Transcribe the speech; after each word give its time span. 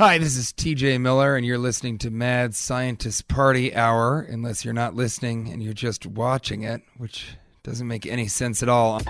Hi, 0.00 0.16
this 0.16 0.38
is 0.38 0.54
TJ 0.54 0.98
Miller, 0.98 1.36
and 1.36 1.44
you're 1.44 1.58
listening 1.58 1.98
to 1.98 2.10
Mad 2.10 2.54
Scientist 2.54 3.28
Party 3.28 3.74
Hour, 3.74 4.22
unless 4.22 4.64
you're 4.64 4.72
not 4.72 4.94
listening 4.94 5.50
and 5.52 5.62
you're 5.62 5.74
just 5.74 6.06
watching 6.06 6.62
it, 6.62 6.80
which 6.96 7.36
doesn't 7.62 7.86
make 7.86 8.06
any 8.06 8.26
sense 8.26 8.62
at 8.62 8.70
all. 8.70 9.02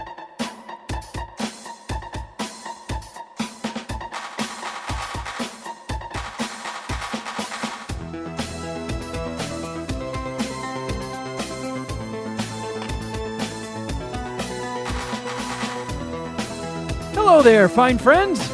Hello 17.15 17.43
there, 17.43 17.69
fine 17.69 17.97
friends. 17.97 18.50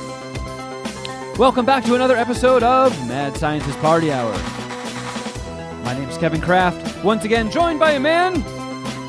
Welcome 1.38 1.66
back 1.66 1.84
to 1.84 1.94
another 1.94 2.16
episode 2.16 2.62
of 2.62 2.92
Mad 3.06 3.36
Scientist 3.36 3.78
Party 3.80 4.10
Hour. 4.10 4.32
My 5.84 5.92
name's 5.92 6.16
Kevin 6.16 6.40
Kraft, 6.40 7.04
once 7.04 7.26
again 7.26 7.50
joined 7.50 7.78
by 7.78 7.90
a 7.90 8.00
man 8.00 8.36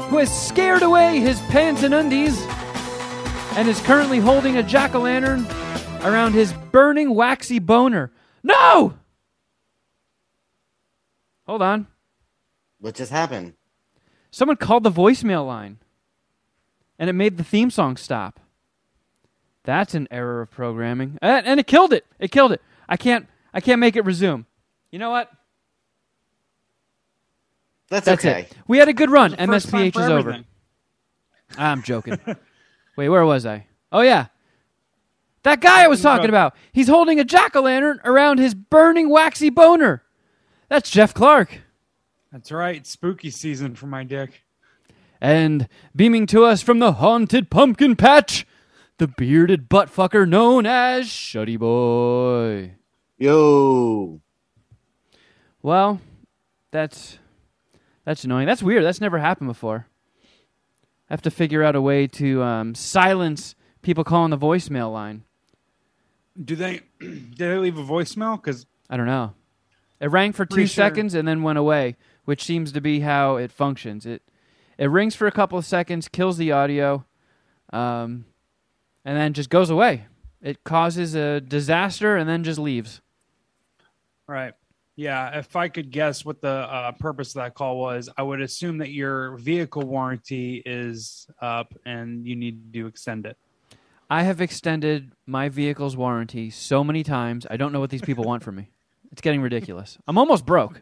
who 0.09 0.17
has 0.17 0.45
scared 0.47 0.81
away 0.81 1.21
his 1.21 1.39
pants 1.43 1.83
and 1.83 1.93
undies 1.93 2.37
and 3.55 3.69
is 3.69 3.79
currently 3.79 4.19
holding 4.19 4.57
a 4.57 4.63
jack 4.63 4.93
o' 4.93 4.99
lantern 4.99 5.47
around 6.01 6.33
his 6.33 6.51
burning 6.73 7.15
waxy 7.15 7.59
boner. 7.59 8.11
No! 8.43 8.95
Hold 11.45 11.61
on. 11.61 11.87
What 12.81 12.95
just 12.95 13.13
happened? 13.13 13.53
Someone 14.31 14.57
called 14.57 14.83
the 14.83 14.91
voicemail 14.91 15.47
line 15.47 15.77
and 16.99 17.09
it 17.09 17.13
made 17.13 17.37
the 17.37 17.45
theme 17.45 17.69
song 17.69 17.95
stop. 17.95 18.41
That's 19.67 19.95
an 19.95 20.07
error 20.09 20.41
of 20.41 20.49
programming. 20.49 21.17
And, 21.21 21.45
and 21.45 21.59
it 21.59 21.67
killed 21.67 21.91
it. 21.91 22.05
It 22.19 22.31
killed 22.31 22.53
it. 22.53 22.61
I 22.87 22.95
can't 22.95 23.27
I 23.53 23.59
can't 23.59 23.81
make 23.81 23.97
it 23.97 24.05
resume. 24.05 24.45
You 24.91 24.99
know 24.99 25.09
what? 25.09 25.29
That's, 27.89 28.05
That's 28.05 28.23
okay. 28.23 28.41
it. 28.43 28.53
We 28.65 28.77
had 28.77 28.87
a 28.87 28.93
good 28.93 29.11
run. 29.11 29.33
MSPH 29.33 29.93
for 29.93 30.03
is 30.03 30.09
over. 30.09 30.39
I'm 31.57 31.83
joking. 31.83 32.17
Wait, 32.95 33.09
where 33.09 33.25
was 33.25 33.45
I? 33.45 33.67
Oh 33.91 33.99
yeah. 33.99 34.27
That 35.43 35.59
guy 35.59 35.83
I 35.83 35.87
was 35.89 36.01
talking 36.01 36.29
about. 36.29 36.55
He's 36.71 36.87
holding 36.87 37.19
a 37.19 37.25
jack-o'-lantern 37.25 37.99
around 38.05 38.39
his 38.39 38.53
burning 38.53 39.09
waxy 39.09 39.49
boner. 39.49 40.01
That's 40.69 40.89
Jeff 40.89 41.13
Clark. 41.13 41.59
That's 42.31 42.53
right. 42.53 42.87
Spooky 42.87 43.31
season 43.31 43.75
for 43.75 43.87
my 43.87 44.05
dick. 44.05 44.43
And 45.19 45.67
beaming 45.93 46.25
to 46.27 46.45
us 46.45 46.61
from 46.61 46.79
the 46.79 46.93
haunted 46.93 47.49
pumpkin 47.49 47.97
patch, 47.97 48.45
the 48.97 49.07
bearded 49.07 49.69
butt 49.69 49.93
fucker 49.93 50.27
known 50.27 50.65
as 50.65 51.07
Shuddy 51.07 51.57
Boy. 51.57 52.75
Yo. 53.17 54.21
Well, 55.61 55.99
that's 56.71 57.19
that's 58.05 58.23
annoying. 58.23 58.47
That's 58.47 58.63
weird. 58.63 58.83
That's 58.83 59.01
never 59.01 59.19
happened 59.19 59.49
before. 59.49 59.87
I 61.09 61.13
have 61.13 61.21
to 61.23 61.31
figure 61.31 61.63
out 61.63 61.75
a 61.75 61.81
way 61.81 62.07
to 62.07 62.43
um, 62.43 62.75
silence 62.75 63.55
people 63.81 64.03
calling 64.03 64.29
the 64.31 64.37
voicemail 64.37 64.91
line. 64.91 65.23
Do 66.41 66.55
they 66.55 66.81
did 66.99 67.37
they 67.37 67.57
leave 67.57 67.77
a 67.77 67.83
voicemail? 67.83 68.41
Because 68.41 68.65
I 68.89 68.97
don't 68.97 69.05
know. 69.07 69.33
It 69.99 70.11
rang 70.11 70.31
for 70.31 70.45
two 70.45 70.67
sure- 70.67 70.67
seconds 70.67 71.13
and 71.15 71.27
then 71.27 71.41
went 71.43 71.57
away, 71.57 71.95
which 72.25 72.43
seems 72.43 72.71
to 72.73 72.81
be 72.81 72.99
how 73.01 73.35
it 73.37 73.51
functions. 73.51 74.05
It 74.05 74.21
it 74.77 74.87
rings 74.91 75.15
for 75.15 75.25
a 75.27 75.31
couple 75.31 75.57
of 75.57 75.65
seconds, 75.65 76.07
kills 76.07 76.37
the 76.37 76.51
audio, 76.51 77.03
um, 77.73 78.25
and 79.07 79.15
then 79.15 79.31
just 79.31 79.49
goes 79.49 79.69
away. 79.69 80.05
It 80.41 80.65
causes 80.65 81.15
a 81.15 81.39
disaster 81.39 82.17
and 82.17 82.29
then 82.29 82.43
just 82.43 82.59
leaves. 82.59 83.01
right, 84.27 84.53
yeah. 84.97 85.39
If 85.39 85.55
I 85.55 85.69
could 85.69 85.91
guess 85.91 86.25
what 86.25 86.41
the 86.41 86.49
uh, 86.49 86.91
purpose 86.91 87.29
of 87.29 87.35
that 87.35 87.55
call 87.55 87.79
was, 87.79 88.09
I 88.17 88.23
would 88.23 88.41
assume 88.41 88.79
that 88.79 88.89
your 88.89 89.37
vehicle 89.37 89.83
warranty 89.83 90.61
is 90.65 91.25
up 91.41 91.73
and 91.85 92.27
you 92.27 92.35
need 92.35 92.73
to 92.73 92.85
extend 92.85 93.25
it. 93.25 93.37
I 94.09 94.23
have 94.23 94.41
extended 94.41 95.13
my 95.25 95.47
vehicle's 95.47 95.95
warranty 95.95 96.49
so 96.49 96.83
many 96.83 97.03
times. 97.03 97.47
I 97.49 97.55
don't 97.55 97.71
know 97.71 97.79
what 97.79 97.89
these 97.89 98.01
people 98.01 98.25
want 98.25 98.43
from 98.43 98.55
me. 98.57 98.69
It's 99.13 99.21
getting 99.21 99.41
ridiculous. 99.41 99.97
I'm 100.05 100.17
almost 100.17 100.45
broke. 100.45 100.81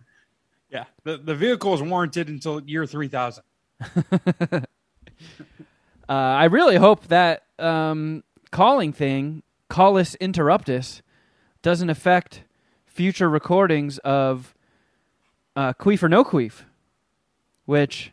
Yeah, 0.72 0.86
the 1.03 1.18
the 1.18 1.36
vehicle 1.36 1.75
is 1.75 1.81
warranted 1.81 2.28
until 2.28 2.59
year 2.62 2.88
three 2.88 3.07
thousand. 3.07 3.44
Uh, 6.08 6.14
I 6.14 6.46
really 6.46 6.76
hope 6.76 7.08
that 7.08 7.44
um, 7.58 8.24
calling 8.52 8.94
thing, 8.94 9.44
call 9.70 9.98
us 9.98 10.16
interruptus, 10.22 11.02
doesn't 11.62 11.90
affect 11.90 12.44
future 12.86 13.30
recordings 13.30 13.98
of 14.00 14.54
uh, 15.56 15.74
Queef 15.74 16.04
or 16.04 16.10
No 16.10 16.24
Queef, 16.24 16.64
which 17.66 18.12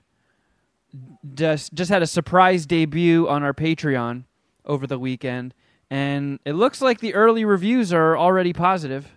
just 1.35 1.75
just 1.75 1.91
had 1.91 2.03
a 2.03 2.07
surprise 2.07 2.67
debut 2.67 3.29
on 3.29 3.43
our 3.43 3.53
Patreon 3.53 4.25
over 4.65 4.87
the 4.87 4.99
weekend, 4.99 5.55
and 5.91 6.39
it 6.45 6.55
looks 6.55 6.81
like 6.81 7.01
the 7.01 7.15
early 7.15 7.45
reviews 7.45 7.93
are 7.93 8.17
already 8.17 8.53
positive. 8.53 9.09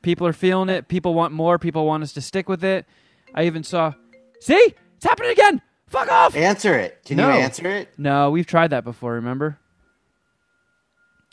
People 0.00 0.26
are 0.26 0.32
feeling 0.32 0.68
it. 0.68 0.88
People 0.88 1.14
want 1.14 1.32
more. 1.32 1.58
People 1.58 1.86
want 1.86 2.02
us 2.02 2.12
to 2.14 2.20
stick 2.20 2.48
with 2.48 2.64
it. 2.64 2.86
I 3.34 3.44
even 3.44 3.62
saw, 3.62 3.92
see, 4.40 4.74
it's 4.96 5.04
happening 5.04 5.30
again. 5.30 5.62
Fuck 5.92 6.10
off. 6.10 6.34
Answer 6.34 6.74
it. 6.78 7.02
Can 7.04 7.18
No. 7.18 7.28
you 7.28 7.34
answer 7.40 7.68
it? 7.68 7.92
No, 7.98 8.30
we've 8.30 8.46
tried 8.46 8.70
that 8.70 8.82
before, 8.82 9.12
remember? 9.12 9.58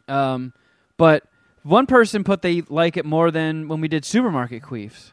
Um, 0.10 0.54
but 0.98 1.24
one 1.64 1.86
person 1.86 2.26
put 2.26 2.42
they 2.42 2.62
like 2.68 2.98
it 2.98 3.06
more 3.06 3.32
than 3.32 3.70
when 3.70 3.80
we 3.80 3.88
did 3.88 4.04
supermarket 4.04 4.62
queefs. 4.64 5.12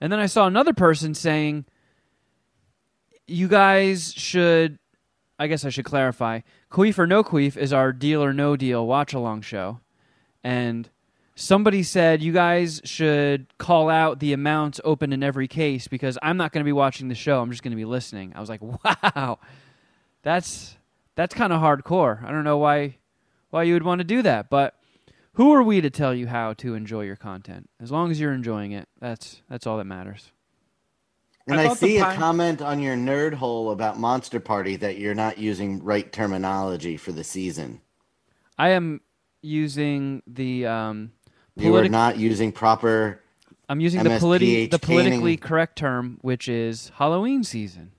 And 0.00 0.12
then 0.12 0.18
I 0.18 0.26
saw 0.26 0.46
another 0.46 0.72
person 0.72 1.14
saying 1.14 1.66
you 3.28 3.46
guys 3.48 4.12
should 4.12 4.78
I 5.38 5.46
guess 5.46 5.64
I 5.64 5.68
should 5.68 5.84
clarify. 5.84 6.40
Queef 6.70 6.98
or 6.98 7.06
no 7.06 7.22
queef 7.22 7.56
is 7.56 7.72
our 7.72 7.92
deal 7.92 8.24
or 8.24 8.32
no 8.32 8.56
deal 8.56 8.86
watch 8.86 9.12
along 9.12 9.42
show. 9.42 9.80
And 10.42 10.88
somebody 11.36 11.84
said 11.84 12.22
you 12.22 12.32
guys 12.32 12.80
should 12.82 13.46
call 13.58 13.88
out 13.88 14.18
the 14.18 14.32
amounts 14.32 14.80
open 14.82 15.12
in 15.12 15.22
every 15.22 15.46
case 15.46 15.86
because 15.86 16.18
I'm 16.22 16.36
not 16.36 16.50
going 16.50 16.62
to 16.62 16.68
be 16.68 16.72
watching 16.72 17.08
the 17.08 17.14
show. 17.14 17.40
I'm 17.40 17.50
just 17.50 17.62
going 17.62 17.70
to 17.72 17.76
be 17.76 17.84
listening. 17.84 18.32
I 18.34 18.40
was 18.40 18.48
like, 18.48 18.60
"Wow. 19.14 19.38
That's 20.22 20.76
that's 21.14 21.34
kind 21.34 21.52
of 21.52 21.60
hardcore. 21.60 22.24
I 22.24 22.32
don't 22.32 22.42
know 22.42 22.58
why 22.58 22.96
why 23.50 23.62
you 23.62 23.74
would 23.74 23.84
want 23.84 24.00
to 24.00 24.04
do 24.04 24.22
that, 24.22 24.50
but 24.50 24.74
who 25.34 25.52
are 25.52 25.62
we 25.62 25.80
to 25.80 25.90
tell 25.90 26.14
you 26.14 26.26
how 26.26 26.54
to 26.54 26.74
enjoy 26.74 27.02
your 27.02 27.16
content? 27.16 27.68
As 27.80 27.92
long 27.92 28.10
as 28.10 28.18
you're 28.18 28.32
enjoying 28.32 28.72
it, 28.72 28.88
that's 28.98 29.42
that's 29.48 29.66
all 29.66 29.76
that 29.76 29.84
matters. 29.84 30.32
And 31.46 31.60
I 31.60 31.64
I, 31.64 31.68
thought 31.68 31.78
the 31.78 31.86
see 31.86 31.98
a 31.98 32.14
comment 32.14 32.60
on 32.60 32.80
your 32.80 32.96
nerd 32.96 33.34
hole 33.34 33.70
about 33.70 34.00
Monster 34.00 34.40
Party 34.40 34.74
that 34.76 34.98
you're 34.98 35.14
not 35.14 35.38
using 35.38 35.84
right 35.84 36.10
terminology 36.10 36.96
for 36.96 37.12
the 37.12 37.22
season. 37.22 37.80
I 38.58 38.70
am 38.70 39.00
using 39.42 40.22
the 40.26 40.66
um 40.66 41.12
You 41.56 41.74
are 41.76 41.88
not 41.88 42.18
using 42.18 42.52
proper. 42.52 43.20
I'm 43.68 43.80
using 43.80 44.02
the 44.02 44.10
politi- 44.10 44.70
the 44.70 44.78
politically 44.78 45.36
correct 45.36 45.76
term, 45.76 46.18
which 46.20 46.48
is 46.48 46.92
Halloween 46.96 47.42
season. 47.42 47.92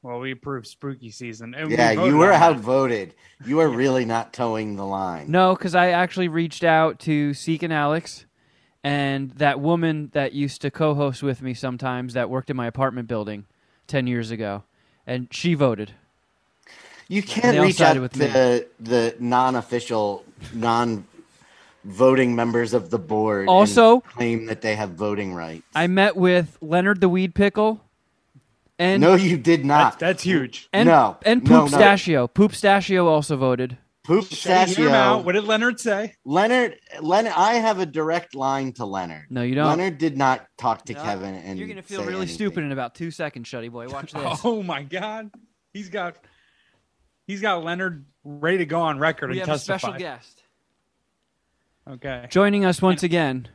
Well, 0.00 0.20
we 0.20 0.30
approved 0.30 0.66
spooky 0.68 1.10
season. 1.10 1.54
And 1.54 1.70
Yeah, 1.70 1.92
voted 1.94 2.12
you 2.12 2.18
were 2.18 2.32
outvoted. 2.32 3.14
You 3.44 3.58
are 3.60 3.68
really 3.82 4.04
not 4.04 4.32
toeing 4.32 4.76
the 4.76 4.86
line. 4.86 5.30
No, 5.30 5.54
because 5.54 5.74
I 5.74 5.90
actually 5.90 6.28
reached 6.28 6.62
out 6.62 7.00
to 7.00 7.34
Seek 7.34 7.64
and 7.64 7.72
Alex, 7.72 8.24
and 8.84 9.32
that 9.32 9.60
woman 9.60 10.10
that 10.12 10.32
used 10.32 10.62
to 10.62 10.70
co-host 10.70 11.22
with 11.22 11.42
me 11.42 11.52
sometimes 11.52 12.14
that 12.14 12.30
worked 12.30 12.48
in 12.48 12.56
my 12.56 12.68
apartment 12.68 13.08
building 13.08 13.46
ten 13.88 14.06
years 14.06 14.30
ago, 14.30 14.62
and 15.04 15.26
she 15.32 15.54
voted. 15.54 15.92
You 17.08 17.22
can't 17.22 17.58
reach 17.58 17.80
out 17.80 17.98
with 18.00 18.12
to 18.12 18.18
me. 18.18 18.26
the, 18.26 18.66
the 18.80 19.16
non-official, 19.18 20.24
non-voting 20.54 22.34
members 22.36 22.74
of 22.74 22.90
the 22.90 22.98
board. 22.98 23.40
and 23.40 23.48
Also- 23.48 24.00
claim 24.00 24.46
that 24.46 24.60
they 24.60 24.76
have 24.76 24.90
voting 24.90 25.34
rights. 25.34 25.64
I 25.74 25.86
met 25.86 26.16
with 26.16 26.58
Leonard 26.60 27.00
the 27.00 27.08
Weed 27.08 27.34
Pickle, 27.34 27.80
and 28.78 29.00
no, 29.00 29.14
you 29.14 29.36
did 29.38 29.64
not. 29.64 29.98
that's 29.98 30.22
huge. 30.22 30.68
and 30.72 30.88
no, 30.88 31.16
and 31.24 31.42
no, 31.44 31.62
Poop 31.62 31.72
no. 31.72 31.78
Stachio. 31.78 32.32
Poop 32.32 32.52
Stachio 32.52 33.04
also 33.06 33.36
voted. 33.36 33.78
Poop 34.04 34.26
Shut 34.26 34.76
your. 34.78 34.88
Stachio. 34.90 35.22
What 35.24 35.32
did 35.32 35.44
Leonard 35.44 35.78
say? 35.80 36.14
Leonard, 36.24 36.76
Leonard, 37.02 37.32
I 37.36 37.54
have 37.54 37.78
a 37.78 37.84
direct 37.86 38.34
line 38.34 38.72
to 38.74 38.86
Leonard. 38.86 39.26
No, 39.28 39.42
you 39.42 39.54
don't. 39.54 39.66
Leonard 39.66 39.98
did 39.98 40.16
not 40.16 40.46
talk 40.56 40.84
to 40.86 40.94
No, 40.94 41.02
Kevin, 41.02 41.34
and 41.34 41.58
You're 41.58 41.68
gonna 41.68 41.82
feel 41.82 42.00
really 42.04 42.16
anything. 42.18 42.34
stupid 42.34 42.64
in 42.64 42.72
about 42.72 42.94
two 42.94 43.10
seconds, 43.10 43.48
Shuddy 43.48 43.70
boy. 43.70 43.88
Watch 43.88 44.12
this. 44.14 44.40
Oh 44.44 44.62
my 44.62 44.82
God, 44.82 45.30
he's 45.74 45.88
got 45.90 46.16
he's 47.28 47.40
got 47.40 47.62
Leonard 47.62 48.04
ready 48.24 48.58
to 48.58 48.66
go 48.66 48.80
on 48.80 48.98
record 48.98 49.30
we 49.30 49.38
and 49.38 49.46
have 49.48 49.56
a 49.56 49.60
special 49.60 49.92
guest 49.92 50.42
Okay, 51.88 52.26
joining 52.28 52.66
us 52.66 52.82
once 52.82 53.02
again. 53.02 53.48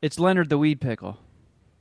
It's 0.00 0.18
Leonard 0.18 0.48
the 0.48 0.56
Weed 0.56 0.80
Pickle. 0.80 1.18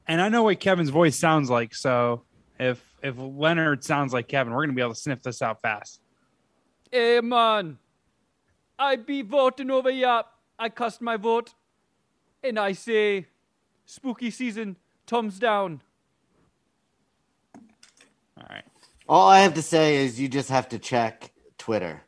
and 0.07 0.19
I 0.21 0.27
know 0.27 0.44
what 0.44 0.60
Kevin's 0.60 0.89
voice 0.89 1.15
sounds 1.18 1.50
like. 1.50 1.74
So 1.75 2.24
if 2.60 2.81
if 3.01 3.15
Leonard 3.18 3.83
sounds 3.86 4.12
like 4.12 4.27
Kevin, 4.27 4.51
we're 4.54 4.65
gonna 4.65 4.74
be 4.75 4.81
able 4.81 4.94
to 4.94 5.00
sniff 5.00 5.21
this 5.21 5.42
out 5.42 5.62
fast. 5.62 6.01
Hey 6.92 7.21
man, 7.21 7.77
I 8.77 8.98
be 8.98 9.21
voting 9.21 9.71
over 9.71 9.92
here. 9.92 10.24
I 10.59 10.69
cast 10.69 11.01
my 11.01 11.16
vote, 11.18 11.54
and 12.44 12.59
I 12.59 12.74
say, 12.74 13.27
spooky 13.86 14.30
season, 14.30 14.75
thumbs 15.07 15.39
down. 15.39 15.81
All 18.38 18.48
right. 18.50 18.66
All 19.08 19.28
I 19.28 19.40
have 19.42 19.56
to 19.56 19.62
say 19.62 19.98
is 19.98 20.20
you 20.20 20.28
just 20.30 20.50
have 20.50 20.70
to 20.70 20.80
check 20.80 21.32
Twitter. 21.58 22.02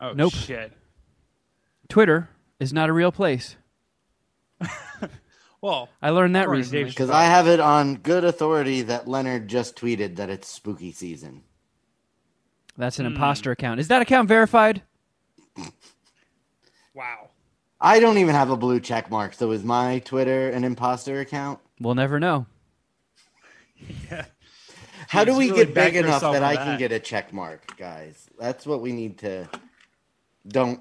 Oh 0.00 0.12
Nope. 0.12 0.32
shit. 0.32 0.72
Twitter 1.88 2.28
is 2.60 2.72
not 2.72 2.88
a 2.88 2.92
real 2.92 3.12
place. 3.12 3.56
Well, 5.60 5.88
I 6.02 6.10
learned 6.10 6.36
that 6.36 6.42
According 6.42 6.60
recently. 6.60 6.84
Because 6.90 7.08
I 7.08 7.24
have 7.24 7.48
it 7.48 7.58
on 7.58 7.94
good 7.96 8.22
authority 8.22 8.82
that 8.82 9.08
Leonard 9.08 9.48
just 9.48 9.76
tweeted 9.76 10.16
that 10.16 10.28
it's 10.28 10.46
spooky 10.46 10.92
season. 10.92 11.42
That's 12.76 12.98
an 12.98 13.06
Hmm. 13.06 13.12
imposter 13.14 13.50
account. 13.50 13.80
Is 13.80 13.88
that 13.88 14.02
account 14.02 14.28
verified? 14.28 14.82
wow. 16.92 17.30
I 17.80 17.98
don't 17.98 18.18
even 18.18 18.34
have 18.34 18.50
a 18.50 18.58
blue 18.58 18.78
check 18.78 19.10
mark, 19.10 19.32
so 19.32 19.52
is 19.52 19.64
my 19.64 20.00
Twitter 20.00 20.50
an 20.50 20.64
imposter 20.64 21.20
account? 21.20 21.60
We'll 21.80 21.94
never 21.94 22.20
know. 22.20 22.44
How 25.08 25.24
do 25.24 25.36
we 25.36 25.50
really 25.50 25.64
get 25.64 25.74
big 25.74 25.96
enough 25.96 26.22
that 26.22 26.42
I 26.42 26.54
that. 26.56 26.64
can 26.64 26.78
get 26.78 26.92
a 26.92 26.98
check 26.98 27.32
mark, 27.32 27.76
guys? 27.76 28.28
That's 28.38 28.66
what 28.66 28.80
we 28.80 28.92
need 28.92 29.18
to. 29.18 29.48
Don't. 30.46 30.80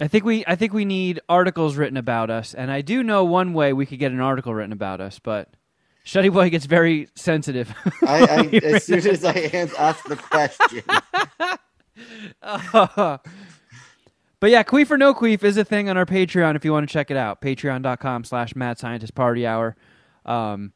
I 0.00 0.08
think 0.08 0.24
we 0.24 0.44
I 0.46 0.56
think 0.56 0.72
we 0.72 0.84
need 0.84 1.20
articles 1.28 1.76
written 1.76 1.96
about 1.96 2.30
us, 2.30 2.54
and 2.54 2.70
I 2.70 2.80
do 2.80 3.02
know 3.02 3.24
one 3.24 3.52
way 3.52 3.72
we 3.72 3.86
could 3.86 3.98
get 3.98 4.10
an 4.12 4.20
article 4.20 4.52
written 4.54 4.72
about 4.72 5.00
us, 5.00 5.18
but 5.18 5.54
Shuddy 6.04 6.32
Boy 6.32 6.50
gets 6.50 6.66
very 6.66 7.08
sensitive. 7.14 7.72
I, 8.02 8.50
I 8.52 8.56
as 8.64 8.84
soon 8.84 9.06
as 9.06 9.24
I 9.24 9.32
an- 9.32 9.70
ask 9.78 10.04
the 10.04 10.16
question, 10.16 10.82
but 14.40 14.50
yeah, 14.50 14.62
Queef 14.62 14.90
or 14.90 14.98
No 14.98 15.14
Queef 15.14 15.44
is 15.44 15.56
a 15.56 15.64
thing 15.64 15.88
on 15.88 15.96
our 15.96 16.06
Patreon 16.06 16.56
if 16.56 16.64
you 16.64 16.72
want 16.72 16.88
to 16.88 16.92
check 16.92 17.10
it 17.10 17.16
out. 17.16 17.40
Patreon.com 17.40 18.24
slash 18.24 18.56
Mad 18.56 18.78
Scientist 18.78 19.14
Party 19.14 19.46
Hour. 19.46 19.76
Um, 20.26 20.72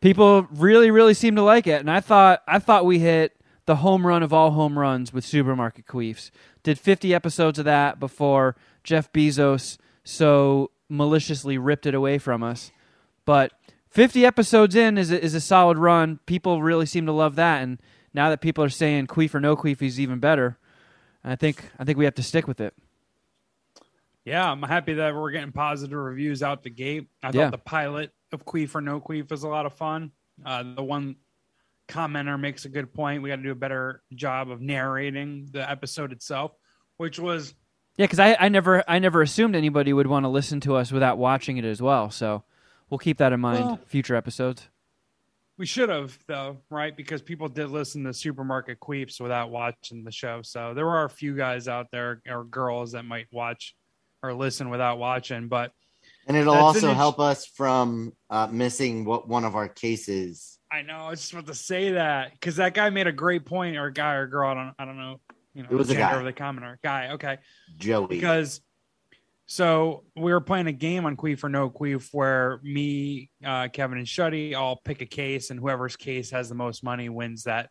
people 0.00 0.46
really, 0.50 0.90
really 0.90 1.14
seem 1.14 1.36
to 1.36 1.42
like 1.42 1.66
it, 1.66 1.80
and 1.80 1.90
I 1.90 2.00
thought 2.00 2.42
I 2.46 2.58
thought 2.58 2.84
we 2.86 2.98
hit 2.98 3.34
the 3.66 3.76
home 3.76 4.06
run 4.06 4.22
of 4.22 4.32
all 4.32 4.52
home 4.52 4.78
runs 4.78 5.12
with 5.12 5.24
Supermarket 5.24 5.86
Queefs. 5.86 6.30
Did 6.62 6.78
50 6.78 7.12
episodes 7.14 7.58
of 7.58 7.64
that 7.66 8.00
before 8.00 8.56
Jeff 8.82 9.12
Bezos 9.12 9.76
so 10.04 10.70
maliciously 10.88 11.58
ripped 11.58 11.84
it 11.86 11.94
away 11.94 12.16
from 12.18 12.42
us. 12.42 12.70
But 13.26 13.52
50 13.90 14.24
episodes 14.24 14.74
in 14.74 14.96
is 14.96 15.10
a, 15.10 15.22
is 15.22 15.34
a 15.34 15.40
solid 15.40 15.76
run. 15.76 16.18
People 16.24 16.62
really 16.62 16.86
seem 16.86 17.04
to 17.06 17.12
love 17.12 17.34
that, 17.36 17.62
and 17.62 17.78
now 18.14 18.30
that 18.30 18.40
people 18.40 18.64
are 18.64 18.70
saying 18.70 19.06
Queef 19.06 19.34
or 19.34 19.40
No 19.40 19.54
Queef 19.54 19.82
is 19.82 20.00
even 20.00 20.18
better, 20.18 20.56
I 21.22 21.36
think 21.36 21.64
I 21.78 21.84
think 21.84 21.98
we 21.98 22.04
have 22.06 22.14
to 22.14 22.22
stick 22.22 22.48
with 22.48 22.60
it. 22.60 22.74
Yeah, 24.24 24.50
I'm 24.50 24.62
happy 24.62 24.94
that 24.94 25.14
we're 25.14 25.30
getting 25.30 25.52
positive 25.52 25.98
reviews 25.98 26.42
out 26.42 26.62
the 26.62 26.70
gate. 26.70 27.08
I 27.22 27.28
Yeah. 27.28 27.32
thought 27.44 27.50
the 27.52 27.58
pilot 27.58 28.12
of 28.32 28.44
Queef 28.44 28.74
or 28.74 28.80
No 28.80 29.00
Queef 29.00 29.30
is 29.32 29.42
a 29.42 29.48
lot 29.48 29.66
of 29.66 29.72
fun. 29.74 30.12
Uh, 30.44 30.62
the 30.76 30.82
one 30.82 31.16
commenter 31.88 32.38
makes 32.38 32.64
a 32.64 32.68
good 32.68 32.92
point. 32.92 33.22
We 33.22 33.30
got 33.30 33.36
to 33.36 33.42
do 33.42 33.50
a 33.50 33.54
better 33.56 34.02
job 34.14 34.50
of 34.50 34.60
narrating 34.60 35.48
the 35.50 35.68
episode 35.68 36.12
itself, 36.12 36.52
which 36.98 37.18
was 37.18 37.54
Yeah, 37.96 38.04
because 38.04 38.18
I, 38.18 38.36
I 38.38 38.48
never 38.48 38.84
I 38.88 38.98
never 38.98 39.22
assumed 39.22 39.56
anybody 39.56 39.92
would 39.92 40.06
want 40.06 40.24
to 40.24 40.28
listen 40.28 40.60
to 40.60 40.76
us 40.76 40.92
without 40.92 41.18
watching 41.18 41.56
it 41.56 41.64
as 41.64 41.80
well. 41.80 42.10
So 42.10 42.44
we'll 42.90 42.98
keep 42.98 43.18
that 43.18 43.32
in 43.32 43.40
mind 43.40 43.64
Well- 43.64 43.80
future 43.86 44.14
episodes. 44.14 44.68
we 45.56 45.66
should 45.66 45.88
have 45.88 46.18
though, 46.26 46.58
right? 46.70 46.94
Because 46.96 47.22
people 47.22 47.48
did 47.48 47.70
listen 47.70 48.04
to 48.04 48.12
Supermarket 48.12 48.78
Queefs 48.80 49.20
without 49.20 49.50
watching 49.50 50.04
the 50.04 50.12
show. 50.12 50.42
So 50.42 50.74
there 50.74 50.88
are 50.88 51.04
a 51.04 51.10
few 51.10 51.34
guys 51.36 51.66
out 51.68 51.90
there 51.90 52.20
or 52.28 52.44
girls 52.44 52.92
that 52.92 53.04
might 53.04 53.26
watch 53.32 53.74
or 54.22 54.34
listen 54.34 54.68
without 54.68 54.98
watching, 54.98 55.48
but 55.48 55.72
and 56.28 56.36
it'll 56.36 56.52
That's 56.52 56.62
also 56.62 56.86
an 56.86 56.90
int- 56.90 56.96
help 56.98 57.18
us 57.18 57.46
from 57.46 58.12
uh, 58.30 58.46
missing 58.52 59.04
what 59.04 59.26
one 59.28 59.44
of 59.44 59.56
our 59.56 59.68
cases. 59.68 60.58
I 60.70 60.82
know 60.82 60.98
I 60.98 61.10
was 61.10 61.20
just 61.20 61.32
about 61.32 61.46
to 61.46 61.54
say 61.54 61.92
that 61.92 62.32
because 62.32 62.56
that 62.56 62.74
guy 62.74 62.90
made 62.90 63.06
a 63.06 63.12
great 63.12 63.46
point, 63.46 63.76
or 63.76 63.90
guy 63.90 64.14
or 64.14 64.26
girl. 64.26 64.50
I 64.50 64.54
don't, 64.54 64.74
I 64.78 64.84
don't 64.84 64.98
know. 64.98 65.20
You 65.54 65.62
know, 65.62 65.70
It 65.70 65.74
was 65.74 65.88
the 65.88 65.94
a 65.94 65.96
guy. 65.96 66.12
of 66.12 66.24
the 66.24 66.32
commenter. 66.32 66.76
Guy. 66.84 67.12
Okay. 67.12 67.38
Joey. 67.78 68.06
Because 68.06 68.60
so 69.46 70.04
we 70.14 70.30
were 70.30 70.42
playing 70.42 70.66
a 70.66 70.72
game 70.72 71.06
on 71.06 71.16
Queef 71.16 71.42
or 71.42 71.48
No 71.48 71.70
Queef 71.70 72.10
where 72.12 72.60
me, 72.62 73.30
uh, 73.42 73.68
Kevin, 73.68 73.96
and 73.96 74.06
Shuddy 74.06 74.54
all 74.54 74.76
pick 74.84 75.00
a 75.00 75.06
case, 75.06 75.48
and 75.50 75.58
whoever's 75.58 75.96
case 75.96 76.30
has 76.30 76.50
the 76.50 76.54
most 76.54 76.84
money 76.84 77.08
wins 77.08 77.44
that 77.44 77.70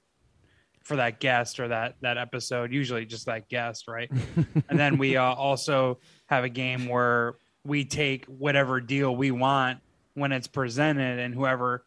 for 0.84 0.96
that 0.96 1.20
guest 1.20 1.60
or 1.60 1.68
that 1.68 1.94
that 2.02 2.18
episode. 2.18 2.74
Usually 2.74 3.06
just 3.06 3.28
that 3.28 3.48
guest, 3.48 3.88
right? 3.88 4.10
and 4.70 4.80
then 4.80 4.98
we 4.98 5.18
uh, 5.18 5.22
also 5.24 6.00
have 6.30 6.44
a 6.44 6.50
game 6.50 6.88
where 6.88 7.36
we 7.64 7.86
take 7.86 8.26
whatever 8.26 8.80
deal 8.80 9.16
we 9.16 9.32
want 9.32 9.80
when 10.14 10.32
it's 10.32 10.48
presented, 10.48 11.20
and 11.20 11.34
whoever 11.34 11.84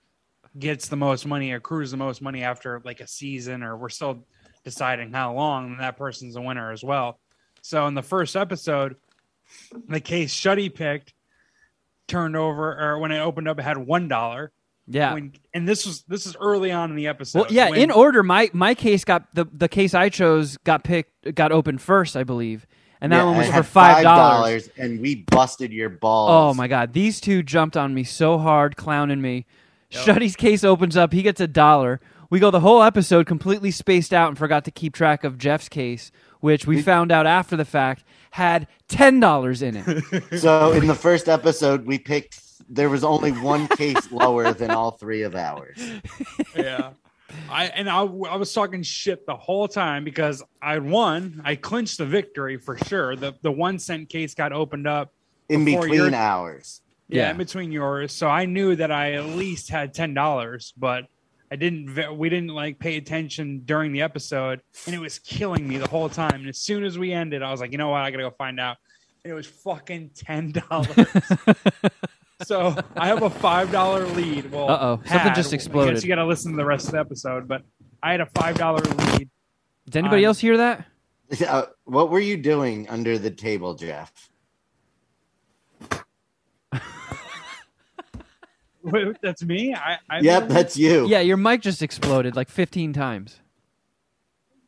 gets 0.58 0.88
the 0.88 0.96
most 0.96 1.26
money 1.26 1.52
accrues 1.52 1.90
the 1.90 1.96
most 1.96 2.20
money 2.22 2.42
after 2.42 2.80
like 2.84 3.00
a 3.00 3.06
season, 3.06 3.62
or 3.62 3.76
we're 3.76 3.88
still 3.88 4.24
deciding 4.64 5.12
how 5.12 5.34
long, 5.34 5.78
that 5.78 5.96
person's 5.96 6.36
a 6.36 6.40
winner 6.40 6.72
as 6.72 6.82
well. 6.82 7.18
So 7.62 7.86
in 7.86 7.94
the 7.94 8.02
first 8.02 8.36
episode, 8.36 8.96
the 9.88 10.00
case 10.00 10.34
Shuddy 10.34 10.72
picked 10.74 11.14
turned 12.08 12.36
over, 12.36 12.78
or 12.78 12.98
when 12.98 13.12
it 13.12 13.20
opened 13.20 13.48
up, 13.48 13.58
it 13.58 13.62
had 13.62 13.78
one 13.78 14.08
dollar. 14.08 14.52
Yeah. 14.86 15.14
When 15.14 15.32
and 15.54 15.68
this 15.68 15.86
was 15.86 16.02
this 16.08 16.26
is 16.26 16.36
early 16.40 16.72
on 16.72 16.90
in 16.90 16.96
the 16.96 17.06
episode. 17.06 17.40
well, 17.42 17.52
yeah. 17.52 17.70
when- 17.70 17.80
in 17.80 17.90
order, 17.90 18.22
my 18.22 18.50
my 18.52 18.74
case 18.74 19.04
got 19.04 19.32
the 19.34 19.46
the 19.52 19.68
case 19.68 19.94
I 19.94 20.08
chose 20.08 20.56
got 20.58 20.82
picked 20.84 21.34
got 21.34 21.52
opened 21.52 21.80
first, 21.80 22.16
I 22.16 22.24
believe, 22.24 22.66
and 23.00 23.12
that 23.12 23.18
Yeah, 23.18 23.24
one 23.24 23.36
was 23.38 23.48
for 23.48 23.62
five 23.62 24.02
dollars. 24.02 24.68
and 24.76 25.00
we 25.00 25.16
busted 25.16 25.72
your 25.72 25.88
balls. 25.88 26.30
Oh 26.30 26.54
my 26.56 26.68
god, 26.68 26.92
these 26.92 27.20
two 27.20 27.42
jumped 27.42 27.76
on 27.76 27.94
me 27.94 28.04
so 28.04 28.38
hard, 28.38 28.76
clowning 28.76 29.20
me. 29.20 29.46
Shuddy's 29.88 30.36
case 30.36 30.62
opens 30.62 30.96
up, 30.96 31.12
he 31.12 31.22
gets 31.22 31.40
a 31.40 31.48
dollar. 31.48 32.00
We 32.30 32.38
go 32.38 32.52
the 32.52 32.60
whole 32.60 32.80
episode 32.82 33.26
completely 33.26 33.72
spaced 33.72 34.14
out 34.14 34.28
and 34.28 34.38
forgot 34.38 34.64
to 34.66 34.70
keep 34.70 34.94
track 34.94 35.24
of 35.24 35.36
Jeff's 35.36 35.68
case, 35.68 36.12
which 36.38 36.64
we 36.64 36.80
found 36.80 37.10
out 37.10 37.26
after 37.26 37.56
the 37.56 37.64
fact 37.64 38.04
had 38.32 38.68
ten 38.86 39.18
dollars 39.18 39.62
in 39.62 39.76
it. 39.76 40.04
So 40.40 40.70
in 40.72 40.86
the 40.86 40.94
first 40.94 41.28
episode, 41.28 41.86
we 41.86 41.98
picked. 41.98 42.40
There 42.72 42.88
was 42.88 43.02
only 43.02 43.32
one 43.32 43.66
case 43.66 44.12
lower 44.12 44.52
than 44.52 44.70
all 44.70 44.92
three 44.92 45.22
of 45.22 45.34
ours. 45.34 45.76
yeah. 46.56 46.90
I 47.50 47.66
and 47.66 47.88
I, 47.88 48.00
I 48.00 48.36
was 48.36 48.52
talking 48.52 48.82
shit 48.82 49.26
the 49.26 49.36
whole 49.36 49.68
time 49.68 50.04
because 50.04 50.42
I 50.62 50.78
won. 50.78 51.40
I 51.44 51.56
clinched 51.56 51.98
the 51.98 52.06
victory 52.06 52.56
for 52.56 52.76
sure. 52.78 53.16
The 53.16 53.34
the 53.42 53.52
one 53.52 53.78
cent 53.78 54.08
case 54.08 54.34
got 54.34 54.52
opened 54.52 54.86
up. 54.86 55.12
In 55.48 55.64
between 55.64 55.92
your- 55.94 56.14
hours. 56.14 56.80
Yeah, 57.08 57.22
Yeah. 57.22 57.30
in 57.32 57.36
between 57.38 57.72
yours. 57.72 58.12
So 58.12 58.28
I 58.28 58.44
knew 58.46 58.76
that 58.76 58.92
I 58.92 59.14
at 59.14 59.26
least 59.26 59.68
had 59.68 59.92
ten 59.94 60.14
dollars, 60.14 60.72
but 60.76 61.06
I 61.50 61.56
didn't. 61.56 62.16
We 62.16 62.28
didn't 62.28 62.50
like 62.50 62.78
pay 62.78 62.96
attention 62.96 63.62
during 63.64 63.90
the 63.92 64.02
episode, 64.02 64.60
and 64.86 64.94
it 64.94 65.00
was 65.00 65.18
killing 65.18 65.66
me 65.66 65.78
the 65.78 65.88
whole 65.88 66.08
time. 66.08 66.34
And 66.36 66.48
as 66.48 66.58
soon 66.58 66.84
as 66.84 66.96
we 66.98 67.12
ended, 67.12 67.42
I 67.42 67.50
was 67.50 67.60
like, 67.60 67.72
you 67.72 67.78
know 67.78 67.88
what? 67.88 68.02
I 68.02 68.10
gotta 68.12 68.22
go 68.22 68.30
find 68.30 68.60
out. 68.60 68.76
And 69.24 69.32
it 69.32 69.34
was 69.34 69.46
fucking 69.46 70.10
ten 70.14 70.52
dollars. 70.52 71.08
so 72.42 72.76
I 72.96 73.08
have 73.08 73.22
a 73.22 73.30
five 73.30 73.70
dollar 73.72 74.06
lead. 74.08 74.50
Well, 74.50 74.70
Uh-oh, 74.70 74.96
something 75.06 75.18
had. 75.18 75.34
just 75.34 75.52
I 75.52 75.56
exploded. 75.56 75.94
guess 75.94 76.02
you 76.04 76.08
got 76.08 76.16
to 76.16 76.26
listen 76.26 76.52
to 76.52 76.56
the 76.56 76.64
rest 76.64 76.86
of 76.86 76.92
the 76.92 77.00
episode, 77.00 77.46
but 77.48 77.62
I 78.02 78.12
had 78.12 78.20
a 78.20 78.26
five 78.26 78.56
dollar 78.56 78.80
lead. 78.80 79.28
Did 79.86 79.96
anybody 79.96 80.24
Um, 80.24 80.28
else 80.28 80.38
hear 80.38 80.56
that? 80.56 80.86
Uh, 81.46 81.66
what 81.84 82.10
were 82.10 82.20
you 82.20 82.36
doing 82.36 82.88
under 82.88 83.18
the 83.18 83.30
table, 83.30 83.74
Jeff? 83.74 84.12
Wait, 88.82 89.16
That's 89.22 89.42
me. 89.44 89.74
I, 89.74 89.98
I 90.08 90.20
Yep, 90.20 90.42
didn't 90.42 90.54
that's 90.54 90.76
you. 90.76 91.06
Yeah, 91.08 91.20
your 91.20 91.36
mic 91.36 91.60
just 91.60 91.82
exploded 91.82 92.34
like 92.34 92.48
fifteen 92.48 92.92
times. 92.92 93.39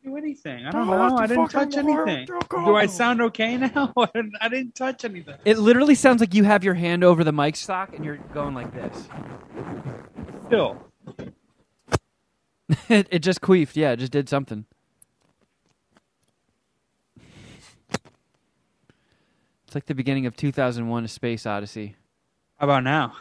Do 0.03 0.17
anything. 0.17 0.65
I 0.65 0.71
don't 0.71 0.87
know. 0.87 1.17
I 1.17 1.27
didn't 1.27 1.49
touch 1.49 1.75
anything. 1.75 2.25
Do 2.25 2.75
I 2.75 2.85
sound 2.87 3.21
okay 3.21 3.57
now? 3.57 3.93
I 3.97 4.07
didn't, 4.13 4.33
I 4.41 4.49
didn't 4.49 4.75
touch 4.75 5.05
anything. 5.05 5.35
It 5.45 5.57
literally 5.57 5.95
sounds 5.95 6.19
like 6.19 6.33
you 6.33 6.43
have 6.43 6.63
your 6.63 6.73
hand 6.73 7.03
over 7.03 7.23
the 7.23 7.31
mic 7.31 7.55
stock 7.55 7.93
and 7.95 8.03
you're 8.03 8.17
going 8.33 8.53
like 8.53 8.73
this. 8.73 9.07
Still, 10.47 10.85
it, 12.89 13.07
it 13.09 13.19
just 13.19 13.41
queefed. 13.41 13.75
Yeah, 13.75 13.91
it 13.91 13.99
just 13.99 14.11
did 14.11 14.29
something. 14.29 14.65
It's 19.65 19.75
like 19.75 19.85
the 19.85 19.95
beginning 19.95 20.25
of 20.25 20.35
2001: 20.35 21.05
A 21.05 21.07
Space 21.07 21.45
Odyssey. 21.45 21.95
how 22.57 22.65
about 22.65 22.83
now? 22.83 23.13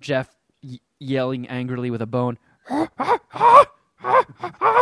Jeff 0.00 0.28
y- 0.62 0.78
yelling 0.98 1.48
angrily 1.48 1.90
with 1.90 2.02
a 2.02 2.06
bone. 2.06 2.38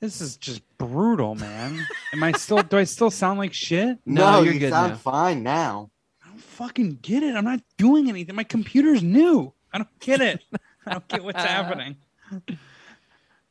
This 0.00 0.20
is 0.22 0.36
just 0.36 0.62
brutal, 0.78 1.34
man. 1.34 1.86
Am 2.14 2.22
I 2.22 2.32
still? 2.32 2.62
Do 2.62 2.78
I 2.78 2.84
still 2.84 3.10
sound 3.10 3.38
like 3.38 3.52
shit? 3.52 3.98
No, 4.06 4.32
No, 4.32 4.42
you're 4.42 4.54
you 4.54 4.60
good 4.60 4.70
sound 4.72 4.92
now. 4.92 4.96
fine 4.98 5.42
now. 5.42 5.90
I 6.24 6.28
don't 6.28 6.40
fucking 6.40 6.98
get 7.02 7.22
it. 7.22 7.34
I'm 7.34 7.44
not 7.44 7.60
doing 7.76 8.08
anything. 8.08 8.34
My 8.34 8.44
computer's 8.44 9.02
new. 9.02 9.52
I 9.72 9.78
don't 9.78 10.00
get 10.00 10.20
it. 10.22 10.42
I 10.86 10.92
don't 10.92 11.06
get 11.08 11.22
what's 11.22 11.44
happening. 11.44 11.96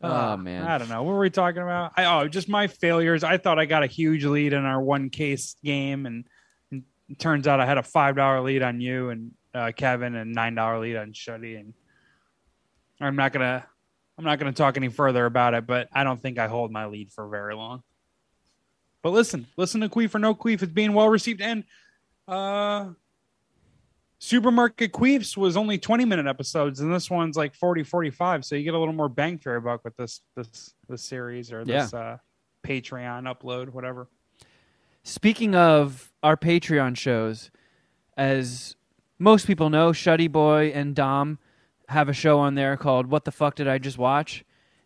Oh, 0.01 0.09
Uh, 0.33 0.37
man. 0.37 0.63
I 0.63 0.77
don't 0.79 0.89
know. 0.89 1.03
What 1.03 1.11
were 1.13 1.19
we 1.19 1.29
talking 1.29 1.61
about? 1.61 1.91
I, 1.97 2.05
oh, 2.05 2.27
just 2.27 2.49
my 2.49 2.65
failures. 2.67 3.23
I 3.23 3.37
thought 3.37 3.59
I 3.59 3.65
got 3.65 3.83
a 3.83 3.87
huge 3.87 4.25
lead 4.25 4.53
in 4.53 4.65
our 4.65 4.81
one 4.81 5.09
case 5.11 5.55
game, 5.63 6.05
and, 6.07 6.25
and 6.71 6.83
it 7.09 7.19
turns 7.19 7.47
out 7.47 7.59
I 7.59 7.65
had 7.67 7.77
a 7.77 7.83
five 7.83 8.15
dollar 8.15 8.41
lead 8.41 8.63
on 8.63 8.81
you 8.81 9.09
and 9.09 9.31
uh, 9.53 9.71
Kevin, 9.75 10.15
and 10.15 10.33
nine 10.33 10.55
dollar 10.55 10.79
lead 10.79 10.95
on 10.95 11.11
Shuddy. 11.13 11.59
And 11.59 11.73
I'm 12.99 13.15
not 13.15 13.33
gonna, 13.33 13.65
I'm 14.19 14.25
not 14.25 14.37
gonna 14.37 14.51
talk 14.51 14.75
any 14.75 14.89
further 14.89 15.25
about 15.25 15.53
it. 15.53 15.65
But 15.65 15.87
I 15.93 16.03
don't 16.03 16.21
think 16.21 16.37
I 16.37 16.47
hold 16.47 16.71
my 16.71 16.87
lead 16.87 17.09
for 17.09 17.27
very 17.29 17.55
long. 17.55 17.83
But 19.01 19.11
listen, 19.11 19.47
listen 19.55 19.79
to 19.79 19.87
Queef 19.87 20.13
or 20.13 20.19
No 20.19 20.35
Queef. 20.35 20.61
It's 20.61 20.73
being 20.73 20.91
well 20.91 21.07
received, 21.07 21.39
and 21.39 21.63
uh, 22.27 22.89
Supermarket 24.19 24.91
Queefs 24.91 25.37
was 25.37 25.55
only 25.55 25.77
20 25.77 26.03
minute 26.03 26.27
episodes, 26.27 26.81
and 26.81 26.93
this 26.93 27.09
one's 27.09 27.37
like 27.37 27.55
40, 27.55 27.83
45. 27.83 28.43
So 28.43 28.55
you 28.55 28.63
get 28.63 28.73
a 28.73 28.77
little 28.77 28.93
more 28.93 29.07
bang 29.07 29.37
for 29.37 29.51
your 29.51 29.61
buck 29.61 29.85
with 29.85 29.95
this 29.95 30.19
this 30.35 30.73
this 30.89 31.01
series 31.01 31.53
or 31.53 31.63
this 31.63 31.93
uh, 31.93 32.17
Patreon 32.67 33.33
upload, 33.33 33.69
whatever. 33.69 34.09
Speaking 35.03 35.55
of 35.55 36.11
our 36.21 36.35
Patreon 36.35 36.97
shows, 36.97 37.51
as 38.17 38.75
most 39.17 39.47
people 39.47 39.69
know, 39.69 39.91
Shuddy 39.91 40.29
Boy 40.29 40.73
and 40.75 40.93
Dom 40.93 41.39
have 41.89 42.07
a 42.07 42.13
show 42.13 42.39
on 42.39 42.55
there 42.55 42.77
called 42.77 43.07
What 43.07 43.25
the 43.25 43.31
Fuck 43.31 43.55
Did 43.55 43.67
I 43.67 43.79
Just 43.79 43.97
Watch? 43.97 44.45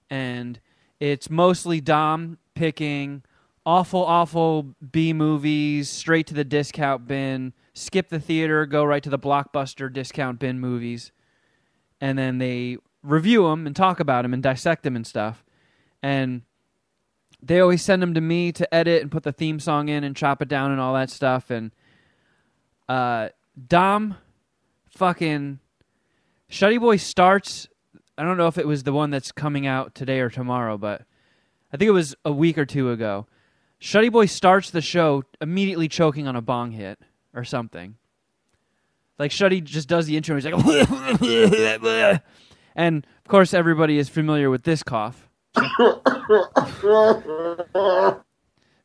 And 0.09 0.59
it's 0.99 1.29
mostly 1.29 1.81
Dom 1.81 2.37
picking 2.55 3.23
awful, 3.65 4.03
awful 4.03 4.73
B 4.91 5.11
movies 5.11 5.89
straight 5.89 6.27
to 6.27 6.33
the 6.33 6.45
discount 6.45 7.07
bin, 7.07 7.53
skip 7.73 8.09
the 8.09 8.19
theater, 8.19 8.65
go 8.65 8.85
right 8.85 9.03
to 9.03 9.09
the 9.09 9.19
blockbuster 9.19 9.91
discount 9.91 10.39
bin 10.39 10.59
movies. 10.59 11.11
And 11.99 12.17
then 12.17 12.37
they 12.37 12.77
review 13.01 13.49
them 13.49 13.67
and 13.67 13.75
talk 13.75 13.99
about 13.99 14.21
them 14.21 14.33
and 14.33 14.41
dissect 14.41 14.83
them 14.83 14.95
and 14.95 15.05
stuff. 15.05 15.43
And 16.01 16.43
they 17.41 17.59
always 17.59 17.81
send 17.81 18.01
them 18.01 18.13
to 18.13 18.21
me 18.21 18.53
to 18.53 18.73
edit 18.73 19.01
and 19.01 19.11
put 19.11 19.23
the 19.23 19.33
theme 19.33 19.59
song 19.59 19.89
in 19.89 20.05
and 20.05 20.15
chop 20.15 20.41
it 20.41 20.47
down 20.47 20.71
and 20.71 20.79
all 20.79 20.93
that 20.93 21.09
stuff. 21.09 21.49
And 21.49 21.71
uh, 22.87 23.29
Dom, 23.67 24.15
fucking 24.89 25.59
Shuddy 26.53 26.79
Boy 26.79 26.95
starts. 26.97 27.67
I 28.15 28.21
don't 28.21 28.37
know 28.37 28.45
if 28.45 28.59
it 28.59 28.67
was 28.67 28.83
the 28.83 28.93
one 28.93 29.09
that's 29.09 29.31
coming 29.31 29.65
out 29.65 29.95
today 29.95 30.19
or 30.19 30.29
tomorrow, 30.29 30.77
but 30.77 31.01
I 31.73 31.77
think 31.77 31.89
it 31.89 31.93
was 31.93 32.15
a 32.23 32.31
week 32.31 32.59
or 32.59 32.65
two 32.65 32.91
ago. 32.91 33.25
Shuddy 33.81 34.11
Boy 34.11 34.27
starts 34.27 34.69
the 34.69 34.79
show 34.79 35.23
immediately 35.41 35.87
choking 35.87 36.27
on 36.27 36.35
a 36.35 36.43
bong 36.43 36.69
hit 36.69 36.99
or 37.33 37.43
something. 37.43 37.95
Like 39.17 39.31
Shuddy 39.31 39.63
just 39.63 39.89
does 39.89 40.05
the 40.05 40.15
intro. 40.15 40.35
And 40.35 40.45
he's 40.45 40.53
like, 40.53 40.63
and 42.75 43.07
of 43.25 43.27
course 43.27 43.55
everybody 43.55 43.97
is 43.97 44.07
familiar 44.07 44.51
with 44.51 44.61
this 44.61 44.83
cough. 44.83 45.27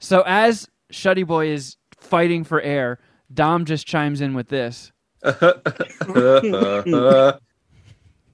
So 0.00 0.22
as 0.26 0.70
Shuddy 0.90 1.26
Boy 1.26 1.48
is 1.48 1.76
fighting 1.98 2.44
for 2.44 2.62
air, 2.62 2.98
Dom 3.30 3.66
just 3.66 3.87
chimes 3.87 4.22
in 4.22 4.32
with 4.32 4.48
this. 4.48 4.90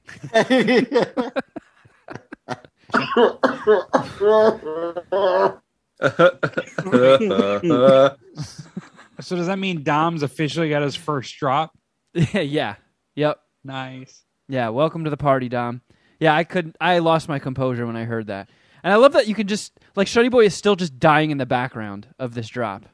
So 9.20 9.36
does 9.36 9.46
that 9.46 9.58
mean 9.58 9.84
Dom's 9.84 10.22
officially 10.22 10.68
got 10.68 10.82
his 10.82 10.96
first 10.96 11.36
drop? 11.38 11.76
yeah. 12.14 12.74
Yep. 13.14 13.38
Nice. 13.62 14.22
Yeah. 14.48 14.70
Welcome 14.70 15.04
to 15.04 15.10
the 15.10 15.16
party, 15.16 15.48
Dom. 15.48 15.82
Yeah, 16.20 16.34
I 16.34 16.44
could 16.44 16.76
I 16.80 16.98
lost 16.98 17.28
my 17.28 17.38
composure 17.38 17.86
when 17.86 17.96
I 17.96 18.04
heard 18.04 18.26
that. 18.26 18.48
And 18.82 18.92
I 18.92 18.96
love 18.96 19.12
that 19.12 19.28
you 19.28 19.34
can 19.34 19.46
just 19.46 19.72
like 19.96 20.08
Shuddy 20.08 20.30
Boy 20.30 20.46
is 20.46 20.54
still 20.54 20.76
just 20.76 20.98
dying 20.98 21.30
in 21.30 21.38
the 21.38 21.46
background 21.46 22.08
of 22.18 22.34
this 22.34 22.48
drop. 22.48 22.84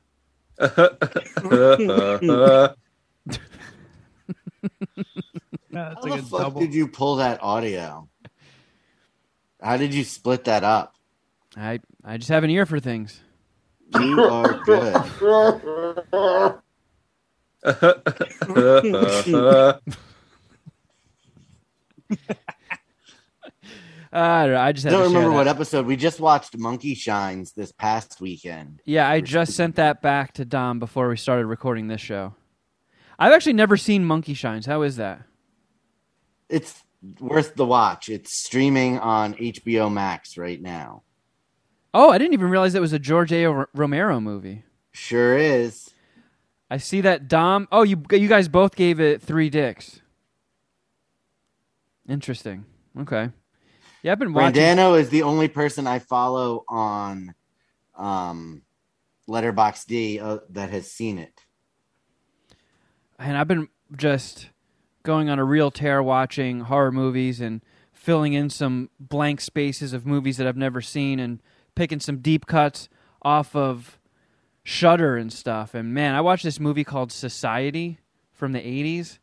That's 5.71 6.05
How 6.05 6.11
like 6.11 6.21
the 6.21 6.27
a 6.27 6.29
fuck 6.29 6.41
double. 6.41 6.61
did 6.61 6.75
you 6.75 6.89
pull 6.89 7.17
that 7.17 7.43
audio? 7.43 8.09
How 9.63 9.77
did 9.77 9.95
you 9.95 10.05
split 10.05 10.45
that 10.45 10.65
up? 10.65 10.95
I 11.57 11.81
I 12.05 12.17
just 12.17 12.31
have 12.31 12.45
an 12.45 12.51
ear 12.51 12.67
for 12.67 12.81
things. 12.81 13.21
You 13.99 14.23
are 14.23 14.61
good. 14.65 14.95
I 24.13 24.45
don't 24.47 24.55
know. 24.55 24.61
I 24.61 24.73
just 24.73 24.87
I 24.87 24.91
had 24.91 24.97
don't 24.97 25.13
to 25.13 25.17
remember 25.17 25.31
what 25.37 25.47
episode 25.47 25.87
we 25.87 25.97
just 25.97 26.19
watched. 26.19 26.57
Monkey 26.59 26.95
Shines 26.95 27.53
this 27.53 27.71
past 27.73 28.21
weekend. 28.21 28.81
Yeah, 28.85 29.09
I 29.09 29.21
just 29.21 29.55
sent 29.55 29.77
that 29.77 30.03
back 30.03 30.33
to 30.35 30.45
Dom 30.45 30.79
before 30.81 31.09
we 31.09 31.17
started 31.17 31.47
recording 31.47 31.87
this 31.89 32.01
show. 32.01 32.35
I've 33.19 33.33
actually 33.33 33.53
never 33.53 33.77
seen 33.77 34.05
Monkey 34.05 34.35
Shines. 34.35 34.67
How 34.67 34.83
is 34.83 34.97
that? 34.97 35.23
It's 36.51 36.83
worth 37.19 37.55
the 37.55 37.65
watch. 37.65 38.09
It's 38.09 38.33
streaming 38.33 38.99
on 38.99 39.35
HBO 39.35 39.91
Max 39.93 40.37
right 40.37 40.61
now. 40.61 41.03
Oh, 41.95 42.11
I 42.11 42.19
didn't 42.19 42.35
even 42.35 42.51
realize 42.51 42.75
it 42.75 42.81
was 42.81 42.93
a 42.93 42.99
George 42.99 43.33
A. 43.33 43.67
Romero 43.75 44.21
movie. 44.21 44.65
Sure 44.93 45.37
is. 45.37 45.91
I 46.71 46.77
see 46.77 47.01
that 47.01 47.27
Dom. 47.29 47.67
Oh, 47.73 47.83
you 47.83 48.03
you 48.13 48.29
guys 48.29 48.49
both 48.49 48.77
gave 48.77 49.01
it 49.01 49.23
three 49.23 49.51
dicks. 49.51 50.01
Interesting. 52.09 52.65
Okay. 52.99 53.31
Yeah, 54.03 54.13
I've 54.13 54.19
been 54.19 54.33
watching. 54.33 54.63
Brandano 54.63 54.99
is 54.99 55.11
the 55.11 55.23
only 55.23 55.49
person 55.49 55.87
I 55.87 55.99
follow 55.99 56.65
on 56.69 57.35
um, 57.97 58.63
Letterbox 59.27 59.85
D 59.85 60.19
uh, 60.21 60.39
that 60.51 60.71
has 60.71 60.91
seen 60.91 61.19
it. 61.19 61.45
and 63.19 63.37
I've 63.37 63.49
been 63.49 63.69
just 63.97 64.49
going 65.03 65.29
on 65.29 65.39
a 65.39 65.45
real 65.45 65.71
tear 65.71 66.03
watching 66.03 66.61
horror 66.61 66.93
movies 66.93 67.41
and 67.41 67.63
filling 67.93 68.33
in 68.33 68.49
some 68.51 68.91
blank 68.99 69.41
spaces 69.41 69.93
of 69.93 70.07
movies 70.07 70.37
that 70.39 70.47
I've 70.47 70.57
never 70.57 70.81
seen 70.81 71.21
and 71.21 71.41
picking 71.75 72.01
some 72.01 72.19
deep 72.19 72.47
cuts 72.47 72.89
off 73.23 73.55
of 73.55 73.99
Shudder 74.63 75.17
and 75.17 75.33
stuff. 75.33 75.75
And 75.75 75.95
man, 75.95 76.15
I 76.15 76.21
watched 76.21 76.45
this 76.45 76.61
movie 76.61 76.85
called 76.85 77.13
Society 77.13 77.99
from 78.33 78.53
the 78.53 78.61
80s 78.61 79.19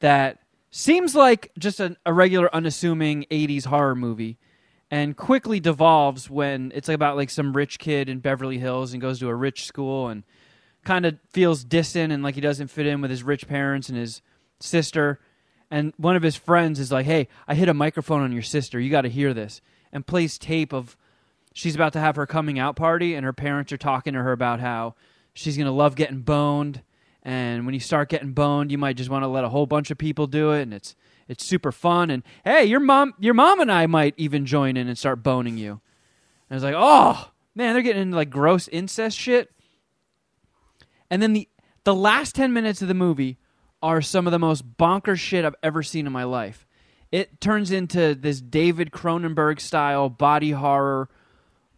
that 0.00 0.38
seems 0.70 1.14
like 1.14 1.52
just 1.58 1.80
a, 1.80 1.96
regular 2.06 2.54
unassuming 2.54 3.26
80s 3.30 3.66
horror 3.66 3.94
movie 3.94 4.38
and 4.90 5.16
quickly 5.16 5.60
devolves 5.60 6.30
when 6.30 6.72
it's 6.74 6.88
about 6.88 7.16
like 7.16 7.30
some 7.30 7.54
rich 7.54 7.78
kid 7.78 8.08
in 8.08 8.20
Beverly 8.20 8.58
Hills 8.58 8.92
and 8.92 9.02
goes 9.02 9.18
to 9.20 9.28
a 9.28 9.34
rich 9.34 9.64
school 9.64 10.08
and 10.08 10.24
kind 10.84 11.04
of 11.04 11.18
feels 11.30 11.64
distant 11.64 12.12
and 12.12 12.22
like 12.22 12.34
he 12.34 12.40
doesn't 12.40 12.68
fit 12.68 12.86
in 12.86 13.00
with 13.00 13.10
his 13.10 13.22
rich 13.22 13.46
parents 13.46 13.88
and 13.88 13.98
his 13.98 14.22
sister. 14.60 15.20
And 15.70 15.92
one 15.96 16.16
of 16.16 16.22
his 16.22 16.36
friends 16.36 16.80
is 16.80 16.90
like, 16.90 17.06
"Hey, 17.06 17.28
I 17.46 17.54
hit 17.54 17.68
a 17.68 17.74
microphone 17.74 18.22
on 18.22 18.32
your 18.32 18.42
sister. 18.42 18.80
You 18.80 18.90
got 18.90 19.02
to 19.02 19.08
hear 19.08 19.34
this." 19.34 19.60
And 19.92 20.06
plays 20.06 20.38
tape 20.38 20.72
of 20.72 20.96
she's 21.52 21.74
about 21.74 21.92
to 21.94 22.00
have 22.00 22.16
her 22.16 22.26
coming 22.26 22.58
out 22.58 22.76
party 22.76 23.14
and 23.14 23.24
her 23.24 23.32
parents 23.32 23.72
are 23.72 23.78
talking 23.78 24.14
to 24.14 24.22
her 24.22 24.32
about 24.32 24.60
how 24.60 24.94
she's 25.34 25.56
to 25.56 25.70
love 25.70 25.96
getting 25.96 26.20
boned 26.20 26.82
and 27.22 27.66
when 27.66 27.74
you 27.74 27.80
start 27.80 28.08
getting 28.08 28.32
boned, 28.32 28.70
you 28.70 28.78
might 28.78 28.96
just 28.96 29.10
want 29.10 29.22
to 29.22 29.28
let 29.28 29.44
a 29.44 29.50
whole 29.50 29.66
bunch 29.66 29.90
of 29.90 29.98
people 29.98 30.26
do 30.26 30.52
it 30.52 30.62
and 30.62 30.72
it's 30.72 30.96
it's 31.26 31.44
super 31.44 31.72
fun 31.72 32.10
and 32.10 32.22
hey, 32.42 32.64
your 32.64 32.80
mom 32.80 33.12
your 33.18 33.34
mom 33.34 33.60
and 33.60 33.70
I 33.70 33.86
might 33.86 34.14
even 34.16 34.46
join 34.46 34.78
in 34.78 34.88
and 34.88 34.96
start 34.96 35.22
boning 35.22 35.58
you. 35.58 35.72
And 35.72 35.80
I 36.50 36.54
was 36.54 36.62
like, 36.62 36.74
"Oh, 36.76 37.30
man, 37.54 37.74
they're 37.74 37.82
getting 37.82 38.00
into 38.00 38.16
like 38.16 38.30
gross 38.30 38.66
incest 38.68 39.18
shit." 39.18 39.50
And 41.10 41.20
then 41.20 41.34
the 41.34 41.48
the 41.84 41.94
last 41.94 42.34
10 42.34 42.52
minutes 42.52 42.80
of 42.80 42.88
the 42.88 42.94
movie 42.94 43.38
are 43.82 44.00
some 44.00 44.26
of 44.26 44.32
the 44.32 44.38
most 44.38 44.76
bonkers 44.76 45.18
shit 45.18 45.44
I've 45.44 45.54
ever 45.62 45.82
seen 45.82 46.06
in 46.06 46.12
my 46.12 46.24
life. 46.24 46.66
It 47.10 47.40
turns 47.40 47.70
into 47.70 48.14
this 48.14 48.40
David 48.40 48.90
Cronenberg 48.90 49.60
style 49.60 50.08
body 50.08 50.50
horror 50.50 51.08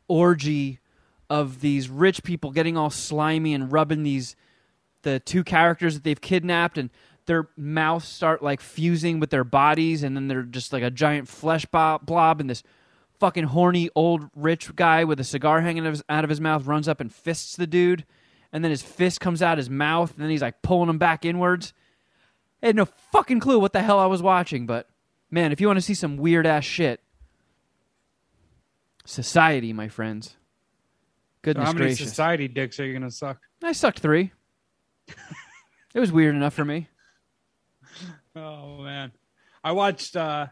orgy 0.09 0.81
of 1.29 1.61
these 1.61 1.89
rich 1.89 2.25
people 2.25 2.51
getting 2.51 2.77
all 2.77 2.91
slimy 2.91 3.55
and 3.55 3.71
rubbing 3.71 4.03
these 4.03 4.35
the 5.03 5.21
two 5.21 5.45
characters 5.45 5.95
that 5.95 6.05
they've 6.05 6.21
kidnapped 6.21 6.77
and 6.77 6.91
their 7.27 7.49
mouths 7.57 8.09
start 8.09 8.43
like 8.43 8.61
fusing 8.61 9.21
with 9.21 9.31
their 9.31 9.45
bodies 9.45 10.03
and 10.03 10.17
then 10.17 10.27
they're 10.27 10.43
just 10.43 10.73
like 10.73 10.83
a 10.83 10.91
giant 10.91 11.29
flesh 11.29 11.65
blob 11.65 12.41
and 12.41 12.51
this 12.51 12.65
fucking 13.21 13.45
horny 13.45 13.89
old 13.95 14.29
rich 14.35 14.75
guy 14.75 15.05
with 15.05 15.21
a 15.21 15.25
cigar 15.25 15.61
hanging 15.61 15.85
out 15.85 15.89
of 15.89 15.93
his, 15.93 16.03
out 16.09 16.25
of 16.25 16.31
his 16.31 16.41
mouth 16.41 16.67
runs 16.67 16.89
up 16.89 17.01
and 17.01 17.15
fists 17.15 17.55
the 17.55 17.67
dude 17.67 18.05
and 18.53 18.65
then 18.65 18.71
his 18.71 18.83
fist 18.83 19.21
comes 19.21 19.41
out 19.41 19.57
his 19.57 19.71
mouth 19.71 20.13
and 20.15 20.23
then 20.23 20.31
he's 20.31 20.43
like 20.43 20.61
pulling 20.61 20.89
him 20.89 20.99
back 20.99 21.25
inwards 21.25 21.73
I 22.63 22.67
had 22.67 22.77
no 22.77 22.85
fucking 22.85 23.41
clue 23.41 23.59
what 23.59 23.73
the 23.73 23.83
hell 23.83 23.99
I 23.99 24.07
was 24.07 24.23
watching, 24.23 24.67
but 24.67 24.89
man, 25.31 25.53
if 25.53 25.61
you 25.61 25.67
want 25.67 25.79
to 25.79 25.83
see 25.83 25.95
some 25.95 26.17
weird 26.17 26.47
ass 26.47 26.65
shit, 26.65 27.01
society, 29.05 29.73
my 29.73 29.89
friends. 29.89 30.31
So 30.31 30.37
Goodness 31.43 31.67
how 31.67 31.73
many 31.73 31.87
gracious. 31.87 32.09
society 32.09 32.49
dicks 32.49 32.79
are 32.81 32.85
you 32.87 32.93
gonna 32.93 33.11
suck? 33.11 33.39
I 33.63 33.73
sucked 33.73 34.01
three. 34.01 34.33
it 35.95 36.01
was 36.01 36.13
weird 36.13 36.35
enough 36.35 36.53
for 36.55 36.65
me. 36.65 36.89
Oh 38.37 38.79
man, 38.83 39.13
I 39.65 39.73
watched. 39.73 40.17
uh 40.17 40.47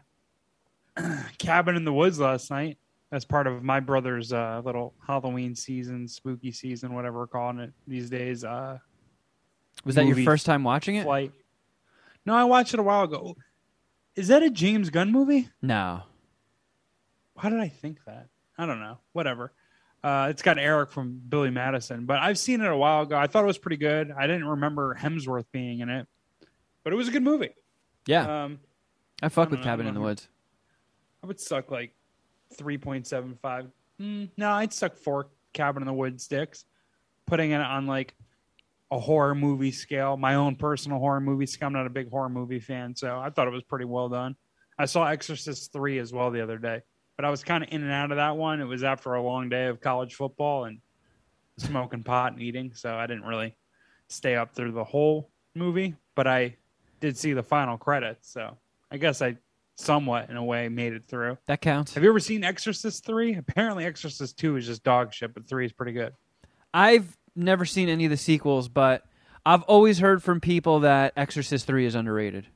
Cabin 1.37 1.75
in 1.75 1.85
the 1.85 1.93
Woods 1.93 2.19
last 2.19 2.51
night 2.51 2.77
as 3.11 3.23
part 3.23 3.47
of 3.47 3.63
my 3.63 3.79
brother's 3.79 4.33
uh, 4.33 4.61
little 4.65 4.93
Halloween 5.05 5.55
season, 5.55 6.07
spooky 6.07 6.51
season, 6.51 6.93
whatever 6.93 7.19
we're 7.19 7.27
calling 7.27 7.59
it 7.59 7.71
these 7.87 8.09
days. 8.09 8.43
Uh, 8.43 8.79
Was 9.85 9.95
that 9.95 10.05
your 10.05 10.17
first 10.23 10.45
time 10.45 10.63
watching 10.63 10.95
it? 10.95 11.03
flight. 11.03 11.31
No, 12.25 12.33
I 12.35 12.43
watched 12.43 12.73
it 12.73 12.79
a 12.79 12.83
while 12.83 13.03
ago. 13.03 13.35
Is 14.15 14.27
that 14.27 14.43
a 14.43 14.49
James 14.49 14.89
Gunn 14.89 15.11
movie? 15.11 15.49
No. 15.61 16.03
Why 17.35 17.49
did 17.49 17.59
I 17.59 17.69
think 17.69 17.99
that? 18.05 18.27
I 18.57 18.65
don't 18.65 18.79
know. 18.79 18.97
Whatever. 19.13 19.53
Uh, 20.03 20.27
it's 20.29 20.41
got 20.41 20.57
Eric 20.57 20.91
from 20.91 21.21
Billy 21.27 21.49
Madison, 21.49 22.05
but 22.05 22.19
I've 22.19 22.37
seen 22.37 22.61
it 22.61 22.67
a 22.71 22.75
while 22.75 23.01
ago. 23.03 23.17
I 23.17 23.27
thought 23.27 23.43
it 23.43 23.47
was 23.47 23.57
pretty 23.57 23.77
good. 23.77 24.11
I 24.11 24.27
didn't 24.27 24.45
remember 24.45 24.95
Hemsworth 24.99 25.45
being 25.51 25.79
in 25.79 25.89
it, 25.89 26.07
but 26.83 26.93
it 26.93 26.95
was 26.95 27.07
a 27.07 27.11
good 27.11 27.23
movie. 27.23 27.49
Yeah, 28.05 28.43
Um, 28.45 28.59
I 29.21 29.27
fuck 29.29 29.49
I 29.49 29.51
with 29.51 29.59
know, 29.59 29.65
Cabin 29.65 29.87
in 29.87 29.93
the. 29.93 29.99
Woods. 30.01 30.27
I 31.21 31.27
would 31.27 31.39
suck 31.39 31.69
like 31.69 31.93
three 32.53 32.77
point 32.77 33.07
seven 33.07 33.37
five. 33.41 33.67
Mm, 33.99 34.29
no, 34.37 34.51
I'd 34.51 34.71
suck 34.73 34.95
four 34.95 35.27
Cabin 35.51 35.83
in 35.83 35.87
the 35.87 35.93
Woods 35.93 36.23
sticks. 36.23 36.63
Putting 37.25 37.51
it 37.51 37.59
on 37.61 37.85
like 37.85 38.13
a 38.91 38.99
horror 38.99 39.35
movie 39.35 39.71
scale, 39.71 40.17
my 40.17 40.35
own 40.35 40.55
personal 40.55 40.99
horror 40.99 41.21
movie 41.21 41.45
scale. 41.45 41.67
I'm 41.67 41.73
not 41.73 41.85
a 41.85 41.91
big 41.91 42.09
horror 42.09 42.29
movie 42.29 42.59
fan, 42.59 42.95
so 42.95 43.19
I 43.19 43.29
thought 43.29 43.47
it 43.47 43.53
was 43.53 43.63
pretty 43.63 43.85
well 43.85 44.09
done. 44.09 44.35
I 44.77 44.85
saw 44.85 45.05
Exorcist 45.05 45.71
three 45.71 45.99
as 45.99 46.13
well 46.13 46.31
the 46.31 46.41
other 46.41 46.57
day, 46.57 46.81
but 47.15 47.25
I 47.25 47.29
was 47.29 47.43
kind 47.43 47.63
of 47.63 47.69
in 47.71 47.83
and 47.83 47.91
out 47.91 48.11
of 48.11 48.17
that 48.17 48.37
one. 48.37 48.61
It 48.61 48.65
was 48.65 48.83
after 48.83 49.13
a 49.13 49.21
long 49.21 49.49
day 49.49 49.67
of 49.67 49.81
college 49.81 50.15
football 50.15 50.65
and 50.65 50.79
smoking 51.57 52.03
pot 52.03 52.33
and 52.33 52.41
eating, 52.41 52.73
so 52.73 52.95
I 52.95 53.05
didn't 53.05 53.25
really 53.25 53.55
stay 54.07 54.35
up 54.35 54.55
through 54.55 54.71
the 54.71 54.83
whole 54.83 55.29
movie. 55.53 55.95
But 56.15 56.27
I 56.27 56.55
did 56.99 57.17
see 57.17 57.33
the 57.33 57.43
final 57.43 57.77
credits, 57.77 58.31
so 58.31 58.57
I 58.91 58.97
guess 58.97 59.21
I 59.21 59.37
somewhat 59.75 60.29
in 60.29 60.35
a 60.35 60.43
way 60.43 60.67
made 60.67 60.93
it 60.93 61.03
through. 61.07 61.37
That 61.45 61.61
counts. 61.61 61.93
Have 61.93 62.03
you 62.03 62.09
ever 62.09 62.19
seen 62.19 62.43
Exorcist 62.43 63.05
3? 63.05 63.35
Apparently 63.35 63.85
Exorcist 63.85 64.37
2 64.37 64.57
is 64.57 64.65
just 64.65 64.83
dog 64.83 65.13
shit, 65.13 65.33
but 65.33 65.47
3 65.47 65.65
is 65.65 65.71
pretty 65.71 65.93
good. 65.93 66.13
I've 66.73 67.17
never 67.35 67.65
seen 67.65 67.89
any 67.89 68.05
of 68.05 68.11
the 68.11 68.17
sequels, 68.17 68.69
but 68.69 69.03
I've 69.45 69.63
always 69.63 69.99
heard 69.99 70.21
from 70.23 70.39
people 70.41 70.81
that 70.81 71.13
Exorcist 71.15 71.65
3 71.67 71.85
is 71.85 71.95
underrated. 71.95 72.47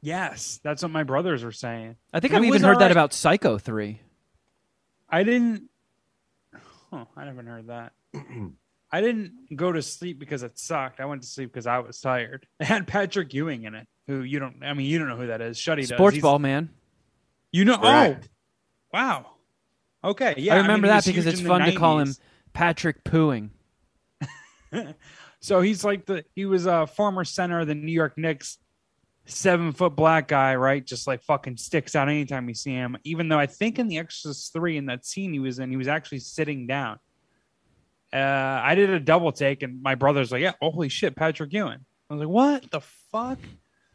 Yes, 0.00 0.60
that's 0.62 0.82
what 0.82 0.90
my 0.92 1.02
brothers 1.02 1.42
were 1.44 1.52
saying. 1.52 1.96
I 2.12 2.20
think 2.20 2.32
It 2.32 2.36
I've 2.36 2.42
even 2.44 2.52
was 2.54 2.62
heard 2.62 2.76
that 2.76 2.82
alright. 2.82 2.90
about 2.92 3.12
Psycho 3.12 3.58
3. 3.58 4.00
I 5.10 5.22
didn't 5.22 5.64
Huh, 6.90 7.04
I 7.16 7.24
haven't 7.26 7.46
heard 7.46 7.66
that. 7.66 7.92
I 8.90 9.00
didn't 9.02 9.54
go 9.54 9.70
to 9.72 9.82
sleep 9.82 10.18
because 10.18 10.42
it 10.42 10.58
sucked. 10.58 11.00
I 11.00 11.04
went 11.04 11.20
to 11.22 11.28
sleep 11.28 11.52
because 11.52 11.66
I 11.66 11.80
was 11.80 12.00
tired. 12.00 12.46
It 12.60 12.64
had 12.66 12.86
Patrick 12.86 13.34
Ewing 13.34 13.64
in 13.64 13.74
it, 13.74 13.86
who 14.06 14.22
you 14.22 14.38
don't 14.38 14.62
I 14.62 14.72
mean 14.74 14.86
you 14.86 14.98
don't 14.98 15.08
know 15.08 15.16
who 15.16 15.26
that 15.26 15.40
is. 15.42 15.58
Shuddy 15.58 15.80
does. 15.80 15.88
Sports 15.88 16.14
He's- 16.14 16.22
ball, 16.22 16.38
man. 16.38 16.70
You 17.52 17.64
know 17.64 17.74
oh, 17.76 17.80
Correct. 17.80 18.28
oh 18.28 18.98
wow. 18.98 19.26
Okay, 20.04 20.34
yeah. 20.38 20.54
I 20.54 20.58
remember 20.58 20.86
mean, 20.86 20.94
that 20.96 21.04
because 21.04 21.26
it's 21.26 21.38
in 21.38 21.44
the 21.44 21.48
fun 21.48 21.62
to 21.62 21.74
call 21.74 21.98
him 21.98 22.14
Patrick 22.52 23.02
Pooing. 23.04 23.50
So 25.40 25.60
he's 25.60 25.84
like 25.84 26.06
the 26.06 26.24
he 26.34 26.46
was 26.46 26.66
a 26.66 26.86
former 26.86 27.24
center 27.24 27.60
of 27.60 27.68
the 27.68 27.74
New 27.74 27.92
York 27.92 28.18
Knicks, 28.18 28.58
seven 29.26 29.72
foot 29.72 29.94
black 29.94 30.28
guy, 30.28 30.56
right? 30.56 30.84
Just 30.84 31.06
like 31.06 31.22
fucking 31.22 31.56
sticks 31.58 31.94
out 31.94 32.08
anytime 32.08 32.48
you 32.48 32.54
see 32.54 32.72
him. 32.72 32.96
Even 33.04 33.28
though 33.28 33.38
I 33.38 33.46
think 33.46 33.78
in 33.78 33.88
the 33.88 33.98
Exorcist 33.98 34.52
three 34.52 34.76
in 34.76 34.86
that 34.86 35.06
scene 35.06 35.32
he 35.32 35.38
was 35.38 35.58
in, 35.58 35.70
he 35.70 35.76
was 35.76 35.88
actually 35.88 36.20
sitting 36.20 36.66
down. 36.66 36.98
Uh, 38.12 38.16
I 38.16 38.74
did 38.74 38.90
a 38.90 38.98
double 38.98 39.32
take, 39.32 39.62
and 39.62 39.82
my 39.82 39.94
brother's 39.94 40.32
like, 40.32 40.42
"Yeah, 40.42 40.54
holy 40.60 40.88
shit, 40.88 41.14
Patrick 41.14 41.52
Ewing." 41.52 41.84
I 42.10 42.14
was 42.14 42.20
like, 42.20 42.28
"What 42.28 42.70
the 42.70 42.80
fuck?" 43.12 43.38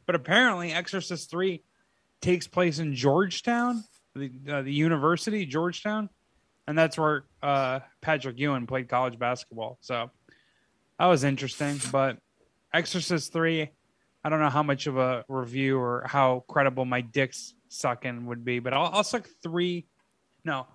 But 0.06 0.16
apparently, 0.16 0.72
Exorcist 0.72 1.30
three 1.30 1.64
takes 2.22 2.48
place 2.48 2.80
in 2.80 2.96
Georgetown, 2.96 3.84
the 4.16 4.32
uh, 4.50 4.62
the 4.62 4.72
university, 4.72 5.46
Georgetown, 5.46 6.10
and 6.68 6.78
that's 6.78 6.98
where 6.98 7.26
uh, 7.42 7.82
Patrick 8.02 8.38
Ewing 8.38 8.68
played 8.68 8.88
college 8.88 9.18
basketball. 9.18 9.78
So 9.82 10.12
that 11.00 11.06
was 11.08 11.24
interesting. 11.24 11.80
But 11.92 12.18
Exorcist 12.74 13.32
three, 13.34 13.70
I 14.24 14.30
don't 14.30 14.40
know 14.40 14.50
how 14.50 14.64
much 14.64 14.88
of 14.88 14.98
a 14.98 15.26
review 15.28 15.78
or 15.80 16.06
how 16.08 16.44
credible 16.48 16.86
my 16.86 17.02
dick's 17.02 17.54
sucking 17.70 18.26
would 18.28 18.44
be, 18.46 18.60
but 18.60 18.74
I'll, 18.74 18.90
I'll 18.94 19.04
suck 19.04 19.28
three. 19.42 19.86
No. 20.46 20.68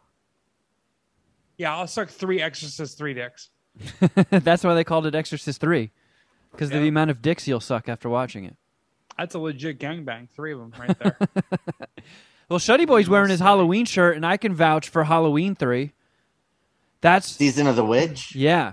Yeah, 1.57 1.76
I'll 1.76 1.87
suck 1.87 2.09
three 2.09 2.40
Exorcist 2.40 2.96
three 2.98 3.14
dicks. 3.14 3.50
That's 4.31 4.64
why 4.64 4.74
they 4.74 4.85
called 4.85 5.07
it 5.07 5.14
Exorcist 5.14 5.61
3. 5.61 5.90
Because 6.50 6.68
of 6.70 6.74
Yeah. 6.76 6.81
the 6.83 6.88
amount 6.88 7.11
of 7.11 7.22
dicks 7.22 7.46
you'll 7.46 7.61
suck 7.61 7.88
after 7.88 8.09
watching 8.09 8.44
it. 8.44 8.57
That's 9.16 9.35
a 9.35 9.38
legit 9.38 9.78
gangbang. 9.78 10.28
Three 10.35 10.52
of 10.52 10.59
them 10.61 10.72
right 10.78 10.98
there. 10.98 11.18
Well, 12.48 12.59
Shuddy 12.59 12.87
Boy's 12.87 13.11
wearing 13.11 13.28
his 13.28 13.40
Halloween 13.40 13.85
shirt, 13.85 14.16
and 14.16 14.24
I 14.24 14.38
can 14.38 14.54
vouch 14.54 14.88
for 14.88 15.04
Halloween 15.04 15.54
3. 15.54 15.92
That's 17.02 17.26
Season 17.28 17.66
of 17.66 17.76
the 17.76 17.85
Witch. 17.85 18.35
Yeah. 18.35 18.72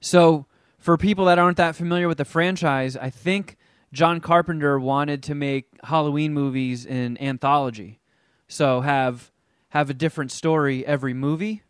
So, 0.00 0.46
for 0.78 0.96
people 0.96 1.26
that 1.26 1.38
aren't 1.38 1.58
that 1.58 1.76
familiar 1.76 2.08
with 2.08 2.18
the 2.18 2.24
franchise, 2.24 2.96
I 2.96 3.10
think 3.10 3.58
John 3.92 4.20
Carpenter 4.20 4.78
wanted 4.78 5.22
to 5.24 5.34
make 5.34 5.66
Halloween 5.84 6.32
movies 6.32 6.86
in 6.86 7.20
anthology. 7.20 8.00
So 8.48 8.80
have 8.80 9.30
have 9.70 9.90
a 9.90 9.94
different 9.94 10.32
story 10.32 10.84
every 10.86 11.12
movie. 11.12 11.62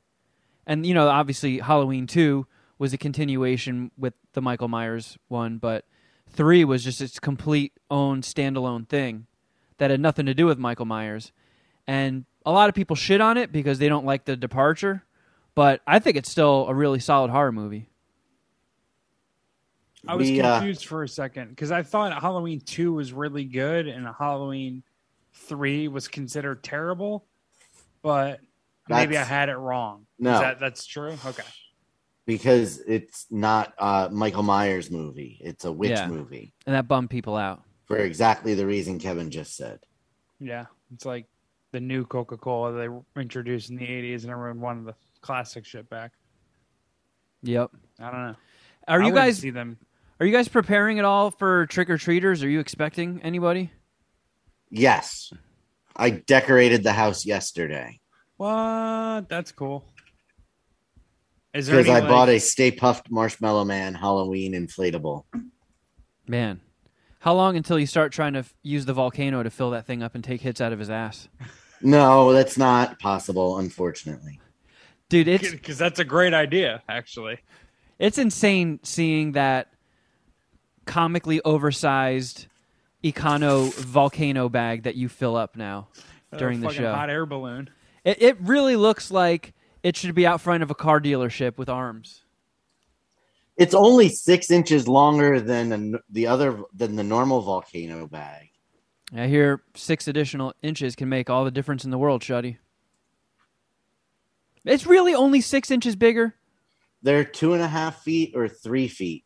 And 0.65 0.87
you 0.87 0.95
know, 0.95 1.09
obviously 1.09 1.59
Halloween 1.59 2.07
2 2.07 2.47
was 2.79 2.93
a 2.93 2.99
continuation 2.99 3.91
with 3.99 4.15
the 4.33 4.41
Michael 4.41 4.69
Myers 4.69 5.19
one, 5.29 5.59
but 5.59 5.85
3 6.31 6.65
was 6.65 6.85
just 6.85 7.01
its 7.01 7.19
complete 7.19 7.73
own 7.91 8.23
standalone 8.23 8.89
thing 8.89 9.27
that 9.79 9.91
had 9.91 10.01
nothing 10.01 10.27
to 10.27 10.35
do 10.35 10.47
with 10.47 10.59
Michael 10.59 10.87
Myers. 10.87 11.33
And 11.87 12.27
a 12.47 12.53
lot 12.53 12.69
of 12.69 12.75
people 12.77 12.95
shit 12.95 13.21
on 13.21 13.37
it 13.37 13.51
because 13.51 13.79
they 13.81 13.89
don't 13.89 14.07
like 14.07 14.25
the 14.25 14.37
departure 14.37 15.05
but 15.55 15.83
I 15.87 15.99
think 15.99 16.17
it's 16.17 16.31
still 16.31 16.67
a 16.69 16.75
really 16.75 17.01
solid 17.01 17.31
horror 17.31 17.53
movie. 17.53 17.90
I 20.07 20.15
was 20.15 20.31
We, 20.31 20.41
uh, 20.41 20.59
confused 20.59 20.87
for 20.87 21.03
a 21.03 21.09
second 21.09 21.51
because 21.51 21.71
I 21.71 21.83
thought 21.83 22.19
Halloween 22.21 22.61
two 22.61 22.93
was 22.95 23.13
really 23.13 23.45
good 23.45 23.87
and 23.87 24.07
Halloween 24.19 24.83
three 25.35 25.89
was 25.89 26.09
considered 26.09 26.63
terrible, 26.65 27.27
but 28.03 28.41
maybe 28.89 29.17
I 29.19 29.25
had 29.25 29.49
it 29.49 29.57
wrong. 29.57 30.07
No. 30.19 30.35
Is 30.35 30.41
that 30.41 30.61
that's 30.61 30.87
true. 30.87 31.17
Okay. 31.27 31.43
because 32.27 32.79
it's 32.87 33.27
not 33.31 33.73
a 33.79 34.09
Michael 34.11 34.43
Myers 34.45 34.91
movie. 34.91 35.39
It's 35.43 35.65
a 35.65 35.73
witch 35.73 35.91
Yeah. 35.91 36.07
movie 36.07 36.53
And 36.67 36.75
that 36.75 36.87
bummed 36.89 37.11
people 37.11 37.37
out. 37.37 37.63
for 37.87 37.97
exactly 37.99 38.55
the 38.55 38.67
reason 38.67 38.99
Kevin 39.01 39.31
just 39.31 39.57
said. 39.57 39.81
Yeah, 40.39 40.67
it's 40.95 41.05
like 41.05 41.27
the 41.73 41.81
new 41.81 42.05
Coca 42.07 42.37
Cola 42.37 42.73
they 42.73 43.21
introduced 43.21 43.71
in 43.71 43.77
the 43.77 43.87
'80s, 43.87 44.23
and 44.23 44.31
everyone 44.31 44.61
wanted 44.61 44.87
the 44.87 44.95
classic 45.21 45.65
shit 45.67 45.89
back. 45.91 46.13
Yep. 47.43 47.71
I 47.99 48.11
don't 48.11 48.27
know. 48.29 48.37
Are 48.89 49.03
I 49.03 49.07
you 49.07 49.13
guys 49.15 49.39
see 49.39 49.51
them? 49.51 49.79
Are 50.21 50.27
you 50.27 50.33
guys 50.33 50.49
preparing 50.49 50.99
at 50.99 51.05
all 51.05 51.31
for 51.31 51.67
trick 51.67 51.89
or 51.89 51.97
treaters? 51.97 52.45
Are 52.45 52.49
you 52.49 52.61
expecting 52.61 53.21
anybody? 53.23 53.71
Yes, 54.71 55.33
I 55.97 56.11
decorated 56.11 56.83
the 56.85 56.93
house 56.93 57.27
yesterday 57.27 57.99
What? 58.37 59.29
That's 59.29 59.51
cool. 59.53 59.85
Is 61.53 61.67
there 61.67 61.79
because 61.79 61.89
any, 61.89 61.97
I 61.97 62.01
like- 62.01 62.09
bought 62.09 62.29
a 62.29 62.39
Stay 62.39 62.71
Puft 62.71 63.11
Marshmallow 63.11 63.65
Man 63.65 63.95
Halloween 63.95 64.53
inflatable. 64.55 65.25
Man. 66.29 66.61
How 67.21 67.35
long 67.35 67.57
until 67.57 67.79
you 67.79 67.87
start 67.87 68.13
trying 68.13 68.33
to 68.35 68.39
f- 68.41 68.55
use 68.63 68.87
the 68.87 68.95
volcano 68.95 69.43
to 69.43 69.51
fill 69.51 69.71
that 69.73 69.85
thing 69.85 70.03
up 70.03 70.15
and 70.15 70.23
take 70.25 70.41
hits 70.41 70.61
out 70.61 70.73
of 70.73 70.79
his 70.79 70.91
ass? 70.91 71.29
No, 71.83 72.35
that's 72.35 72.59
not 72.59 72.99
possible, 72.99 73.57
unfortunately. 73.57 74.39
Dude, 75.09 75.27
it's 75.29 75.51
because 75.51 75.79
that's 75.79 75.99
a 75.99 76.05
great 76.05 76.35
idea, 76.35 76.83
actually. 76.91 77.39
it's 77.99 78.19
insane 78.19 78.81
seeing 78.83 79.33
that 79.33 79.69
comically 80.87 81.41
oversized 81.45 82.47
Econo 83.05 83.73
volcano 83.75 84.49
bag 84.49 84.83
that 84.83 84.95
you 84.97 85.09
fill 85.09 85.37
up 85.37 85.57
now 85.57 85.89
during 86.37 86.59
A 86.65 86.69
the 86.69 86.75
show. 86.75 86.93
hot 86.95 87.09
air 87.11 87.27
balloon. 87.27 87.71
It, 88.05 88.21
it 88.23 88.41
really 88.41 88.77
looks 88.77 89.11
like 89.11 89.55
it 89.83 89.97
should 89.97 90.15
be 90.15 90.27
out 90.27 90.41
front 90.41 90.63
of 90.63 90.71
a 90.71 90.75
car 90.75 91.01
dealership 91.01 91.57
with 91.59 91.69
arms. 91.69 92.25
It's 93.57 93.75
only 93.75 94.09
six 94.09 94.51
inches 94.51 94.89
longer 94.89 95.41
than 95.41 95.73
an- 95.73 95.99
the 96.11 96.27
other 96.27 96.63
than 96.75 96.97
the 96.97 97.05
normal 97.05 97.41
volcano 97.43 98.07
bag. 98.07 98.49
I 99.15 99.27
hear 99.27 99.63
six 99.75 100.07
additional 100.09 100.55
inches 100.63 100.95
can 100.95 101.09
make 101.09 101.29
all 101.29 101.45
the 101.45 101.51
difference 101.51 101.85
in 101.85 101.91
the 101.91 101.99
world, 101.99 102.23
Shuddy. 102.23 102.59
It's 104.65 104.87
really 104.87 105.15
only 105.15 105.41
six 105.41 105.71
inches 105.71 105.97
bigger. 105.97 106.35
They're 107.03 107.25
two 107.25 107.55
and 107.55 107.63
a 107.63 107.69
half 107.69 108.03
feet 108.03 108.33
or 108.37 108.47
three 108.49 108.87
feet, 108.89 109.25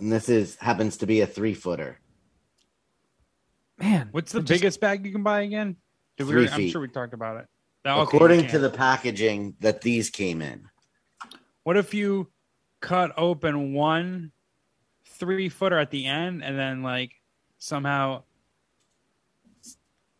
and 0.00 0.12
this 0.12 0.28
is 0.28 0.56
happens 0.56 0.96
to 0.98 1.06
be 1.06 1.20
a 1.20 1.26
three 1.26 1.54
footer. 1.54 1.98
Man, 3.78 4.08
What's 4.12 4.32
the 4.32 4.38
it 4.40 4.42
just- 4.44 4.60
biggest 4.60 4.80
bag 4.80 5.04
you 5.06 5.12
can 5.12 5.22
buy 5.22 5.42
again? 5.42 5.76
Did 6.16 6.26
we, 6.26 6.32
Three 6.32 6.48
I'm 6.48 6.68
sure 6.70 6.80
we 6.80 6.88
talked 6.88 7.14
about 7.14 7.36
it. 7.38 7.46
Oh, 7.84 8.00
okay, 8.02 8.16
According 8.16 8.42
you 8.44 8.48
to 8.48 8.58
the 8.58 8.70
packaging 8.70 9.54
that 9.60 9.80
these 9.82 10.10
came 10.10 10.42
in, 10.42 10.64
what 11.62 11.76
if 11.76 11.94
you 11.94 12.28
cut 12.80 13.12
open 13.16 13.72
one 13.72 14.32
three 15.04 15.48
footer 15.48 15.78
at 15.78 15.90
the 15.90 16.06
end 16.06 16.42
and 16.42 16.58
then 16.58 16.82
like 16.82 17.12
somehow 17.58 18.22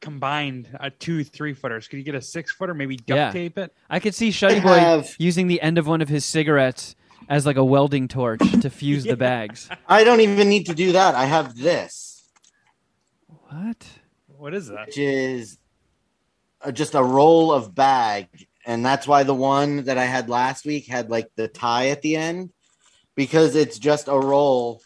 combined 0.01 0.69
a 0.79 0.89
two 0.91 1.25
three 1.25 1.53
footers. 1.53 1.89
Could 1.89 1.97
you 1.99 2.05
get 2.05 2.15
a 2.15 2.21
six 2.23 2.53
footer? 2.53 2.75
Maybe 2.75 2.97
duct 2.97 3.09
Yeah. 3.19 3.31
tape 3.33 3.59
it. 3.59 3.75
I 3.91 3.99
could 3.99 4.15
see 4.15 4.31
Shuddy 4.31 4.63
Boy 4.63 4.79
have- 4.79 5.15
using 5.19 5.49
the 5.49 5.61
end 5.61 5.79
of 5.79 5.87
one 5.89 6.01
of 6.01 6.09
his 6.09 6.25
cigarettes 6.25 6.95
as 7.29 7.45
like 7.47 7.57
a 7.57 7.65
welding 7.65 8.09
torch 8.09 8.41
to 8.63 8.71
fuse 8.71 9.05
the 9.05 9.17
bags. 9.29 9.69
I 9.87 10.05
don't 10.05 10.21
even 10.21 10.49
need 10.49 10.67
to 10.67 10.75
do 10.75 10.93
that. 10.93 11.15
I 11.15 11.27
have 11.27 11.57
this, 11.57 12.29
What? 13.49 13.87
What 14.27 14.55
is 14.55 14.69
that? 14.69 14.87
which 14.87 14.99
is 14.99 15.59
uh, 16.63 16.71
just 16.73 16.95
a 16.95 17.03
roll 17.03 17.53
of 17.53 17.75
bag, 17.75 18.29
and 18.65 18.85
that's 18.85 19.07
why 19.07 19.23
the 19.25 19.35
one 19.35 19.85
that 19.85 19.99
I 19.99 20.05
had 20.05 20.29
last 20.29 20.65
week 20.65 20.87
had 20.87 21.11
like 21.11 21.29
the 21.37 21.49
tie 21.49 21.89
at 21.89 22.03
the 22.03 22.17
end, 22.17 22.51
because 23.15 23.55
it's 23.57 23.79
just 23.79 24.09
a 24.09 24.19
roll 24.19 24.81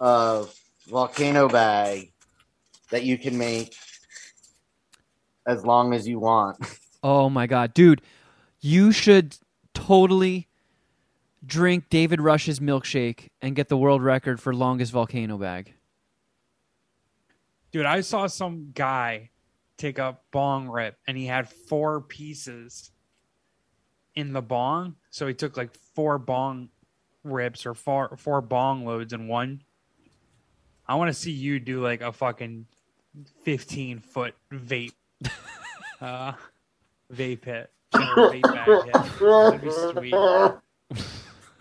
of 0.00 0.54
volcano 0.88 1.48
bag 1.48 2.12
that 2.90 3.04
you 3.04 3.16
can 3.16 3.38
make 3.38 3.74
as 5.46 5.64
long 5.64 5.94
as 5.94 6.06
you 6.06 6.18
want. 6.18 6.58
Oh 7.04 7.28
my 7.30 7.46
god, 7.46 7.72
dude, 7.74 8.02
you 8.60 8.92
should 8.92 9.36
totally 9.74 10.48
drink 11.44 11.88
David 11.90 12.20
Rush's 12.20 12.60
milkshake 12.60 13.28
and 13.40 13.56
get 13.56 13.68
the 13.68 13.76
world 13.76 14.02
record 14.02 14.40
for 14.40 14.54
longest 14.54 14.92
volcano 14.92 15.36
bag. 15.38 15.74
Dude, 17.72 17.86
I 17.86 18.02
saw 18.02 18.26
some 18.26 18.70
guy 18.74 19.30
take 19.78 19.98
a 19.98 20.18
bong 20.30 20.68
rip 20.68 20.96
and 21.06 21.16
he 21.16 21.26
had 21.26 21.48
four 21.48 22.00
pieces 22.02 22.90
in 24.14 24.32
the 24.32 24.42
bong. 24.42 24.96
So 25.10 25.26
he 25.26 25.34
took 25.34 25.56
like 25.56 25.70
four 25.94 26.18
bong 26.18 26.68
rips 27.24 27.66
or 27.66 27.74
four 27.74 28.16
four 28.16 28.40
bong 28.40 28.84
loads 28.84 29.12
in 29.12 29.26
one. 29.28 29.62
I 30.86 30.96
want 30.96 31.08
to 31.08 31.14
see 31.14 31.30
you 31.30 31.60
do 31.60 31.82
like 31.82 32.02
a 32.02 32.12
fucking 32.12 32.66
15 33.44 34.00
foot 34.00 34.34
vape 34.52 34.92
uh 36.00 36.32
vape 37.12 37.44
hit. 37.44 37.70
vape 37.94 38.42
bag 38.42 38.84
hit. 38.84 38.94
That'd 39.20 39.62
be 39.62 40.10
sweet. 40.10 40.54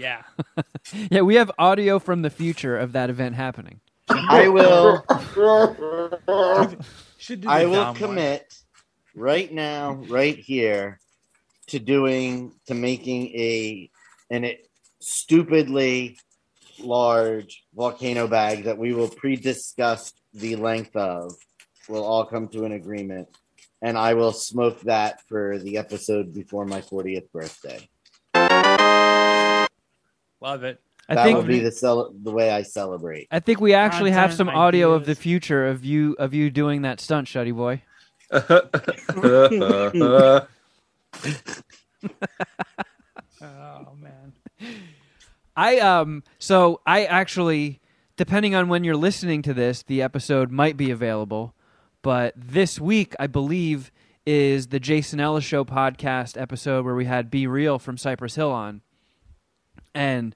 Yeah. 0.02 0.24
Yeah, 1.10 1.22
we 1.22 1.36
have 1.36 1.52
audio 1.58 2.00
from 2.00 2.22
the 2.22 2.30
future 2.30 2.78
of 2.78 2.92
that 2.94 3.10
event 3.10 3.36
happening. 3.36 3.80
I 4.10 4.50
will. 4.50 5.06
Should 7.18 7.42
do 7.42 7.50
I 7.50 7.66
will 7.66 7.76
Dom 7.76 7.88
one. 7.88 7.96
commit 7.96 8.54
right 9.16 9.52
now, 9.54 9.94
right 10.10 10.38
here, 10.38 11.00
to 11.68 11.80
doing 11.80 12.52
to 12.66 12.74
making 12.74 13.28
a 13.28 13.90
an 14.30 14.44
it 14.44 14.68
stupidly 15.00 16.18
large 16.80 17.64
volcano 17.74 18.28
bag 18.28 18.66
that 18.66 18.78
we 18.78 18.94
will 18.94 19.10
pre-discuss 19.10 20.12
the 20.34 20.56
length 20.58 20.96
of. 20.96 21.34
We'll 21.88 22.04
all 22.04 22.26
come 22.26 22.48
to 22.50 22.66
an 22.66 22.74
agreement, 22.74 23.30
and 23.82 23.98
I 23.98 24.16
will 24.16 24.34
smoke 24.34 24.82
that 24.82 25.22
for 25.30 25.58
the 25.60 25.78
episode 25.78 26.34
before 26.34 26.66
my 26.66 26.82
40th 26.82 27.32
birthday. 27.32 27.88
Love 30.42 30.64
it. 30.64 30.82
I 31.08 31.16
that 31.16 31.24
think 31.24 31.38
will 31.38 31.46
be 31.46 31.60
the 31.60 31.72
cel- 31.72 32.14
the 32.24 32.32
way 32.32 32.52
I 32.52 32.64
celebrate. 32.64 33.28
I 33.32 33.40
think 33.40 33.60
we 33.60 33.74
actually 33.74 34.12
have 34.12 34.32
Content 34.32 34.38
some 34.38 34.50
audio 34.50 34.94
of 34.94 35.06
the 35.06 35.16
future 35.16 35.68
of 35.68 35.84
you 35.84 36.16
of 36.20 36.34
you 36.34 36.50
doing 36.50 36.84
that 36.84 37.00
stunt, 37.00 37.28
Shuddy 37.28 37.56
Boy. 37.56 37.82
Oh 43.44 43.96
man. 44.00 44.34
I 45.56 45.80
um 45.80 46.24
so 46.38 46.82
I 46.86 47.06
actually 47.06 47.82
depending 48.16 48.54
on 48.54 48.70
when 48.70 48.84
you're 48.84 48.96
listening 48.96 49.42
to 49.44 49.54
this, 49.54 49.84
the 49.84 50.02
episode 50.02 50.52
might 50.52 50.78
be 50.78 50.92
available. 50.92 51.56
But 52.04 52.34
this 52.36 52.80
week, 52.80 53.16
I 53.20 53.28
believe, 53.28 53.92
is 54.26 54.68
the 54.68 54.80
Jason 54.80 55.20
Ellis 55.20 55.44
Show 55.44 55.66
podcast 55.66 56.40
episode 56.40 56.86
where 56.86 56.96
we 56.96 57.06
had 57.06 57.32
B-Real 57.32 57.80
from 57.80 57.98
Cypress 57.98 58.36
Hill 58.36 58.52
on. 58.52 58.82
And, 59.94 60.36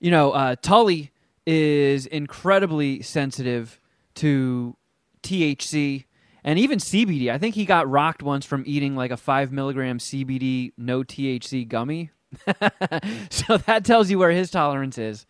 you 0.00 0.10
know, 0.10 0.32
uh, 0.32 0.56
Tully 0.60 1.10
is 1.46 2.06
incredibly 2.06 3.02
sensitive 3.02 3.80
to 4.16 4.76
THC 5.22 6.04
and 6.44 6.58
even 6.58 6.78
CBD. 6.78 7.30
I 7.30 7.38
think 7.38 7.54
he 7.54 7.64
got 7.64 7.88
rocked 7.88 8.22
once 8.22 8.44
from 8.44 8.64
eating 8.66 8.96
like 8.96 9.10
a 9.10 9.16
five 9.16 9.52
milligram 9.52 9.98
CBD 9.98 10.72
no 10.76 11.02
THC 11.02 11.66
gummy. 11.66 12.10
so 13.30 13.58
that 13.58 13.84
tells 13.84 14.10
you 14.10 14.18
where 14.18 14.30
his 14.30 14.50
tolerance 14.50 14.98
is. 14.98 15.26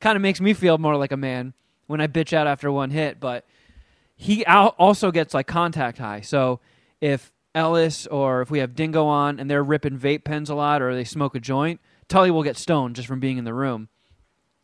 Kind 0.00 0.16
of 0.16 0.22
makes 0.22 0.40
me 0.40 0.52
feel 0.52 0.78
more 0.78 0.96
like 0.96 1.12
a 1.12 1.16
man 1.16 1.54
when 1.86 2.00
I 2.00 2.06
bitch 2.06 2.32
out 2.32 2.46
after 2.46 2.70
one 2.70 2.90
hit, 2.90 3.20
but 3.20 3.46
he 4.16 4.44
also 4.44 5.10
gets 5.10 5.34
like 5.34 5.46
contact 5.46 5.98
high. 5.98 6.20
So 6.20 6.60
if 7.00 7.32
Ellis 7.54 8.06
or 8.06 8.42
if 8.42 8.50
we 8.50 8.58
have 8.58 8.74
Dingo 8.74 9.06
on 9.06 9.38
and 9.40 9.50
they're 9.50 9.64
ripping 9.64 9.98
vape 9.98 10.24
pens 10.24 10.50
a 10.50 10.54
lot 10.54 10.82
or 10.82 10.94
they 10.94 11.04
smoke 11.04 11.34
a 11.34 11.40
joint, 11.40 11.80
Tully 12.08 12.30
will 12.30 12.42
get 12.42 12.56
stoned 12.56 12.96
just 12.96 13.08
from 13.08 13.20
being 13.20 13.38
in 13.38 13.44
the 13.44 13.54
room. 13.54 13.88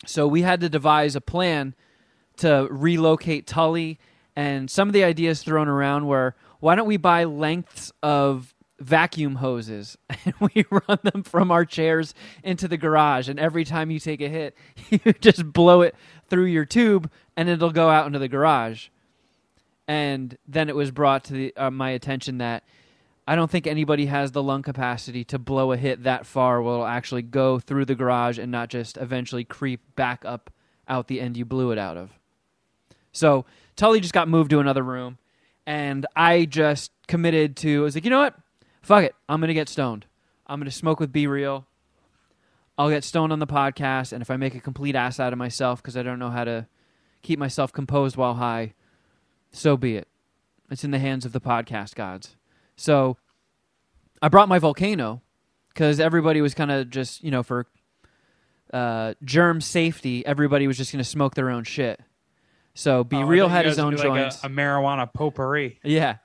So 0.06 0.26
we 0.26 0.42
had 0.42 0.60
to 0.60 0.68
devise 0.68 1.16
a 1.16 1.20
plan 1.20 1.74
to 2.38 2.66
relocate 2.70 3.46
Tully 3.46 3.98
and 4.34 4.70
some 4.70 4.88
of 4.88 4.94
the 4.94 5.04
ideas 5.04 5.42
thrown 5.42 5.68
around 5.68 6.06
were 6.06 6.34
why 6.60 6.74
don't 6.74 6.86
we 6.86 6.96
buy 6.96 7.24
lengths 7.24 7.92
of 8.02 8.54
vacuum 8.80 9.36
hoses 9.36 9.96
and 10.24 10.34
we 10.40 10.64
run 10.70 10.98
them 11.02 11.22
from 11.22 11.50
our 11.50 11.64
chairs 11.64 12.14
into 12.42 12.66
the 12.66 12.76
garage 12.76 13.28
and 13.28 13.38
every 13.38 13.64
time 13.64 13.90
you 13.90 14.00
take 14.00 14.20
a 14.20 14.28
hit 14.28 14.56
you 14.90 15.12
just 15.20 15.52
blow 15.52 15.82
it 15.82 15.94
through 16.28 16.46
your 16.46 16.64
tube 16.64 17.10
and 17.36 17.48
it'll 17.48 17.70
go 17.70 17.90
out 17.90 18.06
into 18.06 18.18
the 18.18 18.28
garage 18.28 18.88
and 19.86 20.38
then 20.46 20.68
it 20.68 20.76
was 20.76 20.90
brought 20.90 21.24
to 21.24 21.32
the, 21.32 21.56
uh, 21.56 21.70
my 21.70 21.90
attention 21.90 22.38
that 22.38 22.64
I 23.32 23.34
don't 23.34 23.50
think 23.50 23.66
anybody 23.66 24.04
has 24.06 24.32
the 24.32 24.42
lung 24.42 24.60
capacity 24.60 25.24
to 25.24 25.38
blow 25.38 25.72
a 25.72 25.78
hit 25.78 26.02
that 26.02 26.26
far 26.26 26.60
where 26.60 26.74
it'll 26.74 26.86
actually 26.86 27.22
go 27.22 27.58
through 27.58 27.86
the 27.86 27.94
garage 27.94 28.38
and 28.38 28.52
not 28.52 28.68
just 28.68 28.98
eventually 28.98 29.42
creep 29.42 29.80
back 29.96 30.22
up 30.26 30.50
out 30.86 31.08
the 31.08 31.18
end 31.18 31.38
you 31.38 31.46
blew 31.46 31.70
it 31.70 31.78
out 31.78 31.96
of. 31.96 32.10
So 33.10 33.46
Tully 33.74 34.00
just 34.00 34.12
got 34.12 34.28
moved 34.28 34.50
to 34.50 34.60
another 34.60 34.82
room, 34.82 35.16
and 35.64 36.04
I 36.14 36.44
just 36.44 36.92
committed 37.08 37.56
to. 37.56 37.80
I 37.80 37.84
was 37.84 37.94
like, 37.94 38.04
you 38.04 38.10
know 38.10 38.18
what? 38.18 38.34
Fuck 38.82 39.04
it. 39.04 39.14
I'm 39.30 39.40
gonna 39.40 39.54
get 39.54 39.70
stoned. 39.70 40.04
I'm 40.46 40.60
gonna 40.60 40.70
smoke 40.70 41.00
with 41.00 41.10
B-Real. 41.10 41.66
I'll 42.76 42.90
get 42.90 43.02
stoned 43.02 43.32
on 43.32 43.38
the 43.38 43.46
podcast, 43.46 44.12
and 44.12 44.20
if 44.20 44.30
I 44.30 44.36
make 44.36 44.54
a 44.54 44.60
complete 44.60 44.94
ass 44.94 45.18
out 45.18 45.32
of 45.32 45.38
myself 45.38 45.80
because 45.80 45.96
I 45.96 46.02
don't 46.02 46.18
know 46.18 46.28
how 46.28 46.44
to 46.44 46.66
keep 47.22 47.38
myself 47.38 47.72
composed 47.72 48.18
while 48.18 48.34
high, 48.34 48.74
so 49.52 49.78
be 49.78 49.96
it. 49.96 50.06
It's 50.70 50.84
in 50.84 50.90
the 50.90 50.98
hands 50.98 51.24
of 51.24 51.32
the 51.32 51.40
podcast 51.40 51.94
gods. 51.94 52.36
So 52.76 53.16
I 54.22 54.28
brought 54.28 54.48
my 54.48 54.58
volcano 54.60 55.20
because 55.68 55.98
everybody 56.00 56.40
was 56.40 56.54
kind 56.54 56.70
of 56.70 56.88
just, 56.90 57.22
you 57.24 57.30
know, 57.30 57.42
for 57.42 57.66
uh, 58.72 59.14
germ 59.24 59.60
safety, 59.60 60.24
everybody 60.24 60.66
was 60.66 60.76
just 60.76 60.92
going 60.92 61.02
to 61.02 61.08
smoke 61.08 61.34
their 61.34 61.50
own 61.50 61.64
shit. 61.64 62.00
So 62.74 63.04
Be 63.04 63.16
Oh, 63.16 63.22
Real 63.24 63.48
had 63.48 63.66
his 63.66 63.78
own 63.78 63.92
do 63.92 63.98
like 63.98 64.06
a- 64.06 64.08
joints. 64.08 64.44
a, 64.44 64.48
marijuana 64.48 65.12
potpourri. 65.12 65.78
Yeah. 65.82 66.16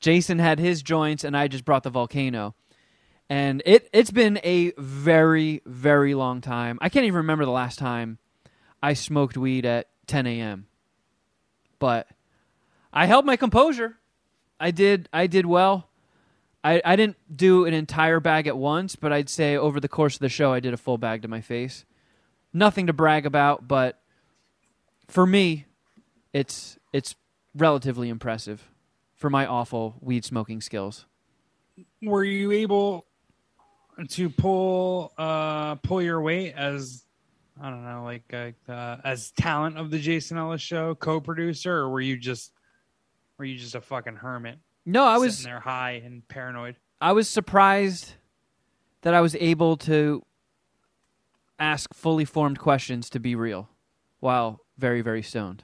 Jason 0.00 0.38
had 0.38 0.58
his 0.60 0.82
joints 0.82 1.24
and 1.24 1.36
I 1.36 1.48
just 1.48 1.64
brought 1.64 1.82
the 1.82 1.90
volcano. 1.90 2.54
And 3.30 3.62
it 3.66 3.90
it's 3.92 4.10
been 4.12 4.38
a 4.44 4.72
very 4.78 5.60
very 5.66 6.14
long 6.14 6.40
time. 6.40 6.78
I 6.80 6.88
can't 6.88 7.04
even 7.04 7.16
remember 7.18 7.44
the 7.44 7.50
last 7.50 7.78
time 7.78 8.18
I 8.82 8.94
smoked 8.94 9.36
weed 9.36 9.66
at 9.66 9.88
10 10.06 10.26
a.m. 10.26 10.66
But 11.78 12.06
I 12.92 13.06
held 13.06 13.26
my 13.26 13.36
composure. 13.36 13.98
I 14.60 14.70
did 14.70 15.08
I 15.12 15.26
did 15.26 15.44
well. 15.46 15.87
I, 16.68 16.82
I 16.84 16.96
didn't 16.96 17.16
do 17.34 17.64
an 17.64 17.72
entire 17.72 18.20
bag 18.20 18.46
at 18.46 18.58
once, 18.58 18.94
but 18.94 19.10
I'd 19.10 19.30
say 19.30 19.56
over 19.56 19.80
the 19.80 19.88
course 19.88 20.16
of 20.16 20.20
the 20.20 20.28
show 20.28 20.52
I 20.52 20.60
did 20.60 20.74
a 20.74 20.76
full 20.76 20.98
bag 20.98 21.22
to 21.22 21.28
my 21.28 21.40
face. 21.40 21.86
Nothing 22.52 22.88
to 22.88 22.92
brag 22.92 23.24
about, 23.24 23.66
but 23.66 23.98
for 25.06 25.26
me, 25.26 25.64
it's 26.34 26.78
it's 26.92 27.14
relatively 27.54 28.10
impressive 28.10 28.70
for 29.14 29.30
my 29.30 29.46
awful 29.46 29.96
weed 30.00 30.26
smoking 30.26 30.60
skills. 30.60 31.06
Were 32.02 32.24
you 32.24 32.52
able 32.52 33.06
to 34.10 34.28
pull 34.28 35.12
uh 35.16 35.76
pull 35.76 36.02
your 36.02 36.20
weight 36.20 36.52
as 36.52 37.04
I 37.60 37.70
don't 37.70 37.82
know, 37.82 38.04
like 38.04 38.24
uh, 38.34 38.70
uh, 38.70 38.98
as 39.04 39.30
talent 39.32 39.78
of 39.78 39.90
the 39.90 39.98
Jason 39.98 40.36
Ellis 40.36 40.60
show, 40.60 40.94
co-producer, 40.94 41.78
or 41.78 41.88
were 41.88 42.02
you 42.02 42.18
just 42.18 42.52
were 43.38 43.46
you 43.46 43.56
just 43.56 43.74
a 43.74 43.80
fucking 43.80 44.16
hermit? 44.16 44.58
No, 44.88 45.04
I 45.04 45.18
was 45.18 45.42
there 45.42 45.60
high 45.60 46.02
and 46.02 46.26
paranoid. 46.28 46.76
I 46.98 47.12
was 47.12 47.28
surprised 47.28 48.14
that 49.02 49.12
I 49.12 49.20
was 49.20 49.36
able 49.38 49.76
to 49.76 50.24
ask 51.58 51.92
fully 51.92 52.24
formed 52.24 52.58
questions 52.58 53.10
to 53.10 53.20
B-Real 53.20 53.68
while 54.20 54.60
very 54.78 55.02
very 55.02 55.22
stoned. 55.22 55.62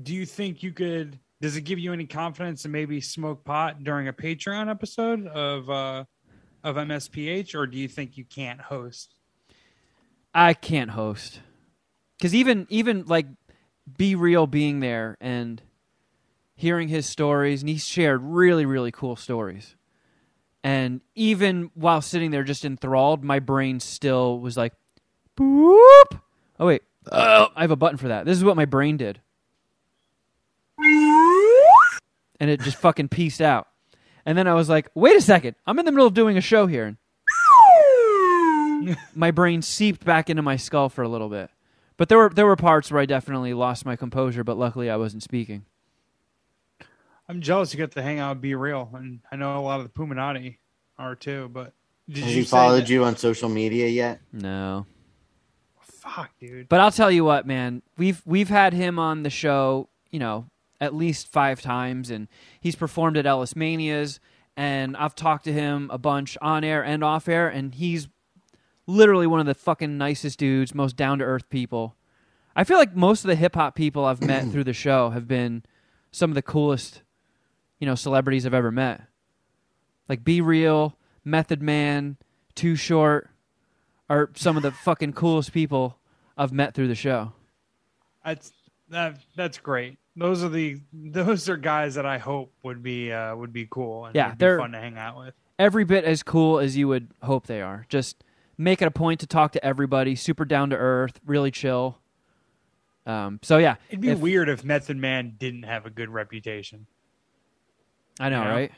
Do 0.00 0.12
you 0.12 0.26
think 0.26 0.62
you 0.62 0.72
could? 0.72 1.18
Does 1.40 1.56
it 1.56 1.62
give 1.62 1.78
you 1.78 1.94
any 1.94 2.04
confidence 2.04 2.62
to 2.62 2.68
maybe 2.68 3.00
smoke 3.00 3.44
pot 3.44 3.82
during 3.82 4.08
a 4.08 4.12
Patreon 4.12 4.68
episode 4.68 5.26
of 5.26 5.70
uh 5.70 6.04
of 6.62 6.76
MSPH, 6.76 7.54
or 7.54 7.66
do 7.66 7.78
you 7.78 7.88
think 7.88 8.18
you 8.18 8.26
can't 8.26 8.60
host? 8.60 9.14
I 10.34 10.52
can't 10.52 10.90
host 10.90 11.40
because 12.18 12.34
even 12.34 12.66
even 12.68 13.06
like 13.06 13.26
be 13.96 14.14
real 14.14 14.46
being 14.46 14.80
there 14.80 15.16
and 15.18 15.62
hearing 16.54 16.88
his 16.88 17.06
stories, 17.06 17.62
and 17.62 17.68
he 17.68 17.78
shared 17.78 18.22
really, 18.22 18.66
really 18.66 18.92
cool 18.92 19.16
stories. 19.16 19.76
And 20.62 21.02
even 21.14 21.70
while 21.74 22.00
sitting 22.00 22.30
there 22.30 22.42
just 22.42 22.64
enthralled, 22.64 23.22
my 23.22 23.38
brain 23.38 23.80
still 23.80 24.40
was 24.40 24.56
like, 24.56 24.72
boop. 25.36 26.20
Oh, 26.58 26.66
wait. 26.66 26.82
Oh, 27.12 27.48
I 27.54 27.60
have 27.62 27.70
a 27.70 27.76
button 27.76 27.98
for 27.98 28.08
that. 28.08 28.24
This 28.24 28.38
is 28.38 28.44
what 28.44 28.56
my 28.56 28.64
brain 28.64 28.96
did. 28.96 29.20
And 32.40 32.50
it 32.50 32.60
just 32.60 32.78
fucking 32.78 33.08
pieced 33.08 33.42
out. 33.42 33.68
And 34.24 34.38
then 34.38 34.48
I 34.48 34.54
was 34.54 34.68
like, 34.68 34.88
wait 34.94 35.16
a 35.16 35.20
second. 35.20 35.56
I'm 35.66 35.78
in 35.78 35.84
the 35.84 35.92
middle 35.92 36.06
of 36.06 36.14
doing 36.14 36.38
a 36.38 36.40
show 36.40 36.66
here. 36.66 36.96
my 39.14 39.30
brain 39.30 39.62
seeped 39.62 40.04
back 40.04 40.30
into 40.30 40.42
my 40.42 40.56
skull 40.56 40.88
for 40.88 41.02
a 41.02 41.08
little 41.08 41.28
bit. 41.28 41.50
But 41.96 42.08
there 42.08 42.18
were 42.18 42.28
there 42.28 42.46
were 42.46 42.56
parts 42.56 42.90
where 42.90 43.00
I 43.00 43.06
definitely 43.06 43.54
lost 43.54 43.86
my 43.86 43.96
composure, 43.96 44.42
but 44.42 44.58
luckily 44.58 44.90
I 44.90 44.96
wasn't 44.96 45.22
speaking. 45.22 45.64
I'm 47.28 47.40
jealous 47.40 47.72
you 47.72 47.78
get 47.78 47.92
to 47.92 48.02
hang 48.02 48.18
out 48.18 48.32
and 48.32 48.40
B-Real, 48.40 48.90
and 48.94 49.20
I 49.32 49.36
know 49.36 49.56
a 49.58 49.60
lot 49.60 49.80
of 49.80 49.84
the 49.86 49.92
Puminati 49.98 50.58
are 50.98 51.14
too. 51.14 51.48
But 51.52 51.72
did 52.08 52.24
Has 52.24 52.32
you 52.34 52.42
he 52.42 52.44
followed 52.46 52.82
that- 52.82 52.90
you 52.90 53.04
on 53.04 53.16
social 53.16 53.48
media 53.48 53.86
yet? 53.88 54.20
No. 54.32 54.86
Fuck, 55.80 56.32
dude. 56.38 56.68
But 56.68 56.80
I'll 56.80 56.90
tell 56.90 57.10
you 57.10 57.24
what, 57.24 57.46
man. 57.46 57.82
We've 57.96 58.20
we've 58.26 58.50
had 58.50 58.74
him 58.74 58.98
on 58.98 59.22
the 59.22 59.30
show, 59.30 59.88
you 60.10 60.18
know, 60.18 60.46
at 60.80 60.94
least 60.94 61.28
five 61.28 61.62
times, 61.62 62.10
and 62.10 62.28
he's 62.60 62.76
performed 62.76 63.16
at 63.16 63.24
Ellis 63.24 63.56
Manias, 63.56 64.20
and 64.54 64.96
I've 64.98 65.14
talked 65.14 65.44
to 65.44 65.52
him 65.52 65.88
a 65.90 65.96
bunch 65.96 66.36
on 66.42 66.62
air 66.62 66.84
and 66.84 67.02
off 67.02 67.26
air, 67.26 67.48
and 67.48 67.74
he's 67.74 68.06
literally 68.86 69.26
one 69.26 69.40
of 69.40 69.46
the 69.46 69.54
fucking 69.54 69.96
nicest 69.96 70.38
dudes, 70.38 70.74
most 70.74 70.94
down 70.94 71.20
to 71.20 71.24
earth 71.24 71.48
people. 71.48 71.96
I 72.54 72.64
feel 72.64 72.76
like 72.76 72.94
most 72.94 73.24
of 73.24 73.28
the 73.28 73.34
hip 73.36 73.54
hop 73.54 73.74
people 73.74 74.04
I've 74.04 74.22
met 74.22 74.46
through 74.52 74.64
the 74.64 74.74
show 74.74 75.08
have 75.10 75.26
been 75.26 75.62
some 76.12 76.30
of 76.30 76.34
the 76.34 76.42
coolest, 76.42 77.00
you 77.78 77.86
know, 77.86 77.94
celebrities 77.94 78.46
I've 78.46 78.54
ever 78.54 78.70
met. 78.70 79.02
Like 80.08 80.24
B-Real, 80.24 80.96
Method 81.24 81.62
Man, 81.62 82.16
Too 82.54 82.76
Short 82.76 83.30
are 84.08 84.30
some 84.34 84.56
of 84.56 84.62
the 84.62 84.70
fucking 84.84 85.12
coolest 85.14 85.52
people 85.52 85.98
I've 86.36 86.52
met 86.52 86.74
through 86.74 86.88
the 86.88 86.94
show. 86.94 87.32
That's 88.24 88.52
that. 88.90 89.18
That's 89.36 89.58
great. 89.58 89.98
Those 90.16 90.44
are 90.44 90.48
the 90.48 90.80
those 90.92 91.48
are 91.48 91.56
guys 91.56 91.94
that 91.96 92.06
I 92.06 92.18
hope 92.18 92.52
would 92.62 92.82
be 92.82 93.12
uh, 93.12 93.34
would 93.34 93.52
be 93.52 93.66
cool 93.70 94.06
and 94.06 94.14
Yeah, 94.14 94.34
they're- 94.38 94.58
fun 94.58 94.72
to 94.72 94.80
hang 94.80 94.96
out 94.98 95.18
with. 95.18 95.34
Every 95.58 95.84
bit 95.84 96.04
as 96.04 96.22
cool 96.24 96.58
as 96.58 96.76
you 96.76 96.88
would 96.88 97.08
hope 97.22 97.46
they 97.46 97.62
are. 97.62 97.86
Just 97.88 98.24
make 98.58 98.82
it 98.82 98.86
a 98.86 98.90
point 98.90 99.20
to 99.20 99.26
talk 99.26 99.52
to 99.52 99.64
everybody, 99.64 100.16
super 100.16 100.44
down 100.44 100.70
to 100.70 100.76
earth, 100.76 101.20
really 101.24 101.50
chill. 101.52 101.98
Um, 103.06 103.38
so 103.42 103.58
yeah, 103.58 103.76
It'd 103.88 104.00
be 104.00 104.08
if- 104.10 104.18
weird 104.18 104.48
if 104.48 104.64
Method 104.64 104.96
Man 104.96 105.34
didn't 105.38 105.62
have 105.64 105.86
a 105.86 105.90
good 105.90 106.08
reputation. 106.10 106.86
I 108.20 108.28
know, 108.28 108.42
Yeah. 108.42 108.48
right? 108.50 108.72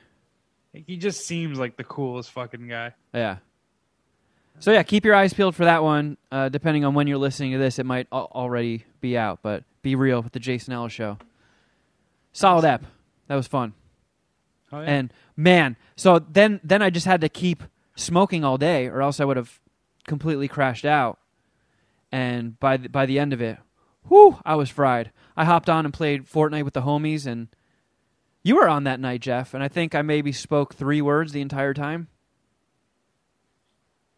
He 0.72 0.96
just 0.98 1.26
seems 1.26 1.58
like 1.58 1.76
the 1.76 1.84
coolest 1.84 2.30
fucking 2.32 2.68
guy. 2.68 2.92
Yeah. 3.14 3.38
So 4.58 4.72
yeah, 4.72 4.82
keep 4.82 5.04
your 5.04 5.14
eyes 5.14 5.32
peeled 5.34 5.54
for 5.54 5.64
that 5.64 5.82
one. 5.82 6.16
Uh, 6.30 6.48
depending 6.48 6.84
on 6.84 6.94
when 6.94 7.06
you're 7.06 7.18
listening 7.18 7.52
to 7.52 7.58
this, 7.58 7.78
it 7.78 7.86
might 7.86 8.06
al- 8.12 8.30
already 8.34 8.84
be 9.00 9.16
out. 9.16 9.40
But 9.42 9.64
B-Real 9.82 10.22
with 10.22 10.32
the 10.32 10.40
Jason 10.40 10.72
Ellis 10.72 10.92
show. 10.92 11.18
Solid 12.32 12.64
app. 12.64 12.84
That 13.28 13.36
was 13.36 13.46
fun. 13.46 13.72
Oh, 14.72 14.80
yeah. 14.80 14.86
And 14.90 15.12
man, 15.36 15.76
so 15.96 16.18
then 16.18 16.60
then 16.64 16.82
I 16.82 16.90
just 16.90 17.06
had 17.06 17.20
to 17.22 17.28
keep 17.28 17.62
smoking 17.94 18.44
all 18.44 18.58
day, 18.58 18.86
or 18.86 19.00
else 19.00 19.20
I 19.20 19.24
would 19.24 19.36
have 19.36 19.60
completely 20.06 20.48
crashed 20.48 20.84
out. 20.84 21.18
And 22.12 22.58
by 22.60 22.76
the, 22.76 22.88
by 22.88 23.06
the 23.06 23.18
end 23.18 23.32
of 23.32 23.40
it, 23.40 23.58
whew, 24.08 24.38
I 24.44 24.54
was 24.56 24.68
fried. 24.70 25.10
I 25.36 25.44
hopped 25.44 25.68
on 25.70 25.84
and 25.84 25.92
played 25.94 26.26
Fortnite 26.26 26.64
with 26.64 26.74
the 26.74 26.82
homies, 26.82 27.26
and 27.26 27.48
you 28.46 28.54
were 28.56 28.68
on 28.68 28.84
that 28.84 29.00
night, 29.00 29.20
Jeff. 29.20 29.54
And 29.54 29.62
I 29.62 29.66
think 29.68 29.94
I 29.94 30.02
maybe 30.02 30.30
spoke 30.30 30.74
three 30.74 31.02
words 31.02 31.32
the 31.32 31.40
entire 31.40 31.74
time. 31.74 32.06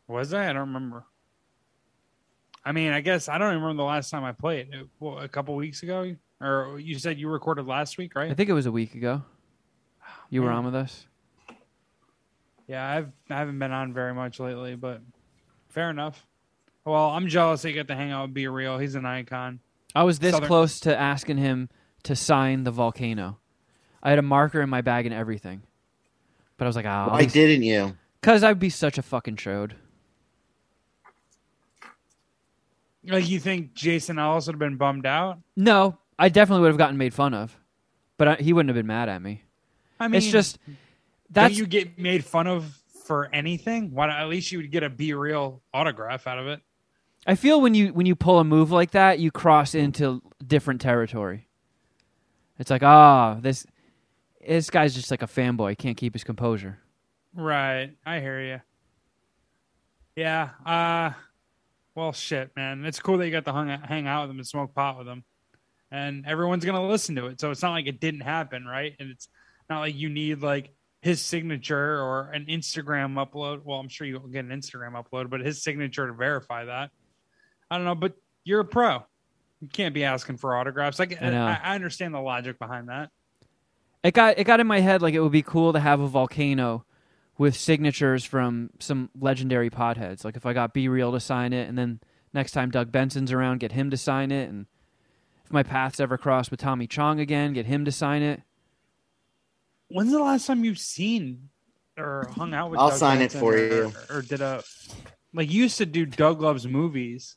Was 0.07 0.33
I? 0.35 0.45
I 0.51 0.53
don't 0.53 0.69
remember. 0.69 1.05
I 2.65 2.73
mean, 2.73 2.93
I 2.93 3.01
guess 3.01 3.29
I 3.29 3.39
don't 3.39 3.49
even 3.53 3.63
remember 3.63 3.83
the 3.83 3.87
last 3.87 4.11
time 4.11 4.25
I 4.25 4.33
played. 4.33 4.69
It- 4.73 4.89
what, 4.99 5.23
a 5.25 5.29
couple 5.29 5.55
weeks 5.55 5.83
ago, 5.83 6.15
or 6.43 6.79
you 6.79 6.99
said 6.99 7.19
you 7.19 7.29
recorded 7.31 7.67
last 7.67 7.97
week, 7.97 8.15
right? 8.15 8.31
I 8.31 8.35
think 8.35 8.51
it 8.51 8.55
was 8.55 8.67
a 8.67 8.73
week 8.73 8.95
ago. 8.95 9.23
Ah, 10.03 10.25
you 10.29 10.43
were 10.43 10.51
on 10.51 10.65
with 10.67 10.75
us. 10.75 11.07
Yeah, 12.67 12.87
I've 12.87 13.11
I 13.31 13.37
haven't 13.37 13.59
been 13.59 13.73
on 13.73 13.95
very 13.95 14.13
much 14.13 14.41
lately, 14.41 14.77
but 14.77 15.01
fair 15.71 15.89
enough. 15.89 16.27
Well, 16.85 17.09
I'm 17.11 17.29
jealous 17.29 17.63
that 17.63 17.69
you 17.71 17.75
get 17.75 17.89
to 17.89 17.95
hang 17.95 18.11
out 18.11 18.27
with 18.29 18.35
B-Real. 18.35 18.77
He's 18.79 18.95
an 18.95 19.07
icon. 19.07 19.61
I 19.95 20.03
was 20.05 20.19
this 20.19 20.33
Southern- 20.33 20.49
close 20.49 20.81
to 20.81 20.95
asking 20.99 21.39
him 21.39 21.71
to 22.03 22.15
sign 22.15 22.65
the 22.65 22.71
volcano. 22.71 23.39
I 24.03 24.11
had 24.11 24.19
a 24.19 24.23
marker 24.23 24.61
in 24.61 24.71
my 24.71 24.81
bag 24.81 25.07
and 25.07 25.15
everything, 25.15 25.63
but 26.57 26.65
I 26.65 26.69
was 26.69 26.77
like, 26.77 26.87
"Ah, 26.87 27.09
Why 27.11 27.25
didn't 27.25 27.63
you? 27.63 27.97
because 28.21 28.43
I'd 28.45 28.59
be 28.59 28.71
such 28.71 28.99
a 28.99 29.03
fucking 29.03 29.37
chode." 29.37 29.73
Like 33.05 33.29
you 33.29 33.39
think 33.41 33.75
Jason 33.75 34.19
Ellis 34.19 34.47
would 34.47 34.55
have 34.55 34.59
been 34.61 34.77
bummed 34.77 35.07
out? 35.07 35.39
No, 35.57 35.99
I 36.19 36.29
definitely 36.29 36.63
would 36.63 36.69
have 36.69 36.79
gotten 36.79 36.99
made 36.99 37.15
fun 37.15 37.33
of, 37.33 37.57
but 38.17 38.29
I, 38.29 38.35
he 38.35 38.53
wouldn't 38.53 38.69
have 38.69 38.77
been 38.77 38.87
mad 38.87 39.09
at 39.09 39.23
me. 39.23 39.43
I 40.01 40.09
mean, 40.09 40.19
it's 40.19 40.27
just 40.31 40.59
Don't 41.33 41.53
you 41.55 41.67
get 41.67 41.99
made 41.99 42.25
fun 42.25 42.47
of 42.47 42.65
for 43.05 43.31
anything? 43.33 43.93
Why? 43.93 44.09
At 44.09 44.29
least 44.29 44.53
you 44.53 44.59
would 44.59 44.71
get 44.71 44.83
a 44.83 44.91
B-Real 44.91 45.63
autograph 45.73 46.27
out 46.27 46.39
of 46.39 46.47
it. 46.49 46.61
I 47.27 47.35
feel 47.35 47.61
when 47.61 47.75
you 47.75 47.89
when 47.95 48.07
you 48.07 48.15
pull 48.15 48.39
a 48.39 48.45
move 48.45 48.71
like 48.71 48.91
that, 48.93 49.19
you 49.19 49.31
cross 49.31 49.75
into 49.75 50.23
different 50.47 50.81
territory. 50.81 51.49
It's 52.59 52.71
like, 52.71 52.83
ah, 52.83 53.39
this 53.41 53.67
this 54.49 54.71
guy's 54.71 54.95
just 54.95 55.11
like 55.11 55.23
a 55.23 55.27
fanboy, 55.27 55.77
can't 55.79 55.97
keep 55.97 56.15
his 56.15 56.25
composure. 56.25 56.79
Right. 57.35 57.93
I 58.05 58.21
hear 58.21 58.41
you. 58.41 58.61
Yeah. 60.17 60.51
Uh 60.65 61.13
well 61.95 62.13
shit, 62.13 62.51
man. 62.57 62.85
It's 62.85 63.01
cool 63.01 63.19
that 63.19 63.27
you 63.27 63.33
got 63.33 63.45
to 63.45 63.53
hung, 63.53 63.69
hang 63.69 64.07
out 64.07 64.23
with 64.23 64.31
him 64.31 64.39
and 64.39 64.47
smoke 64.47 64.75
pot 64.75 64.99
with 64.99 65.09
him. 65.09 65.25
And 65.91 66.27
everyone's 66.27 66.65
going 66.65 66.77
to 66.81 66.87
listen 66.87 67.17
to 67.17 67.27
it. 67.27 67.41
So 67.41 67.51
it's 67.51 67.63
not 67.63 67.73
like 67.73 67.87
it 67.87 67.99
didn't 67.99 68.21
happen, 68.21 68.65
right? 68.67 68.95
And 69.01 69.11
it's 69.11 69.29
not 69.71 69.81
like 69.81 69.95
you 69.97 70.09
need 70.09 70.43
like 70.43 70.71
his 71.01 71.21
signature 71.21 72.01
or 72.01 72.31
an 72.31 72.47
Instagram 72.47 73.15
upload. 73.15 73.63
Well, 73.65 73.79
I'm 73.79 73.89
sure 73.89 74.07
you'll 74.07 74.21
get 74.29 74.45
an 74.45 74.51
Instagram 74.51 75.03
upload, 75.03 75.31
but 75.31 75.41
his 75.41 75.63
signature 75.63 76.07
to 76.07 76.13
verify 76.13 76.67
that. 76.67 76.91
I 77.71 77.77
don't 77.77 77.85
know, 77.85 77.95
but 77.95 78.15
you're 78.45 78.61
a 78.61 78.65
pro. 78.65 79.05
You 79.61 79.69
can't 79.69 79.95
be 79.95 80.05
asking 80.05 80.37
for 80.37 80.57
autographs. 80.57 80.99
Like 80.99 81.21
I. 81.21 81.35
I, 81.35 81.61
I 81.63 81.75
understand 81.75 82.15
the 82.15 82.21
logic 82.21 82.59
behind 82.59 82.89
that. 82.91 83.11
It 84.03 84.15
got 84.15 84.39
it 84.39 84.45
got 84.45 84.61
in 84.61 84.67
my 84.67 84.81
head 84.81 85.03
like 85.03 85.15
it 85.15 85.21
would 85.21 85.33
be 85.33 85.43
cool 85.43 85.73
to 85.73 85.81
have 85.81 86.01
a 86.01 86.07
volcano 86.07 86.85
with 87.37 87.57
signatures 87.57 88.25
from 88.25 88.71
some 88.79 89.11
legendary 89.19 89.71
potheads. 89.71 90.25
Like 90.25 90.37
if 90.37 90.47
I 90.47 90.53
got 90.53 90.73
B-Real 90.75 91.13
to 91.13 91.21
sign 91.21 91.53
it, 91.53 91.69
and 91.69 91.77
then 91.77 92.01
next 92.33 92.53
time 92.53 92.71
Doug 92.71 92.93
Benson's 92.93 93.33
around, 93.33 93.59
get 93.59 93.73
him 93.73 93.91
to 93.91 93.97
sign 93.97 94.31
it, 94.31 94.49
and 94.49 94.67
if 95.45 95.53
my 95.53 95.63
paths 95.63 96.01
ever 96.01 96.19
cross 96.19 96.51
with 96.51 96.61
Tommy 96.61 96.87
Chong 96.87 97.21
again, 97.21 97.53
get 97.53 97.67
him 97.67 97.85
to 97.85 97.93
sign 97.93 98.23
it. 98.23 98.43
When's 99.89 100.13
the 100.13 100.19
last 100.19 100.47
time 100.47 100.65
you've 100.65 100.79
seen 100.79 101.49
or 101.97 102.29
hung 102.37 102.53
out 102.55 102.71
with? 102.71 102.79
I'll 102.79 102.91
Doug 102.91 102.99
sign 102.99 103.21
it 103.23 103.33
for 103.33 103.55
or, 103.55 103.57
you. 103.57 103.93
Or 104.11 104.23
did 104.23 104.41
a 104.41 104.63
like 105.33 105.51
you 105.51 105.63
used 105.63 105.79
to 105.79 105.87
do 105.87 106.07
Doug 106.07 106.41
loves 106.41 106.67
movies. 106.67 107.37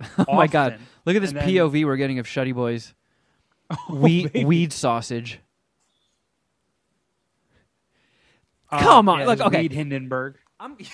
Oh 0.26 0.34
my 0.34 0.48
god! 0.48 0.80
Look 1.06 1.14
at 1.14 1.22
this 1.22 1.32
then- 1.32 1.48
POV 1.48 1.84
we're 1.84 1.96
getting 1.96 2.18
of 2.18 2.26
Shuddy 2.26 2.52
Boys 2.52 2.92
Oh, 3.70 3.94
weed 3.94 4.44
weed 4.44 4.72
sausage. 4.72 5.38
Uh, 8.61 8.61
Um, 8.72 8.80
Come 8.80 9.08
on, 9.10 9.18
yeah, 9.20 9.26
look, 9.26 9.40
okay. 9.40 9.60
Weed 9.62 9.72
Hindenburg. 9.72 10.38
I'm 10.58 10.76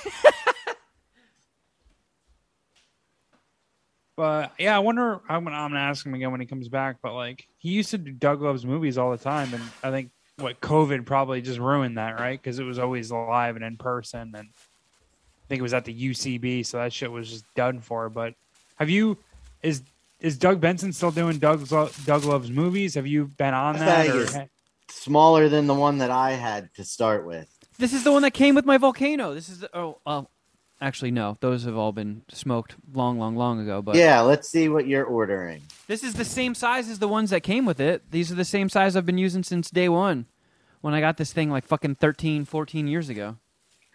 But 4.16 4.52
yeah, 4.58 4.74
I 4.74 4.80
wonder. 4.80 5.20
I'm 5.28 5.44
gonna, 5.44 5.56
I'm 5.56 5.70
gonna 5.70 5.78
ask 5.78 6.04
him 6.04 6.12
again 6.12 6.32
when 6.32 6.40
he 6.40 6.46
comes 6.46 6.68
back. 6.68 6.96
But 7.00 7.14
like, 7.14 7.46
he 7.58 7.68
used 7.68 7.90
to 7.90 7.98
do 7.98 8.10
Doug 8.10 8.42
loves 8.42 8.66
movies 8.66 8.98
all 8.98 9.12
the 9.12 9.16
time, 9.16 9.54
and 9.54 9.62
I 9.84 9.92
think 9.92 10.10
what 10.38 10.60
COVID 10.60 11.06
probably 11.06 11.40
just 11.40 11.60
ruined 11.60 11.98
that, 11.98 12.18
right? 12.18 12.36
Because 12.40 12.58
it 12.58 12.64
was 12.64 12.80
always 12.80 13.12
live 13.12 13.54
and 13.54 13.64
in 13.64 13.76
person, 13.76 14.32
and 14.34 14.48
I 14.48 15.46
think 15.48 15.60
it 15.60 15.62
was 15.62 15.72
at 15.72 15.84
the 15.84 15.94
UCB, 16.10 16.66
so 16.66 16.78
that 16.78 16.92
shit 16.92 17.12
was 17.12 17.30
just 17.30 17.44
done 17.54 17.78
for. 17.78 18.08
But 18.08 18.34
have 18.80 18.90
you? 18.90 19.18
Is 19.62 19.82
is 20.18 20.36
Doug 20.36 20.60
Benson 20.60 20.92
still 20.92 21.12
doing 21.12 21.38
Doug's 21.38 21.70
Lo- 21.70 21.90
Doug 22.04 22.24
loves 22.24 22.50
movies? 22.50 22.96
Have 22.96 23.06
you 23.06 23.26
been 23.26 23.54
on 23.54 23.76
I 23.76 23.78
that? 23.78 24.06
think 24.08 24.34
Or, 24.34 24.48
Smaller 24.90 25.48
than 25.48 25.68
the 25.68 25.74
one 25.74 25.98
that 25.98 26.10
I 26.10 26.32
had 26.32 26.74
to 26.74 26.82
start 26.84 27.24
with. 27.24 27.48
This 27.78 27.92
is 27.92 28.04
the 28.04 28.12
one 28.12 28.22
that 28.22 28.32
came 28.32 28.54
with 28.54 28.64
my 28.64 28.76
volcano. 28.76 29.34
This 29.34 29.48
is 29.48 29.60
the, 29.60 29.76
oh 29.76 29.98
oh, 30.04 30.26
actually 30.80 31.10
no, 31.12 31.36
those 31.40 31.64
have 31.64 31.76
all 31.76 31.92
been 31.92 32.22
smoked 32.28 32.74
long, 32.92 33.18
long, 33.18 33.36
long 33.36 33.60
ago. 33.60 33.80
But 33.82 33.96
yeah, 33.96 34.20
let's 34.20 34.48
see 34.48 34.68
what 34.68 34.86
you're 34.86 35.04
ordering. 35.04 35.62
this 35.86 36.02
is 36.02 36.14
the 36.14 36.24
same 36.24 36.54
size 36.54 36.88
as 36.88 36.98
the 36.98 37.08
ones 37.08 37.30
that 37.30 37.42
came 37.42 37.64
with 37.64 37.80
it. 37.80 38.10
These 38.10 38.32
are 38.32 38.34
the 38.34 38.44
same 38.44 38.68
size 38.68 38.96
I've 38.96 39.06
been 39.06 39.18
using 39.18 39.42
since 39.42 39.70
day 39.70 39.88
one, 39.88 40.26
when 40.80 40.92
I 40.92 41.00
got 41.00 41.16
this 41.16 41.32
thing 41.32 41.50
like 41.50 41.66
fucking 41.66 41.96
13, 41.96 42.44
14 42.44 42.88
years 42.88 43.08
ago. 43.08 43.36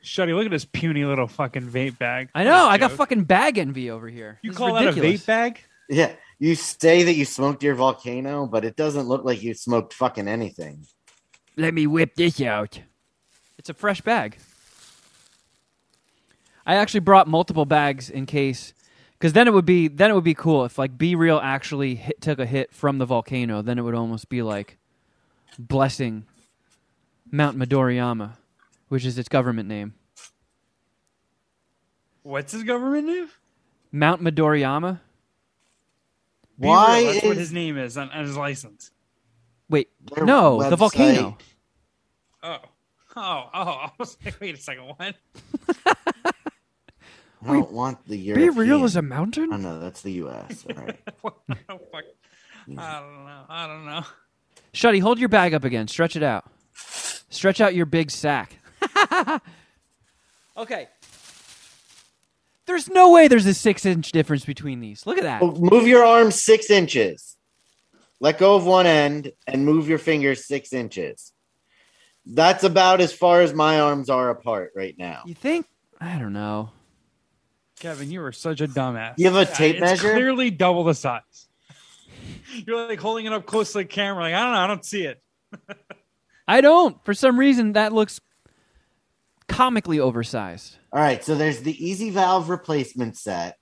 Shuddy, 0.04 0.36
look 0.36 0.46
at 0.46 0.52
this 0.52 0.66
puny 0.66 1.06
little 1.06 1.28
fucking 1.28 1.70
vape 1.70 1.98
bag. 1.98 2.30
I 2.36 2.44
know. 2.44 2.66
I 2.66 2.78
got 2.78 2.92
fucking 2.92 3.24
bag 3.24 3.58
envy 3.58 3.90
over 3.90 4.10
here. 4.10 4.38
You 4.42 4.52
This 4.52 4.58
call 4.58 4.74
that 4.74 4.88
a 4.88 4.92
vape 4.92 5.26
bag? 5.26 5.60
Yeah, 5.90 6.14
You 6.40 6.56
say 6.56 7.04
that 7.04 7.14
you 7.14 7.24
smoked 7.24 7.64
your 7.64 7.76
volcano, 7.76 8.46
but 8.46 8.66
it 8.66 8.76
doesn't 8.76 9.08
look 9.08 9.24
like 9.24 9.42
you 9.42 9.54
smoked 9.54 9.94
fucking 9.94 10.28
anything. 10.28 10.86
Let 11.56 11.74
me 11.74 11.88
whip 11.88 12.16
this 12.16 12.42
out. 12.42 12.82
It's 13.58 13.70
a 13.70 13.74
fresh 13.74 14.02
bag. 14.02 14.38
I 16.66 16.76
actually 16.76 17.02
brought 17.02 17.28
multiple 17.28 17.66
bags 17.66 18.10
in 18.10 18.26
case, 18.26 18.74
because 19.14 19.34
then 19.34 19.48
it 19.48 19.54
would 19.54 19.66
be 19.66 19.88
then 19.90 20.10
it 20.12 20.14
would 20.14 20.24
be 20.24 20.34
cool 20.34 20.64
if 20.66 20.78
like 20.78 20.98
B-Real 20.98 21.40
actually 21.44 21.96
hit, 21.96 22.22
took 22.22 22.40
a 22.40 22.46
hit 22.46 22.74
from 22.74 22.98
the 23.00 23.06
volcano. 23.06 23.62
Then 23.62 23.78
it 23.78 23.82
would 23.82 23.96
almost 23.96 24.30
be 24.30 24.42
like 24.42 24.78
blessing 25.60 26.26
Mount 27.32 27.58
Midoriyama, 27.58 28.38
which 28.88 29.06
is 29.06 29.18
its 29.18 29.28
government 29.30 29.68
name. 29.68 29.94
What's 32.24 32.54
his 32.54 32.64
government 32.64 33.08
name? 33.08 33.28
Mount 33.92 34.22
Midoriyama. 34.24 35.02
Be 36.60 36.68
Why 36.68 37.00
real, 37.02 37.12
that's 37.14 37.26
what 37.26 37.32
is- 37.34 37.40
his 37.40 37.52
name 37.52 37.78
is 37.78 37.98
on, 37.98 38.10
on 38.12 38.24
his 38.26 38.38
license. 38.38 38.92
Wait, 39.70 39.90
Their 40.16 40.24
no, 40.26 40.70
the 40.70 40.76
volcano. 40.76 41.38
Oh. 42.42 42.60
Oh, 43.16 43.50
oh, 43.54 43.70
I 43.70 43.92
was 43.98 44.18
like, 44.24 44.36
wait 44.42 44.56
a 44.56 44.62
second, 44.62 44.86
what? 44.86 45.16
I 47.46 47.54
don't 47.54 47.72
want 47.72 48.08
the 48.08 48.18
European. 48.18 48.54
Be 48.54 48.60
real 48.60 48.84
as 48.84 48.96
a 48.96 49.02
mountain. 49.02 49.50
Oh 49.52 49.58
no, 49.58 49.80
that's 49.80 50.02
the 50.02 50.12
U.S. 50.14 50.66
All 50.70 50.84
right. 50.84 51.00
What 51.22 51.36
the 51.48 51.56
fuck? 51.56 52.04
I 52.78 53.00
don't 53.02 53.26
know. 53.26 53.42
I 53.50 53.68
don't 53.68 53.86
know. 53.86 54.04
Shuddy, 54.74 55.02
hold 55.02 55.20
your 55.20 55.30
bag 55.30 55.54
up 55.54 55.64
again. 55.66 55.88
Stretch 55.88 56.16
it 56.16 56.24
out. 56.24 56.46
Stretch 57.30 57.60
out 57.60 57.76
your 57.76 57.86
big 57.86 58.10
sack. 58.10 58.58
okay. 60.58 60.88
There's 62.66 62.90
no 62.90 63.12
way 63.12 63.28
there's 63.28 63.46
a 63.46 63.54
six 63.54 63.86
inch 63.86 64.12
difference 64.14 64.46
between 64.46 64.80
these. 64.80 65.06
Look 65.06 65.18
at 65.18 65.24
that. 65.24 65.42
Oh, 65.42 65.52
move 65.52 65.88
your 65.88 66.06
arm 66.06 66.32
six 66.32 66.70
inches. 66.70 67.36
Let 68.22 68.38
go 68.38 68.56
of 68.56 68.66
one 68.66 68.86
end 68.86 69.34
and 69.46 69.66
move 69.66 69.90
your 69.90 69.98
fingers 69.98 70.46
six 70.48 70.72
inches. 70.72 71.33
That's 72.26 72.64
about 72.64 73.02
as 73.02 73.12
far 73.14 73.42
as 73.42 73.54
my 73.54 73.80
arms 73.80 74.10
are 74.10 74.30
apart 74.30 74.72
right 74.76 74.96
now. 74.98 75.24
You 75.26 75.36
think? 75.36 75.66
I 76.00 76.18
don't 76.18 76.34
know. 76.34 76.72
Kevin, 77.80 78.10
you 78.12 78.24
are 78.24 78.32
such 78.32 78.62
a 78.62 78.68
dumbass. 78.68 79.16
You 79.18 79.26
have 79.26 79.36
a 79.36 79.40
Yeah, 79.50 79.56
tape 79.58 79.76
it's 79.76 79.82
measure? 79.82 80.14
Clearly 80.14 80.50
double 80.52 80.84
the 80.86 80.94
size. 80.94 81.50
You're 82.66 82.88
like 82.88 83.00
holding 83.00 83.26
it 83.26 83.34
up 83.34 83.46
close 83.46 83.72
to 83.74 83.80
the 83.80 83.86
camera, 83.86 84.24
like 84.24 84.34
I 84.34 84.42
don't 84.44 84.54
know, 84.54 84.60
I 84.60 84.68
don't 84.68 84.86
see 84.86 85.04
it. 85.06 85.22
I 86.48 86.62
don't. 86.62 87.04
For 87.04 87.14
some 87.14 87.38
reason, 87.38 87.74
that 87.74 87.94
looks 87.94 88.22
comically 89.48 90.00
oversized. 90.00 90.78
All 90.92 91.00
right, 91.02 91.24
so 91.24 91.36
there's 91.36 91.62
the 91.62 91.86
easy 91.86 92.10
valve 92.10 92.50
replacement 92.50 93.18
set. 93.18 93.58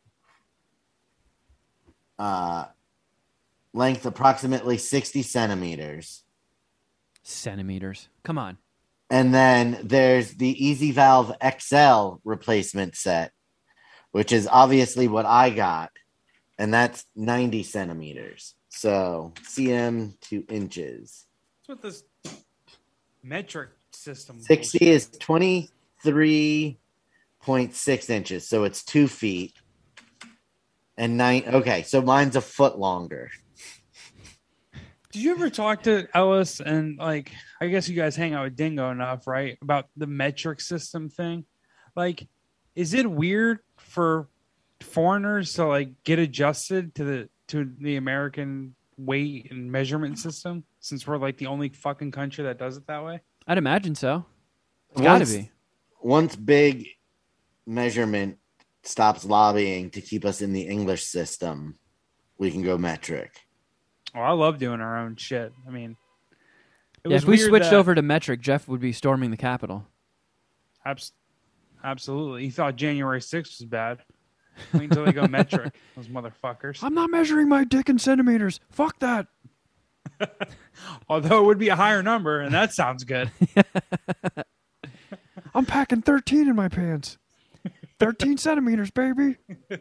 Uh, 2.20 2.66
length 3.74 4.06
approximately 4.06 4.78
60 4.78 5.24
centimeters. 5.24 6.24
Centimeters. 7.24 8.10
Come 8.24 8.38
on. 8.38 8.58
And 9.10 9.34
then 9.34 9.80
there's 9.84 10.36
the 10.36 10.66
Easy 10.66 10.92
Valve 10.92 11.34
XL 11.44 12.20
replacement 12.24 12.96
set, 12.96 13.34
which 14.12 14.32
is 14.32 14.48
obviously 14.50 15.10
what 15.10 15.26
I 15.26 15.50
got, 15.50 15.92
and 16.58 16.74
that's 16.74 17.04
90 17.16 17.64
centimeters. 17.64 18.56
So 18.70 19.34
cm 19.42 20.18
to 20.22 20.46
inches. 20.48 21.26
That's 21.68 21.68
what 21.68 21.82
this 21.82 22.06
metric 23.22 23.72
system 23.92 24.42
60 24.42 24.78
is 24.80 25.10
23.6 25.10 28.10
inches, 28.10 28.48
so 28.48 28.64
it's 28.64 28.82
two 28.84 29.10
feet. 29.10 29.54
And 30.98 31.18
nine, 31.18 31.44
okay, 31.48 31.84
so 31.84 32.02
mine's 32.02 32.38
a 32.38 32.42
foot 32.42 32.80
longer. 32.80 33.30
Did 35.12 35.24
you 35.24 35.32
ever 35.32 35.50
talk 35.50 35.84
to 35.84 36.08
Ellis 36.14 36.60
and 36.60 36.98
like 36.98 37.32
I 37.60 37.68
guess 37.68 37.90
you 37.90 37.96
guys 37.96 38.16
hang 38.16 38.34
out 38.34 38.46
with 38.46 38.56
Dingo 38.56 38.92
enough, 38.92 39.28
right? 39.28 39.58
About 39.62 39.88
the 39.98 40.08
metric 40.08 40.62
system 40.62 41.10
thing? 41.10 41.46
Like, 41.96 42.28
is 42.76 42.94
it 42.94 43.10
weird 43.10 43.60
for 43.78 44.30
foreigners 44.80 45.54
to 45.54 45.66
like 45.66 46.04
get 46.04 46.20
adjusted 46.20 46.96
to 46.96 47.04
the 47.04 47.30
to 47.50 47.72
the 47.80 47.98
American 47.98 48.76
weight 48.98 49.52
and 49.52 49.72
measurement 49.72 50.20
system 50.20 50.64
since 50.80 51.06
we're 51.06 51.18
like 51.18 51.38
the 51.38 51.48
only 51.48 51.70
fucking 51.70 52.12
country 52.12 52.44
that 52.46 52.58
does 52.58 52.78
it 52.78 52.88
that 52.88 53.04
way? 53.04 53.20
I'd 53.48 53.58
imagine 53.58 53.96
so. 53.96 54.26
It's 54.92 55.02
got 55.02 55.20
to 55.20 55.26
be. 55.26 55.52
Once 56.02 56.36
big 56.36 56.88
measurement 57.66 58.38
stops 58.84 59.26
lobbying 59.26 59.90
to 59.92 60.02
keep 60.02 60.26
us 60.26 60.42
in 60.42 60.54
the 60.54 60.62
English 60.62 61.04
system, 61.04 61.78
we 62.38 62.52
can 62.52 62.62
go 62.62 62.78
metric. 62.78 63.40
Oh, 64.16 64.20
I 64.22 64.32
love 64.32 64.58
doing 64.58 64.82
our 64.82 64.98
own 65.00 65.16
shit. 65.16 65.54
I 65.68 65.72
mean, 65.72 65.96
it 67.04 67.10
Yeah, 67.10 67.16
was 67.16 67.24
if 67.24 67.30
we 67.30 67.38
switched 67.38 67.70
that- 67.72 67.76
over 67.76 67.96
to 67.96 68.02
metric, 68.02 68.42
Jeff 68.42 68.68
would 68.68 68.82
be 68.82 68.92
storming 68.92 69.32
the 69.32 69.38
Capitol. 69.38 69.88
Abs- 70.86 71.14
absolutely, 71.84 72.44
he 72.44 72.50
thought 72.50 72.76
January 72.76 73.22
6th 73.22 73.60
was 73.60 73.66
bad. 73.68 74.00
Wait 74.74 74.84
until 74.84 75.06
they 75.06 75.14
go 75.14 75.28
metric, 75.28 75.74
those 75.96 76.08
motherfuckers. 76.10 76.84
I'm 76.84 76.94
not 76.94 77.10
measuring 77.10 77.48
my 77.48 77.64
dick 77.64 77.88
in 77.90 77.98
centimeters. 78.00 78.60
Fuck 78.70 79.00
that. 79.00 79.28
Although 81.10 81.44
it 81.44 81.46
would 81.46 81.58
be 81.58 81.70
a 81.70 81.76
higher 81.76 82.04
number, 82.04 82.42
and 82.42 82.54
that 82.54 82.74
sounds 82.74 83.04
good. 83.06 83.32
I'm 85.56 85.66
packing 85.66 86.02
13 86.02 86.48
in 86.48 86.56
my 86.56 86.68
pants. 86.70 87.18
13 88.02 88.38
centimeters, 88.38 88.92
baby. 88.92 89.38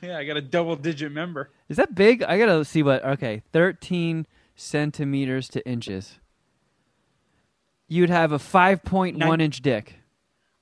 Yeah, 0.00 0.18
I 0.18 0.24
got 0.24 0.36
a 0.36 0.42
double 0.42 0.76
digit 0.76 1.10
member. 1.12 1.50
Is 1.68 1.76
that 1.78 1.94
big? 1.94 2.22
I 2.22 2.38
gotta 2.38 2.64
see 2.64 2.82
what. 2.82 3.04
Okay, 3.04 3.42
13 3.52 4.26
centimeters 4.54 5.48
to 5.48 5.66
inches. 5.66 6.18
You'd 7.88 8.10
have 8.10 8.32
a 8.32 8.38
5.1 8.38 9.16
Nine- 9.16 9.40
inch 9.40 9.62
dick. 9.62 9.96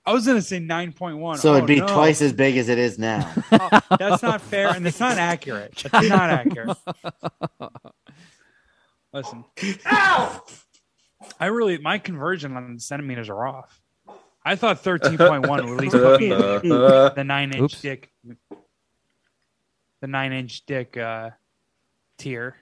I 0.06 0.12
was 0.12 0.26
gonna 0.26 0.40
say 0.42 0.58
nine 0.58 0.92
point 0.92 1.18
one. 1.18 1.38
So 1.38 1.54
it'd 1.54 1.66
be 1.66 1.80
oh, 1.82 1.86
no. 1.86 1.92
twice 1.94 2.22
as 2.22 2.32
big 2.32 2.56
as 2.56 2.68
it 2.68 2.78
is 2.78 2.98
now. 2.98 3.30
Oh, 3.52 3.96
that's 3.98 4.22
not 4.22 4.40
fair, 4.40 4.68
and 4.68 4.86
it's 4.86 5.00
not 5.00 5.18
accurate. 5.18 5.84
That's 5.92 6.08
not 6.08 6.30
accurate. 6.46 6.76
Listen, 9.12 9.44
Ow! 9.86 10.44
I 11.38 11.46
really 11.46 11.78
my 11.78 11.98
conversion 11.98 12.56
on 12.56 12.78
centimeters 12.78 13.28
are 13.28 13.46
off. 13.46 13.80
I 14.44 14.57
thought 14.57 14.81
thirteen 14.81 15.18
point 15.18 15.46
one 15.46 15.66
would 15.66 15.74
at 15.74 15.81
least 15.81 15.92
put 15.92 16.20
me 16.20 16.33
in 16.33 16.68
the 16.68 17.24
nine 17.24 17.53
inch 17.53 17.74
Oops. 17.74 17.81
dick, 17.81 18.11
the 20.00 20.07
nine 20.07 20.33
inch 20.33 20.64
dick 20.66 20.96
uh, 20.96 21.31
tier. 22.18 22.57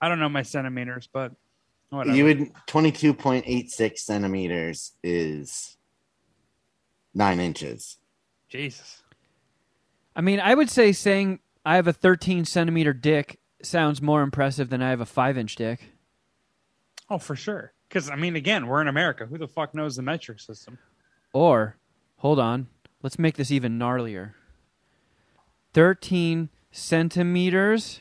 I 0.00 0.08
don't 0.08 0.18
know 0.18 0.28
my 0.28 0.42
centimeters, 0.42 1.08
but 1.12 1.32
whatever. 1.90 2.16
you 2.16 2.24
would 2.24 2.52
22.86 2.68 3.98
centimeters 3.98 4.92
is 5.02 5.76
nine 7.14 7.40
inches. 7.40 7.98
Jesus. 8.48 9.02
I 10.16 10.20
mean, 10.20 10.40
I 10.40 10.54
would 10.54 10.70
say 10.70 10.92
saying 10.92 11.40
I 11.64 11.76
have 11.76 11.88
a 11.88 11.92
13 11.92 12.44
centimeter 12.44 12.92
dick 12.92 13.38
sounds 13.62 14.02
more 14.02 14.22
impressive 14.22 14.70
than 14.70 14.82
I 14.82 14.90
have 14.90 15.00
a 15.00 15.06
5 15.06 15.38
inch 15.38 15.56
dick. 15.56 15.90
Oh, 17.10 17.18
for 17.18 17.36
sure. 17.36 17.73
Because 17.94 18.10
I 18.10 18.16
mean, 18.16 18.34
again, 18.34 18.66
we're 18.66 18.80
in 18.80 18.88
America. 18.88 19.24
Who 19.24 19.38
the 19.38 19.46
fuck 19.46 19.72
knows 19.72 19.94
the 19.94 20.02
metric 20.02 20.40
system? 20.40 20.78
Or, 21.32 21.76
hold 22.16 22.40
on, 22.40 22.66
let's 23.04 23.20
make 23.20 23.36
this 23.36 23.52
even 23.52 23.78
gnarlier 23.78 24.32
13 25.74 26.48
centimeters 26.72 28.00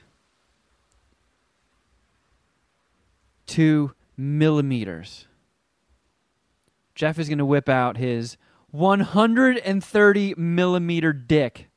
to 3.45 3.93
millimeters. 4.17 5.27
Jeff 6.95 7.19
is 7.19 7.29
going 7.29 7.37
to 7.37 7.45
whip 7.45 7.69
out 7.69 7.97
his 7.97 8.37
130 8.71 10.33
millimeter 10.37 11.13
dick. 11.13 11.69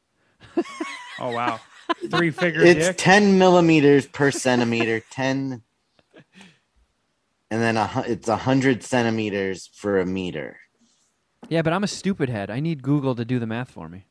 Oh 1.21 1.33
wow, 1.33 1.61
three 2.11 2.31
figure 2.31 2.63
It's 2.63 2.89
dick. 2.89 2.97
10 2.97 3.39
millimeters 3.39 4.07
per 4.07 4.31
centimeter, 4.31 5.01
10, 5.11 5.63
and 7.51 7.63
then 7.63 7.77
a, 7.77 7.87
hu- 7.87 8.11
it's 8.13 8.29
100 8.29 8.83
centimeters 8.83 9.71
for 9.75 9.99
a 10.01 10.07
meter. 10.07 10.59
Yeah, 11.49 11.63
but 11.63 11.73
I'm 11.73 11.85
a 11.85 11.89
stupid 11.89 12.29
head. 12.29 12.51
I 12.51 12.61
need 12.61 12.83
Google 12.83 13.15
to 13.15 13.25
do 13.25 13.39
the 13.39 13.47
math 13.47 13.71
for 13.71 13.89
me. 13.89 14.07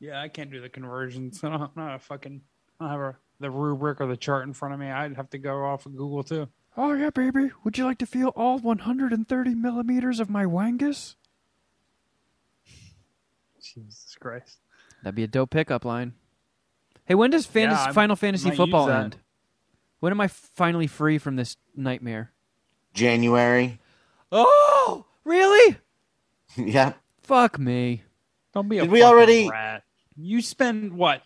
Yeah, 0.00 0.20
I 0.20 0.28
can't 0.28 0.50
do 0.50 0.60
the 0.60 0.68
conversions. 0.68 1.40
I 1.44 1.50
don't, 1.50 1.62
I'm 1.62 1.70
not 1.76 1.94
a 1.94 1.98
fucking. 1.98 2.42
I 2.80 2.84
don't 2.84 2.90
have 2.92 3.00
a, 3.00 3.16
the 3.40 3.50
rubric 3.50 4.00
or 4.00 4.06
the 4.06 4.16
chart 4.16 4.46
in 4.46 4.52
front 4.52 4.74
of 4.74 4.80
me. 4.80 4.90
I'd 4.90 5.16
have 5.16 5.30
to 5.30 5.38
go 5.38 5.64
off 5.64 5.86
of 5.86 5.96
Google 5.96 6.22
too. 6.24 6.48
Oh, 6.76 6.92
yeah, 6.92 7.10
baby. 7.10 7.50
Would 7.64 7.78
you 7.78 7.84
like 7.84 7.98
to 7.98 8.06
feel 8.06 8.28
all 8.36 8.58
130 8.58 9.54
millimeters 9.54 10.20
of 10.20 10.28
my 10.28 10.44
wangus? 10.44 11.14
Jesus 13.62 14.14
Christ. 14.20 14.58
That'd 15.02 15.14
be 15.14 15.22
a 15.22 15.28
dope 15.28 15.50
pickup 15.50 15.84
line. 15.84 16.14
Hey, 17.04 17.14
when 17.14 17.30
does 17.30 17.46
fantasy, 17.46 17.80
Yeah, 17.86 17.92
Final 17.92 18.16
Fantasy 18.16 18.50
football 18.50 18.90
end? 18.90 19.16
When 20.00 20.12
am 20.12 20.20
I 20.20 20.28
finally 20.28 20.86
free 20.86 21.18
from 21.18 21.36
this 21.36 21.56
nightmare? 21.74 22.32
January. 22.96 23.78
Oh, 24.32 25.04
really? 25.24 25.76
yeah. 26.56 26.94
Fuck 27.22 27.58
me. 27.58 28.02
Don't 28.52 28.68
be 28.68 28.78
a 28.78 28.82
Did 28.82 28.90
we 28.90 29.02
already- 29.02 29.48
rat. 29.48 29.84
You 30.16 30.40
spend 30.40 30.94
what 30.94 31.22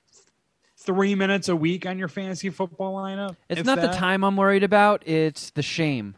three 0.77 1.15
minutes 1.15 1.49
a 1.49 1.55
week 1.55 1.87
on 1.87 1.97
your 1.99 2.09
fantasy 2.09 2.51
football 2.51 2.95
lineup. 2.97 3.37
It's 3.49 3.61
if 3.61 3.67
not 3.67 3.81
the 3.81 3.89
time 3.89 4.25
I'm 4.25 4.37
worried 4.37 4.65
about. 4.65 5.07
It's 5.07 5.51
the 5.51 5.63
shame. 5.63 6.17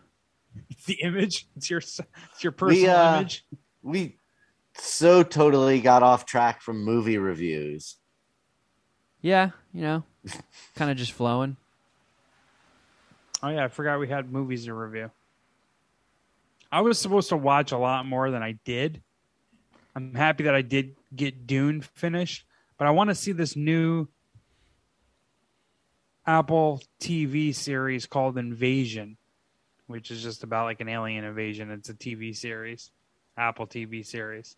It's 0.71 0.85
the 0.87 0.95
image. 1.03 1.47
It's 1.55 1.69
your 1.69 1.81
it's 1.81 2.01
your 2.43 2.53
personal 2.53 2.97
uh, 2.97 3.17
image. 3.19 3.45
We 3.83 4.17
so 4.75 5.23
totally 5.23 5.83
got 5.83 6.03
off 6.03 6.25
track 6.25 6.63
from 6.63 6.83
movie 6.83 7.19
reviews. 7.19 7.97
Yeah, 9.21 9.51
you 9.75 9.83
know, 9.83 10.05
kind 10.75 10.91
of 10.91 10.97
just 10.97 11.13
flowing. 11.13 11.57
Oh 13.43 13.49
yeah, 13.49 13.65
I 13.65 13.69
forgot 13.69 14.01
we 14.01 14.09
had 14.09 14.33
movies 14.33 14.65
to 14.65 14.73
review. 14.75 15.11
I 16.73 16.81
was 16.81 16.99
supposed 16.99 17.29
to 17.29 17.37
watch 17.37 17.71
a 17.71 17.79
lot 17.79 18.07
more 18.07 18.31
than 18.31 18.43
I 18.43 18.53
did. 18.65 19.03
I'm 19.95 20.15
happy 20.15 20.45
that 20.45 20.55
I 20.55 20.63
did 20.63 20.97
get 21.15 21.47
Dune 21.47 21.83
finished, 21.83 22.47
but 22.79 22.89
I 22.89 22.93
want 22.93 23.11
to 23.11 23.15
see 23.15 23.33
this 23.33 23.55
new 23.55 24.09
Apple 26.27 26.81
TV 26.99 27.55
series 27.55 28.07
called 28.07 28.39
Invasion, 28.39 29.19
which 29.87 30.11
is 30.11 30.23
just 30.23 30.45
about 30.45 30.65
like 30.65 30.81
an 30.81 30.89
alien 30.89 31.25
invasion. 31.25 31.71
It's 31.71 31.91
a 31.91 31.95
TV 31.95 32.35
series, 32.35 32.91
Apple 33.37 33.67
TV 33.67 34.05
series. 34.05 34.57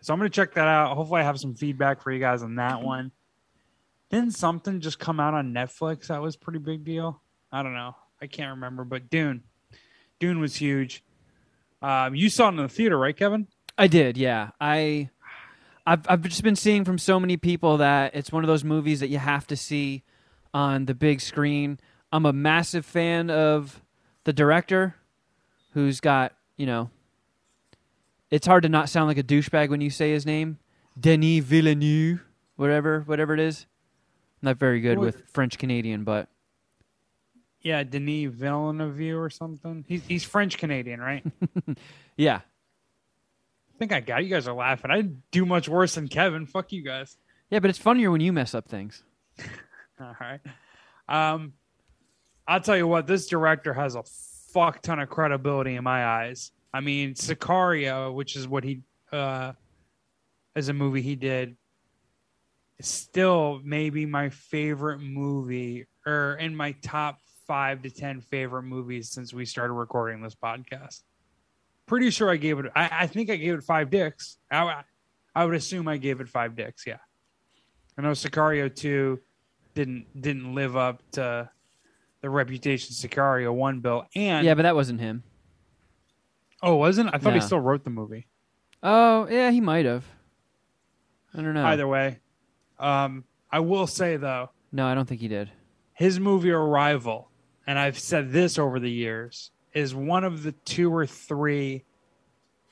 So 0.00 0.12
I'm 0.12 0.18
going 0.18 0.28
to 0.28 0.34
check 0.34 0.54
that 0.54 0.66
out. 0.66 0.96
Hopefully, 0.96 1.20
I 1.20 1.24
have 1.24 1.38
some 1.38 1.54
feedback 1.54 2.02
for 2.02 2.10
you 2.10 2.18
guys 2.18 2.42
on 2.42 2.56
that 2.56 2.82
one. 2.82 3.12
Didn't 4.10 4.32
something 4.32 4.80
just 4.80 4.98
come 4.98 5.20
out 5.20 5.32
on 5.32 5.54
Netflix 5.54 6.08
that 6.08 6.20
was 6.20 6.34
pretty 6.34 6.58
big 6.58 6.84
deal? 6.84 7.22
I 7.52 7.62
don't 7.62 7.74
know. 7.74 7.94
I 8.20 8.26
can't 8.26 8.50
remember, 8.50 8.82
but 8.82 9.10
Dune, 9.10 9.44
Dune 10.18 10.40
was 10.40 10.56
huge. 10.56 11.04
Um, 11.82 12.14
you 12.14 12.28
saw 12.28 12.46
it 12.46 12.50
in 12.50 12.56
the 12.56 12.68
theater, 12.68 12.98
right, 12.98 13.16
Kevin? 13.16 13.48
I 13.76 13.86
did, 13.86 14.16
yeah. 14.16 14.50
I, 14.60 15.10
I've 15.86 16.06
I've 16.08 16.22
just 16.22 16.42
been 16.42 16.56
seeing 16.56 16.84
from 16.84 16.98
so 16.98 17.18
many 17.18 17.36
people 17.36 17.78
that 17.78 18.14
it's 18.14 18.30
one 18.30 18.44
of 18.44 18.48
those 18.48 18.64
movies 18.64 19.00
that 19.00 19.08
you 19.08 19.18
have 19.18 19.46
to 19.48 19.56
see 19.56 20.04
on 20.54 20.86
the 20.86 20.94
big 20.94 21.20
screen. 21.20 21.80
I'm 22.12 22.26
a 22.26 22.32
massive 22.32 22.84
fan 22.84 23.30
of 23.30 23.82
the 24.24 24.32
director, 24.32 24.94
who's 25.72 26.00
got 26.00 26.34
you 26.56 26.66
know. 26.66 26.90
It's 28.30 28.46
hard 28.46 28.62
to 28.62 28.68
not 28.68 28.88
sound 28.88 29.08
like 29.08 29.18
a 29.18 29.22
douchebag 29.22 29.68
when 29.68 29.80
you 29.82 29.90
say 29.90 30.12
his 30.12 30.24
name, 30.24 30.58
Denis 30.98 31.44
Villeneuve, 31.44 32.24
whatever 32.56 33.00
whatever 33.00 33.34
it 33.34 33.40
is. 33.40 33.66
I'm 34.42 34.46
not 34.48 34.58
very 34.58 34.80
good 34.80 34.98
with 34.98 35.28
French 35.30 35.58
Canadian, 35.58 36.04
but 36.04 36.28
Yeah, 37.62 37.84
Denis 37.84 38.32
Villeneuve 38.32 39.16
or 39.16 39.30
something. 39.30 39.84
He's 39.86 40.02
he's 40.06 40.24
French 40.24 40.58
Canadian, 40.58 41.00
right? 41.00 41.24
yeah. 42.16 42.40
I 43.74 43.78
think 43.78 43.92
I 43.92 44.00
got 44.00 44.20
it. 44.20 44.24
you 44.24 44.30
guys 44.30 44.46
are 44.48 44.54
laughing. 44.54 44.90
I 44.90 45.02
do 45.30 45.46
much 45.46 45.68
worse 45.68 45.94
than 45.94 46.08
Kevin. 46.08 46.46
Fuck 46.46 46.72
you 46.72 46.82
guys. 46.82 47.16
yeah. 47.50 47.60
But 47.60 47.70
it's 47.70 47.78
funnier 47.78 48.10
when 48.10 48.20
you 48.20 48.32
mess 48.32 48.54
up 48.54 48.68
things. 48.68 49.02
All 50.00 50.16
right. 50.20 50.40
Um, 51.08 51.52
I'll 52.46 52.60
tell 52.60 52.76
you 52.76 52.86
what. 52.86 53.06
This 53.06 53.26
director 53.26 53.72
has 53.72 53.94
a 53.94 54.02
fuck 54.52 54.82
ton 54.82 54.98
of 54.98 55.08
credibility 55.08 55.76
in 55.76 55.84
my 55.84 56.04
eyes. 56.04 56.50
I 56.74 56.80
mean, 56.80 57.14
Sicario, 57.14 58.12
which 58.14 58.36
is 58.36 58.48
what 58.48 58.64
he 58.64 58.82
uh, 59.12 59.52
as 60.56 60.68
a 60.68 60.72
movie 60.72 61.02
he 61.02 61.16
did, 61.16 61.56
is 62.78 62.86
still 62.86 63.60
maybe 63.62 64.06
my 64.06 64.30
favorite 64.30 65.00
movie, 65.00 65.86
or 66.06 66.34
in 66.34 66.56
my 66.56 66.72
top 66.82 67.18
five 67.52 67.82
to 67.82 67.90
ten 67.90 68.22
favorite 68.22 68.62
movies 68.62 69.10
since 69.10 69.34
we 69.34 69.44
started 69.44 69.74
recording 69.74 70.22
this 70.22 70.34
podcast. 70.34 71.02
Pretty 71.84 72.08
sure 72.08 72.30
I 72.30 72.36
gave 72.38 72.58
it. 72.60 72.72
I, 72.74 72.88
I 73.00 73.06
think 73.06 73.28
I 73.28 73.36
gave 73.36 73.52
it 73.52 73.62
five 73.62 73.90
dicks. 73.90 74.38
I, 74.50 74.84
I 75.34 75.44
would 75.44 75.54
assume 75.54 75.86
I 75.86 75.98
gave 75.98 76.22
it 76.22 76.30
five 76.30 76.56
dicks. 76.56 76.86
Yeah. 76.86 76.96
I 77.98 78.00
know 78.00 78.12
Sicario 78.12 78.74
two 78.74 79.20
didn't 79.74 80.06
didn't 80.18 80.54
live 80.54 80.78
up 80.78 81.02
to 81.12 81.50
the 82.22 82.30
reputation 82.30 82.94
Sicario 82.94 83.52
one 83.52 83.80
built. 83.80 84.06
And 84.16 84.46
Yeah, 84.46 84.54
but 84.54 84.62
that 84.62 84.74
wasn't 84.74 85.00
him. 85.00 85.22
oh, 86.62 86.76
wasn't 86.76 87.10
I 87.12 87.18
thought 87.18 87.34
he 87.34 87.40
still 87.40 87.60
wrote 87.60 87.84
the 87.84 87.90
movie. 87.90 88.28
Oh, 88.82 89.28
yeah, 89.30 89.50
he 89.50 89.60
might 89.60 89.84
have. 89.84 90.06
I 91.34 91.42
don't 91.42 91.52
know. 91.52 91.66
Either 91.66 91.86
way, 91.86 92.18
um, 92.78 93.24
I 93.50 93.60
will 93.60 93.86
say 93.86 94.16
though, 94.16 94.48
No, 94.72 94.86
I 94.86 94.94
don't 94.94 95.06
think 95.06 95.20
he 95.20 95.28
did. 95.28 95.50
his 95.92 96.18
movie 96.18 96.50
Arrival, 96.50 97.28
and 97.66 97.78
I've 97.78 97.98
said 97.98 98.32
this 98.32 98.58
over 98.58 98.80
the 98.80 98.90
years, 98.90 99.50
is 99.72 99.94
one 99.94 100.24
of 100.24 100.42
the 100.42 100.52
two 100.52 100.94
or 100.94 101.06
three 101.06 101.84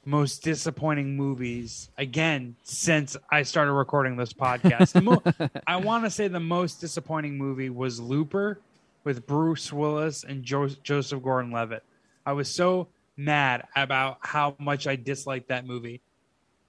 most 0.04 0.42
disappointing 0.42 1.16
movies 1.16 1.90
again 1.98 2.56
since 2.62 3.16
I 3.30 3.42
started 3.42 3.72
recording 3.72 4.16
this 4.16 4.32
podcast. 4.32 5.00
Mo- 5.02 5.22
I 5.66 5.76
want 5.76 6.04
to 6.04 6.10
say 6.10 6.28
the 6.28 6.40
most 6.40 6.80
disappointing 6.80 7.36
movie 7.36 7.70
was 7.70 8.00
Looper 8.00 8.60
with 9.04 9.26
Bruce 9.26 9.72
Willis 9.72 10.24
and 10.24 10.42
jo- 10.42 10.68
Joseph 10.82 11.22
Gordon-Levitt. 11.22 11.82
I 12.24 12.32
was 12.32 12.48
so 12.48 12.88
mad 13.16 13.66
about 13.76 14.18
how 14.20 14.56
much 14.58 14.86
I 14.86 14.96
disliked 14.96 15.48
that 15.48 15.66
movie, 15.66 16.00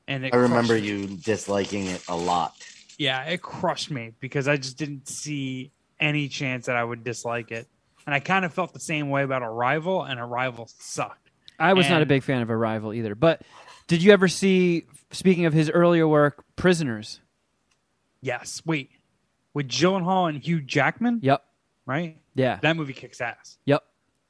and 0.08 0.26
it 0.26 0.34
I 0.34 0.38
remember 0.38 0.76
me. 0.76 0.82
you 0.82 1.08
disliking 1.08 1.88
it 1.88 2.04
a 2.08 2.16
lot. 2.16 2.54
Yeah, 2.98 3.24
it 3.24 3.42
crushed 3.42 3.92
me 3.92 4.14
because 4.20 4.48
I 4.48 4.58
just 4.58 4.78
didn't 4.78 5.08
see 5.08 5.72
any 6.00 6.28
chance 6.28 6.66
that 6.66 6.76
I 6.76 6.84
would 6.84 7.04
dislike 7.04 7.52
it. 7.52 7.68
And 8.06 8.16
I 8.16 8.20
kind 8.20 8.46
of 8.46 8.54
felt 8.54 8.74
the 8.74 8.80
same 8.80 9.10
way 9.10 9.24
about 9.24 9.44
Arrival, 9.44 10.04
and 10.04 10.20
Arrival 10.20 10.68
sucked. 10.80 11.30
I 11.60 11.74
was 11.74 11.88
not 11.90 12.02
a 12.02 12.06
big 12.06 12.24
fan 12.24 12.42
of 12.42 12.50
Arrival 12.50 12.94
either. 12.94 13.14
But 13.14 13.42
did 13.88 14.02
you 14.02 14.12
ever 14.12 14.28
see, 14.28 14.86
speaking 15.12 15.46
of 15.46 15.54
his 15.54 15.70
earlier 15.70 16.08
work, 16.08 16.44
Prisoners? 16.56 17.20
Yes. 18.22 18.62
Wait, 18.66 18.90
with 19.54 19.68
Gyllenhaal 19.68 20.28
and 20.30 20.44
Hugh 20.44 20.62
Jackman, 20.62 21.20
Yep. 21.22 21.44
right? 21.86 22.18
Yeah. 22.34 22.58
That 22.62 22.76
movie 22.76 22.94
kicks 22.94 23.22
ass. 23.22 23.58
Yep. 23.66 23.84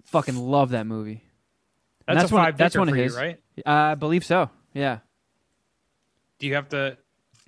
Fucking 0.06 0.36
love 0.36 0.72
that 0.72 0.86
movie. 0.86 1.24
That's, 2.08 2.22
that's 2.24 2.32
a 2.32 2.36
one- 2.36 2.56
that's 2.58 2.76
one 2.78 2.88
of 2.90 2.94
for 2.94 2.98
you, 2.98 3.04
his. 3.04 3.16
right? 3.16 3.40
I 3.66 3.96
believe 3.96 4.26
so. 4.26 4.50
Yeah. 4.74 5.00
Do 6.40 6.48
you 6.48 6.56
have 6.56 6.68
to? 6.70 6.98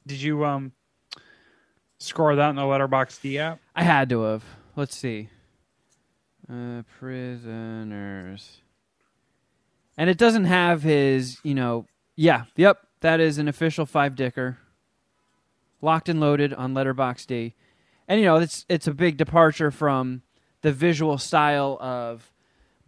Did 0.05 0.21
you 0.21 0.45
um 0.45 0.71
score 1.97 2.35
that 2.35 2.49
in 2.49 2.55
the 2.55 2.65
Letterbox 2.65 3.17
D 3.17 3.39
app? 3.39 3.59
I 3.75 3.83
had 3.83 4.09
to 4.09 4.21
have. 4.21 4.43
Let's 4.75 4.95
see. 4.95 5.29
Uh, 6.51 6.83
prisoners. 6.99 8.59
And 9.97 10.09
it 10.09 10.17
doesn't 10.17 10.45
have 10.45 10.83
his, 10.83 11.37
you 11.43 11.53
know, 11.53 11.85
yeah, 12.15 12.45
yep, 12.55 12.79
that 12.99 13.19
is 13.19 13.37
an 13.37 13.47
official 13.47 13.85
five 13.85 14.15
dicker. 14.15 14.57
Locked 15.81 16.09
and 16.09 16.19
loaded 16.19 16.53
on 16.53 16.73
Letterbox 16.73 17.25
D. 17.25 17.55
And 18.07 18.19
you 18.19 18.25
know, 18.25 18.37
it's 18.37 18.65
it's 18.67 18.87
a 18.87 18.93
big 18.93 19.17
departure 19.17 19.71
from 19.71 20.21
the 20.61 20.71
visual 20.71 21.17
style 21.17 21.77
of 21.79 22.31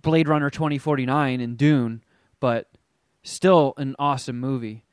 Blade 0.01 0.27
Runner 0.27 0.49
2049 0.49 1.39
and 1.41 1.57
Dune, 1.57 2.03
but 2.39 2.69
still 3.23 3.73
an 3.77 3.95
awesome 3.99 4.39
movie. 4.39 4.83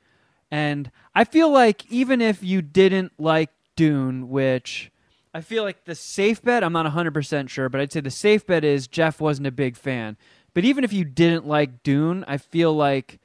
And 0.51 0.91
I 1.15 1.25
feel 1.25 1.51
like 1.51 1.91
even 1.91 2.21
if 2.21 2.43
you 2.43 2.63
didn't 2.63 3.13
like 3.19 3.51
Dune, 3.75 4.29
which 4.29 4.92
I 5.35 5.41
feel 5.41 5.63
like 5.63 5.85
the 5.85 5.95
safe 5.95 6.43
bet, 6.43 6.63
I'm 6.63 6.73
not 6.73 6.87
100% 6.87 7.49
sure, 7.49 7.69
but 7.69 7.81
I'd 7.81 7.93
say 7.93 8.01
the 8.01 8.11
safe 8.11 8.47
bet 8.47 8.65
is 8.65 8.87
Jeff 8.87 9.21
wasn't 9.21 9.47
a 9.47 9.53
big 9.53 9.77
fan. 9.77 10.17
But 10.55 10.65
even 10.65 10.85
if 10.85 10.93
you 10.93 11.05
didn't 11.05 11.47
like 11.47 11.83
Dune, 11.83 12.25
I 12.29 12.37
feel 12.37 12.75
like 12.75 13.19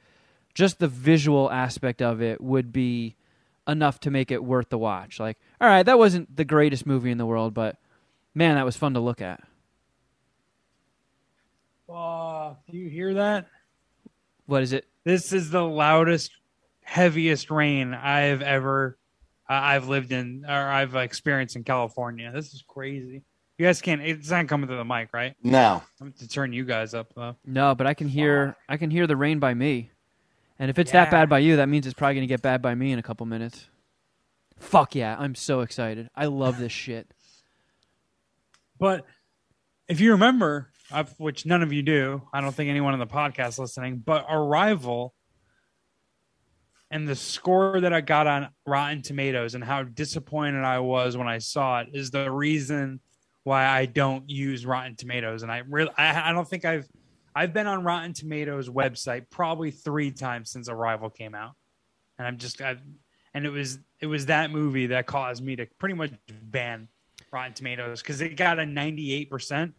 just 0.54 0.78
the 0.78 0.88
visual 0.88 1.50
aspect 1.50 2.00
of 2.00 2.22
it 2.22 2.40
would 2.40 2.72
be 2.72 3.16
enough 3.66 4.00
to 4.00 4.10
make 4.10 4.30
it 4.30 4.42
worth 4.42 4.70
the 4.70 4.78
watch. 4.78 5.20
Like, 5.20 5.38
all 5.60 5.68
right, 5.68 5.84
that 5.84 5.98
wasn't 5.98 6.34
the 6.34 6.44
greatest 6.44 6.86
movie 6.86 7.10
in 7.10 7.18
the 7.18 7.26
world, 7.26 7.52
but 7.52 7.76
man, 8.34 8.54
that 8.54 8.64
was 8.64 8.76
fun 8.76 8.94
to 8.94 9.00
look 9.00 9.20
at. 9.20 9.42
Oh, 11.90 12.56
do 12.70 12.76
you 12.76 12.88
hear 12.88 13.14
that? 13.14 13.46
What 14.46 14.62
is 14.62 14.72
it? 14.72 14.86
This 15.04 15.32
is 15.32 15.50
the 15.50 15.62
loudest, 15.62 16.32
heaviest 16.82 17.50
rain 17.50 17.92
I've 17.94 18.42
ever 18.42 18.97
uh, 18.97 18.97
I've 19.48 19.88
lived 19.88 20.12
in 20.12 20.44
or 20.46 20.52
I've 20.52 20.94
experienced 20.94 21.56
in 21.56 21.64
California. 21.64 22.30
This 22.32 22.52
is 22.52 22.62
crazy. 22.66 23.22
You 23.56 23.66
guys 23.66 23.80
can't. 23.80 24.00
It's 24.02 24.30
not 24.30 24.46
coming 24.46 24.68
through 24.68 24.76
the 24.76 24.84
mic, 24.84 25.08
right? 25.12 25.34
No, 25.42 25.82
I'm 26.00 26.12
to 26.12 26.28
turn 26.28 26.52
you 26.52 26.64
guys 26.64 26.94
up 26.94 27.12
though. 27.14 27.34
No, 27.44 27.74
but 27.74 27.86
I 27.86 27.94
can 27.94 28.08
hear 28.08 28.56
I 28.68 28.76
can 28.76 28.90
hear 28.90 29.06
the 29.06 29.16
rain 29.16 29.38
by 29.38 29.54
me. 29.54 29.90
And 30.60 30.70
if 30.70 30.78
it's 30.78 30.92
that 30.92 31.10
bad 31.10 31.28
by 31.28 31.38
you, 31.38 31.56
that 31.56 31.68
means 31.68 31.86
it's 31.86 31.94
probably 31.94 32.14
going 32.14 32.26
to 32.26 32.32
get 32.32 32.42
bad 32.42 32.60
by 32.60 32.74
me 32.74 32.92
in 32.92 32.98
a 32.98 33.02
couple 33.02 33.24
minutes. 33.26 33.68
Fuck 34.58 34.94
yeah, 34.96 35.16
I'm 35.18 35.34
so 35.36 35.60
excited. 35.60 36.08
I 36.16 36.26
love 36.26 36.58
this 36.58 36.72
shit. 36.84 37.08
But 38.78 39.06
if 39.88 40.00
you 40.00 40.12
remember, 40.12 40.70
uh, 40.90 41.04
which 41.16 41.46
none 41.46 41.62
of 41.62 41.72
you 41.72 41.82
do, 41.82 42.22
I 42.32 42.40
don't 42.40 42.54
think 42.54 42.70
anyone 42.70 42.92
on 42.92 42.98
the 42.98 43.06
podcast 43.06 43.58
listening, 43.58 44.02
but 44.04 44.26
Arrival 44.28 45.14
and 46.90 47.06
the 47.06 47.16
score 47.16 47.80
that 47.80 47.92
I 47.92 48.00
got 48.00 48.26
on 48.26 48.48
Rotten 48.66 49.02
Tomatoes 49.02 49.54
and 49.54 49.62
how 49.62 49.82
disappointed 49.82 50.64
I 50.64 50.78
was 50.78 51.16
when 51.16 51.28
I 51.28 51.38
saw 51.38 51.80
it 51.80 51.88
is 51.92 52.10
the 52.10 52.30
reason 52.30 53.00
why 53.44 53.66
I 53.66 53.86
don't 53.86 54.28
use 54.28 54.64
Rotten 54.64 54.96
Tomatoes. 54.96 55.42
And 55.42 55.52
I 55.52 55.58
really, 55.68 55.90
I, 55.98 56.30
I 56.30 56.32
don't 56.32 56.48
think 56.48 56.64
I've, 56.64 56.88
I've 57.34 57.52
been 57.52 57.66
on 57.66 57.84
Rotten 57.84 58.14
Tomatoes 58.14 58.68
website 58.68 59.26
probably 59.30 59.70
three 59.70 60.10
times 60.10 60.50
since 60.50 60.68
Arrival 60.68 61.10
came 61.10 61.34
out, 61.34 61.52
and 62.18 62.26
I'm 62.26 62.38
just, 62.38 62.60
I've, 62.60 62.80
and 63.34 63.44
it 63.44 63.50
was, 63.50 63.78
it 64.00 64.06
was 64.06 64.26
that 64.26 64.50
movie 64.50 64.86
that 64.88 65.06
caused 65.06 65.44
me 65.44 65.56
to 65.56 65.66
pretty 65.78 65.94
much 65.94 66.10
ban 66.42 66.88
Rotten 67.30 67.52
Tomatoes 67.52 68.02
because 68.02 68.20
it 68.20 68.36
got 68.36 68.58
a 68.58 68.62
98%. 68.62 69.72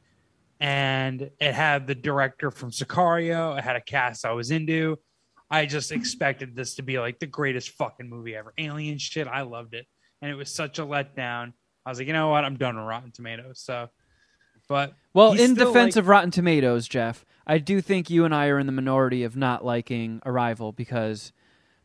And 0.62 1.32
it 1.40 1.54
had 1.54 1.88
the 1.88 1.96
director 1.96 2.52
from 2.52 2.70
Sicario. 2.70 3.58
It 3.58 3.64
had 3.64 3.78
a 3.78 3.82
cast 3.82 4.26
I 4.26 4.34
was 4.34 4.52
into. 4.52 5.00
I 5.52 5.66
just 5.66 5.92
expected 5.92 6.56
this 6.56 6.76
to 6.76 6.84
be 6.84 7.00
like 7.00 7.20
the 7.20 7.26
greatest 7.28 7.72
fucking 7.72 8.08
movie 8.10 8.36
ever. 8.36 8.54
Alien 8.58 8.98
shit. 8.98 9.28
I 9.28 9.42
loved 9.42 9.74
it. 9.74 9.88
And 10.22 10.30
it 10.30 10.36
was 10.36 10.52
such 10.52 10.80
a 10.80 10.84
letdown. 10.86 11.54
I 11.86 11.90
was 11.90 11.98
like, 11.98 12.08
you 12.08 12.14
know 12.14 12.30
what? 12.30 12.44
I'm 12.46 12.58
done 12.58 12.76
with 12.76 12.86
Rotten 12.86 13.12
Tomatoes. 13.12 13.60
So, 13.62 13.90
but 14.68 14.94
Well, 15.14 15.34
in 15.34 15.56
defense 15.56 15.96
like- 15.96 16.02
of 16.04 16.08
Rotten 16.08 16.30
Tomatoes, 16.32 16.88
Jeff, 16.88 17.26
I 17.48 17.58
do 17.58 17.82
think 17.82 18.10
you 18.10 18.26
and 18.26 18.36
I 18.36 18.48
are 18.48 18.60
in 18.60 18.68
the 18.68 18.72
minority 18.72 19.24
of 19.24 19.36
not 19.36 19.66
liking 19.66 20.22
Arrival 20.26 20.72
because 20.72 21.32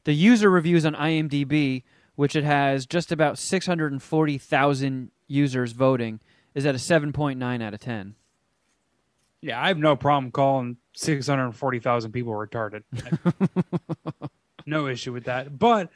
the 0.05 0.12
user 0.12 0.51
reviews 0.51 0.85
on 0.85 0.95
IMDb, 0.95 1.85
which 2.17 2.37
it 2.37 2.45
has 2.45 2.85
just 2.85 3.11
about 3.11 3.39
640,000 3.39 5.11
users 5.27 5.73
voting, 5.73 6.21
is 6.55 6.67
at 6.67 6.75
a 6.75 6.79
7.9 6.79 7.62
out 7.62 7.73
of 7.75 7.81
10. 7.81 8.15
Yeah, 9.45 9.62
I 9.62 9.68
have 9.68 9.76
no 9.76 9.95
problem 9.95 10.32
calling 10.32 10.78
640,000 10.95 12.12
people 12.12 12.32
retarded. 12.32 12.82
no 14.66 14.86
issue 14.86 15.12
with 15.12 15.24
that. 15.24 15.59
But 15.59 15.90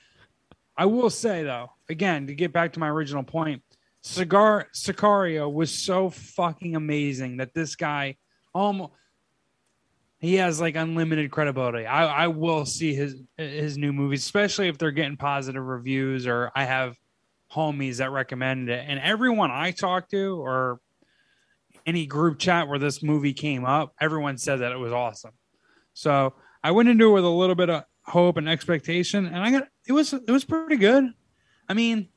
I 0.76 0.84
will 0.84 1.08
say, 1.08 1.44
though, 1.44 1.70
again, 1.88 2.26
to 2.26 2.34
get 2.34 2.52
back 2.52 2.74
to 2.74 2.80
my 2.80 2.90
original 2.90 3.22
point, 3.22 3.62
Cigar 4.02 4.66
Sicario 4.74 5.50
was 5.50 5.82
so 5.82 6.10
fucking 6.10 6.76
amazing 6.76 7.38
that 7.38 7.54
this 7.54 7.74
guy 7.74 8.18
almost 8.54 8.92
he 10.18 10.34
has 10.34 10.60
like 10.60 10.76
unlimited 10.76 11.30
credibility. 11.30 11.86
I, 11.86 12.24
I 12.24 12.28
will 12.28 12.66
see 12.66 12.94
his 12.94 13.16
his 13.38 13.78
new 13.78 13.94
movies, 13.94 14.24
especially 14.24 14.68
if 14.68 14.76
they're 14.76 14.90
getting 14.90 15.16
positive 15.16 15.64
reviews 15.64 16.26
or 16.26 16.52
I 16.54 16.64
have 16.64 16.98
homies 17.50 17.96
that 17.96 18.10
recommend 18.10 18.68
it. 18.68 18.84
And 18.86 19.00
everyone 19.00 19.50
I 19.50 19.70
talk 19.70 20.10
to 20.10 20.38
or 20.38 20.80
any 21.88 22.04
group 22.04 22.38
chat 22.38 22.68
where 22.68 22.78
this 22.78 23.02
movie 23.02 23.32
came 23.32 23.64
up, 23.64 23.94
everyone 23.98 24.36
said 24.36 24.56
that 24.56 24.72
it 24.72 24.78
was 24.78 24.92
awesome. 24.92 25.32
So 25.94 26.34
I 26.62 26.70
went 26.72 26.90
into 26.90 27.08
it 27.08 27.12
with 27.12 27.24
a 27.24 27.28
little 27.28 27.54
bit 27.54 27.70
of 27.70 27.84
hope 28.02 28.36
and 28.36 28.46
expectation, 28.46 29.24
and 29.24 29.38
I 29.38 29.50
got 29.50 29.68
it 29.86 29.92
was 29.92 30.12
it 30.12 30.30
was 30.30 30.44
pretty 30.44 30.76
good. 30.76 31.06
I 31.66 31.72
mean, 31.72 32.10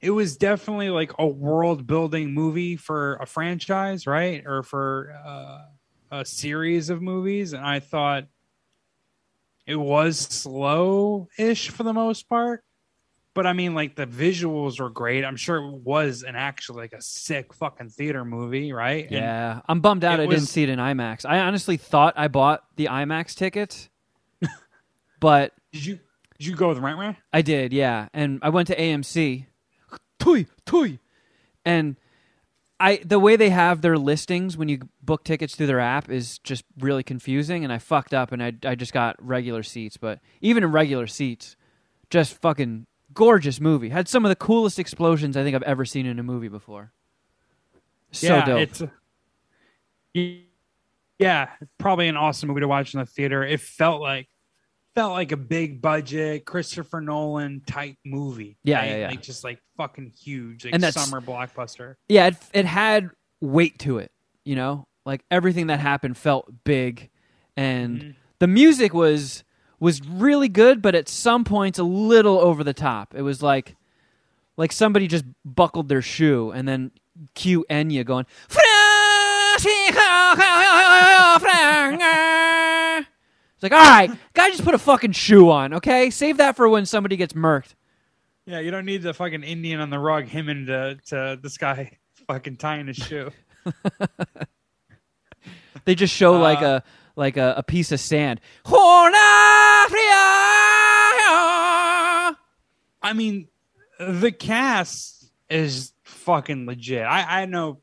it 0.00 0.10
was 0.10 0.38
definitely 0.38 0.88
like 0.88 1.12
a 1.18 1.26
world 1.26 1.86
building 1.86 2.32
movie 2.32 2.76
for 2.76 3.16
a 3.16 3.26
franchise, 3.26 4.06
right? 4.06 4.42
Or 4.46 4.62
for 4.62 5.14
uh, 5.24 5.58
a 6.10 6.24
series 6.24 6.88
of 6.88 7.02
movies, 7.02 7.52
and 7.52 7.64
I 7.64 7.80
thought 7.80 8.24
it 9.66 9.76
was 9.76 10.18
slow 10.18 11.28
ish 11.38 11.68
for 11.68 11.82
the 11.82 11.92
most 11.92 12.30
part. 12.30 12.64
But 13.34 13.46
I 13.46 13.54
mean, 13.54 13.74
like 13.74 13.96
the 13.96 14.06
visuals 14.06 14.78
were 14.78 14.90
great. 14.90 15.24
I'm 15.24 15.36
sure 15.36 15.56
it 15.56 15.70
was 15.82 16.22
an 16.22 16.36
actually 16.36 16.82
like 16.82 16.92
a 16.92 17.00
sick 17.00 17.54
fucking 17.54 17.88
theater 17.90 18.24
movie, 18.24 18.72
right? 18.72 19.04
And 19.04 19.12
Yeah, 19.12 19.60
I'm 19.66 19.80
bummed 19.80 20.04
out 20.04 20.20
I 20.20 20.26
didn't 20.26 20.46
see 20.46 20.62
it 20.62 20.68
in 20.68 20.78
IMAX. 20.78 21.24
I 21.24 21.38
honestly 21.38 21.76
thought 21.78 22.14
I 22.16 22.28
bought 22.28 22.64
the 22.76 22.86
IMAX 22.86 23.34
tickets, 23.34 23.88
but 25.20 25.52
did 25.72 25.86
you 25.86 25.98
did 26.38 26.46
you 26.46 26.56
go 26.56 26.68
with 26.68 26.78
Rent 26.78 26.98
Rent? 26.98 27.16
I 27.32 27.40
did, 27.40 27.72
yeah. 27.72 28.08
And 28.12 28.38
I 28.42 28.50
went 28.50 28.68
to 28.68 28.76
AMC. 28.76 29.46
Toy, 30.18 30.46
toy. 30.66 30.98
And 31.64 31.96
I 32.78 32.96
the 33.04 33.18
way 33.18 33.36
they 33.36 33.50
have 33.50 33.80
their 33.80 33.96
listings 33.96 34.56
when 34.56 34.68
you 34.68 34.88
book 35.02 35.24
tickets 35.24 35.54
through 35.54 35.68
their 35.68 35.80
app 35.80 36.10
is 36.10 36.38
just 36.40 36.64
really 36.78 37.04
confusing 37.04 37.62
and 37.64 37.72
I 37.72 37.78
fucked 37.78 38.12
up 38.12 38.32
and 38.32 38.42
I 38.42 38.52
I 38.64 38.74
just 38.74 38.92
got 38.92 39.16
regular 39.24 39.62
seats, 39.62 39.96
but 39.96 40.18
even 40.40 40.64
in 40.64 40.72
regular 40.72 41.06
seats, 41.06 41.56
just 42.10 42.40
fucking 42.42 42.86
gorgeous 43.14 43.60
movie. 43.60 43.88
Had 43.90 44.08
some 44.08 44.24
of 44.24 44.28
the 44.28 44.36
coolest 44.36 44.78
explosions 44.78 45.36
I 45.36 45.42
think 45.42 45.54
I've 45.56 45.62
ever 45.62 45.84
seen 45.84 46.06
in 46.06 46.18
a 46.18 46.22
movie 46.22 46.48
before. 46.48 46.92
So 48.12 48.26
yeah, 48.26 48.44
dope. 48.44 48.60
It's 48.60 48.82
yeah, 51.18 51.48
probably 51.78 52.08
an 52.08 52.16
awesome 52.16 52.48
movie 52.48 52.60
to 52.60 52.68
watch 52.68 52.94
in 52.94 53.00
the 53.00 53.06
theater. 53.06 53.44
It 53.44 53.60
felt 53.60 54.00
like 54.00 54.28
felt 54.94 55.12
like 55.12 55.32
a 55.32 55.36
big 55.36 55.80
budget 55.80 56.44
Christopher 56.44 57.00
Nolan 57.00 57.62
type 57.66 57.96
movie. 58.04 58.58
Yeah, 58.64 58.78
right? 58.80 58.88
yeah, 58.90 58.96
yeah. 58.96 59.08
Like 59.08 59.22
just 59.22 59.42
like 59.44 59.58
fucking 59.76 60.12
huge, 60.20 60.64
like 60.66 60.74
And 60.74 60.84
summer 60.92 61.20
blockbuster. 61.20 61.94
yeah, 62.08 62.26
it, 62.28 62.36
it 62.52 62.66
had 62.66 63.10
weight 63.40 63.78
to 63.80 63.98
it, 63.98 64.12
you 64.44 64.54
know? 64.56 64.86
Like 65.06 65.24
everything 65.30 65.68
that 65.68 65.80
happened 65.80 66.16
felt 66.18 66.52
big 66.64 67.08
and 67.56 68.00
Mhm. 68.00 68.14
the 68.38 68.46
music 68.46 68.92
was 68.92 69.44
was 69.82 70.00
really 70.06 70.48
good, 70.48 70.80
but 70.80 70.94
at 70.94 71.08
some 71.08 71.44
points 71.44 71.78
a 71.78 71.84
little 71.84 72.38
over 72.38 72.62
the 72.62 72.72
top. 72.72 73.14
It 73.14 73.22
was 73.22 73.42
like 73.42 73.76
like 74.56 74.70
somebody 74.72 75.08
just 75.08 75.24
buckled 75.44 75.88
their 75.88 76.02
shoe 76.02 76.50
and 76.50 76.68
then 76.68 76.92
cue 77.34 77.64
Enya 77.70 78.04
going 78.04 78.26
It's 83.54 83.62
like, 83.62 83.72
all 83.72 83.78
right, 83.78 84.10
guy 84.34 84.50
just 84.50 84.64
put 84.64 84.74
a 84.74 84.78
fucking 84.78 85.12
shoe 85.12 85.50
on, 85.50 85.74
okay? 85.74 86.10
Save 86.10 86.38
that 86.38 86.56
for 86.56 86.68
when 86.68 86.84
somebody 86.86 87.16
gets 87.16 87.32
murked. 87.32 87.74
Yeah, 88.44 88.58
you 88.58 88.70
don't 88.72 88.84
need 88.84 89.02
the 89.02 89.14
fucking 89.14 89.42
Indian 89.44 89.80
on 89.80 89.90
the 89.90 89.98
rug 90.00 90.24
him 90.24 90.48
into 90.48 90.98
to 91.06 91.38
this 91.40 91.58
guy 91.58 91.98
fucking 92.26 92.56
tying 92.56 92.86
his 92.88 92.96
shoe. 92.96 93.30
They 95.84 95.96
just 95.96 96.14
show 96.14 96.38
like 96.38 96.62
Uh, 96.62 96.80
a 96.80 96.82
like 97.16 97.36
a, 97.36 97.54
a 97.58 97.62
piece 97.62 97.92
of 97.92 98.00
sand. 98.00 98.40
I 103.02 103.12
mean, 103.14 103.48
the 103.98 104.32
cast 104.32 105.30
is 105.50 105.92
fucking 106.04 106.66
legit. 106.66 107.02
I, 107.02 107.42
I 107.42 107.46
know 107.46 107.80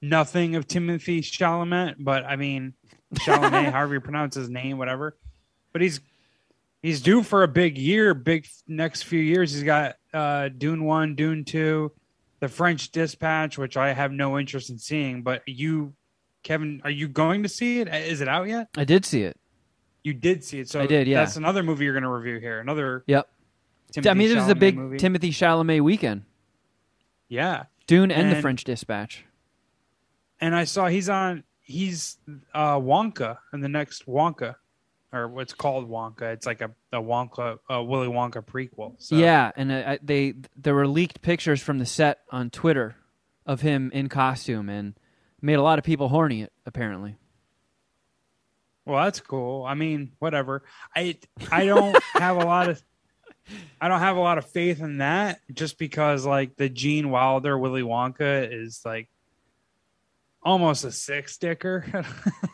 nothing 0.00 0.54
of 0.56 0.66
Timothy 0.66 1.22
Chalamet, 1.22 1.96
but 1.98 2.24
I 2.24 2.36
mean 2.36 2.74
Chalamet, 3.14 3.72
however 3.72 3.94
you 3.94 4.00
pronounce 4.00 4.34
his 4.34 4.48
name, 4.48 4.78
whatever. 4.78 5.16
But 5.72 5.82
he's 5.82 6.00
he's 6.82 7.00
due 7.00 7.22
for 7.22 7.42
a 7.42 7.48
big 7.48 7.78
year, 7.78 8.14
big 8.14 8.46
next 8.68 9.02
few 9.02 9.20
years. 9.20 9.52
He's 9.52 9.64
got 9.64 9.96
uh, 10.12 10.50
Dune 10.50 10.84
one, 10.84 11.14
Dune 11.14 11.44
two, 11.44 11.92
The 12.40 12.48
French 12.48 12.92
Dispatch, 12.92 13.58
which 13.58 13.76
I 13.76 13.92
have 13.92 14.12
no 14.12 14.38
interest 14.38 14.70
in 14.70 14.78
seeing. 14.78 15.22
But 15.22 15.42
you, 15.46 15.94
Kevin, 16.44 16.80
are 16.84 16.90
you 16.90 17.08
going 17.08 17.42
to 17.42 17.48
see 17.48 17.80
it? 17.80 17.88
Is 17.88 18.20
it 18.20 18.28
out 18.28 18.46
yet? 18.46 18.68
I 18.76 18.84
did 18.84 19.04
see 19.04 19.22
it. 19.22 19.36
You 20.04 20.12
did 20.12 20.44
see 20.44 20.60
it, 20.60 20.68
so 20.68 20.80
I 20.80 20.86
did, 20.86 21.08
yeah. 21.08 21.24
That's 21.24 21.36
another 21.36 21.62
movie 21.62 21.84
you're 21.86 21.94
going 21.94 22.02
to 22.04 22.10
review 22.10 22.38
here. 22.38 22.60
Another. 22.60 23.02
Yep. 23.06 23.28
Timothy 23.90 24.10
I 24.10 24.14
mean, 24.14 24.30
it 24.30 24.36
was 24.36 24.48
a 24.48 24.54
big 24.54 24.76
movie. 24.76 24.98
Timothy 24.98 25.30
Chalamet 25.30 25.80
weekend. 25.80 26.24
Yeah. 27.28 27.64
Dune 27.86 28.10
and, 28.10 28.30
the 28.30 28.40
French 28.40 28.64
Dispatch. 28.64 29.24
and 30.40 30.54
I 30.54 30.64
saw 30.64 30.86
he's 30.88 31.08
on 31.08 31.44
he's 31.62 32.18
uh 32.54 32.76
Wonka 32.76 33.38
in 33.52 33.60
the 33.60 33.68
next 33.68 34.06
Wonka 34.06 34.56
or 35.12 35.28
what's 35.28 35.52
called 35.52 35.88
Wonka. 35.88 36.32
It's 36.32 36.46
like 36.46 36.60
a, 36.60 36.70
a 36.92 37.00
Wonka 37.00 37.58
a 37.68 37.82
Willy 37.82 38.08
Wonka 38.08 38.44
prequel. 38.44 38.94
So 38.98 39.16
Yeah, 39.16 39.52
and 39.56 39.70
uh, 39.72 39.98
they 40.02 40.34
there 40.56 40.74
were 40.74 40.88
leaked 40.88 41.22
pictures 41.22 41.62
from 41.62 41.78
the 41.78 41.86
set 41.86 42.20
on 42.30 42.50
Twitter 42.50 42.96
of 43.46 43.60
him 43.60 43.90
in 43.92 44.08
costume 44.08 44.68
and 44.68 44.94
made 45.44 45.54
a 45.54 45.62
lot 45.62 45.78
of 45.78 45.84
people 45.84 46.08
horny. 46.08 46.48
Apparently, 46.66 47.16
well 48.84 49.04
that's 49.04 49.20
cool. 49.20 49.64
I 49.64 49.74
mean, 49.74 50.12
whatever. 50.18 50.64
I 50.94 51.18
I 51.52 51.66
don't 51.66 51.96
have 52.14 52.36
a 52.36 52.44
lot 52.44 52.68
of 52.68 52.82
I 53.80 53.88
don't 53.88 54.00
have 54.00 54.16
a 54.16 54.20
lot 54.20 54.38
of 54.38 54.46
faith 54.46 54.80
in 54.80 54.98
that 54.98 55.40
just 55.52 55.78
because 55.78 56.24
like 56.24 56.56
the 56.56 56.68
Gene 56.68 57.10
Wilder 57.10 57.58
Willy 57.58 57.82
Wonka 57.82 58.50
is 58.50 58.80
like 58.84 59.08
almost 60.42 60.84
a 60.84 60.92
six 60.92 61.34
sticker. 61.34 61.84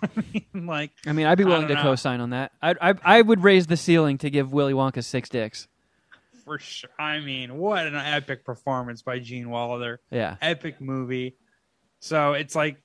I 0.03 0.09
mean, 0.33 0.67
like 0.67 0.91
I 1.07 1.13
mean, 1.13 1.27
I'd 1.27 1.39
be 1.39 1.45
willing 1.45 1.69
to 1.69 1.75
know. 1.75 1.83
co-sign 1.83 2.21
on 2.21 2.31
that. 2.31 2.53
I, 2.61 2.75
I 2.81 2.95
I 3.05 3.23
would 3.23 3.43
raise 3.43 3.69
the 3.69 3.77
ceiling 3.77 4.19
to 4.19 4.31
give 4.31 4.53
Willy 4.53 4.73
Wonka 4.73 5.05
six 5.05 5.29
dicks. 5.29 5.69
for 6.45 6.59
sure. 6.59 6.91
I 6.99 7.21
mean, 7.21 7.57
what 7.57 7.87
an 7.87 7.95
epic 7.95 8.45
performance 8.45 9.03
by 9.03 9.21
Gene 9.21 9.49
Wilder. 9.49 10.01
Yeah, 10.11 10.37
epic 10.43 10.81
movie. 10.81 11.37
So 12.01 12.33
it's 12.33 12.55
like 12.55 12.83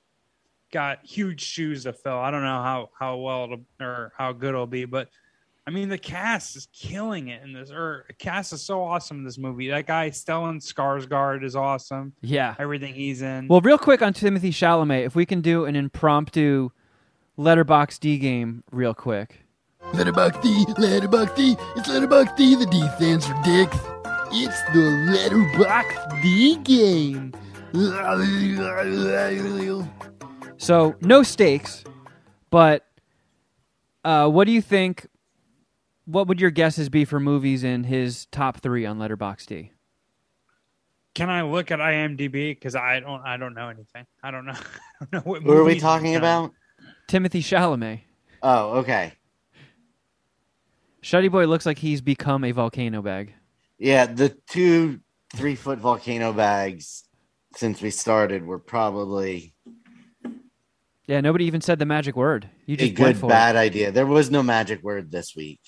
got 0.72 1.04
huge 1.04 1.40
shoes 1.40 1.84
to 1.84 1.92
fill. 1.92 2.18
I 2.18 2.30
don't 2.30 2.42
know 2.42 2.62
how 2.62 2.90
how 2.98 3.16
well 3.16 3.44
it'll 3.44 3.64
or 3.80 4.12
how 4.16 4.32
good 4.32 4.50
it'll 4.50 4.66
be, 4.66 4.84
but 4.84 5.08
I 5.66 5.70
mean 5.70 5.88
the 5.88 5.98
cast 5.98 6.54
is 6.54 6.68
killing 6.72 7.28
it 7.28 7.42
in 7.42 7.52
this. 7.52 7.70
Or 7.70 8.04
the 8.06 8.12
cast 8.12 8.52
is 8.52 8.62
so 8.62 8.82
awesome 8.82 9.18
in 9.18 9.24
this 9.24 9.38
movie. 9.38 9.68
That 9.68 9.86
guy 9.86 10.10
Stellan 10.10 10.56
Skarsgård 10.62 11.44
is 11.44 11.56
awesome. 11.56 12.12
yeah. 12.20 12.54
Everything 12.58 12.94
he's 12.94 13.22
in. 13.22 13.48
Well, 13.48 13.60
real 13.60 13.78
quick 13.78 14.02
on 14.02 14.12
Timothy 14.12 14.50
Chalamet, 14.50 15.04
if 15.06 15.14
we 15.14 15.26
can 15.26 15.40
do 15.40 15.64
an 15.64 15.74
impromptu 15.76 16.70
letterbox 17.36 17.98
D 17.98 18.18
game, 18.18 18.62
real 18.70 18.94
quick. 18.94 19.40
Letterbox 19.92 20.38
D, 20.38 20.66
Letterbox 20.78 21.32
D, 21.36 21.56
it's 21.76 21.88
Letterbox 21.88 22.32
D. 22.36 22.54
The 22.56 22.66
D 22.66 22.86
stands 22.96 23.26
for 23.26 23.34
dicks. 23.44 23.76
It's 24.32 24.60
the 24.72 25.06
Letterbox 25.12 25.94
D 26.22 26.56
game. 26.56 27.32
So 30.58 30.96
no 31.00 31.22
stakes, 31.22 31.84
but 32.50 32.86
uh, 34.04 34.28
what 34.28 34.46
do 34.46 34.52
you 34.52 34.62
think? 34.62 35.06
What 36.04 36.28
would 36.28 36.40
your 36.40 36.50
guesses 36.50 36.88
be 36.88 37.04
for 37.04 37.18
movies 37.18 37.64
in 37.64 37.84
his 37.84 38.26
top 38.26 38.60
three 38.60 38.86
on 38.86 38.98
Letterboxd? 38.98 39.70
Can 41.14 41.30
I 41.30 41.42
look 41.42 41.70
at 41.70 41.78
IMDb 41.78 42.50
because 42.50 42.76
I 42.76 43.00
don't 43.00 43.20
I 43.22 43.36
don't 43.36 43.54
know 43.54 43.68
anything. 43.68 44.06
I 44.22 44.30
don't 44.30 44.46
know. 44.46 44.52
I 45.00 45.06
don't 45.10 45.12
know 45.12 45.30
what 45.30 45.42
Who 45.42 45.52
are 45.52 45.64
we 45.64 45.80
talking 45.80 46.14
about? 46.16 46.52
Timothy 47.08 47.42
Chalamet. 47.42 48.00
Oh, 48.42 48.78
okay. 48.78 49.12
Shuddy 51.02 51.30
Boy 51.30 51.46
looks 51.46 51.66
like 51.66 51.78
he's 51.78 52.00
become 52.00 52.44
a 52.44 52.52
volcano 52.52 53.02
bag. 53.02 53.34
Yeah, 53.78 54.06
the 54.06 54.36
two 54.48 55.00
three 55.34 55.54
foot 55.54 55.78
volcano 55.78 56.32
bags 56.32 57.05
since 57.56 57.80
we 57.82 57.90
started 57.90 58.46
were 58.46 58.58
probably 58.58 59.54
Yeah, 61.06 61.20
nobody 61.20 61.44
even 61.46 61.60
said 61.60 61.78
the 61.78 61.86
magic 61.86 62.16
word. 62.16 62.48
You 62.66 62.74
a 62.74 62.76
just 62.78 62.98
went 62.98 63.14
good 63.14 63.20
for 63.20 63.28
bad 63.28 63.56
idea. 63.56 63.90
There 63.92 64.06
was 64.06 64.30
no 64.30 64.42
magic 64.42 64.82
word 64.82 65.10
this 65.10 65.34
week. 65.34 65.60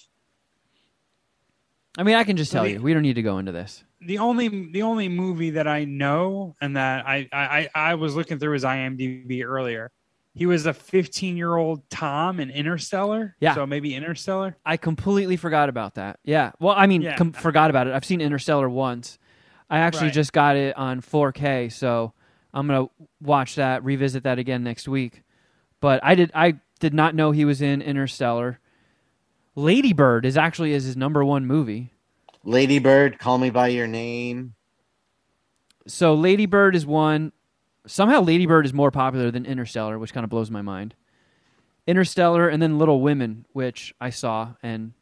I 1.96 2.02
mean, 2.04 2.14
I 2.14 2.24
can 2.24 2.36
just 2.36 2.52
tell 2.52 2.62
Let 2.62 2.68
me- 2.68 2.74
you, 2.74 2.82
we 2.82 2.92
don't 2.92 3.02
need 3.02 3.14
to 3.14 3.22
go 3.22 3.38
into 3.38 3.52
this. 3.52 3.82
the 4.00 4.18
only 4.18 4.48
the 4.70 4.82
only 4.82 5.08
movie 5.08 5.50
that 5.50 5.66
I 5.66 5.84
know 5.84 6.54
and 6.60 6.76
that 6.76 7.06
I 7.06 7.28
I 7.32 7.68
I 7.74 7.94
was 7.94 8.14
looking 8.14 8.38
through 8.38 8.52
his 8.52 8.64
IMDb 8.64 9.44
earlier. 9.44 9.90
He 10.34 10.46
was 10.46 10.66
a 10.66 10.72
15 10.72 11.36
year 11.36 11.56
old 11.56 11.88
Tom 11.90 12.38
in 12.38 12.50
Interstellar. 12.50 13.34
Yeah. 13.40 13.54
So 13.56 13.66
maybe 13.66 13.94
Interstellar. 13.96 14.56
I 14.64 14.76
completely 14.76 15.36
forgot 15.36 15.68
about 15.68 15.94
that. 15.96 16.20
Yeah. 16.22 16.52
Well, 16.60 16.74
I 16.76 16.86
mean, 16.86 17.02
Yeah. 17.02 17.16
com- 17.16 17.32
forgot 17.32 17.70
about 17.70 17.88
it. 17.88 17.92
I've 17.94 18.04
seen 18.04 18.20
Interstellar 18.20 18.68
once. 18.68 19.18
I 19.70 19.78
actually 19.80 20.06
Right. 20.06 20.14
just 20.14 20.32
got 20.32 20.56
it 20.56 20.76
on 20.76 21.00
4K, 21.00 21.68
so 21.70 22.12
I'm 22.54 22.66
gonna 22.66 22.88
watch 23.20 23.54
that, 23.56 23.84
revisit 23.84 24.22
that 24.24 24.38
again 24.38 24.62
next 24.64 24.88
week. 24.88 25.22
But 25.80 26.00
I 26.02 26.14
did 26.14 26.30
I 26.34 26.60
did 26.80 26.94
not 26.94 27.14
know 27.14 27.30
he 27.32 27.44
was 27.44 27.60
in 27.60 27.82
Interstellar. 27.82 28.58
Lady 29.54 29.92
Bird 29.92 30.24
is 30.24 30.36
actually 30.36 30.72
is 30.72 30.84
his 30.84 30.96
number 30.96 31.24
one 31.24 31.44
movie. 31.46 31.92
Lady 32.44 32.78
Bird, 32.78 33.18
Call 33.18 33.38
Me 33.38 33.50
by 33.50 33.68
Your 33.68 33.86
Name. 33.86 34.54
So 35.86 36.14
Lady 36.14 36.46
Bird 36.46 36.74
is 36.76 36.86
one. 36.86 37.32
Somehow 37.86 38.20
Lady 38.20 38.46
Bird 38.46 38.64
is 38.66 38.72
more 38.72 38.90
popular 38.90 39.30
than 39.30 39.44
Interstellar, 39.46 39.98
which 39.98 40.12
kind 40.12 40.24
of 40.24 40.30
blows 40.30 40.50
my 40.50 40.62
mind. 40.62 40.94
Interstellar 41.86 42.48
and 42.48 42.62
then 42.62 42.78
Little 42.78 43.00
Women, 43.00 43.46
which 43.52 43.94
I 44.00 44.10
saw 44.10 44.54
and 44.62 44.92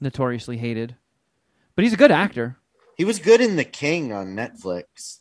notoriously 0.00 0.58
hated. 0.58 0.96
But 1.74 1.84
he's 1.84 1.92
a 1.92 1.96
good 1.98 2.10
actor. 2.10 2.56
He 2.96 3.04
was 3.04 3.18
good 3.18 3.40
in 3.40 3.56
The 3.56 3.64
King 3.64 4.12
on 4.12 4.34
Netflix. 4.34 5.18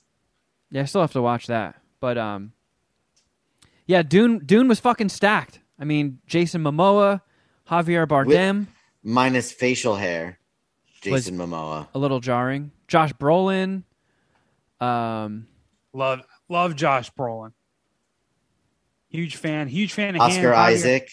Yeah, 0.71 0.81
I 0.83 0.85
still 0.85 1.01
have 1.01 1.11
to 1.13 1.21
watch 1.21 1.47
that. 1.47 1.75
But 1.99 2.17
um 2.17 2.53
Yeah, 3.85 4.01
Dune 4.01 4.39
Dune 4.45 4.67
was 4.67 4.79
fucking 4.79 5.09
stacked. 5.09 5.59
I 5.77 5.83
mean, 5.83 6.19
Jason 6.25 6.63
Momoa, 6.63 7.21
Javier 7.69 8.07
Bardem, 8.07 8.67
Minus 9.03 9.51
facial 9.51 9.95
hair. 9.95 10.39
Jason 11.01 11.37
Momoa. 11.37 11.87
a 11.93 11.99
little 11.99 12.19
jarring. 12.19 12.71
Josh 12.87 13.13
Brolin, 13.13 13.83
um 14.79 15.47
Love 15.93 16.21
love 16.49 16.75
Josh 16.75 17.11
Brolin. 17.11 17.51
Huge 19.09 19.35
fan. 19.35 19.67
Huge 19.67 19.93
fan 19.93 20.15
of 20.15 20.21
Oscar 20.21 20.53
Isaac. 20.53 21.09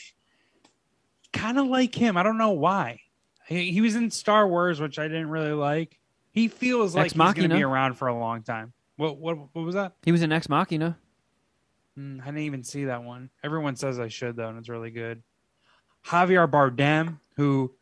Kind 1.33 1.59
of 1.59 1.67
like 1.67 1.95
him. 1.95 2.17
I 2.17 2.23
don't 2.23 2.37
know 2.39 2.51
why. 2.51 3.01
He, 3.47 3.73
he 3.73 3.81
was 3.81 3.95
in 3.95 4.11
Star 4.11 4.47
Wars, 4.47 4.81
which 4.81 4.99
I 4.99 5.09
didn't 5.09 5.31
really 5.31 5.53
like. 5.53 5.99
He 6.33 6.49
feels 6.49 6.95
like 6.95 7.07
Ex 7.07 7.13
he's 7.13 7.19
going 7.19 7.35
to 7.35 7.41
Machina. 7.43 7.55
be 7.57 7.63
around 7.63 7.95
for 7.95 8.09
a 8.09 8.19
long 8.19 8.43
time. 8.43 8.73
What 8.97 9.19
what 9.19 9.37
what 9.53 9.63
was 9.65 9.75
that? 9.75 9.93
he 10.03 10.13
was 10.13 10.23
in 10.23 10.33
Ex 10.33 10.49
Machina. 10.49 10.99
Mm, 11.99 12.23
I 12.23 12.27
didn't 12.27 12.39
even 12.41 12.65
see 12.65 12.87
that 12.87 13.05
one. 13.05 13.31
Everyone 13.45 13.77
says 13.77 14.01
I 14.01 14.09
should 14.09 14.37
though, 14.37 14.49
and 14.49 14.59
it's 14.59 14.69
really 14.69 14.91
good. 14.91 15.23
Javier 16.07 16.51
Bardem, 16.51 17.19
who 17.37 17.73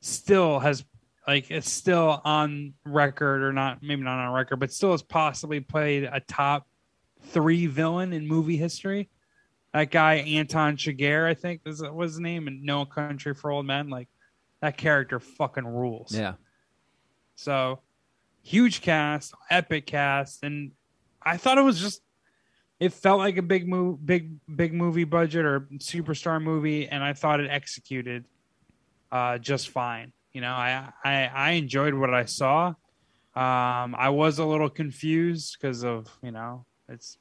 still 0.00 0.58
has 0.58 0.84
like 1.26 1.50
it's 1.50 1.70
still 1.70 2.20
on 2.24 2.74
record 2.84 3.42
or 3.42 3.52
not, 3.52 3.82
maybe 3.82 4.02
not 4.02 4.18
on 4.18 4.32
record, 4.32 4.56
but 4.56 4.72
still 4.72 4.92
has 4.92 5.02
possibly 5.02 5.60
played 5.60 6.04
a 6.04 6.20
top 6.20 6.66
three 7.26 7.66
villain 7.66 8.12
in 8.12 8.26
movie 8.26 8.56
history. 8.56 9.08
That 9.74 9.90
guy 9.90 10.14
Anton 10.14 10.76
Chigurh, 10.76 11.26
I 11.28 11.34
think 11.34 11.60
is 11.66 11.82
was 11.82 12.12
his 12.12 12.20
name, 12.20 12.48
in 12.48 12.64
No 12.64 12.84
Country 12.84 13.34
for 13.34 13.50
Old 13.50 13.66
Men. 13.66 13.90
Like 13.90 14.08
that 14.60 14.76
character 14.76 15.20
fucking 15.20 15.66
rules. 15.66 16.12
Yeah. 16.14 16.34
So 17.38 17.78
huge 18.42 18.80
cast, 18.80 19.32
epic 19.48 19.86
cast, 19.86 20.42
and 20.42 20.72
I 21.22 21.36
thought 21.36 21.56
it 21.56 21.62
was 21.62 21.78
just 21.78 22.02
it 22.80 22.92
felt 22.92 23.20
like 23.20 23.36
a 23.36 23.42
big 23.42 23.68
move, 23.68 24.04
big 24.04 24.32
big 24.54 24.74
movie 24.74 25.04
budget 25.04 25.44
or 25.44 25.60
superstar 25.76 26.42
movie, 26.42 26.88
and 26.88 27.02
I 27.02 27.12
thought 27.12 27.38
it 27.38 27.48
executed 27.48 28.24
uh, 29.12 29.38
just 29.38 29.68
fine. 29.68 30.12
You 30.32 30.40
know, 30.40 30.50
I 30.50 30.90
I, 31.04 31.30
I 31.32 31.50
enjoyed 31.52 31.94
what 31.94 32.12
I 32.12 32.24
saw. 32.24 32.74
Um, 33.36 33.94
I 33.94 34.08
was 34.08 34.40
a 34.40 34.44
little 34.44 34.68
confused 34.68 35.58
because 35.60 35.84
of 35.84 36.08
you 36.24 36.32
know 36.32 36.66
it's 36.88 37.18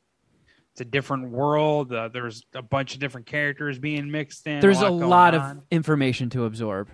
it's 0.71 0.81
a 0.81 0.85
different 0.85 1.29
world. 1.29 1.93
Uh, 1.93 2.07
there's 2.07 2.43
a 2.55 2.63
bunch 2.63 2.95
of 2.95 2.99
different 2.99 3.27
characters 3.27 3.77
being 3.77 4.09
mixed 4.09 4.47
in. 4.47 4.61
There's 4.61 4.81
a 4.81 4.89
lot 4.89 5.35
on. 5.35 5.57
of 5.57 5.63
information 5.69 6.31
to 6.31 6.45
absorb. 6.45 6.89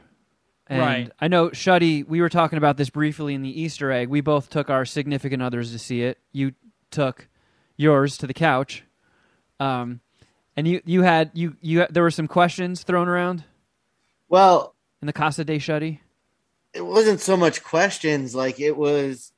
And 0.68 0.80
Right. 0.80 1.12
I 1.20 1.28
know 1.28 1.50
Shuddy, 1.50 2.08
we 2.08 2.22
were 2.22 2.30
talking 2.30 2.58
about 2.58 2.78
this 2.78 2.90
briefly 2.90 3.34
in 3.34 3.42
the 3.42 3.62
Easter 3.62 3.92
egg. 3.92 4.08
We 4.10 4.22
both 4.22 4.50
took 4.50 4.70
our 4.70 4.86
significant 4.86 5.42
others 5.44 5.72
to 5.74 5.80
see 5.80 6.02
it. 6.04 6.20
You 6.32 6.54
took 6.90 7.28
yours 7.76 8.18
to 8.20 8.28
the 8.28 8.34
couch. 8.34 8.84
Um 9.60 10.00
and 10.56 10.68
you 10.68 10.82
you 10.86 11.02
had 11.02 11.32
you 11.34 11.58
you 11.62 11.86
there 11.90 12.04
were 12.04 12.12
some 12.12 12.28
questions 12.28 12.84
thrown 12.84 13.08
around 13.08 13.44
Well, 14.30 14.76
in 15.02 15.08
the 15.08 15.14
Casa 15.14 15.44
de 15.44 15.58
Shuddy. 15.60 16.00
it 16.74 16.86
wasn't 16.86 17.20
so 17.20 17.36
much 17.36 17.64
questions, 17.64 18.34
like 18.34 18.60
it 18.60 18.78
was 18.78 19.32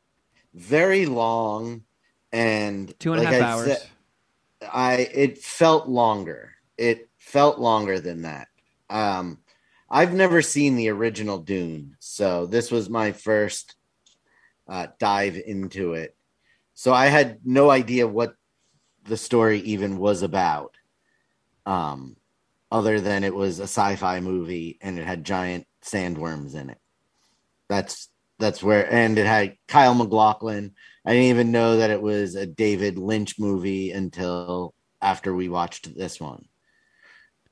very 0.54 1.06
long 1.06 1.84
and 2.32 2.98
Two 3.00 3.14
and 3.14 3.22
a 3.24 3.26
half 3.26 3.42
I 3.42 3.46
hours. 3.46 3.66
said- 3.68 3.90
I 4.72 4.94
it 5.14 5.38
felt 5.40 5.88
longer. 5.88 6.52
It 6.78 7.10
felt 7.18 7.58
longer 7.60 8.00
than 8.00 8.22
that. 8.24 8.48
Um 8.90 9.40
I've 9.90 10.14
never 10.14 10.42
seen 10.42 10.76
the 10.76 10.90
original 10.90 11.38
Dune, 11.38 11.96
so 12.00 12.46
this 12.46 12.72
was 12.72 12.90
my 12.90 13.12
first 13.12 13.76
uh, 14.68 14.88
dive 15.00 15.38
into 15.38 15.94
it. 15.94 16.16
So 16.74 16.94
I 16.94 17.08
had 17.08 17.40
no 17.46 17.70
idea 17.70 18.08
what 18.08 18.36
the 19.04 19.18
story 19.18 19.60
even 19.60 19.98
was 19.98 20.24
about, 20.24 20.76
um, 21.66 22.16
other 22.72 23.00
than 23.00 23.24
it 23.24 23.34
was 23.34 23.60
a 23.60 23.64
sci-fi 23.64 24.20
movie 24.20 24.78
and 24.82 24.98
it 24.98 25.06
had 25.06 25.24
giant 25.24 25.68
sandworms 25.84 26.56
in 26.56 26.72
it. 26.72 26.80
That's 27.70 28.10
that's 28.38 28.62
where, 28.62 28.92
and 28.92 29.18
it 29.18 29.26
had 29.26 29.56
Kyle 29.68 29.96
MacLachlan. 29.96 30.74
I 31.06 31.12
didn't 31.12 31.30
even 31.30 31.52
know 31.52 31.78
that 31.78 31.90
it 31.90 32.02
was 32.02 32.36
a 32.36 32.46
David 32.46 32.98
Lynch 32.98 33.40
movie 33.40 33.92
until 33.92 34.74
after 35.02 35.34
we 35.34 35.48
watched 35.48 35.96
this 35.96 36.20
one. 36.20 36.46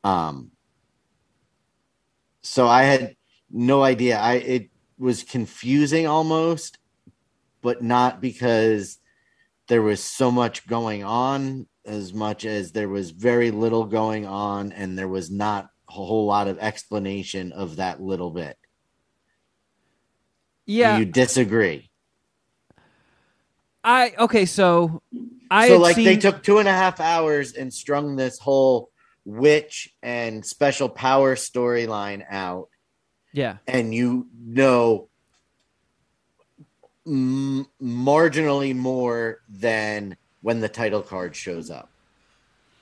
Um, 0.04 0.52
so 2.44 2.68
I 2.68 2.84
had 2.84 3.16
no 3.50 3.82
idea. 3.84 4.18
I 4.18 4.34
it 4.34 4.70
was 4.98 5.24
confusing 5.24 6.06
almost, 6.06 6.78
but 7.62 7.82
not 7.82 8.22
because 8.22 9.00
there 9.68 9.82
was 9.82 10.04
so 10.04 10.30
much 10.30 10.68
going 10.68 11.04
on 11.04 11.68
as 11.86 12.14
much 12.14 12.46
as 12.46 12.72
there 12.72 12.89
was 12.89 13.12
very 13.12 13.52
little 13.52 13.86
going 13.86 14.26
on 14.26 14.72
and 14.72 14.98
there 14.98 15.08
was 15.08 15.32
not 15.32 15.70
a 15.89 15.94
whole 15.94 16.26
lot 16.26 16.48
of 16.48 16.60
explanation 16.60 17.52
of 17.52 17.78
that 17.78 18.02
little 18.02 18.32
bit. 18.32 18.58
Yeah. 20.66 20.94
Do 20.94 21.00
you 21.00 21.12
disagree? 21.12 21.89
I 23.84 24.14
okay, 24.18 24.46
so 24.46 25.02
I 25.52 25.68
so 25.68 25.78
like 25.78 25.98
they 25.98 26.16
took 26.16 26.41
two 26.41 26.60
and 26.60 26.70
a 26.70 26.72
half 26.72 27.02
hours 27.02 27.54
and 27.54 27.74
strung 27.74 28.16
this 28.16 28.39
whole 28.39 28.91
witch 29.26 29.89
and 30.01 30.45
special 30.45 30.89
power 30.89 31.36
storyline 31.36 32.24
out 32.30 32.67
Yeah. 33.32 33.57
and 33.67 33.93
you 33.93 34.28
know 34.38 35.07
m- 37.05 37.67
marginally 37.82 38.76
more 38.76 39.39
than 39.49 40.17
when 40.41 40.59
the 40.59 40.69
title 40.69 41.01
card 41.01 41.36
shows 41.36 41.69
up. 41.69 41.89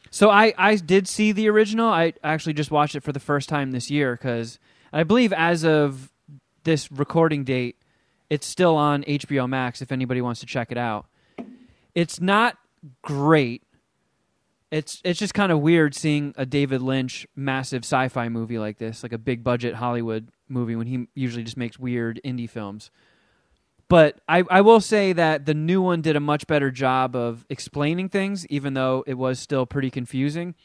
So 0.09 0.29
I, 0.29 0.53
I 0.57 0.75
did 0.75 1.07
see 1.07 1.31
the 1.31 1.47
original. 1.49 1.87
I 1.87 2.13
actually 2.23 2.53
just 2.53 2.71
watched 2.71 2.95
it 2.95 3.03
for 3.03 3.11
the 3.13 3.19
first 3.19 3.47
time 3.47 3.71
this 3.71 3.89
year 3.89 4.13
because 4.15 4.59
I 4.91 5.03
believe 5.03 5.31
as 5.31 5.63
of 5.63 6.11
this 6.63 6.91
recording 6.91 7.43
date, 7.43 7.77
it's 8.29 8.45
still 8.45 8.75
on 8.75 9.03
HBO 9.03 9.47
Max 9.47 9.81
if 9.81 9.91
anybody 9.91 10.21
wants 10.21 10.39
to 10.41 10.45
check 10.45 10.71
it 10.71 10.77
out. 10.77 11.05
It's 11.95 12.19
not 12.19 12.57
great. 13.01 13.63
It's 14.71 15.01
it's 15.03 15.19
just 15.19 15.33
kind 15.33 15.51
of 15.51 15.59
weird 15.59 15.93
seeing 15.93 16.33
a 16.37 16.45
David 16.45 16.81
Lynch 16.81 17.27
massive 17.35 17.83
sci-fi 17.83 18.29
movie 18.29 18.57
like 18.57 18.77
this, 18.77 19.03
like 19.03 19.11
a 19.11 19.17
big 19.17 19.43
budget 19.43 19.75
Hollywood 19.75 20.29
movie 20.47 20.77
when 20.77 20.87
he 20.87 21.07
usually 21.13 21.43
just 21.43 21.57
makes 21.57 21.77
weird 21.77 22.21
indie 22.23 22.49
films. 22.49 22.89
But 23.89 24.21
I, 24.29 24.45
I 24.49 24.61
will 24.61 24.79
say 24.79 25.11
that 25.11 25.45
the 25.45 25.53
new 25.53 25.81
one 25.81 26.01
did 26.01 26.15
a 26.15 26.21
much 26.21 26.47
better 26.47 26.71
job 26.71 27.13
of 27.13 27.45
explaining 27.49 28.07
things, 28.07 28.47
even 28.47 28.73
though 28.73 29.03
it 29.05 29.15
was 29.15 29.37
still 29.37 29.65
pretty 29.65 29.89
confusing. 29.89 30.55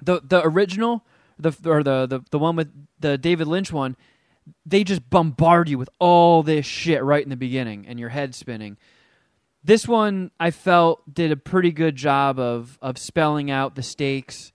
The 0.00 0.22
the 0.24 0.42
original, 0.42 1.04
the 1.38 1.54
or 1.66 1.82
the, 1.82 2.06
the 2.06 2.20
the 2.30 2.38
one 2.38 2.56
with 2.56 2.72
the 2.98 3.18
David 3.18 3.46
Lynch 3.46 3.70
one, 3.70 3.94
they 4.64 4.82
just 4.82 5.10
bombard 5.10 5.68
you 5.68 5.76
with 5.76 5.90
all 5.98 6.42
this 6.42 6.64
shit 6.64 7.04
right 7.04 7.22
in 7.22 7.28
the 7.28 7.36
beginning, 7.36 7.84
and 7.86 8.00
your 8.00 8.08
head 8.08 8.34
spinning. 8.34 8.78
This 9.64 9.88
one 9.88 10.30
I 10.38 10.50
felt 10.50 11.02
did 11.12 11.32
a 11.32 11.36
pretty 11.36 11.72
good 11.72 11.96
job 11.96 12.38
of 12.38 12.78
of 12.82 12.98
spelling 12.98 13.50
out 13.50 13.74
the 13.74 13.82
stakes, 13.82 14.52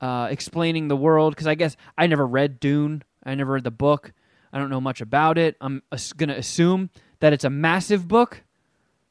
uh, 0.00 0.28
explaining 0.30 0.88
the 0.88 0.96
world. 0.96 1.34
Because 1.34 1.46
I 1.48 1.54
guess 1.56 1.76
I 1.98 2.06
never 2.06 2.26
read 2.26 2.60
Dune. 2.60 3.02
I 3.24 3.34
never 3.34 3.52
read 3.54 3.64
the 3.64 3.70
book. 3.72 4.12
I 4.52 4.58
don't 4.58 4.70
know 4.70 4.80
much 4.80 5.00
about 5.00 5.38
it. 5.38 5.56
I'm 5.60 5.82
gonna 6.16 6.34
assume 6.34 6.90
that 7.20 7.32
it's 7.32 7.44
a 7.44 7.50
massive 7.50 8.06
book, 8.06 8.42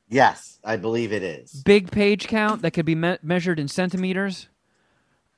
Yes, 0.08 0.60
I 0.64 0.78
believe 0.78 1.12
it 1.12 1.24
is. 1.24 1.52
big 1.66 1.92
page 1.92 2.28
count 2.28 2.62
that 2.62 2.72
could 2.72 2.86
be 2.86 2.96
me- 2.96 3.18
measured 3.24 3.60
in 3.60 3.68
centimeters. 3.68 4.48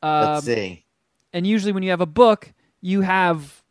Um, 0.04 0.34
Let's 0.34 0.46
see. 0.46 0.86
and 1.34 1.48
usually 1.48 1.72
when 1.72 1.82
you 1.84 1.90
have 1.92 2.02
a 2.02 2.06
book 2.06 2.54
you 2.82 3.02
have 3.02 3.64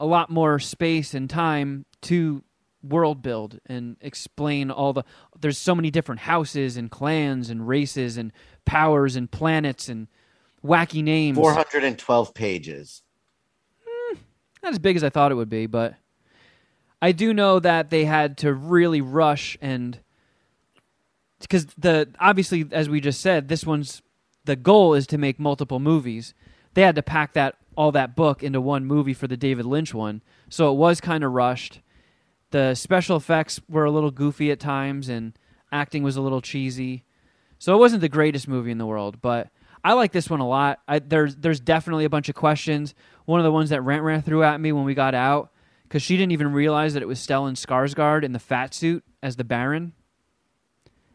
a 0.00 0.06
lot 0.06 0.30
more 0.30 0.58
space 0.58 1.12
and 1.12 1.28
time 1.28 1.84
to 2.02 2.42
world 2.82 3.22
build 3.22 3.58
and 3.66 3.96
explain 4.00 4.70
all 4.70 4.92
the 4.92 5.04
there's 5.40 5.58
so 5.58 5.74
many 5.74 5.90
different 5.90 6.20
houses 6.20 6.76
and 6.76 6.90
clans 6.90 7.50
and 7.50 7.66
races 7.66 8.16
and 8.16 8.32
powers 8.64 9.16
and 9.16 9.30
planets 9.30 9.88
and 9.88 10.06
wacky 10.64 11.02
names. 11.02 11.36
412 11.36 12.34
pages. 12.34 13.02
Hmm, 13.86 14.18
not 14.62 14.72
as 14.72 14.78
big 14.78 14.96
as 14.96 15.02
i 15.02 15.10
thought 15.10 15.32
it 15.32 15.36
would 15.36 15.48
be 15.48 15.66
but 15.66 15.94
i 17.02 17.10
do 17.12 17.34
know 17.34 17.58
that 17.58 17.90
they 17.90 18.04
had 18.04 18.38
to 18.38 18.52
really 18.52 19.00
rush 19.00 19.58
and 19.60 19.98
because 21.40 21.66
the 21.76 22.08
obviously 22.20 22.66
as 22.72 22.88
we 22.88 23.00
just 23.00 23.20
said 23.20 23.48
this 23.48 23.64
one's 23.64 24.02
the 24.48 24.56
goal 24.56 24.94
is 24.94 25.06
to 25.08 25.18
make 25.18 25.38
multiple 25.38 25.78
movies. 25.78 26.34
They 26.74 26.82
had 26.82 26.94
to 26.96 27.02
pack 27.02 27.34
that 27.34 27.56
all 27.76 27.92
that 27.92 28.16
book 28.16 28.42
into 28.42 28.60
one 28.60 28.84
movie 28.86 29.14
for 29.14 29.28
the 29.28 29.36
david 29.36 29.66
lynch 29.66 29.94
one. 29.94 30.22
So 30.48 30.72
it 30.72 30.76
was 30.76 31.00
kind 31.00 31.22
of 31.22 31.32
rushed 31.32 31.80
the 32.50 32.74
special 32.74 33.16
effects 33.16 33.60
were 33.68 33.84
a 33.84 33.90
little 33.90 34.10
goofy 34.10 34.50
at 34.50 34.60
times 34.60 35.08
and 35.08 35.38
acting 35.70 36.02
was 36.02 36.16
a 36.16 36.20
little 36.20 36.40
cheesy 36.40 37.04
so 37.58 37.74
it 37.74 37.78
wasn't 37.78 38.00
the 38.00 38.08
greatest 38.08 38.48
movie 38.48 38.70
in 38.70 38.78
the 38.78 38.86
world 38.86 39.20
but 39.20 39.48
i 39.84 39.92
like 39.92 40.12
this 40.12 40.30
one 40.30 40.40
a 40.40 40.48
lot 40.48 40.80
I, 40.88 40.98
there's 40.98 41.36
there's 41.36 41.60
definitely 41.60 42.04
a 42.04 42.10
bunch 42.10 42.28
of 42.28 42.34
questions 42.34 42.94
one 43.26 43.40
of 43.40 43.44
the 43.44 43.52
ones 43.52 43.70
that 43.70 43.82
rent 43.82 44.02
ran 44.02 44.22
threw 44.22 44.42
at 44.42 44.60
me 44.60 44.72
when 44.72 44.84
we 44.84 44.94
got 44.94 45.14
out 45.14 45.50
because 45.88 46.02
she 46.02 46.16
didn't 46.16 46.32
even 46.32 46.52
realize 46.52 46.94
that 46.94 47.02
it 47.02 47.08
was 47.08 47.18
Stellan 47.18 47.54
Skarsgård 47.54 48.22
in 48.22 48.32
the 48.32 48.38
fat 48.38 48.74
suit 48.74 49.02
as 49.22 49.36
the 49.36 49.44
Baron. 49.44 49.94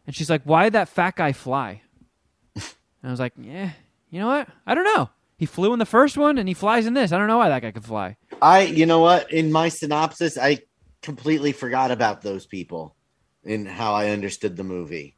And 0.06 0.14
she's 0.14 0.28
like, 0.28 0.42
"Why 0.44 0.64
did 0.64 0.72
that 0.74 0.88
fat 0.88 1.16
guy 1.16 1.32
fly?" 1.32 1.82
and 2.54 2.64
I 3.04 3.10
was 3.10 3.20
like, 3.20 3.32
"Yeah, 3.40 3.70
you 4.10 4.20
know 4.20 4.26
what? 4.26 4.48
I 4.66 4.74
don't 4.74 4.84
know. 4.84 5.10
He 5.36 5.46
flew 5.46 5.72
in 5.72 5.78
the 5.78 5.86
first 5.86 6.16
one, 6.16 6.38
and 6.38 6.48
he 6.48 6.54
flies 6.54 6.86
in 6.86 6.94
this. 6.94 7.12
I 7.12 7.18
don't 7.18 7.28
know 7.28 7.38
why 7.38 7.48
that 7.48 7.62
guy 7.62 7.70
could 7.70 7.84
fly." 7.84 8.16
I, 8.42 8.62
you 8.62 8.84
know 8.84 9.00
what? 9.00 9.32
In 9.32 9.52
my 9.52 9.68
synopsis, 9.68 10.36
I 10.36 10.58
completely 11.04 11.52
forgot 11.52 11.90
about 11.90 12.22
those 12.22 12.46
people 12.46 12.96
in 13.44 13.66
how 13.66 13.92
I 13.92 14.08
understood 14.08 14.56
the 14.56 14.64
movie 14.64 15.16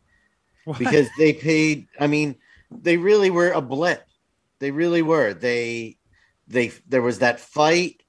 What? 0.64 0.78
because 0.78 1.08
they 1.16 1.32
paid. 1.32 1.86
I 1.98 2.08
mean, 2.08 2.34
they 2.70 2.96
really 2.96 3.30
were 3.30 3.52
a 3.52 3.62
blip. 3.62 4.04
They 4.58 4.72
really 4.72 5.02
were. 5.02 5.32
They, 5.32 5.96
they, 6.48 6.72
there 6.88 7.02
was 7.02 7.20
that 7.20 7.38
fight, 7.38 8.02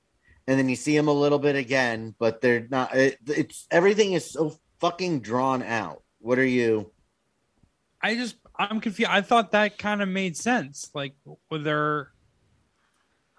and 0.48 0.58
then 0.58 0.70
you 0.70 0.76
see 0.76 0.98
them 0.98 1.08
a 1.08 1.14
little 1.14 1.38
bit 1.40 1.56
again, 1.56 2.16
but 2.18 2.42
they're 2.42 2.68
not. 2.68 2.96
It, 2.96 3.20
it's 3.28 3.68
everything 3.70 4.14
is 4.14 4.32
so 4.32 4.58
fucking 4.80 5.20
drawn 5.20 5.62
out. 5.62 6.02
What 6.20 6.40
are 6.40 6.46
you? 6.46 6.92
I 8.02 8.16
just 8.16 8.38
I'm 8.56 8.82
confused. 8.82 9.12
I 9.12 9.22
thought 9.22 9.52
that 9.52 9.78
kind 9.78 10.02
of 10.02 10.10
made 10.10 10.36
sense. 10.36 10.90
Like 10.96 11.14
whether 11.50 12.12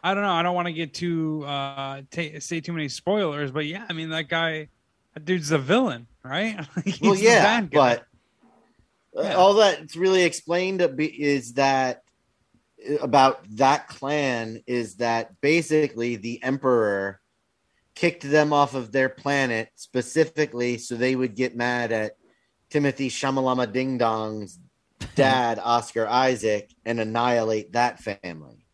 I 0.03 0.15
don't 0.15 0.23
know. 0.23 0.33
I 0.33 0.43
don't 0.43 0.55
want 0.55 0.67
to 0.67 0.73
get 0.73 0.95
too 0.95 1.45
uh 1.45 2.03
ta 2.11 2.23
say 2.39 2.61
too 2.61 2.73
many 2.73 2.89
spoilers, 2.89 3.51
but 3.51 3.67
yeah, 3.67 3.85
I 3.89 3.93
mean 3.93 4.11
that 4.11 4.29
guy, 4.29 4.69
that 5.15 5.25
dude's 5.25 5.49
the 5.49 5.59
villain, 5.59 6.07
right? 6.25 6.65
He's 6.85 7.01
well, 7.01 7.15
yeah, 7.17 7.61
bad 7.61 7.71
guy. 7.71 7.77
but 9.15 9.21
uh, 9.21 9.29
Yeah. 9.29 9.35
all 9.35 9.55
that's 9.55 9.97
really 9.97 10.23
explained 10.23 10.81
is 10.99 11.55
that 11.55 12.03
uh, 12.89 12.97
about 12.99 13.41
that 13.57 13.89
clan 13.89 14.63
is 14.67 14.97
that 14.97 15.41
basically 15.41 16.17
the 16.17 16.43
emperor 16.43 17.21
kicked 17.95 18.23
them 18.23 18.53
off 18.53 18.75
of 18.75 18.93
their 18.93 19.09
planet 19.09 19.71
specifically 19.75 20.79
so 20.79 20.95
they 20.95 21.17
would 21.17 21.35
get 21.35 21.57
mad 21.57 21.91
at 21.91 22.13
Timothy 22.71 23.11
Shamalama 23.11 23.73
Ding 23.73 23.99
Dong's 23.99 24.61
dad, 25.17 25.59
Oscar 25.59 26.07
Isaac, 26.07 26.71
and 26.85 27.01
annihilate 27.01 27.73
that 27.73 27.99
family. 27.99 28.65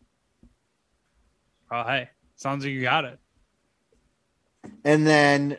Oh 1.75 1.83
hey, 1.83 2.09
sounds 2.37 2.63
like 2.63 2.71
you 2.71 2.81
got 2.81 3.03
it. 3.03 3.19
And 4.85 5.05
then 5.05 5.57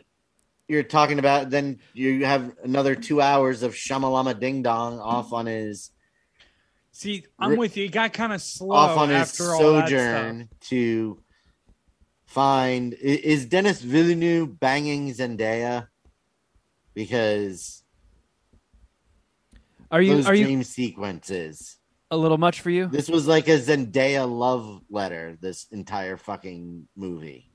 you're 0.67 0.81
talking 0.81 1.19
about 1.19 1.51
then 1.51 1.79
you 1.93 2.25
have 2.25 2.53
another 2.63 2.95
two 2.95 3.21
hours 3.21 3.61
of 3.61 3.75
Shamalama 3.75 4.39
Ding 4.39 4.63
Dong 4.63 4.99
off 4.99 5.31
on 5.31 5.45
his 5.45 5.91
See, 6.91 7.23
I'm 7.37 7.51
Ri- 7.51 7.57
with 7.57 7.77
you. 7.77 7.85
It 7.85 7.91
got 7.91 8.13
kind 8.13 8.33
of 8.33 8.41
slow 8.41 8.75
off 8.75 8.97
on 8.97 9.09
his 9.09 9.17
after 9.17 9.53
all 9.53 9.73
that 9.73 9.89
stuff. 9.89 9.89
sojourn 9.89 10.49
to 10.61 11.21
find 12.25 12.95
is 12.95 13.45
Denis 13.45 13.79
Villeneuve 13.79 14.59
banging 14.59 15.13
Zendaya 15.13 15.89
because 16.95 17.83
Are 19.91 20.01
you 20.01 20.15
those 20.15 20.25
are 20.25 20.33
you 20.33 20.63
sequences. 20.63 21.76
A 22.11 22.17
little 22.17 22.37
much 22.37 22.61
for 22.61 22.69
you? 22.69 22.87
This 22.87 23.09
was 23.09 23.27
like 23.27 23.47
a 23.47 23.59
Zendaya 23.59 24.29
love 24.29 24.81
letter. 24.89 25.37
This 25.41 25.67
entire 25.71 26.17
fucking 26.17 26.87
movie. 26.95 27.51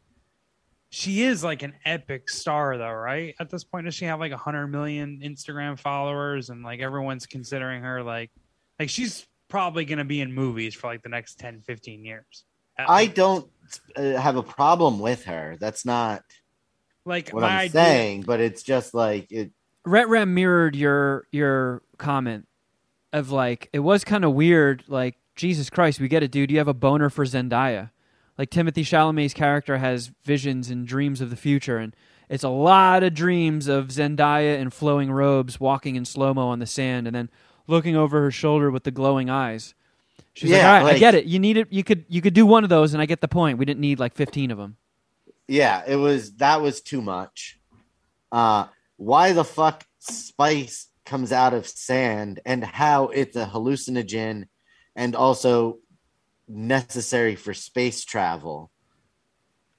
She 0.90 1.22
is 1.22 1.42
like 1.42 1.62
an 1.62 1.72
epic 1.86 2.28
star, 2.28 2.76
though, 2.76 2.92
right? 2.92 3.34
At 3.40 3.48
this 3.48 3.64
point, 3.64 3.86
does 3.86 3.94
she 3.94 4.04
have 4.04 4.20
like 4.20 4.32
100 4.32 4.66
million 4.66 5.20
Instagram 5.24 5.78
followers, 5.78 6.50
and 6.50 6.62
like 6.62 6.80
everyone's 6.80 7.26
considering 7.26 7.82
her 7.82 8.02
like, 8.02 8.30
like 8.78 8.90
she's 8.90 9.26
probably 9.48 9.84
going 9.84 9.98
to 9.98 10.04
be 10.04 10.20
in 10.20 10.32
movies 10.32 10.74
for 10.74 10.88
like 10.88 11.02
the 11.02 11.08
next 11.08 11.38
10, 11.38 11.62
15 11.62 12.04
years. 12.04 12.44
I 12.78 13.04
least. 13.04 13.14
don't 13.14 13.50
uh, 13.96 14.16
have 14.16 14.36
a 14.36 14.42
problem 14.42 14.98
with 14.98 15.24
her. 15.24 15.56
That's 15.60 15.84
not 15.84 16.22
like 17.04 17.30
what 17.30 17.42
my 17.42 17.48
I'm 17.48 17.58
idea. 17.58 17.70
saying, 17.70 18.22
but 18.22 18.40
it's 18.40 18.62
just 18.62 18.94
like 18.94 19.30
it. 19.30 19.52
Rhett 19.84 20.08
Ram 20.08 20.34
mirrored 20.34 20.76
your 20.76 21.26
your 21.32 21.82
comment 21.98 22.46
of 23.12 23.30
like 23.30 23.68
it 23.72 23.80
was 23.80 24.04
kind 24.04 24.24
of 24.24 24.32
weird. 24.32 24.84
Like 24.88 25.16
Jesus 25.36 25.70
Christ, 25.70 26.00
we 26.00 26.08
get 26.08 26.22
it, 26.22 26.30
dude. 26.30 26.50
You 26.50 26.58
have 26.58 26.68
a 26.68 26.74
boner 26.74 27.10
for 27.10 27.24
Zendaya. 27.24 27.90
Like 28.38 28.50
Timothy 28.50 28.82
Chalamet's 28.82 29.34
character 29.34 29.78
has 29.78 30.10
visions 30.24 30.70
and 30.70 30.86
dreams 30.86 31.20
of 31.20 31.30
the 31.30 31.36
future, 31.36 31.78
and 31.78 31.94
it's 32.28 32.44
a 32.44 32.48
lot 32.48 33.02
of 33.02 33.14
dreams 33.14 33.68
of 33.68 33.88
Zendaya 33.88 34.58
in 34.58 34.70
flowing 34.70 35.12
robes, 35.12 35.60
walking 35.60 35.96
in 35.96 36.04
slow 36.04 36.32
mo 36.32 36.48
on 36.48 36.58
the 36.58 36.66
sand, 36.66 37.06
and 37.06 37.14
then 37.14 37.30
looking 37.66 37.94
over 37.94 38.22
her 38.22 38.30
shoulder 38.30 38.70
with 38.70 38.84
the 38.84 38.90
glowing 38.90 39.28
eyes. 39.28 39.74
She's 40.34 40.50
like, 40.50 40.60
Yeah, 40.60 40.78
"All 40.78 40.84
right, 40.84 40.94
I 40.96 40.98
get 40.98 41.14
it. 41.14 41.26
You 41.26 41.38
need 41.38 41.58
it. 41.58 41.68
You 41.70 41.84
could 41.84 42.06
you 42.08 42.22
could 42.22 42.34
do 42.34 42.46
one 42.46 42.64
of 42.64 42.70
those, 42.70 42.94
and 42.94 43.02
I 43.02 43.06
get 43.06 43.20
the 43.20 43.28
point. 43.28 43.58
We 43.58 43.66
didn't 43.66 43.80
need 43.80 43.98
like 44.00 44.14
fifteen 44.14 44.50
of 44.50 44.58
them." 44.58 44.76
Yeah, 45.46 45.82
it 45.86 45.96
was 45.96 46.34
that 46.36 46.62
was 46.62 46.80
too 46.80 47.02
much. 47.02 47.58
Uh 48.30 48.66
why 48.96 49.32
the 49.32 49.44
fuck 49.44 49.84
spice 49.98 50.88
comes 51.12 51.30
out 51.30 51.52
of 51.52 51.66
sand 51.68 52.40
and 52.46 52.64
how 52.64 53.08
it's 53.08 53.36
a 53.36 53.44
hallucinogen 53.44 54.44
and 54.96 55.14
also 55.14 55.76
necessary 56.48 57.34
for 57.36 57.52
space 57.52 58.02
travel. 58.02 58.70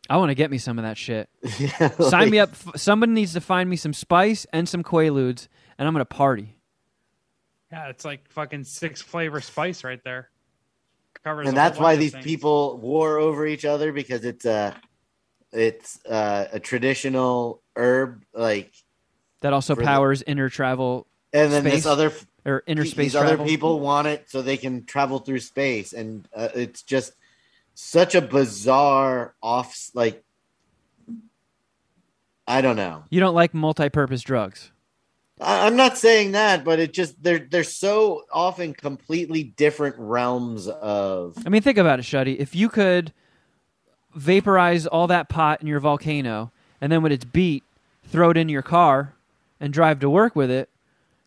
I 0.08 0.18
want 0.18 0.30
to 0.30 0.36
get 0.36 0.52
me 0.52 0.60
some 0.60 0.78
of 0.78 0.84
that 0.84 0.96
shit. 0.96 1.28
Yeah, 1.60 1.90
Sign 1.90 2.30
me 2.30 2.38
up. 2.38 2.52
F- 2.52 2.74
Somebody 2.76 3.14
needs 3.14 3.34
to 3.34 3.42
find 3.42 3.68
me 3.68 3.78
some 3.78 3.94
spice 3.94 4.46
and 4.54 4.70
some 4.70 4.84
Quaaludes, 4.84 5.48
and 5.80 5.88
I'm 5.88 5.94
gonna 5.96 6.06
party. 6.06 6.56
Yeah, 7.72 7.88
it's 7.90 8.06
like 8.06 8.30
fucking 8.30 8.66
six 8.66 9.02
flavor 9.02 9.42
spice 9.42 9.84
right 9.84 10.04
there. 10.04 10.30
Covers 11.24 11.48
And 11.48 11.58
that's 11.58 11.80
why 11.80 11.96
these 11.96 12.12
things. 12.12 12.24
people 12.24 12.78
war 12.78 13.18
over 13.18 13.48
each 13.48 13.66
other 13.66 13.92
because 13.92 14.24
it's 14.24 14.46
a 14.46 14.76
it's 15.52 16.00
uh, 16.06 16.46
a 16.52 16.60
traditional 16.60 17.64
herb 17.76 18.24
like 18.36 18.72
That 19.42 19.54
also 19.54 19.74
For 19.74 19.82
the- 19.82 19.88
powers 19.88 20.22
inner 20.22 20.48
travel 20.50 21.08
and 21.34 21.52
then 21.52 21.64
Space? 21.64 21.74
this 21.74 21.86
other 21.86 22.12
or 22.46 22.64
inner 22.68 22.84
these 22.84 22.92
space 22.92 23.16
other 23.16 23.38
people 23.38 23.80
want 23.80 24.08
it 24.08 24.30
so 24.30 24.42
they 24.42 24.58
can 24.58 24.86
travel 24.86 25.20
through 25.20 25.40
space 25.40 25.94
and 25.94 26.28
uh, 26.36 26.50
it's 26.56 26.84
just 26.84 27.14
such 27.74 28.16
a 28.16 28.22
bizarre 28.22 29.34
off 29.42 29.90
like 29.94 30.24
i 32.48 32.62
don't 32.62 32.76
know 32.76 33.04
You 33.10 33.20
don't 33.20 33.34
like 33.36 33.54
multi-purpose 33.54 34.22
drugs. 34.22 34.72
I, 35.40 35.66
i'm 35.66 35.76
not 35.76 35.98
saying 35.98 36.34
that 36.34 36.64
but 36.64 36.80
it 36.80 36.94
just 36.94 37.22
they're 37.24 37.40
they're 37.40 37.64
so 37.64 38.24
often 38.32 38.74
completely 38.74 39.44
different 39.44 39.96
realms 39.98 40.68
of 40.68 41.38
I 41.46 41.50
mean, 41.50 41.62
think 41.62 41.78
about 41.78 42.00
it, 42.00 42.04
Shuddy. 42.04 42.38
If 42.38 42.56
you 42.56 42.70
could 42.70 43.12
vaporize 44.16 44.86
all 44.86 45.08
that 45.08 45.30
pot 45.30 45.62
in 45.62 45.68
your 45.68 45.80
volcano, 45.80 46.52
and 46.80 46.92
then 46.92 47.02
when 47.02 47.12
it's 47.12 47.26
beat, 47.26 47.64
throw 48.04 48.30
it 48.30 48.38
in 48.38 48.48
your 48.50 48.62
car 48.62 49.16
and 49.60 49.74
drive 49.74 50.00
to 50.02 50.10
work 50.10 50.36
with 50.36 50.52
it, 50.52 50.70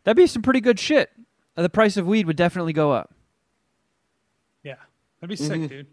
that'd 0.06 0.16
be 0.16 0.26
some 0.28 0.40
pretty 0.40 0.60
good 0.62 0.78
shit. 0.80 1.10
Uh, 1.56 1.62
The 1.62 1.68
price 1.68 1.96
of 1.98 2.06
weed 2.06 2.26
would 2.26 2.36
definitely 2.36 2.72
go 2.72 2.92
up. 2.92 3.12
Yeah, 4.62 4.76
that'd 5.20 5.28
be 5.28 5.36
sick, 5.36 5.60
Mhm. 5.60 5.68
dude. 5.68 5.86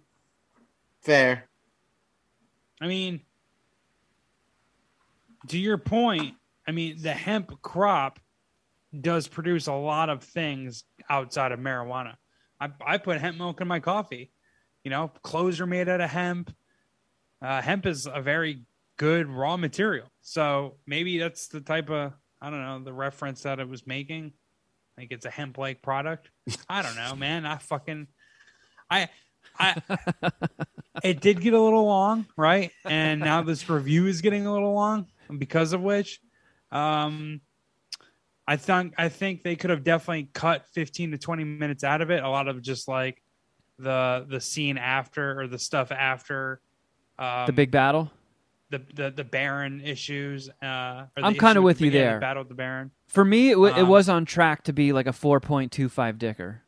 fair 1.02 1.50
I 2.80 2.88
mean, 2.88 3.22
to 5.48 5.58
your 5.58 5.78
point, 5.78 6.36
I 6.68 6.72
mean, 6.72 7.02
the 7.02 7.14
hemp 7.14 7.62
crop 7.62 8.20
does 9.00 9.28
produce 9.28 9.68
a 9.68 9.74
lot 9.74 10.10
of 10.10 10.24
things 10.24 10.84
outside 11.10 11.52
of 11.52 11.60
marijuana. 11.60 12.16
I, 12.60 12.72
I 12.86 12.98
put 12.98 13.20
hemp 13.20 13.38
milk 13.38 13.60
in 13.62 13.68
my 13.68 13.80
coffee. 13.80 14.32
You 14.84 14.92
know, 14.92 15.08
clothes 15.24 15.60
are 15.62 15.66
made 15.66 15.90
out 15.90 16.02
of 16.02 16.10
hemp. 16.10 16.56
Uh, 17.42 17.62
hemp 17.62 17.86
is 17.86 18.06
a 18.06 18.22
very 18.22 18.64
good 18.98 19.28
raw 19.28 19.58
material. 19.58 20.08
So 20.22 20.78
maybe 20.86 21.18
that's 21.18 21.48
the 21.48 21.62
type 21.62 21.90
of 21.90 22.14
I 22.44 22.50
don't 22.50 22.62
know 22.62 22.80
the 22.84 22.92
reference 22.92 23.44
that 23.44 23.62
it 23.62 23.70
was 23.70 23.88
making. 23.88 24.34
Like 24.98 25.08
it's 25.12 25.26
a 25.26 25.30
hemp 25.30 25.58
like 25.58 25.82
product. 25.82 26.30
I 26.70 26.82
don't 26.82 26.96
know, 26.98 27.16
man. 27.16 27.46
I 27.46 27.58
fucking 27.58 28.08
I 28.92 29.08
I 29.58 29.82
it 31.04 31.22
did 31.22 31.40
get 31.40 31.54
a 31.54 31.60
little 31.60 31.86
long, 31.86 32.26
right? 32.36 32.72
And 32.84 33.22
now 33.22 33.42
this 33.44 33.70
review 33.70 34.08
is 34.08 34.22
getting 34.22 34.46
a 34.46 34.52
little 34.52 34.74
long, 34.74 35.08
because 35.38 35.72
of 35.72 35.82
which, 35.82 36.20
um, 36.72 37.40
I 38.46 38.58
think 38.58 38.94
I 38.98 39.08
think 39.08 39.44
they 39.44 39.56
could 39.56 39.70
have 39.70 39.86
definitely 39.86 40.30
cut 40.34 40.66
15 40.74 41.12
to 41.12 41.18
20 41.18 41.44
minutes 41.46 41.86
out 41.86 42.02
of 42.02 42.12
it. 42.12 42.24
A 42.24 42.30
lot 42.30 42.50
of 42.50 42.62
just 42.62 42.90
like 42.90 43.24
the 43.80 44.26
the 44.30 44.42
scene 44.42 44.78
after 44.78 45.40
or 45.40 45.48
the 45.48 45.60
stuff 45.60 45.94
after 45.94 46.60
um, 47.18 47.46
the 47.46 47.54
big 47.54 47.72
battle. 47.72 48.12
The 48.78 48.84
the 48.94 49.12
the 49.12 49.24
Baron 49.24 49.82
issues. 49.82 50.50
Uh, 50.62 51.06
the 51.16 51.24
I'm 51.24 51.34
kinda 51.34 51.52
issue 51.52 51.62
with 51.62 51.82
you 51.82 51.88
yeah, 51.88 51.92
the 51.92 51.98
there. 52.00 52.20
Battle 52.20 52.42
of 52.42 52.50
the 52.50 52.56
Baron. 52.56 52.92
For 53.08 53.24
me, 53.24 53.52
it, 53.52 53.56
w- 53.56 53.74
it 53.74 53.84
Um, 53.84 53.88
was 53.90 54.10
on 54.10 54.26
track 54.26 54.64
to 54.66 54.74
be 54.74 54.92
like 54.92 55.08
a 55.08 55.12
4.25 55.12 56.18
dicker. 56.18 56.62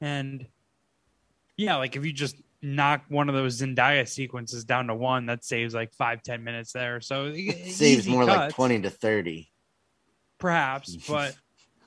And 0.00 0.46
yeah, 1.56 1.76
like 1.76 1.96
if 1.96 2.04
you 2.04 2.12
just 2.12 2.36
knock 2.62 3.02
one 3.08 3.28
of 3.28 3.34
those 3.34 3.60
Zendaya 3.60 4.08
sequences 4.08 4.64
down 4.64 4.86
to 4.88 4.94
one, 4.94 5.26
that 5.26 5.44
saves 5.44 5.74
like 5.74 5.92
five, 5.94 6.22
ten 6.22 6.42
minutes 6.44 6.72
there. 6.72 7.00
So 7.00 7.26
It 7.34 7.72
saves 7.72 8.06
easy 8.06 8.10
more 8.10 8.24
like 8.24 8.54
20 8.54 8.82
to 8.82 8.90
30. 8.90 9.50
perhaps, 10.38 10.96
but 11.08 11.34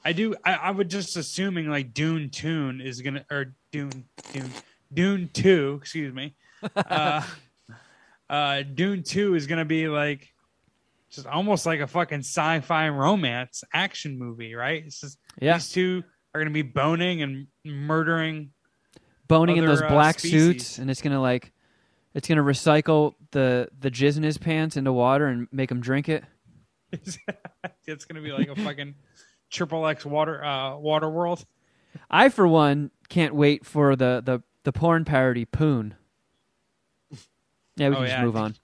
I 0.03 0.13
do 0.13 0.35
I, 0.43 0.53
I 0.53 0.71
would 0.71 0.89
just 0.89 1.17
assuming 1.17 1.67
like 1.69 1.93
Dune 1.93 2.29
Tune 2.29 2.81
is 2.81 3.01
gonna 3.01 3.25
or 3.29 3.53
Dune 3.71 4.05
Dune 4.33 4.51
Dune 4.93 5.29
Two, 5.33 5.77
excuse 5.81 6.13
me. 6.13 6.35
Uh 6.75 7.23
uh 8.29 8.63
Dune 8.63 9.03
Two 9.03 9.35
is 9.35 9.47
gonna 9.47 9.65
be 9.65 9.87
like 9.87 10.27
just 11.11 11.27
almost 11.27 11.65
like 11.65 11.79
a 11.79 11.87
fucking 11.87 12.19
sci-fi 12.19 12.89
romance 12.89 13.63
action 13.73 14.17
movie, 14.17 14.53
right? 14.53 14.83
It's 14.85 15.01
just 15.01 15.17
Yeah, 15.41 15.53
these 15.53 15.69
two 15.69 16.03
are 16.33 16.41
gonna 16.41 16.51
be 16.51 16.61
boning 16.61 17.21
and 17.21 17.47
murdering 17.65 18.51
boning 19.27 19.57
in 19.57 19.65
those 19.65 19.81
uh, 19.81 19.87
black 19.87 20.19
species. 20.19 20.41
suits, 20.41 20.79
and 20.79 20.89
it's 20.91 21.01
gonna 21.01 21.21
like, 21.21 21.51
it's 22.13 22.27
gonna 22.27 22.43
recycle 22.43 23.15
the 23.31 23.69
the 23.79 23.89
jizz 23.89 24.17
in 24.17 24.23
his 24.23 24.37
pants 24.37 24.77
into 24.77 24.93
water 24.93 25.27
and 25.27 25.47
make 25.51 25.71
him 25.71 25.81
drink 25.81 26.09
it. 26.09 26.23
it's 26.91 28.05
gonna 28.05 28.21
be 28.21 28.31
like 28.31 28.49
a 28.49 28.55
fucking 28.55 28.95
triple 29.49 29.87
X 29.87 30.05
water 30.05 30.43
uh 30.43 30.75
water 30.77 31.09
world. 31.09 31.45
I, 32.09 32.29
for 32.29 32.47
one, 32.47 32.91
can't 33.07 33.33
wait 33.33 33.65
for 33.65 33.95
the 33.95 34.21
the 34.23 34.43
the 34.63 34.71
porn 34.71 35.05
parody 35.05 35.45
Poon. 35.45 35.95
Yeah, 37.79 37.89
we 37.89 37.95
Oh, 37.95 37.97
can 37.99 38.07
just 38.07 38.17
yeah. 38.17 38.25
move 38.25 38.35
on. 38.35 38.55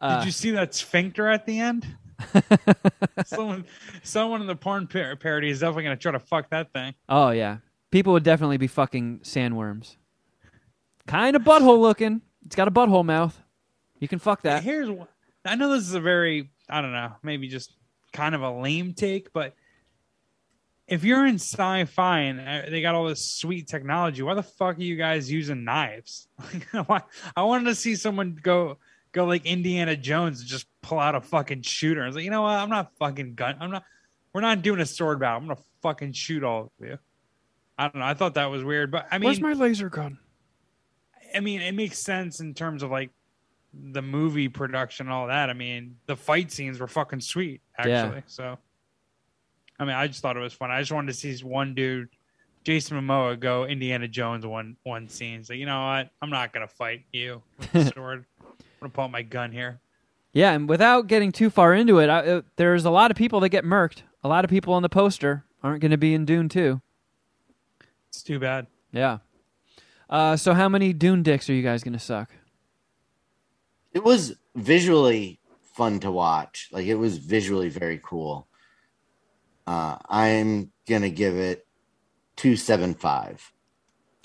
Uh, 0.00 0.18
Did 0.20 0.26
you 0.26 0.32
see 0.32 0.50
that 0.52 0.74
sphincter 0.74 1.28
at 1.28 1.46
the 1.46 1.58
end? 1.60 1.86
someone, 3.24 3.64
someone 4.02 4.40
in 4.40 4.46
the 4.46 4.56
porn 4.56 4.86
par- 4.86 5.16
parody 5.16 5.48
is 5.50 5.60
definitely 5.60 5.84
gonna 5.84 5.96
try 5.96 6.12
to 6.12 6.18
fuck 6.18 6.50
that 6.50 6.72
thing. 6.72 6.94
oh 7.08 7.30
yeah, 7.30 7.58
people 7.90 8.12
would 8.12 8.22
definitely 8.22 8.56
be 8.58 8.66
fucking 8.66 9.20
sandworms. 9.20 9.96
Kind 11.06 11.34
of 11.36 11.42
butthole 11.42 11.80
looking. 11.80 12.20
It's 12.44 12.56
got 12.56 12.68
a 12.68 12.70
butthole 12.70 13.04
mouth. 13.04 13.40
You 13.98 14.08
can 14.08 14.18
fuck 14.18 14.42
that. 14.42 14.62
Here's 14.62 14.88
one. 14.90 15.08
I 15.44 15.54
know 15.54 15.70
this 15.70 15.84
is 15.84 15.94
a 15.94 16.00
very 16.00 16.50
I 16.68 16.80
don't 16.82 16.92
know 16.92 17.12
maybe 17.22 17.48
just 17.48 17.74
kind 18.12 18.34
of 18.34 18.42
a 18.42 18.50
lame 18.50 18.92
take, 18.94 19.32
but 19.32 19.54
if 20.90 21.04
you're 21.04 21.24
in 21.24 21.36
sci-fi 21.36 22.18
and 22.20 22.40
uh, 22.40 22.68
they 22.68 22.82
got 22.82 22.96
all 22.96 23.06
this 23.06 23.24
sweet 23.24 23.68
technology, 23.68 24.22
why 24.22 24.34
the 24.34 24.42
fuck 24.42 24.76
are 24.76 24.82
you 24.82 24.96
guys 24.96 25.30
using 25.30 25.64
knives? 25.64 26.26
Why- 26.86 27.02
I 27.36 27.44
wanted 27.44 27.66
to 27.66 27.74
see 27.76 27.94
someone 27.94 28.38
go 28.42 28.76
go 29.12 29.24
like 29.24 29.46
Indiana 29.46 29.96
Jones 29.96 30.40
and 30.40 30.48
just 30.48 30.66
pull 30.82 30.98
out 30.98 31.14
a 31.14 31.20
fucking 31.20 31.62
shooter. 31.62 32.02
I 32.02 32.06
was 32.06 32.16
like, 32.16 32.24
you 32.24 32.30
know 32.30 32.42
what? 32.42 32.58
I'm 32.58 32.70
not 32.70 32.92
fucking 32.98 33.34
gun. 33.36 33.56
I'm 33.60 33.70
not. 33.70 33.84
We're 34.32 34.40
not 34.40 34.62
doing 34.62 34.80
a 34.80 34.86
sword 34.86 35.20
battle. 35.20 35.38
I'm 35.38 35.46
gonna 35.46 35.60
fucking 35.80 36.12
shoot 36.12 36.42
all 36.42 36.72
of 36.80 36.86
you. 36.86 36.98
I 37.78 37.84
don't 37.84 37.96
know. 37.96 38.04
I 38.04 38.14
thought 38.14 38.34
that 38.34 38.46
was 38.50 38.64
weird, 38.64 38.90
but 38.90 39.06
I 39.12 39.18
mean, 39.18 39.28
Where's 39.28 39.40
my 39.40 39.52
laser 39.52 39.88
gun? 39.88 40.18
I 41.34 41.40
mean, 41.40 41.60
it 41.60 41.72
makes 41.72 41.98
sense 41.98 42.40
in 42.40 42.52
terms 42.54 42.82
of 42.82 42.90
like 42.90 43.10
the 43.72 44.02
movie 44.02 44.48
production 44.48 45.06
and 45.06 45.14
all 45.14 45.28
that. 45.28 45.50
I 45.50 45.52
mean, 45.52 45.96
the 46.06 46.16
fight 46.16 46.50
scenes 46.50 46.80
were 46.80 46.88
fucking 46.88 47.20
sweet, 47.20 47.60
actually. 47.78 47.92
Yeah. 47.92 48.20
So, 48.26 48.58
I 49.80 49.84
mean, 49.84 49.96
I 49.96 50.06
just 50.06 50.20
thought 50.20 50.36
it 50.36 50.40
was 50.40 50.52
fun. 50.52 50.70
I 50.70 50.78
just 50.80 50.92
wanted 50.92 51.12
to 51.12 51.18
see 51.18 51.42
one 51.42 51.74
dude, 51.74 52.10
Jason 52.64 53.00
Momoa, 53.00 53.40
go 53.40 53.64
Indiana 53.64 54.06
Jones 54.06 54.46
one 54.46 54.76
one 54.84 55.08
scene. 55.08 55.42
So 55.42 55.54
you 55.54 55.66
know 55.66 55.80
what? 55.86 56.10
I'm 56.20 56.30
not 56.30 56.52
gonna 56.52 56.68
fight 56.68 57.04
you 57.12 57.42
with 57.58 57.72
the 57.72 57.84
sword. 57.94 58.26
I'm 58.40 58.46
gonna 58.80 58.90
pull 58.90 59.04
out 59.04 59.10
my 59.10 59.22
gun 59.22 59.50
here. 59.50 59.80
Yeah, 60.32 60.52
and 60.52 60.68
without 60.68 61.06
getting 61.08 61.32
too 61.32 61.50
far 61.50 61.74
into 61.74 61.98
it, 61.98 62.08
I, 62.08 62.18
uh, 62.20 62.42
there's 62.56 62.84
a 62.84 62.90
lot 62.90 63.10
of 63.10 63.16
people 63.16 63.40
that 63.40 63.48
get 63.48 63.64
murked. 63.64 64.02
A 64.22 64.28
lot 64.28 64.44
of 64.44 64.50
people 64.50 64.74
on 64.74 64.82
the 64.82 64.88
poster 64.88 65.44
aren't 65.62 65.80
going 65.80 65.90
to 65.90 65.98
be 65.98 66.14
in 66.14 66.24
Dune 66.24 66.48
2. 66.48 66.80
It's 68.08 68.22
too 68.22 68.38
bad. 68.38 68.68
Yeah. 68.92 69.18
Uh, 70.08 70.36
so 70.36 70.54
how 70.54 70.68
many 70.68 70.92
Dune 70.92 71.22
dicks 71.22 71.50
are 71.50 71.52
you 71.52 71.62
guys 71.62 71.82
going 71.82 71.94
to 71.94 71.98
suck? 71.98 72.30
It 73.92 74.04
was 74.04 74.36
visually 74.54 75.40
fun 75.74 75.98
to 76.00 76.12
watch. 76.12 76.68
Like 76.70 76.86
it 76.86 76.94
was 76.94 77.18
visually 77.18 77.68
very 77.68 78.00
cool. 78.02 78.46
Uh, 79.70 79.96
I'm 80.08 80.72
gonna 80.88 81.10
give 81.10 81.36
it 81.36 81.64
two 82.34 82.56
seven 82.56 82.92
five. 82.92 83.52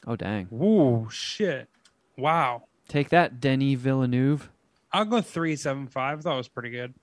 Oh 0.07 0.15
dang! 0.15 0.47
Ooh, 0.51 1.07
shit! 1.11 1.69
Wow. 2.17 2.63
Take 2.87 3.09
that, 3.09 3.39
Denny 3.39 3.75
Villeneuve. 3.75 4.49
I'll 4.91 5.05
go 5.05 5.21
three 5.21 5.55
seven 5.55 5.85
five. 5.85 6.23
That 6.23 6.33
was 6.33 6.47
pretty 6.47 6.71
good. 6.71 6.95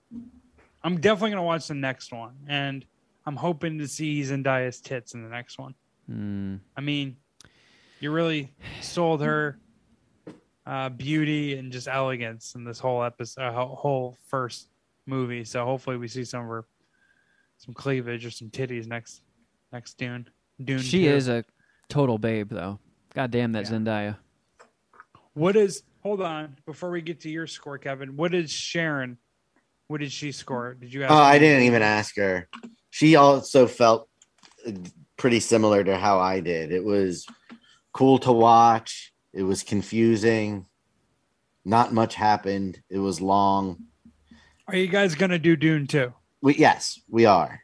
I'm 0.82 1.00
definitely 1.00 1.30
gonna 1.30 1.44
watch 1.44 1.68
the 1.68 1.74
next 1.74 2.12
one, 2.12 2.34
and 2.48 2.84
I'm 3.26 3.36
hoping 3.36 3.78
to 3.78 3.86
see 3.86 4.20
Zendaya's 4.22 4.80
tits 4.80 5.14
in 5.14 5.22
the 5.22 5.28
next 5.30 5.56
one. 5.56 5.76
Hmm. 6.08 6.56
I 6.76 6.80
mean, 6.80 7.18
you 8.00 8.10
really 8.10 8.52
sold 8.80 9.22
her 9.22 9.60
uh, 10.66 10.88
beauty 10.88 11.56
and 11.58 11.70
just 11.70 11.86
elegance 11.86 12.56
in 12.56 12.64
this 12.64 12.80
whole 12.80 13.04
episode, 13.04 13.42
uh, 13.42 13.52
whole- 13.52 13.76
whole 13.76 14.18
first 14.26 14.68
movie. 15.06 15.44
So 15.44 15.64
hopefully 15.64 15.96
we 15.96 16.08
see 16.08 16.24
some 16.24 16.42
of 16.42 16.48
her, 16.48 16.64
some 17.62 17.74
cleavage 17.74 18.26
or 18.26 18.30
some 18.30 18.48
titties 18.48 18.86
next 18.86 19.22
next 19.72 19.94
Dune. 19.96 20.28
Dune. 20.62 20.80
She 20.80 21.04
2. 21.04 21.10
is 21.10 21.28
a 21.28 21.44
total 21.88 22.18
babe, 22.18 22.50
though. 22.50 22.78
God 23.14 23.30
damn 23.30 23.52
that 23.52 23.70
Yeah. 23.70 23.78
Zendaya. 23.78 24.16
What 25.34 25.56
is? 25.56 25.82
Hold 26.02 26.20
on, 26.20 26.56
before 26.66 26.90
we 26.90 27.00
get 27.00 27.20
to 27.20 27.30
your 27.30 27.46
score, 27.46 27.78
Kevin. 27.78 28.16
What 28.16 28.34
is 28.34 28.50
Sharon? 28.50 29.18
What 29.86 30.00
did 30.00 30.10
she 30.10 30.32
score? 30.32 30.74
Did 30.74 30.92
you? 30.92 31.04
ask 31.04 31.12
Oh, 31.12 31.16
I 31.16 31.38
didn't 31.38 31.62
even 31.62 31.82
ask 31.82 32.16
her. 32.16 32.48
She 32.90 33.14
also 33.14 33.68
felt 33.68 34.08
uh, 34.66 34.72
pretty 35.16 35.38
similar 35.38 35.84
to 35.84 35.96
how 35.96 36.18
I 36.18 36.40
did. 36.40 36.72
It 36.72 36.84
was 36.84 37.24
cool 37.92 38.18
to 38.18 38.32
watch. 38.32 39.12
It 39.32 39.44
was 39.44 39.62
confusing. 39.62 40.66
Not 41.64 41.92
much 41.92 42.16
happened. 42.16 42.82
It 42.90 42.98
was 42.98 43.20
long. 43.20 43.84
Are 44.66 44.76
you 44.76 44.88
guys 44.88 45.14
gonna 45.14 45.38
do 45.38 45.54
Dune 45.54 45.86
too? 45.86 46.12
We, 46.42 46.56
yes, 46.56 47.00
we 47.08 47.24
are. 47.24 47.62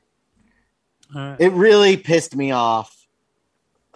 Uh, 1.15 1.37
It 1.39 1.53
really 1.53 1.97
pissed 1.97 2.35
me 2.37 2.53
off. 2.53 2.95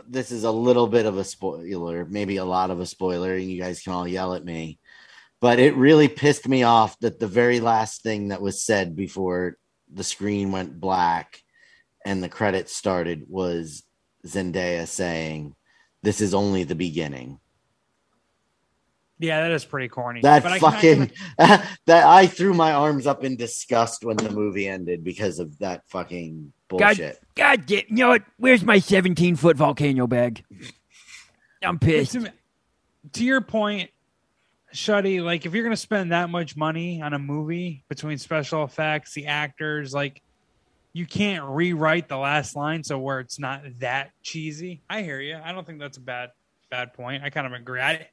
This 0.07 0.33
is 0.33 0.45
a 0.45 0.51
little 0.51 0.89
bit 0.89 1.07
of 1.07 1.16
a 1.16 1.24
spoiler, 1.24 2.05
maybe 2.05 2.37
a 2.37 2.45
lot 2.45 2.70
of 2.70 2.80
a 2.80 2.87
spoiler, 2.87 3.35
and 3.35 3.51
you 3.51 3.61
guys 3.61 3.80
can 3.80 3.93
all 3.93 4.09
yell 4.09 4.35
at 4.35 4.45
me. 4.45 4.80
But 5.41 5.59
it 5.61 5.76
really 5.76 6.09
pissed 6.09 6.49
me 6.49 6.64
off 6.64 6.99
that 7.01 7.20
the 7.20 7.28
very 7.28 7.61
last 7.61 8.03
thing 8.03 8.28
that 8.28 8.43
was 8.43 8.62
said 8.62 8.97
before 8.97 9.57
the 9.93 10.05
screen 10.05 10.53
went 10.53 10.80
black 10.80 11.41
and 12.05 12.22
the 12.22 12.28
credits 12.28 12.74
started 12.74 13.24
was 13.28 13.85
Zendaya 14.26 14.87
saying, 14.87 15.55
This 16.03 16.20
is 16.20 16.35
only 16.35 16.64
the 16.64 16.74
beginning. 16.74 17.39
Yeah, 19.19 19.41
that 19.43 19.53
is 19.53 19.65
pretty 19.65 19.89
corny. 19.89 20.21
That 20.23 20.43
But 20.43 20.53
I 20.53 20.59
can- 20.59 20.69
I 20.69 20.71
fucking 20.73 21.07
can- 21.39 21.69
that 21.87 22.07
I 22.07 22.27
threw 22.27 22.55
my 22.55 22.73
arms 22.73 23.07
up 23.07 23.25
in 23.25 23.37
disgust 23.37 24.05
when 24.05 24.17
the 24.17 24.31
movie 24.31 24.67
ended 24.69 25.05
because 25.05 25.39
of 25.39 25.59
that 25.59 25.83
fucking 25.89 26.53
bullshit. 26.69 27.19
God 27.37 27.67
damn, 27.67 27.85
you 27.89 27.97
know 27.97 28.09
what? 28.09 28.23
Where's 28.39 28.65
my 28.65 28.79
17 28.79 29.37
foot 29.37 29.57
volcano 29.57 30.07
bag? 30.07 30.45
I'm 31.63 31.79
pissed. 31.79 32.13
to, 32.13 32.33
to 33.13 33.25
your 33.25 33.41
point, 33.41 33.91
Shuddy, 34.75 35.23
like 35.23 35.45
if 35.47 35.55
you're 35.55 35.65
gonna 35.65 35.77
spend 35.77 36.13
that 36.13 36.31
much 36.31 36.57
money 36.57 37.03
on 37.03 37.13
a 37.13 37.19
movie 37.19 37.85
between 37.89 38.19
special 38.19 38.65
effects, 38.65 39.13
the 39.15 39.27
actors, 39.27 39.93
like 39.93 40.23
you 40.95 41.07
can't 41.07 41.45
rewrite 41.45 42.09
the 42.09 42.17
last 42.17 42.57
line 42.57 42.83
so 42.83 42.99
where 42.99 43.21
it's 43.21 43.39
not 43.39 43.63
that 43.81 44.11
cheesy. 44.23 44.83
I 44.91 45.03
hear 45.03 45.21
you. 45.21 45.39
I 45.43 45.53
don't 45.53 45.67
think 45.67 45.79
that's 45.79 45.99
a 45.99 46.01
bad 46.03 46.31
bad 46.71 46.95
point. 46.95 47.23
I 47.23 47.31
kind 47.31 47.47
of 47.47 47.53
agree. 47.53 47.81
I 47.81 48.09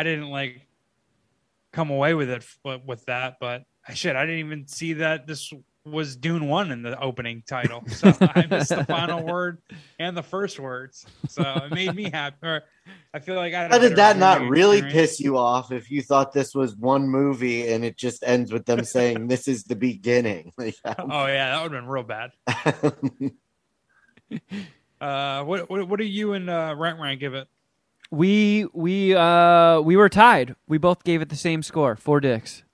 I 0.00 0.02
didn't 0.02 0.30
like 0.30 0.66
come 1.74 1.90
away 1.90 2.14
with 2.14 2.30
it 2.30 2.42
f- 2.64 2.80
with 2.86 3.04
that, 3.04 3.36
but 3.38 3.64
I 3.86 3.92
shit, 3.92 4.16
I 4.16 4.22
didn't 4.22 4.38
even 4.38 4.66
see 4.66 4.94
that 4.94 5.26
this 5.26 5.52
was 5.84 6.16
Dune 6.16 6.48
One 6.48 6.70
in 6.70 6.80
the 6.80 6.98
opening 6.98 7.42
title, 7.46 7.84
so 7.86 8.08
I 8.22 8.46
missed 8.48 8.70
the 8.70 8.86
final 8.86 9.22
word 9.26 9.58
and 9.98 10.16
the 10.16 10.22
first 10.22 10.58
words. 10.58 11.04
So 11.28 11.42
it 11.42 11.70
made 11.70 11.94
me 11.94 12.08
happy. 12.08 12.38
Or 12.42 12.62
I 13.12 13.18
feel 13.18 13.34
like 13.34 13.52
I. 13.52 13.68
How 13.68 13.76
did 13.76 13.96
that 13.96 14.16
not 14.16 14.40
really 14.40 14.78
experience. 14.78 15.10
piss 15.10 15.20
you 15.20 15.36
off 15.36 15.70
if 15.70 15.90
you 15.90 16.00
thought 16.00 16.32
this 16.32 16.54
was 16.54 16.74
one 16.74 17.06
movie 17.06 17.70
and 17.70 17.84
it 17.84 17.98
just 17.98 18.24
ends 18.26 18.50
with 18.50 18.64
them 18.64 18.82
saying 18.82 19.26
this 19.28 19.48
is 19.48 19.64
the 19.64 19.76
beginning? 19.76 20.54
Like, 20.56 20.76
Oh 20.86 21.26
yeah, 21.26 21.50
that 21.50 21.62
would 21.62 21.72
have 21.72 21.82
been 21.82 21.90
real 21.90 22.04
bad. 22.04 22.30
Uh, 24.98 25.44
what 25.44 25.68
what 25.68 25.88
what 25.88 25.98
do 25.98 26.06
you 26.06 26.32
and 26.32 26.48
uh, 26.48 26.74
Rent 26.74 26.98
Rant 26.98 27.20
give 27.20 27.34
it? 27.34 27.48
We 28.10 28.66
we 28.72 29.14
uh 29.14 29.80
we 29.80 29.96
were 29.96 30.08
tied. 30.08 30.56
We 30.66 30.78
both 30.78 31.04
gave 31.04 31.22
it 31.22 31.28
the 31.28 31.36
same 31.36 31.62
score, 31.62 31.94
four 31.96 32.20
dicks. 32.20 32.64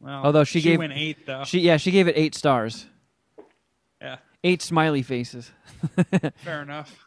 Well, 0.00 0.24
Although 0.24 0.44
she 0.44 0.60
gave- 0.60 0.78
went 0.78 0.92
eight 0.94 1.26
though. 1.26 1.44
She 1.44 1.60
yeah, 1.60 1.76
she 1.76 1.90
gave 1.92 2.08
it 2.08 2.14
eight 2.16 2.34
stars, 2.34 2.86
yeah, 4.00 4.16
eight 4.42 4.62
smiley 4.62 5.02
faces. 5.02 5.50
fair 6.38 6.62
enough. 6.62 6.98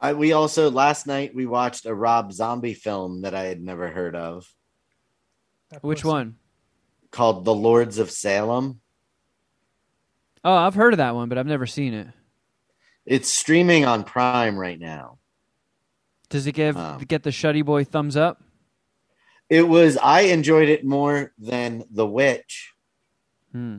I, 0.00 0.12
we 0.12 0.32
also 0.32 0.70
last 0.70 1.08
night 1.08 1.34
we 1.34 1.44
watched 1.46 1.84
a 1.84 1.94
Rob 1.94 2.32
Zombie 2.32 2.74
film 2.74 3.22
that 3.22 3.34
I 3.34 3.42
had 3.44 3.60
never 3.60 3.88
heard 3.88 4.14
of 4.14 4.46
Which 5.80 6.04
one? 6.04 6.36
called 7.10 7.44
The 7.44 7.54
Lords 7.54 7.98
of 7.98 8.08
Salem. 8.12 8.80
Oh, 10.44 10.54
I've 10.54 10.76
heard 10.76 10.94
of 10.94 10.98
that 10.98 11.16
one, 11.16 11.28
but 11.28 11.36
I've 11.36 11.46
never 11.48 11.66
seen 11.66 11.94
it. 11.94 12.06
It's 13.04 13.28
streaming 13.32 13.84
on 13.86 14.04
Prime 14.04 14.56
right 14.56 14.78
now. 14.78 15.17
Does 16.28 16.46
it 16.46 16.52
give 16.52 16.76
Um, 16.76 16.98
get 17.00 17.22
the 17.22 17.30
Shuddy 17.30 17.64
Boy 17.64 17.84
thumbs 17.84 18.16
up? 18.16 18.42
It 19.48 19.66
was 19.66 19.96
I 19.96 20.22
enjoyed 20.22 20.68
it 20.68 20.84
more 20.84 21.32
than 21.38 21.84
The 21.90 22.06
Witch. 22.06 22.74
Hmm. 23.52 23.78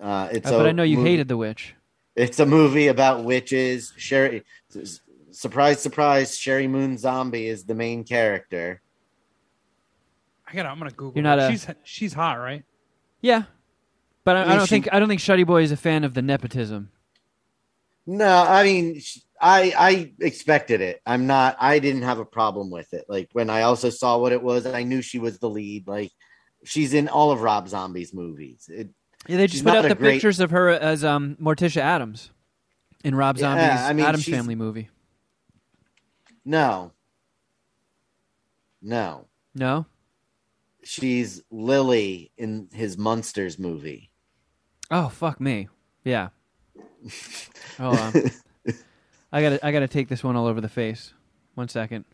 Uh, 0.00 0.28
it's 0.32 0.46
Uh, 0.50 0.58
but 0.58 0.66
I 0.66 0.72
know 0.72 0.82
you 0.82 0.96
movie- 0.98 1.10
hated 1.10 1.28
The 1.28 1.36
Witch. 1.36 1.74
It's 2.14 2.40
a 2.40 2.46
movie 2.46 2.86
about 2.88 3.24
witches. 3.24 3.92
Sheri, 3.98 4.42
surprise, 5.30 5.80
surprise, 5.82 6.32
Sheri 6.38 6.68
Moon 6.68 6.96
Zombie 6.96 7.46
is 7.48 7.64
the 7.64 7.74
main 7.74 8.04
character. 8.04 8.80
I 10.48 10.54
gotta. 10.54 10.70
I'm 10.70 10.78
gonna 10.78 10.90
Google. 10.92 11.12
You're 11.16 11.22
not 11.24 11.38
her. 11.38 11.48
a- 11.48 11.50
She's 11.50 11.66
she's 11.82 12.12
hot, 12.14 12.34
right? 12.38 12.64
Yeah, 13.20 13.42
but 14.24 14.36
I, 14.36 14.42
I 14.42 14.48
mean, 14.48 14.56
don't 14.58 14.66
she- 14.66 14.70
think 14.70 14.88
I 14.92 14.98
don't 14.98 15.08
think 15.08 15.20
Shuddy 15.20 15.44
Boy 15.46 15.62
is 15.62 15.72
a 15.72 15.76
fan 15.76 16.04
of 16.04 16.14
the 16.14 16.22
nepotism. 16.22 16.90
No, 18.06 18.44
I 18.44 18.62
mean, 18.62 19.00
sh- 19.00 19.18
I 19.40 19.72
I 19.76 20.12
expected 20.20 20.80
it. 20.80 21.00
I'm 21.06 21.26
not. 21.26 21.56
I 21.60 21.78
didn't 21.78 22.02
have 22.02 22.18
a 22.18 22.24
problem 22.24 22.70
with 22.70 22.92
it. 22.94 23.04
Like 23.08 23.28
when 23.32 23.50
I 23.50 23.62
also 23.62 23.90
saw 23.90 24.18
what 24.18 24.32
it 24.32 24.42
was, 24.42 24.66
I 24.66 24.82
knew 24.82 25.02
she 25.02 25.18
was 25.18 25.38
the 25.38 25.50
lead. 25.50 25.86
Like 25.86 26.10
she's 26.64 26.94
in 26.94 27.08
all 27.08 27.30
of 27.32 27.42
Rob 27.42 27.68
Zombie's 27.68 28.14
movies. 28.14 28.68
It, 28.72 28.88
Yeah, 29.28 29.36
they 29.38 29.46
just 29.46 29.64
put 29.64 29.74
out 29.76 29.82
the 29.88 29.94
great- 29.94 30.14
pictures 30.14 30.40
of 30.40 30.50
her 30.52 30.68
as 30.70 31.04
um, 31.04 31.36
Morticia 31.40 31.80
Addams 31.82 32.30
in 33.04 33.14
Rob 33.14 33.36
Yeah, 33.36 33.40
Zombie's 33.40 33.80
I 33.88 33.92
mean, 33.92 34.06
Addams 34.06 34.24
she's- 34.24 34.36
Family 34.36 34.54
movie. 34.54 34.88
no, 36.44 36.92
no, 38.82 39.26
No, 39.54 39.86
she's 40.82 41.42
Lily 41.50 42.30
in 42.38 42.68
his 42.72 42.96
Munsters 42.96 43.58
movie. 43.58 44.10
oh 44.90 45.08
fuck 45.08 45.40
me. 45.40 45.68
Yeah. 46.04 46.28
Hold 47.78 47.98
on. 47.98 48.12
I 49.36 49.42
gotta 49.42 49.66
I 49.66 49.70
gotta 49.70 49.86
take 49.86 50.08
this 50.08 50.24
one 50.24 50.34
all 50.34 50.46
over 50.46 50.62
the 50.62 50.68
face. 50.70 51.12
One 51.56 51.68
second. 51.68 52.06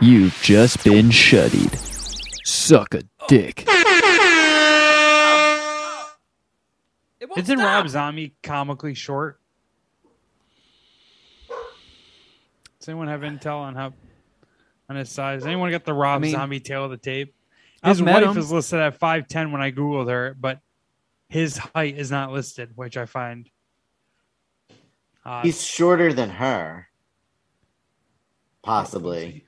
You've 0.00 0.38
just 0.40 0.82
been 0.82 1.10
shuddied. 1.10 1.76
Suck 2.46 2.94
a 2.94 3.02
dick. 3.28 3.66
It 7.20 7.28
Isn't 7.36 7.58
Rob 7.58 7.90
Zombie 7.90 8.36
comically 8.42 8.94
short? 8.94 9.38
Does 12.78 12.88
anyone 12.88 13.08
have 13.08 13.20
intel 13.20 13.58
on 13.58 13.74
how 13.74 13.92
on 14.88 14.96
his 14.96 15.10
size? 15.10 15.44
Anyone 15.44 15.70
got 15.70 15.84
the 15.84 15.92
Rob 15.92 16.22
mean, 16.22 16.32
Zombie 16.32 16.60
tail 16.60 16.86
of 16.86 16.90
the 16.90 16.96
tape? 16.96 17.34
I've 17.82 17.98
His 17.98 18.02
met 18.02 18.24
wife 18.24 18.34
him. 18.34 18.38
is 18.38 18.50
listed 18.50 18.80
at 18.80 18.98
five 18.98 19.28
ten 19.28 19.52
when 19.52 19.60
I 19.60 19.72
googled 19.72 20.08
her, 20.08 20.34
but 20.40 20.60
his 21.28 21.58
height 21.58 21.98
is 21.98 22.10
not 22.10 22.32
listed, 22.32 22.72
which 22.76 22.96
I 22.96 23.04
find. 23.04 23.50
Odd. 25.28 25.44
He's 25.44 25.64
shorter 25.64 26.12
than 26.12 26.30
her, 26.30 26.88
possibly. 28.62 29.44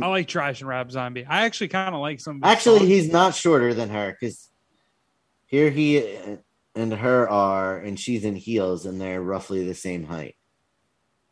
I 0.00 0.06
like 0.06 0.26
trash 0.26 0.60
and 0.60 0.68
Rob 0.68 0.90
Zombie. 0.90 1.24
I 1.26 1.44
actually 1.44 1.68
kind 1.68 1.94
of 1.94 2.00
like 2.00 2.20
some. 2.20 2.40
Actually, 2.42 2.78
songs. 2.78 2.90
he's 2.90 3.12
not 3.12 3.34
shorter 3.34 3.74
than 3.74 3.90
her 3.90 4.16
because 4.18 4.48
here 5.46 5.70
he 5.70 6.02
and 6.74 6.92
her 6.94 7.28
are, 7.28 7.76
and 7.78 8.00
she's 8.00 8.24
in 8.24 8.34
heels, 8.34 8.86
and 8.86 9.00
they're 9.00 9.20
roughly 9.22 9.66
the 9.66 9.74
same 9.74 10.04
height. 10.04 10.34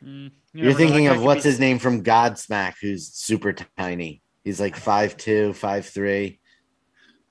Mm, 0.04 0.30
you 0.52 0.64
You're 0.64 0.74
thinking 0.74 1.06
of 1.06 1.22
what's 1.22 1.42
could 1.42 1.48
his 1.50 1.60
name 1.60 1.78
from 1.78 2.02
Godsmack, 2.04 2.74
who's 2.80 3.08
super 3.08 3.54
tiny. 3.78 4.22
He's 4.44 4.60
like 4.60 4.76
five 4.90 5.16
two, 5.16 5.52
five 5.54 5.86
three. 5.86 6.28
be- 6.28 6.40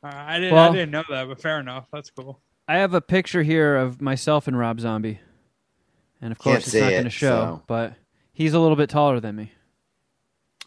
Uh, 0.03 0.11
I 0.13 0.39
didn't. 0.39 0.53
Well- 0.55 0.71
I 0.71 0.75
didn't 0.75 0.91
know 0.91 1.03
that, 1.09 1.27
but 1.27 1.39
fair 1.41 1.59
enough. 1.59 1.85
That's 1.93 2.09
cool. 2.09 2.41
I 2.67 2.77
have 2.77 2.93
a 2.93 3.01
picture 3.01 3.43
here 3.43 3.75
of 3.75 3.99
myself 4.01 4.47
and 4.47 4.57
Rob 4.57 4.79
Zombie. 4.79 5.19
And 6.21 6.31
of 6.31 6.39
Can't 6.39 6.55
course 6.55 6.63
it's 6.63 6.71
see 6.73 6.81
not 6.81 6.91
it, 6.93 6.97
gonna 6.97 7.09
show, 7.09 7.27
so- 7.59 7.63
but 7.67 7.93
he's 8.33 8.53
a 8.53 8.59
little 8.59 8.75
bit 8.75 8.89
taller 8.89 9.19
than 9.19 9.35
me. 9.35 9.51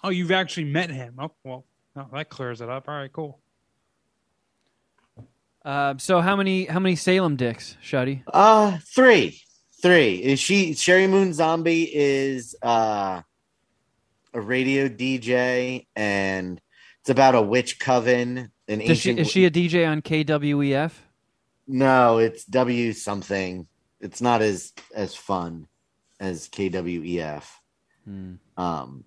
Oh, 0.05 0.09
you've 0.11 0.33
actually 0.33 0.65
met 0.65 0.91
him. 0.91 1.15
Oh, 1.19 1.31
well, 1.45 1.65
no, 1.95 2.09
that 2.13 2.29
clears 2.29 2.61
it 2.61 2.69
up. 2.69 2.89
All 2.89 2.95
right, 2.95 3.13
cool. 3.13 3.39
Uh, 5.65 5.95
so 5.99 6.21
how 6.21 6.35
many 6.35 6.65
how 6.65 6.81
many 6.81 6.97
Salem 6.97 7.37
dicks, 7.37 7.77
Shuddy? 7.83 8.23
Uh 8.27 8.79
three. 8.95 9.41
Three. 9.81 10.15
Is 10.17 10.41
she 10.41 10.73
Sheri 10.73 11.09
Moon 11.09 11.33
Zombie 11.33 11.89
is 11.93 12.57
uh 12.63 13.23
a 14.35 14.41
radio 14.41 14.89
DJ 14.89 15.87
and 15.95 16.61
it's 17.01 17.11
about 17.11 17.35
a 17.35 17.43
witch 17.43 17.79
coven. 17.79 18.51
An 18.69 18.79
Does 18.79 18.99
she, 18.99 19.11
ancient 19.11 19.19
is 19.21 19.31
she 19.31 19.45
a 19.45 19.51
DJ 19.51 19.87
on 19.89 20.03
KWEF? 20.03 20.93
No, 21.69 22.19
it's 22.19 22.45
W 22.47 22.93
something. 22.93 23.67
It's 24.03 24.21
not 24.21 24.43
as 24.43 24.73
as 24.95 25.15
fun 25.15 25.67
as 26.21 26.49
KWEF. 26.49 27.45
Hmm. 28.05 28.35
Um 28.59 29.05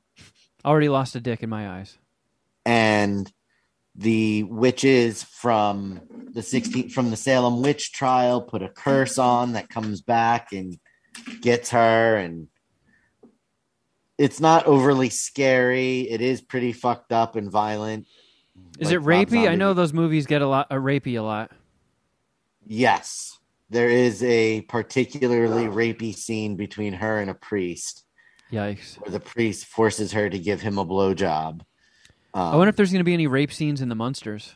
Already 0.65 0.89
lost 0.89 1.15
a 1.15 1.19
dick 1.19 1.43
in 1.43 1.49
my 1.49 1.69
eyes. 1.79 1.97
and 2.65 3.31
the 3.97 4.43
witches 4.43 5.23
from 5.23 6.01
the 6.33 6.41
16 6.41 6.89
from 6.89 7.11
the 7.11 7.15
Salem 7.15 7.61
witch 7.61 7.93
trial 7.93 8.41
put 8.41 8.61
a 8.63 8.67
curse 8.67 9.17
on 9.17 9.53
that 9.53 9.69
comes 9.69 10.01
back 10.01 10.51
and 10.51 10.77
gets 11.41 11.69
her 11.69 12.17
and 12.17 12.47
it's 14.17 14.39
not 14.41 14.65
overly 14.65 15.09
scary. 15.09 16.01
It 16.09 16.19
is 16.21 16.41
pretty 16.41 16.71
fucked 16.73 17.11
up 17.13 17.35
and 17.37 17.49
violent. 17.51 18.07
Is 18.79 18.87
Like 18.87 18.95
it 18.95 19.01
rapey? 19.01 19.47
I 19.47 19.55
know 19.55 19.73
those 19.73 19.93
movies 19.93 20.25
get 20.25 20.41
a 20.41 20.47
lot 20.47 20.67
uh, 20.71 20.75
rapey 20.75 21.17
a 21.17 21.21
lot. 21.21 21.51
Yes. 22.65 23.34
There 23.69 23.89
is 23.89 24.23
a 24.23 24.61
particularly 24.61 25.65
rapey 25.65 26.15
scene 26.15 26.55
between 26.55 26.93
her 26.93 27.19
and 27.19 27.29
a 27.29 27.33
priest 27.33 28.03
Yikes! 28.51 28.95
where 29.01 29.11
the 29.11 29.19
priest 29.19 29.65
forces 29.65 30.11
her 30.11 30.29
to 30.29 30.37
give 30.37 30.61
him 30.61 30.77
a 30.77 30.85
blowjob. 30.85 31.61
Um, 32.33 32.53
I 32.53 32.55
wonder 32.55 32.69
if 32.69 32.75
there's 32.75 32.91
going 32.91 32.99
to 32.99 33.05
be 33.05 33.13
any 33.13 33.27
rape 33.27 33.51
scenes 33.51 33.81
in 33.81 33.89
the 33.89 33.95
Munsters. 33.95 34.55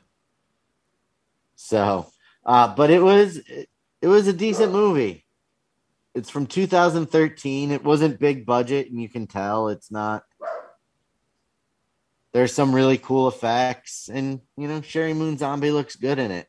So, 1.55 2.07
uh, 2.45 2.73
but 2.75 2.89
it 2.91 3.01
was 3.01 3.37
it 4.01 4.07
was 4.07 4.27
a 4.27 4.33
decent 4.33 4.71
movie. 4.71 5.25
It's 6.13 6.29
from 6.29 6.45
2013. 6.47 7.71
It 7.71 7.83
wasn't 7.83 8.19
big 8.19 8.45
budget, 8.45 8.89
and 8.89 9.01
you 9.01 9.09
can 9.09 9.27
tell 9.27 9.69
it's 9.69 9.91
not. 9.91 10.23
There's 12.31 12.53
some 12.53 12.75
really 12.75 12.97
cool 12.97 13.27
effects, 13.27 14.09
and 14.11 14.41
you 14.55 14.67
know, 14.67 14.81
Sheri 14.81 15.15
Moon 15.15 15.37
Zombie 15.37 15.71
looks 15.71 15.95
good 15.95 16.19
in 16.19 16.31
it. 16.31 16.47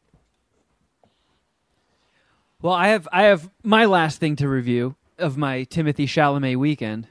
Well, 2.63 2.75
I 2.75 2.89
have 2.89 3.09
I 3.11 3.23
have 3.23 3.49
my 3.63 3.87
last 3.87 4.21
thing 4.21 4.37
to 4.37 4.49
review 4.49 4.97
of 5.19 5.39
my 5.39 5.65
Timothée 5.65 6.05
Chalamet 6.05 6.57
weekend. 6.57 7.09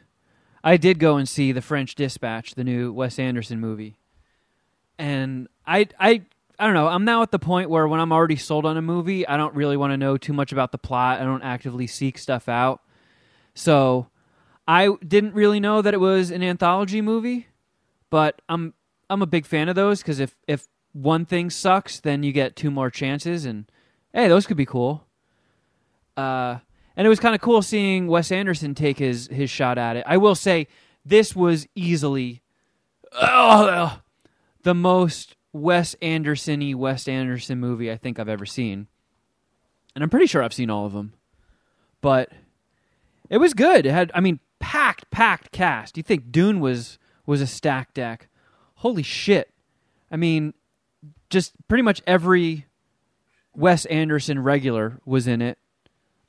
I 0.64 0.78
did 0.78 1.00
go 1.00 1.18
and 1.18 1.28
see 1.28 1.52
The 1.52 1.62
French 1.62 1.96
Dispatch, 1.96 2.54
the 2.54 2.64
new 2.64 2.94
Wes 2.94 3.18
Anderson 3.18 3.60
movie. 3.60 3.98
And 5.00 5.48
I 5.66 5.88
I 6.00 6.22
I 6.60 6.66
don't 6.66 6.76
know, 6.76 6.88
I'm 6.88 7.04
now 7.04 7.24
at 7.24 7.32
the 7.32 7.40
point 7.40 7.72
where 7.72 7.88
when 7.88 8.00
I'm 8.00 8.12
already 8.12 8.36
sold 8.36 8.66
on 8.66 8.78
a 8.78 8.82
movie, 8.82 9.28
I 9.28 9.38
don't 9.38 9.56
really 9.56 9.76
want 9.78 9.92
to 9.92 9.98
know 9.98 10.18
too 10.18 10.34
much 10.34 10.52
about 10.52 10.72
the 10.72 10.78
plot. 10.78 11.20
I 11.20 11.24
don't 11.24 11.42
actively 11.42 11.88
seek 11.88 12.20
stuff 12.20 12.48
out. 12.48 12.82
So, 13.56 14.08
I 14.68 14.96
didn't 15.06 15.34
really 15.34 15.60
know 15.60 15.82
that 15.82 15.96
it 15.96 16.00
was 16.00 16.30
an 16.30 16.44
anthology 16.44 17.02
movie, 17.02 17.48
but 18.12 18.40
I'm 18.48 18.76
I'm 19.10 19.24
a 19.24 19.28
big 19.28 19.48
fan 19.48 19.68
of 19.68 19.76
those 19.76 20.04
cuz 20.04 20.20
if 20.20 20.38
if 20.48 20.68
one 20.94 21.26
thing 21.26 21.50
sucks, 21.50 22.00
then 22.00 22.22
you 22.22 22.32
get 22.32 22.56
two 22.56 22.70
more 22.70 22.92
chances 22.92 23.46
and 23.46 23.66
hey, 24.14 24.28
those 24.28 24.46
could 24.46 24.58
be 24.58 24.66
cool. 24.66 25.09
Uh, 26.20 26.60
and 26.98 27.06
it 27.06 27.10
was 27.10 27.20
kind 27.20 27.34
of 27.34 27.40
cool 27.40 27.62
seeing 27.62 28.08
Wes 28.08 28.30
Anderson 28.30 28.76
take 28.76 29.00
his 29.00 29.28
his 29.28 29.50
shot 29.50 29.78
at 29.78 29.96
it. 29.96 30.04
I 30.06 30.18
will 30.18 30.36
say 30.36 30.68
this 31.06 31.34
was 31.34 31.66
easily 31.76 32.42
uh, 33.14 33.98
the 34.64 34.76
most 34.76 35.38
Wes 35.54 35.96
Anderson-y 36.02 36.74
Wes 36.74 37.08
Anderson 37.08 37.58
movie 37.60 37.90
I 37.90 37.96
think 37.96 38.20
I've 38.20 38.28
ever 38.28 38.46
seen, 38.46 38.88
and 39.96 40.04
I'm 40.04 40.10
pretty 40.10 40.26
sure 40.26 40.44
I've 40.44 40.54
seen 40.54 40.70
all 40.70 40.86
of 40.86 40.92
them. 40.92 41.14
But 42.02 42.30
it 43.30 43.38
was 43.38 43.54
good. 43.54 43.86
It 43.86 43.92
had, 43.92 44.12
I 44.14 44.20
mean, 44.20 44.42
packed, 44.60 45.10
packed 45.10 45.52
cast. 45.54 45.96
You 45.96 46.04
think 46.04 46.34
Dune 46.34 46.60
was 46.60 47.00
was 47.26 47.40
a 47.40 47.48
stacked 47.48 47.94
deck? 47.94 48.28
Holy 48.76 49.04
shit! 49.04 49.54
I 50.12 50.18
mean, 50.18 50.54
just 51.30 51.54
pretty 51.70 51.84
much 51.84 52.02
every 52.06 52.66
Wes 53.56 53.86
Anderson 53.86 54.40
regular 54.40 55.00
was 55.06 55.26
in 55.26 55.42
it, 55.42 55.59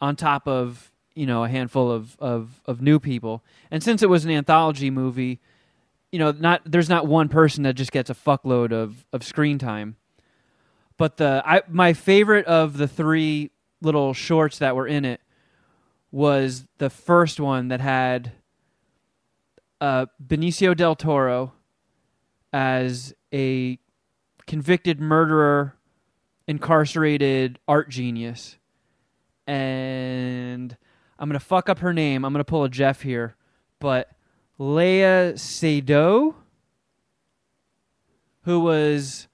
on 0.01 0.17
top 0.17 0.49
of 0.49 0.91
you 1.15 1.27
know 1.27 1.45
a 1.45 1.49
handful 1.49 1.91
of 1.91 2.17
of, 2.19 2.61
of 2.67 2.81
new 2.81 2.99
people. 2.99 3.43
And 3.71 3.83
since 3.83 4.03
it 4.03 4.09
was 4.09 4.25
an 4.25 4.31
anthology 4.31 4.91
movie, 4.91 5.41
you 6.13 6.19
know, 6.19 6.33
not 6.33 6.63
there's 6.65 6.89
not 6.89 7.07
one 7.07 7.29
person 7.29 7.63
that 7.65 7.75
just 7.75 7.93
gets 7.93 8.11
a 8.11 8.15
fuckload 8.15 8.73
of 8.73 9.05
of 9.13 9.25
screen 9.25 9.59
time. 9.59 9.97
But 10.97 11.17
the 11.17 11.43
I 11.45 11.63
my 11.69 11.93
favorite 11.93 12.47
of 12.47 12.77
the 12.77 12.89
three 12.89 13.51
little 13.81 14.13
shorts 14.13 14.59
that 14.59 14.77
were 14.77 14.87
in 14.87 15.05
it 15.05 15.21
was 16.11 16.67
the 16.79 16.91
first 16.91 17.39
one 17.39 17.69
that 17.69 17.81
had 17.81 18.33
uh, 19.81 20.07
Benicio 20.25 20.77
del 20.77 20.97
Toro 20.97 21.53
as 22.53 23.15
a 23.33 23.79
convicted 24.47 25.01
murderer, 25.01 25.77
incarcerated 26.49 27.59
art 27.69 27.89
genius, 27.89 28.57
and 29.51 30.77
I'm 31.19 31.29
gonna 31.29 31.41
fuck 31.41 31.69
up 31.69 31.81
her 31.81 31.93
name. 31.93 32.25
I'm 32.25 32.33
gonna 32.33 32.45
pull 32.45 32.63
a 32.63 32.69
Jeff 32.69 33.03
here, 33.03 33.35
but 33.81 34.09
Leia 34.61 35.35
Seydoux, 35.35 36.35
who 38.43 38.61
was 38.61 39.27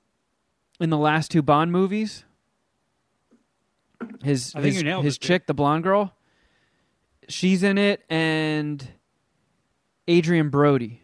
in 0.80 0.88
the 0.88 0.96
last 0.96 1.30
two 1.30 1.42
Bond 1.42 1.70
movies. 1.70 2.24
His 4.22 4.54
I 4.54 4.62
his, 4.62 4.76
his 4.76 4.82
it, 4.82 5.02
dude. 5.02 5.20
chick, 5.20 5.46
the 5.46 5.54
blonde 5.54 5.84
girl. 5.84 6.14
She's 7.28 7.62
in 7.62 7.76
it, 7.76 8.02
and 8.08 8.88
Adrien 10.08 10.48
Brody. 10.48 11.02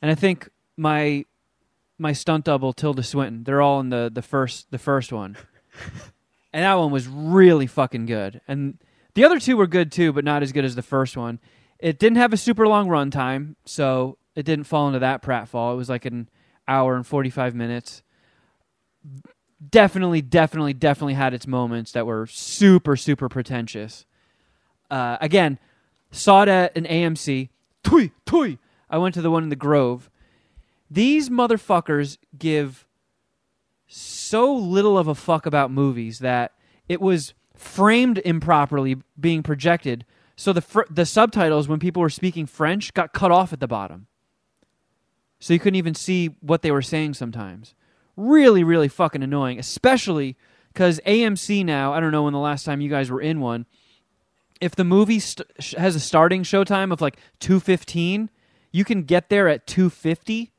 And 0.00 0.10
I 0.10 0.14
think 0.14 0.48
my 0.78 1.26
my 1.98 2.14
stunt 2.14 2.46
double 2.46 2.72
Tilda 2.72 3.02
Swinton. 3.02 3.44
They're 3.44 3.60
all 3.60 3.78
in 3.80 3.90
the 3.90 4.10
the 4.12 4.22
first 4.22 4.70
the 4.70 4.78
first 4.78 5.12
one, 5.12 5.36
and 6.52 6.64
that 6.64 6.74
one 6.74 6.90
was 6.90 7.08
really 7.08 7.66
fucking 7.66 8.06
good. 8.06 8.40
And 8.46 8.78
the 9.14 9.24
other 9.24 9.38
two 9.38 9.56
were 9.56 9.66
good 9.66 9.92
too, 9.92 10.12
but 10.12 10.24
not 10.24 10.42
as 10.42 10.52
good 10.52 10.64
as 10.64 10.74
the 10.74 10.82
first 10.82 11.16
one. 11.16 11.40
It 11.78 11.98
didn't 11.98 12.18
have 12.18 12.32
a 12.32 12.36
super 12.36 12.66
long 12.68 12.88
run 12.88 13.10
time, 13.10 13.56
so 13.64 14.18
it 14.34 14.44
didn't 14.44 14.64
fall 14.64 14.86
into 14.86 15.00
that 15.00 15.22
pratfall. 15.22 15.72
It 15.72 15.76
was 15.76 15.88
like 15.88 16.04
an 16.04 16.28
hour 16.68 16.94
and 16.94 17.06
forty 17.06 17.30
five 17.30 17.54
minutes. 17.54 18.02
Definitely, 19.68 20.22
definitely, 20.22 20.74
definitely 20.74 21.14
had 21.14 21.34
its 21.34 21.46
moments 21.46 21.92
that 21.92 22.06
were 22.06 22.26
super, 22.26 22.96
super 22.96 23.28
pretentious. 23.28 24.06
Uh, 24.90 25.16
again, 25.20 25.58
saw 26.10 26.42
it 26.42 26.48
at 26.48 26.76
an 26.76 26.84
AMC. 26.84 27.48
Tui, 27.82 28.12
tui. 28.26 28.58
I 28.90 28.98
went 28.98 29.14
to 29.14 29.22
the 29.22 29.30
one 29.30 29.42
in 29.42 29.48
the 29.48 29.56
Grove. 29.56 30.10
These 30.90 31.30
motherfuckers 31.30 32.18
give 32.36 32.86
so 33.92 34.54
little 34.54 34.96
of 34.96 35.06
a 35.06 35.14
fuck 35.14 35.44
about 35.44 35.70
movies 35.70 36.20
that 36.20 36.52
it 36.88 37.00
was 37.00 37.34
framed 37.54 38.18
improperly 38.24 38.96
being 39.20 39.42
projected. 39.42 40.06
So 40.34 40.52
the 40.52 40.62
fr- 40.62 40.90
the 40.90 41.04
subtitles 41.04 41.68
when 41.68 41.78
people 41.78 42.00
were 42.00 42.08
speaking 42.08 42.46
French 42.46 42.94
got 42.94 43.12
cut 43.12 43.30
off 43.30 43.52
at 43.52 43.60
the 43.60 43.68
bottom. 43.68 44.06
So 45.40 45.52
you 45.52 45.60
couldn't 45.60 45.76
even 45.76 45.94
see 45.94 46.28
what 46.40 46.62
they 46.62 46.70
were 46.70 46.82
saying 46.82 47.14
sometimes. 47.14 47.74
Really 48.16 48.64
really 48.64 48.88
fucking 48.88 49.22
annoying, 49.22 49.58
especially 49.58 50.36
cuz 50.74 50.98
AMC 51.06 51.62
now, 51.62 51.92
I 51.92 52.00
don't 52.00 52.12
know 52.12 52.22
when 52.22 52.32
the 52.32 52.38
last 52.38 52.64
time 52.64 52.80
you 52.80 52.88
guys 52.88 53.10
were 53.10 53.20
in 53.20 53.40
one, 53.40 53.66
if 54.60 54.74
the 54.74 54.84
movie 54.84 55.20
st- 55.20 55.48
has 55.76 55.94
a 55.94 56.00
starting 56.00 56.44
showtime 56.44 56.92
of 56.92 57.02
like 57.02 57.18
2:15, 57.40 58.30
you 58.70 58.84
can 58.86 59.02
get 59.02 59.28
there 59.28 59.48
at 59.48 59.66
2:50 59.66 60.50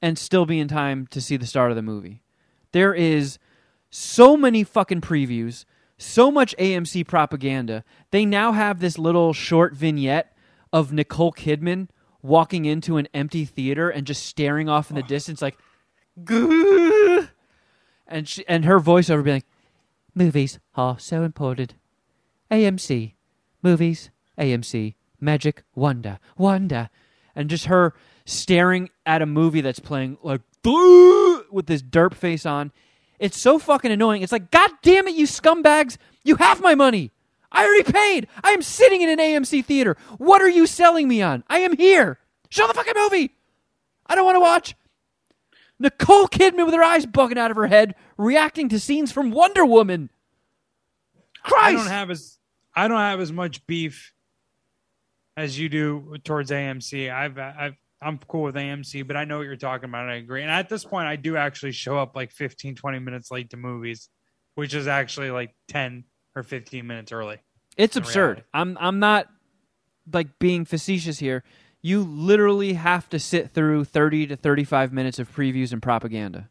and 0.00 0.18
still 0.18 0.46
be 0.46 0.58
in 0.58 0.68
time 0.68 1.06
to 1.08 1.20
see 1.20 1.36
the 1.36 1.46
start 1.46 1.70
of 1.70 1.76
the 1.76 1.82
movie. 1.82 2.23
There 2.74 2.92
is 2.92 3.38
so 3.88 4.36
many 4.36 4.64
fucking 4.64 5.00
previews, 5.00 5.64
so 5.96 6.32
much 6.32 6.56
AMC 6.56 7.06
propaganda. 7.06 7.84
They 8.10 8.26
now 8.26 8.50
have 8.50 8.80
this 8.80 8.98
little 8.98 9.32
short 9.32 9.74
vignette 9.74 10.36
of 10.72 10.92
Nicole 10.92 11.32
Kidman 11.32 11.86
walking 12.20 12.64
into 12.64 12.96
an 12.96 13.06
empty 13.14 13.44
theater 13.44 13.88
and 13.90 14.04
just 14.08 14.26
staring 14.26 14.68
off 14.68 14.90
in 14.90 14.96
the 14.96 15.04
distance 15.04 15.40
like 15.40 15.56
"Gah." 16.24 17.28
and 18.08 18.26
she, 18.26 18.44
and 18.48 18.64
her 18.64 18.80
voiceover 18.80 19.22
being 19.22 19.36
like 19.36 19.46
movies 20.12 20.58
are 20.74 20.98
so 20.98 21.22
important. 21.22 21.74
AMC 22.50 23.14
movies, 23.62 24.10
AMC 24.36 24.96
magic 25.20 25.62
wonder 25.76 26.18
wonder 26.36 26.90
and 27.36 27.48
just 27.48 27.66
her 27.66 27.94
staring 28.24 28.90
at 29.06 29.22
a 29.22 29.26
movie 29.26 29.60
that's 29.60 29.78
playing 29.78 30.18
like 30.24 30.40
with 31.54 31.66
this 31.66 31.82
derp 31.82 32.14
face 32.14 32.44
on. 32.44 32.72
It's 33.18 33.38
so 33.38 33.58
fucking 33.58 33.90
annoying. 33.90 34.22
It's 34.22 34.32
like, 34.32 34.50
God 34.50 34.70
damn 34.82 35.08
it, 35.08 35.14
you 35.14 35.26
scumbags! 35.26 35.96
You 36.24 36.36
have 36.36 36.60
my 36.60 36.74
money. 36.74 37.12
I 37.52 37.64
already 37.64 37.90
paid. 37.90 38.26
I 38.42 38.50
am 38.50 38.62
sitting 38.62 39.00
in 39.00 39.08
an 39.08 39.18
AMC 39.18 39.64
theater. 39.64 39.96
What 40.18 40.42
are 40.42 40.48
you 40.48 40.66
selling 40.66 41.06
me 41.06 41.22
on? 41.22 41.44
I 41.48 41.58
am 41.58 41.76
here. 41.76 42.18
Show 42.48 42.66
the 42.66 42.74
fucking 42.74 42.94
movie. 42.96 43.34
I 44.06 44.14
don't 44.14 44.24
want 44.24 44.36
to 44.36 44.40
watch 44.40 44.74
Nicole 45.78 46.26
Kidman 46.28 46.66
with 46.66 46.74
her 46.74 46.82
eyes 46.82 47.06
bugging 47.06 47.38
out 47.38 47.50
of 47.50 47.56
her 47.56 47.66
head, 47.66 47.94
reacting 48.16 48.68
to 48.70 48.80
scenes 48.80 49.12
from 49.12 49.30
Wonder 49.30 49.64
Woman. 49.64 50.10
Christ! 51.42 51.66
I 51.66 51.72
don't 51.72 51.86
have 51.86 52.10
as 52.10 52.38
I 52.74 52.88
don't 52.88 52.98
have 52.98 53.20
as 53.20 53.32
much 53.32 53.66
beef 53.66 54.12
as 55.36 55.58
you 55.58 55.68
do 55.68 56.16
towards 56.24 56.50
AMC. 56.50 57.12
I've 57.12 57.38
I've 57.38 57.76
I'm 58.04 58.18
cool 58.28 58.42
with 58.42 58.54
AMC, 58.54 59.06
but 59.06 59.16
I 59.16 59.24
know 59.24 59.38
what 59.38 59.46
you're 59.46 59.56
talking 59.56 59.88
about. 59.88 60.08
I 60.08 60.16
agree. 60.16 60.42
And 60.42 60.50
at 60.50 60.68
this 60.68 60.84
point, 60.84 61.06
I 61.06 61.16
do 61.16 61.36
actually 61.36 61.72
show 61.72 61.98
up 61.98 62.14
like 62.14 62.30
15, 62.30 62.74
20 62.74 62.98
minutes 62.98 63.30
late 63.30 63.50
to 63.50 63.56
movies, 63.56 64.10
which 64.56 64.74
is 64.74 64.86
actually 64.86 65.30
like 65.30 65.54
10 65.68 66.04
or 66.36 66.42
15 66.42 66.86
minutes 66.86 67.12
early. 67.12 67.38
It's 67.76 67.96
absurd. 67.96 68.20
reality. 68.20 68.42
I'm 68.52 68.78
I'm 68.80 68.98
not 69.00 69.28
like 70.12 70.38
being 70.38 70.64
facetious 70.64 71.18
here. 71.18 71.42
You 71.82 72.02
literally 72.02 72.74
have 72.74 73.08
to 73.10 73.18
sit 73.18 73.52
through 73.52 73.84
30 73.84 74.28
to 74.28 74.36
35 74.36 74.92
minutes 74.92 75.18
of 75.18 75.34
previews 75.34 75.72
and 75.72 75.82
propaganda. 75.82 76.50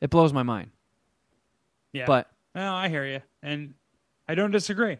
It 0.00 0.10
blows 0.10 0.32
my 0.32 0.42
mind. 0.42 0.70
Yeah. 1.92 2.06
But 2.06 2.30
well, 2.54 2.74
I 2.74 2.88
hear 2.88 3.04
you. 3.04 3.20
And 3.42 3.74
I 4.28 4.34
don't 4.34 4.50
disagree. 4.50 4.98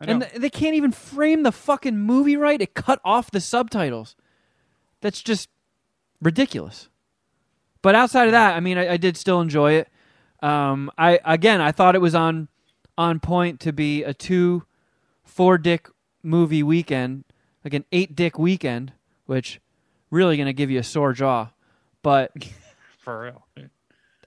I 0.00 0.04
and 0.06 0.20
don't. 0.20 0.30
th- 0.30 0.40
they 0.40 0.50
can't 0.50 0.74
even 0.74 0.92
frame 0.92 1.42
the 1.42 1.52
fucking 1.52 1.96
movie 1.96 2.36
right. 2.36 2.60
It 2.60 2.74
cut 2.74 3.00
off 3.04 3.30
the 3.30 3.40
subtitles. 3.40 4.16
That's 5.04 5.20
just 5.20 5.50
ridiculous. 6.22 6.88
But 7.82 7.94
outside 7.94 8.24
of 8.24 8.32
that, 8.32 8.56
I 8.56 8.60
mean, 8.60 8.78
I, 8.78 8.92
I 8.92 8.96
did 8.96 9.18
still 9.18 9.42
enjoy 9.42 9.72
it. 9.72 9.88
Um, 10.42 10.90
I 10.96 11.20
again, 11.26 11.60
I 11.60 11.72
thought 11.72 11.94
it 11.94 12.00
was 12.00 12.14
on 12.14 12.48
on 12.96 13.20
point 13.20 13.60
to 13.60 13.72
be 13.74 14.02
a 14.02 14.14
two 14.14 14.62
four 15.22 15.58
dick 15.58 15.90
movie 16.22 16.62
weekend, 16.62 17.24
like 17.62 17.74
an 17.74 17.84
eight 17.92 18.16
dick 18.16 18.38
weekend, 18.38 18.94
which 19.26 19.60
really 20.10 20.38
going 20.38 20.46
to 20.46 20.54
give 20.54 20.70
you 20.70 20.78
a 20.78 20.82
sore 20.82 21.12
jaw. 21.12 21.50
But 22.02 22.32
for 22.98 23.24
real. 23.24 23.68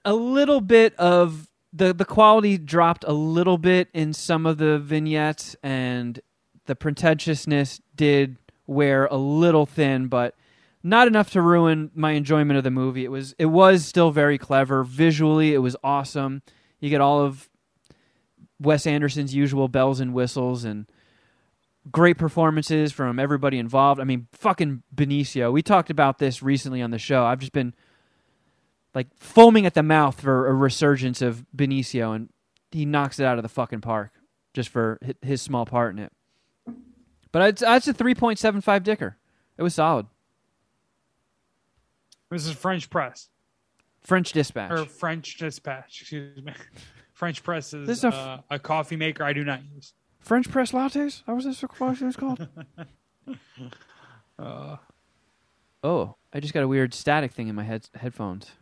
a 0.04 0.14
little 0.14 0.60
bit 0.60 0.94
of 0.94 1.48
the 1.72 1.92
the 1.92 2.04
quality 2.04 2.56
dropped 2.56 3.04
a 3.04 3.12
little 3.12 3.58
bit 3.58 3.88
in 3.92 4.12
some 4.12 4.46
of 4.46 4.58
the 4.58 4.78
vignettes 4.78 5.56
and 5.60 6.20
the 6.66 6.76
pretentiousness 6.76 7.80
did 7.96 8.36
wear 8.68 9.06
a 9.06 9.16
little 9.16 9.66
thin 9.66 10.06
but 10.06 10.36
not 10.82 11.06
enough 11.06 11.30
to 11.30 11.42
ruin 11.42 11.90
my 11.94 12.12
enjoyment 12.12 12.56
of 12.56 12.64
the 12.64 12.70
movie 12.70 13.04
it 13.04 13.10
was 13.10 13.34
it 13.38 13.46
was 13.46 13.84
still 13.84 14.10
very 14.10 14.38
clever 14.38 14.84
visually 14.84 15.54
it 15.54 15.58
was 15.58 15.76
awesome 15.82 16.42
you 16.80 16.90
get 16.90 17.00
all 17.00 17.20
of 17.20 17.48
Wes 18.60 18.86
Anderson's 18.86 19.34
usual 19.34 19.68
bells 19.68 20.00
and 20.00 20.12
whistles 20.12 20.64
and 20.64 20.86
great 21.90 22.18
performances 22.18 22.92
from 22.92 23.18
everybody 23.18 23.58
involved 23.58 24.00
i 24.00 24.04
mean 24.04 24.26
fucking 24.32 24.82
Benicio 24.94 25.52
we 25.52 25.62
talked 25.62 25.90
about 25.90 26.18
this 26.18 26.42
recently 26.42 26.82
on 26.82 26.90
the 26.90 26.98
show 26.98 27.24
i've 27.24 27.40
just 27.40 27.52
been 27.52 27.74
like 28.94 29.06
foaming 29.16 29.66
at 29.66 29.74
the 29.74 29.82
mouth 29.82 30.20
for 30.20 30.48
a 30.48 30.52
resurgence 30.54 31.22
of 31.22 31.44
Benicio, 31.54 32.14
and 32.14 32.30
he 32.70 32.84
knocks 32.84 33.20
it 33.20 33.24
out 33.24 33.38
of 33.38 33.42
the 33.42 33.48
fucking 33.48 33.80
park 33.80 34.12
just 34.54 34.68
for 34.70 34.98
his 35.22 35.40
small 35.42 35.66
part 35.66 35.94
in 35.94 36.00
it. 36.00 36.12
But 37.30 37.42
it's 37.42 37.60
that's 37.60 37.86
a 37.86 37.92
three 37.92 38.14
point 38.14 38.38
seven 38.38 38.60
five 38.60 38.82
dicker. 38.82 39.16
It 39.56 39.62
was 39.62 39.74
solid. 39.74 40.06
This 42.30 42.46
is 42.46 42.52
French 42.52 42.90
press 42.90 43.28
French 44.00 44.32
Dispatch. 44.32 44.70
or 44.70 44.84
French 44.84 45.36
dispatch. 45.38 46.00
Excuse 46.02 46.42
me. 46.42 46.52
French 47.12 47.42
press 47.42 47.74
is 47.74 47.86
This 47.86 47.98
is 47.98 48.04
a 48.04 48.08
f- 48.08 48.14
uh, 48.14 48.38
a 48.50 48.58
coffee 48.58 48.96
maker 48.96 49.24
I 49.24 49.32
do 49.32 49.44
not 49.44 49.60
use. 49.74 49.92
French 50.20 50.50
press 50.50 50.72
lattes. 50.72 51.22
How 51.26 51.34
was 51.34 51.44
this 51.44 51.60
what 51.60 52.00
it 52.00 52.04
was 52.04 52.16
called? 52.16 52.46
Uh, 54.38 54.76
oh, 55.82 56.14
I 56.32 56.38
just 56.38 56.54
got 56.54 56.62
a 56.62 56.68
weird 56.68 56.94
static 56.94 57.32
thing 57.32 57.48
in 57.48 57.56
my 57.56 57.64
head 57.64 57.88
headphones. 57.96 58.52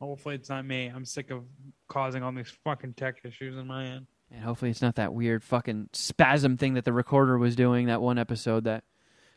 Hopefully 0.00 0.34
it's 0.34 0.50
not 0.50 0.66
me. 0.66 0.88
I'm 0.94 1.06
sick 1.06 1.30
of 1.30 1.44
causing 1.88 2.22
all 2.22 2.30
these 2.30 2.52
fucking 2.62 2.92
tech 2.92 3.22
issues 3.24 3.56
in 3.56 3.66
my 3.66 3.86
end. 3.86 4.06
And 4.30 4.42
hopefully 4.42 4.70
it's 4.70 4.82
not 4.82 4.96
that 4.96 5.14
weird 5.14 5.42
fucking 5.42 5.88
spasm 5.94 6.58
thing 6.58 6.74
that 6.74 6.84
the 6.84 6.92
recorder 6.92 7.38
was 7.38 7.56
doing 7.56 7.86
that 7.86 8.02
one 8.02 8.18
episode 8.18 8.64
that 8.64 8.84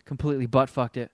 completely 0.04 0.46
butt 0.46 0.70
fucked 0.70 0.98
it. 0.98 1.12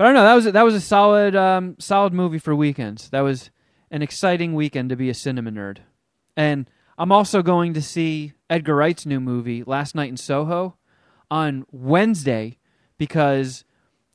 But 0.00 0.06
I 0.06 0.12
don't 0.12 0.14
know. 0.14 0.24
That 0.24 0.34
was 0.34 0.44
that 0.54 0.62
was 0.62 0.74
a 0.74 0.80
solid 0.80 1.36
um, 1.36 1.76
solid 1.78 2.14
movie 2.14 2.38
for 2.38 2.54
weekends. 2.54 3.10
That 3.10 3.20
was 3.20 3.50
an 3.90 4.00
exciting 4.00 4.54
weekend 4.54 4.88
to 4.88 4.96
be 4.96 5.10
a 5.10 5.14
cinema 5.14 5.50
nerd. 5.50 5.80
And 6.34 6.70
I'm 6.96 7.12
also 7.12 7.42
going 7.42 7.74
to 7.74 7.82
see 7.82 8.32
Edgar 8.48 8.76
Wright's 8.76 9.04
new 9.04 9.20
movie, 9.20 9.62
Last 9.62 9.94
Night 9.94 10.08
in 10.08 10.16
Soho, 10.16 10.78
on 11.30 11.66
Wednesday 11.70 12.56
because 12.96 13.66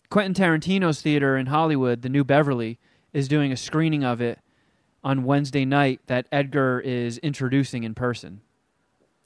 Quentin 0.10 0.34
Tarantino's 0.34 1.04
theater 1.04 1.38
in 1.38 1.46
Hollywood, 1.46 2.02
the 2.02 2.10
New 2.10 2.24
Beverly, 2.24 2.80
is 3.14 3.28
doing 3.28 3.52
a 3.52 3.56
screening 3.56 4.04
of 4.04 4.22
it 4.22 4.40
on 5.04 5.24
Wednesday 5.24 5.66
night 5.66 6.02
that 6.08 6.26
Edgar 6.32 6.80
is 6.80 7.20
introducing 7.20 7.84
in 7.84 7.94
person. 7.94 8.42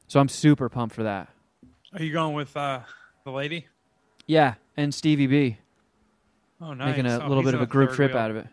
So 0.10 0.20
I'm 0.20 0.28
super 0.28 0.68
pumped 0.68 0.94
for 0.94 1.04
that. 1.04 1.30
Are 1.94 2.04
you 2.04 2.12
going 2.12 2.36
with 2.36 2.58
uh, 2.58 2.82
the 3.24 3.32
lady? 3.32 3.68
Yeah, 4.28 4.56
and 4.76 4.94
Stevie 4.94 5.28
B 5.28 5.58
Oh, 6.62 6.74
nice. 6.74 6.88
making 6.98 7.06
a 7.06 7.20
Oh, 7.24 7.28
little 7.28 7.44
bit 7.44 7.54
of 7.54 7.62
a 7.62 7.66
group 7.66 7.92
trip 7.92 8.12
wheel. 8.14 8.22
out 8.22 8.32
of 8.32 8.38
it. 8.38 8.48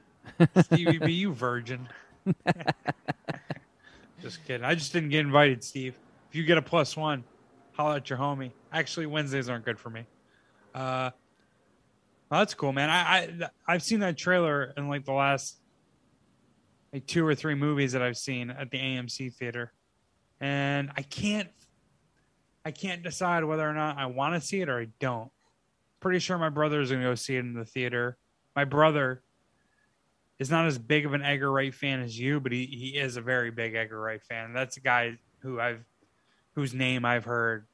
Stevie 0.66 0.99
B, 0.99 1.12
you 1.12 1.33
virgin. 1.33 1.89
just 4.23 4.45
kidding. 4.45 4.65
I 4.65 4.74
just 4.74 4.93
didn't 4.93 5.11
get 5.11 5.20
invited, 5.20 5.62
Steve. 5.65 5.95
If 6.31 6.35
you 6.37 6.45
get 6.45 6.59
a 6.59 6.62
plus 6.62 6.97
one, 6.97 7.24
holla 7.73 7.97
at 7.97 8.09
your 8.11 8.19
homie. 8.19 8.51
Actually, 8.73 9.07
Wednesdays 9.07 9.49
aren't 9.49 9.65
good 9.65 9.78
for 9.78 9.91
me. 9.91 10.05
Uh, 10.74 11.11
well, 12.31 12.41
that's 12.41 12.55
cool, 12.55 12.73
man. 12.73 12.91
I, 12.91 13.01
I 13.01 13.49
I've 13.66 13.83
seen 13.83 14.01
that 14.01 14.16
trailer 14.16 14.73
in 14.77 14.89
like 14.89 15.05
the 15.05 15.12
last 15.12 15.57
like 16.93 17.07
two 17.07 17.27
or 17.27 17.35
three 17.35 17.55
movies 17.55 17.93
that 17.93 18.03
I've 18.03 18.16
seen 18.16 18.51
at 18.51 18.70
the 18.70 18.78
AMC 18.78 19.33
theater, 19.35 19.73
and 20.41 20.91
I 20.97 21.03
can't 21.03 21.49
I 22.65 22.73
can't 22.73 23.03
decide 23.03 23.45
whether 23.45 23.69
or 23.69 23.74
not 23.74 23.97
I 23.99 24.07
want 24.07 24.35
to 24.35 24.41
see 24.41 24.61
it 24.61 24.69
or 24.69 24.81
I 24.81 24.89
don't. 24.99 25.31
Pretty 26.01 26.18
sure 26.18 26.39
my 26.39 26.48
brother 26.51 26.81
is 26.81 26.90
gonna 26.90 27.02
go 27.02 27.14
see 27.14 27.36
it 27.36 27.40
in 27.40 27.55
the 27.55 27.64
theater. 27.64 28.16
My 28.55 28.64
brother 28.64 29.23
is 30.39 30.51
not 30.51 30.66
as 30.66 30.78
big 30.78 31.06
of 31.06 31.14
an 31.14 31.23
Edgar 31.23 31.51
Wright 31.51 31.74
fan 31.74 32.01
as 32.01 32.18
you, 32.18 32.40
but 32.40 32.52
he, 32.52 32.66
he 32.66 32.89
is 32.98 33.16
a 33.16 33.20
very 33.23 33.51
big 33.51 33.74
Edgar 33.74 33.98
Wright 34.01 34.23
fan. 34.23 34.52
That's 34.52 34.77
a 34.77 34.81
guy 34.81 35.18
who 35.40 35.59
I've 35.60 35.85
whose 36.55 36.73
name 36.74 37.05
I've 37.05 37.24
heard 37.24 37.66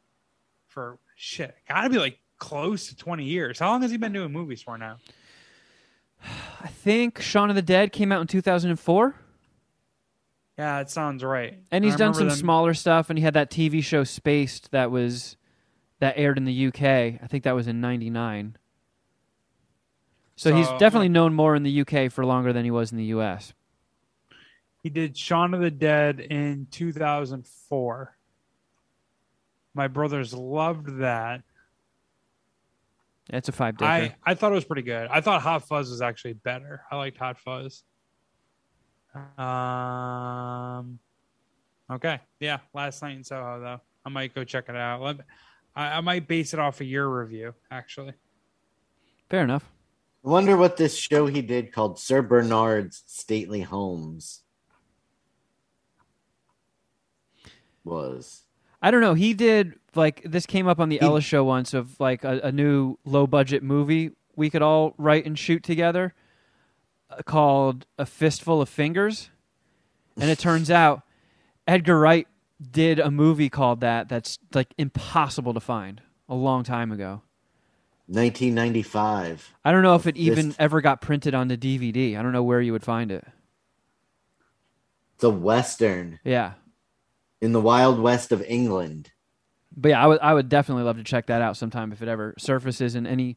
for 0.68 0.98
shit. 1.16 1.54
Gotta 1.68 1.90
be 1.90 1.98
like 1.98 2.18
close 2.38 2.88
to 2.88 2.96
twenty 2.96 3.24
years. 3.24 3.58
How 3.58 3.70
long 3.70 3.82
has 3.82 3.90
he 3.90 3.96
been 3.96 4.12
doing 4.12 4.32
movies 4.32 4.62
for 4.62 4.78
now? 4.78 4.98
I 6.62 6.68
think 6.68 7.20
Shaun 7.20 7.50
of 7.50 7.56
the 7.56 7.62
Dead 7.62 7.90
came 7.92 8.12
out 8.12 8.20
in 8.20 8.28
2004, 8.28 9.14
Yeah, 10.56 10.78
it 10.78 10.88
sounds 10.88 11.24
right. 11.24 11.58
and 11.72 11.84
he's 11.84 11.96
done 11.96 12.14
some 12.14 12.28
them- 12.28 12.36
smaller 12.36 12.74
stuff. 12.74 13.10
And 13.10 13.18
he 13.18 13.24
had 13.24 13.34
that 13.34 13.50
TV 13.50 13.82
show 13.82 14.04
Spaced 14.04 14.70
that 14.70 14.92
was 14.92 15.36
that 16.02 16.14
aired 16.18 16.36
in 16.36 16.44
the 16.44 16.66
UK. 16.66 16.82
I 17.22 17.26
think 17.28 17.44
that 17.44 17.54
was 17.54 17.68
in 17.68 17.80
'99. 17.80 18.56
So, 20.34 20.52
he's 20.52 20.66
So- 20.66 20.76
definitely 20.76 21.10
known 21.10 21.32
more 21.32 21.54
in 21.54 21.62
the 21.62 21.70
UK 21.70 22.08
for 22.10 22.26
longer 22.26 22.52
than 22.52 22.64
he 22.64 22.72
was 22.72 22.90
in 22.90 22.98
the 22.98 23.04
US. 23.04 23.54
He 24.82 24.90
did 24.90 25.16
Shaun 25.16 25.54
of 25.54 25.60
the 25.60 25.70
Dead 25.70 26.18
in 26.18 26.66
2004. 26.72 28.16
My 29.74 29.86
brothers 29.86 30.34
loved 30.34 30.98
that. 30.98 31.42
It's 33.30 33.48
a 33.48 33.52
five 33.52 33.76
I. 33.80 34.16
I 34.24 34.34
thought 34.34 34.50
it 34.50 34.56
was 34.56 34.64
pretty 34.64 34.82
good. 34.82 35.06
I 35.08 35.20
thought 35.20 35.40
Hot 35.42 35.68
Fuzz 35.68 35.88
was 35.88 36.02
actually 36.02 36.32
better. 36.32 36.82
I 36.90 36.96
liked 36.96 37.16
Hot 37.18 37.38
Fuzz. 37.38 37.84
Um. 39.38 40.98
Okay. 41.88 42.18
Yeah. 42.40 42.58
Last 42.74 43.02
night 43.02 43.16
in 43.16 43.22
Soho, 43.22 43.60
though. 43.60 43.80
I 44.04 44.08
might 44.08 44.34
go 44.34 44.42
check 44.42 44.68
it 44.68 44.74
out. 44.74 45.00
Let 45.00 45.18
me- 45.18 45.24
I, 45.74 45.98
I 45.98 46.00
might 46.00 46.28
base 46.28 46.52
it 46.52 46.60
off 46.60 46.80
of 46.80 46.86
your 46.86 47.08
review, 47.08 47.54
actually. 47.70 48.12
Fair 49.30 49.42
enough. 49.42 49.70
I 50.24 50.28
wonder 50.28 50.56
what 50.56 50.76
this 50.76 50.96
show 50.96 51.26
he 51.26 51.42
did 51.42 51.72
called 51.72 51.98
Sir 51.98 52.22
Bernard's 52.22 53.02
Stately 53.06 53.62
Homes 53.62 54.42
was. 57.84 58.42
I 58.80 58.90
don't 58.90 59.00
know. 59.00 59.14
He 59.14 59.34
did 59.34 59.74
like 59.94 60.22
this 60.24 60.46
came 60.46 60.66
up 60.68 60.78
on 60.80 60.88
the 60.88 60.96
He- 60.98 61.02
Ella 61.02 61.20
show 61.20 61.44
once 61.44 61.74
of 61.74 61.98
like 61.98 62.24
a, 62.24 62.40
a 62.44 62.52
new 62.52 62.98
low 63.04 63.26
budget 63.26 63.62
movie 63.62 64.12
we 64.36 64.48
could 64.48 64.62
all 64.62 64.94
write 64.96 65.26
and 65.26 65.38
shoot 65.38 65.62
together 65.62 66.14
uh, 67.10 67.22
called 67.24 67.86
A 67.98 68.06
Fistful 68.06 68.62
of 68.62 68.68
Fingers. 68.68 69.30
And 70.16 70.30
it 70.30 70.38
turns 70.38 70.70
out 70.70 71.02
Edgar 71.66 71.98
Wright 71.98 72.26
did 72.70 72.98
a 72.98 73.10
movie 73.10 73.48
called 73.50 73.80
that 73.80 74.08
that's 74.08 74.38
like 74.54 74.72
impossible 74.78 75.54
to 75.54 75.60
find 75.60 76.00
a 76.28 76.34
long 76.34 76.62
time 76.64 76.92
ago. 76.92 77.22
1995. 78.06 79.54
I 79.64 79.72
don't 79.72 79.82
know 79.82 79.94
if 79.94 80.06
it 80.06 80.16
even 80.16 80.48
Fist- 80.48 80.60
ever 80.60 80.80
got 80.80 81.00
printed 81.00 81.34
on 81.34 81.48
the 81.48 81.56
DVD. 81.56 82.16
I 82.18 82.22
don't 82.22 82.32
know 82.32 82.42
where 82.42 82.60
you 82.60 82.72
would 82.72 82.84
find 82.84 83.10
it. 83.10 83.24
It's 85.14 85.24
a 85.24 85.30
Western 85.30 86.18
Yeah. 86.24 86.52
in 87.40 87.52
the 87.52 87.60
Wild 87.60 87.98
West 88.00 88.32
of 88.32 88.42
England. 88.42 89.12
But 89.74 89.90
yeah, 89.90 90.04
I 90.04 90.06
would 90.06 90.20
I 90.20 90.34
would 90.34 90.48
definitely 90.48 90.84
love 90.84 90.98
to 90.98 91.04
check 91.04 91.26
that 91.26 91.40
out 91.40 91.56
sometime 91.56 91.92
if 91.92 92.02
it 92.02 92.08
ever 92.08 92.34
surfaces 92.38 92.94
in 92.94 93.06
any 93.06 93.36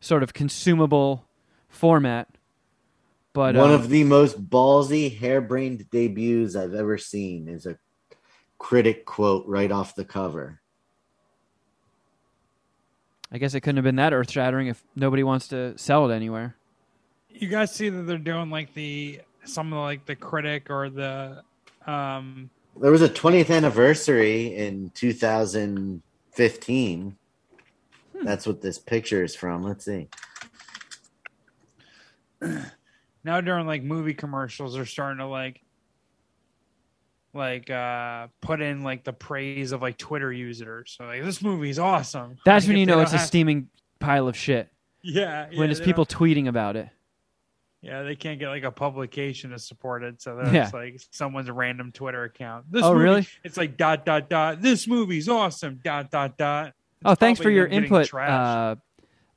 sort 0.00 0.22
of 0.22 0.32
consumable 0.34 1.26
format. 1.68 2.28
But 3.32 3.54
One 3.54 3.70
um, 3.70 3.74
of 3.80 3.88
the 3.88 4.02
most 4.04 4.48
ballsy, 4.50 5.16
harebrained 5.16 5.88
debuts 5.90 6.56
I've 6.56 6.74
ever 6.74 6.98
seen 6.98 7.46
is 7.46 7.66
a 7.66 7.78
critic 8.58 9.06
quote 9.06 9.46
right 9.46 9.70
off 9.70 9.94
the 9.94 10.04
cover. 10.04 10.60
I 13.30 13.38
guess 13.38 13.54
it 13.54 13.60
couldn't 13.60 13.76
have 13.76 13.84
been 13.84 13.96
that 13.96 14.12
earth 14.12 14.30
shattering 14.30 14.68
if 14.68 14.82
nobody 14.96 15.22
wants 15.22 15.48
to 15.48 15.76
sell 15.76 16.10
it 16.10 16.14
anywhere. 16.14 16.56
You 17.28 17.48
guys 17.48 17.74
see 17.74 17.90
that 17.90 18.02
they're 18.02 18.18
doing 18.18 18.50
like 18.50 18.74
the 18.74 19.20
some 19.44 19.72
of 19.72 19.76
the, 19.76 19.80
like 19.80 20.04
the 20.06 20.16
critic 20.16 20.70
or 20.70 20.90
the 20.90 21.42
um 21.86 22.50
There 22.80 22.90
was 22.90 23.02
a 23.02 23.08
20th 23.08 23.54
anniversary 23.54 24.56
in 24.56 24.90
2015. 24.94 27.16
That's 28.22 28.46
what 28.46 28.62
this 28.62 28.78
picture 28.78 29.22
is 29.22 29.36
from. 29.36 29.62
Let's 29.62 29.84
see. 29.84 30.08
now 33.24 33.40
during 33.40 33.66
like 33.66 33.82
movie 33.82 34.14
commercials 34.14 34.74
they're 34.74 34.86
starting 34.86 35.18
to 35.18 35.26
like 35.26 35.60
like 37.34 37.70
uh 37.70 38.26
put 38.40 38.60
in 38.60 38.82
like 38.82 39.04
the 39.04 39.12
praise 39.12 39.72
of 39.72 39.82
like 39.82 39.96
twitter 39.98 40.32
users 40.32 40.94
so 40.98 41.04
like 41.04 41.22
this 41.22 41.42
movie's 41.42 41.78
awesome 41.78 42.38
That's 42.44 42.64
Like, 42.64 42.68
when 42.70 42.76
you 42.78 42.86
know 42.86 43.00
it's 43.00 43.12
a 43.12 43.18
steaming 43.18 43.68
pile 44.00 44.28
of 44.28 44.36
shit. 44.36 44.68
yeah, 45.02 45.46
yeah 45.50 45.58
when 45.60 45.70
it's 45.70 45.80
people 45.80 46.04
don't- 46.04 46.18
tweeting 46.20 46.48
about 46.48 46.76
it. 46.76 46.88
yeah 47.82 48.02
they 48.02 48.16
can't 48.16 48.38
get 48.38 48.48
like 48.48 48.64
a 48.64 48.70
publication 48.72 49.50
to 49.50 49.58
support 49.58 50.02
it 50.02 50.20
so 50.22 50.36
that's 50.36 50.52
Yeah. 50.52 50.70
like 50.72 51.00
someone's 51.10 51.50
random 51.50 51.92
twitter 51.92 52.24
account 52.24 52.64
this 52.72 52.82
Oh, 52.82 52.92
movie- 52.94 53.04
really? 53.04 53.26
it's 53.44 53.56
like 53.56 53.76
dot 53.76 54.04
dot 54.06 54.28
dot 54.30 54.62
this 54.62 54.88
movie's 54.88 55.28
awesome 55.28 55.80
dot 55.84 56.10
dot 56.10 56.36
dot 56.38 56.72
Oh, 57.04 57.14
thanks 57.14 57.38
for 57.40 57.48
your 57.50 57.66
input, 57.66 58.12
uh, 58.12 58.74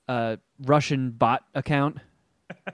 uh, 0.07 0.37
Russian 0.63 1.11
bot 1.11 1.43
account. 1.53 1.97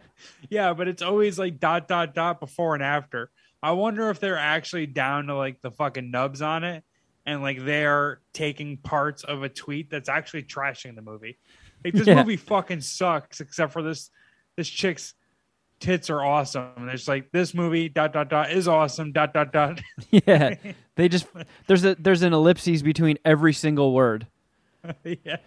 Yeah, 0.50 0.74
but 0.74 0.88
it's 0.88 1.02
always 1.02 1.38
like 1.38 1.60
dot 1.60 1.88
dot 1.88 2.14
dot 2.16 2.40
before 2.40 2.74
and 2.74 2.82
after. 2.84 3.30
I 3.64 3.72
wonder 3.72 4.10
if 4.10 4.20
they're 4.20 4.38
actually 4.38 4.86
down 4.86 5.28
to 5.28 5.36
like 5.36 5.62
the 5.62 5.72
fucking 5.72 6.12
nubs 6.12 6.42
on 6.42 6.64
it 6.64 6.84
and 7.26 7.42
like 7.42 7.64
they're 7.66 8.22
taking 8.34 8.78
parts 8.78 9.24
of 9.24 9.44
a 9.44 9.50
tweet 9.50 9.90
that's 9.90 10.10
actually 10.10 10.44
trashing 10.44 10.96
the 10.96 11.02
movie. 11.02 11.38
Like 11.84 11.94
this 11.94 12.08
Yeah. 12.08 12.16
movie 12.16 12.38
fucking 12.38 12.82
sucks 12.82 13.40
except 13.42 13.74
for 13.74 13.82
this 13.82 14.10
this 14.56 14.70
chick's 14.70 15.14
tits 15.80 16.10
are 16.10 16.24
awesome. 16.24 16.70
And 16.78 16.90
it's 16.90 17.08
like 17.08 17.32
this 17.32 17.54
movie 17.54 17.90
dot 17.90 18.14
dot 18.14 18.30
dot 18.30 18.52
is 18.52 18.68
awesome 18.68 19.12
dot 19.12 19.34
dot 19.34 19.52
dot. 19.52 19.82
yeah, 20.12 20.56
they 20.96 21.08
just 21.10 21.28
there's 21.68 21.84
a 21.86 21.96
there's 21.96 22.22
an 22.24 22.34
ellipses 22.34 22.82
between 22.84 23.18
every 23.26 23.54
single 23.54 23.94
word. 23.94 24.28
yeah. 25.04 25.38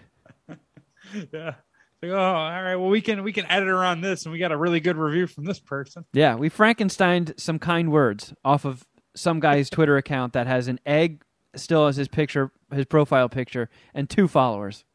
yeah. 1.32 1.54
Like, 2.02 2.12
oh, 2.12 2.16
all 2.16 2.62
right. 2.62 2.76
Well, 2.76 2.88
we 2.88 3.00
can 3.00 3.22
we 3.22 3.32
can 3.32 3.46
edit 3.46 3.68
around 3.68 4.00
this, 4.00 4.24
and 4.24 4.32
we 4.32 4.38
got 4.38 4.52
a 4.52 4.56
really 4.56 4.80
good 4.80 4.96
review 4.96 5.26
from 5.26 5.44
this 5.44 5.60
person. 5.60 6.04
Yeah, 6.12 6.34
we 6.34 6.48
Frankensteined 6.48 7.38
some 7.38 7.58
kind 7.58 7.92
words 7.92 8.32
off 8.44 8.64
of 8.64 8.86
some 9.14 9.40
guy's 9.40 9.68
Twitter 9.70 9.96
account 9.96 10.32
that 10.32 10.46
has 10.46 10.68
an 10.68 10.80
egg 10.86 11.22
still 11.54 11.86
as 11.86 11.96
his 11.96 12.08
picture, 12.08 12.52
his 12.72 12.86
profile 12.86 13.28
picture, 13.28 13.68
and 13.94 14.08
two 14.08 14.28
followers. 14.28 14.84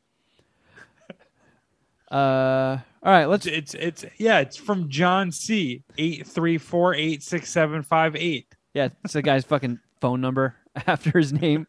Uh, 2.12 2.78
all 3.02 3.12
right, 3.12 3.26
let's. 3.26 3.48
It's 3.48 3.74
it's, 3.74 4.04
it's 4.04 4.20
yeah, 4.20 4.40
it's 4.40 4.56
from 4.56 4.90
John 4.90 5.32
C. 5.32 5.84
Eight 5.98 6.26
three 6.26 6.60
four 6.60 6.94
eight 6.94 7.24
six 7.24 7.50
seven 7.50 7.82
five 7.82 8.16
eight. 8.16 8.46
Yeah, 8.76 8.90
it's 9.04 9.14
the 9.14 9.24
guy's 9.24 9.44
fucking 9.44 9.80
phone 10.00 10.22
number 10.22 10.56
after 10.88 11.18
his 11.18 11.34
name. 11.34 11.66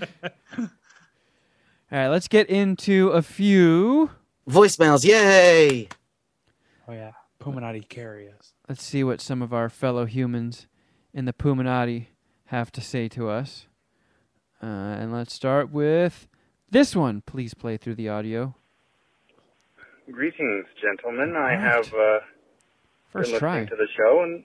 all 0.00 0.68
right, 1.92 2.08
let's 2.08 2.28
get 2.28 2.48
into 2.48 3.10
a 3.10 3.20
few. 3.20 4.10
Voicemails, 4.48 5.04
yay! 5.04 5.88
Oh 6.86 6.92
yeah, 6.92 7.12
Puminati 7.40 7.86
carry 7.86 8.28
us. 8.28 8.54
Let's 8.68 8.82
see 8.82 9.04
what 9.04 9.20
some 9.20 9.42
of 9.42 9.52
our 9.52 9.68
fellow 9.68 10.06
humans 10.06 10.66
in 11.12 11.26
the 11.26 11.32
Puminati 11.34 12.06
have 12.46 12.72
to 12.72 12.80
say 12.80 13.08
to 13.08 13.28
us. 13.28 13.66
Uh, 14.62 14.66
and 14.66 15.12
let's 15.12 15.34
start 15.34 15.70
with 15.70 16.26
this 16.70 16.96
one. 16.96 17.20
Please 17.26 17.52
play 17.54 17.76
through 17.76 17.94
the 17.96 18.08
audio. 18.08 18.54
Greetings, 20.10 20.64
gentlemen. 20.80 21.36
I 21.36 21.40
Right. 21.54 21.58
have 21.60 21.92
uh, 21.94 22.18
First 23.12 23.30
been 23.32 23.38
try. 23.40 23.60
listening 23.60 23.68
to 23.68 23.76
the 23.76 23.88
show 23.96 24.22
and 24.22 24.44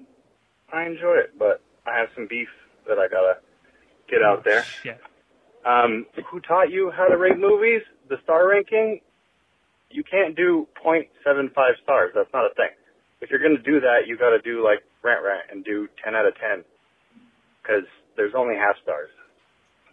I 0.74 0.84
enjoy 0.86 1.16
it, 1.16 1.32
but 1.40 1.62
I 1.86 1.98
have 1.98 2.10
some 2.14 2.28
beef 2.30 2.50
that 2.88 3.00
I 3.00 3.08
gotta 3.08 3.36
get 4.10 4.22
out 4.22 4.44
there. 4.44 4.64
Shit. 4.64 5.00
Um, 5.66 6.06
who 6.30 6.42
taught 6.42 6.70
you 6.72 6.92
how 6.92 7.08
to 7.08 7.18
rate 7.18 7.38
movies? 7.40 7.82
The 8.10 8.18
star 8.24 8.50
ranking? 8.50 9.00
You 9.94 10.04
can't 10.04 10.36
do 10.36 10.68
0.75 10.84 11.52
stars. 11.84 12.12
That's 12.16 12.30
not 12.34 12.46
a 12.46 12.54
thing. 12.56 12.70
If 13.22 13.30
you're 13.30 13.40
gonna 13.42 13.62
do 13.62 13.80
that, 13.80 14.08
you 14.08 14.18
gotta 14.18 14.42
do 14.42 14.64
like 14.64 14.80
Rant 15.04 15.24
Rant 15.24 15.44
and 15.52 15.64
do 15.64 15.88
10 16.04 16.16
out 16.16 16.26
of 16.26 16.34
10. 16.38 16.64
Cause 17.66 17.84
there's 18.18 18.34
only 18.36 18.56
half 18.56 18.76
stars. 18.82 19.10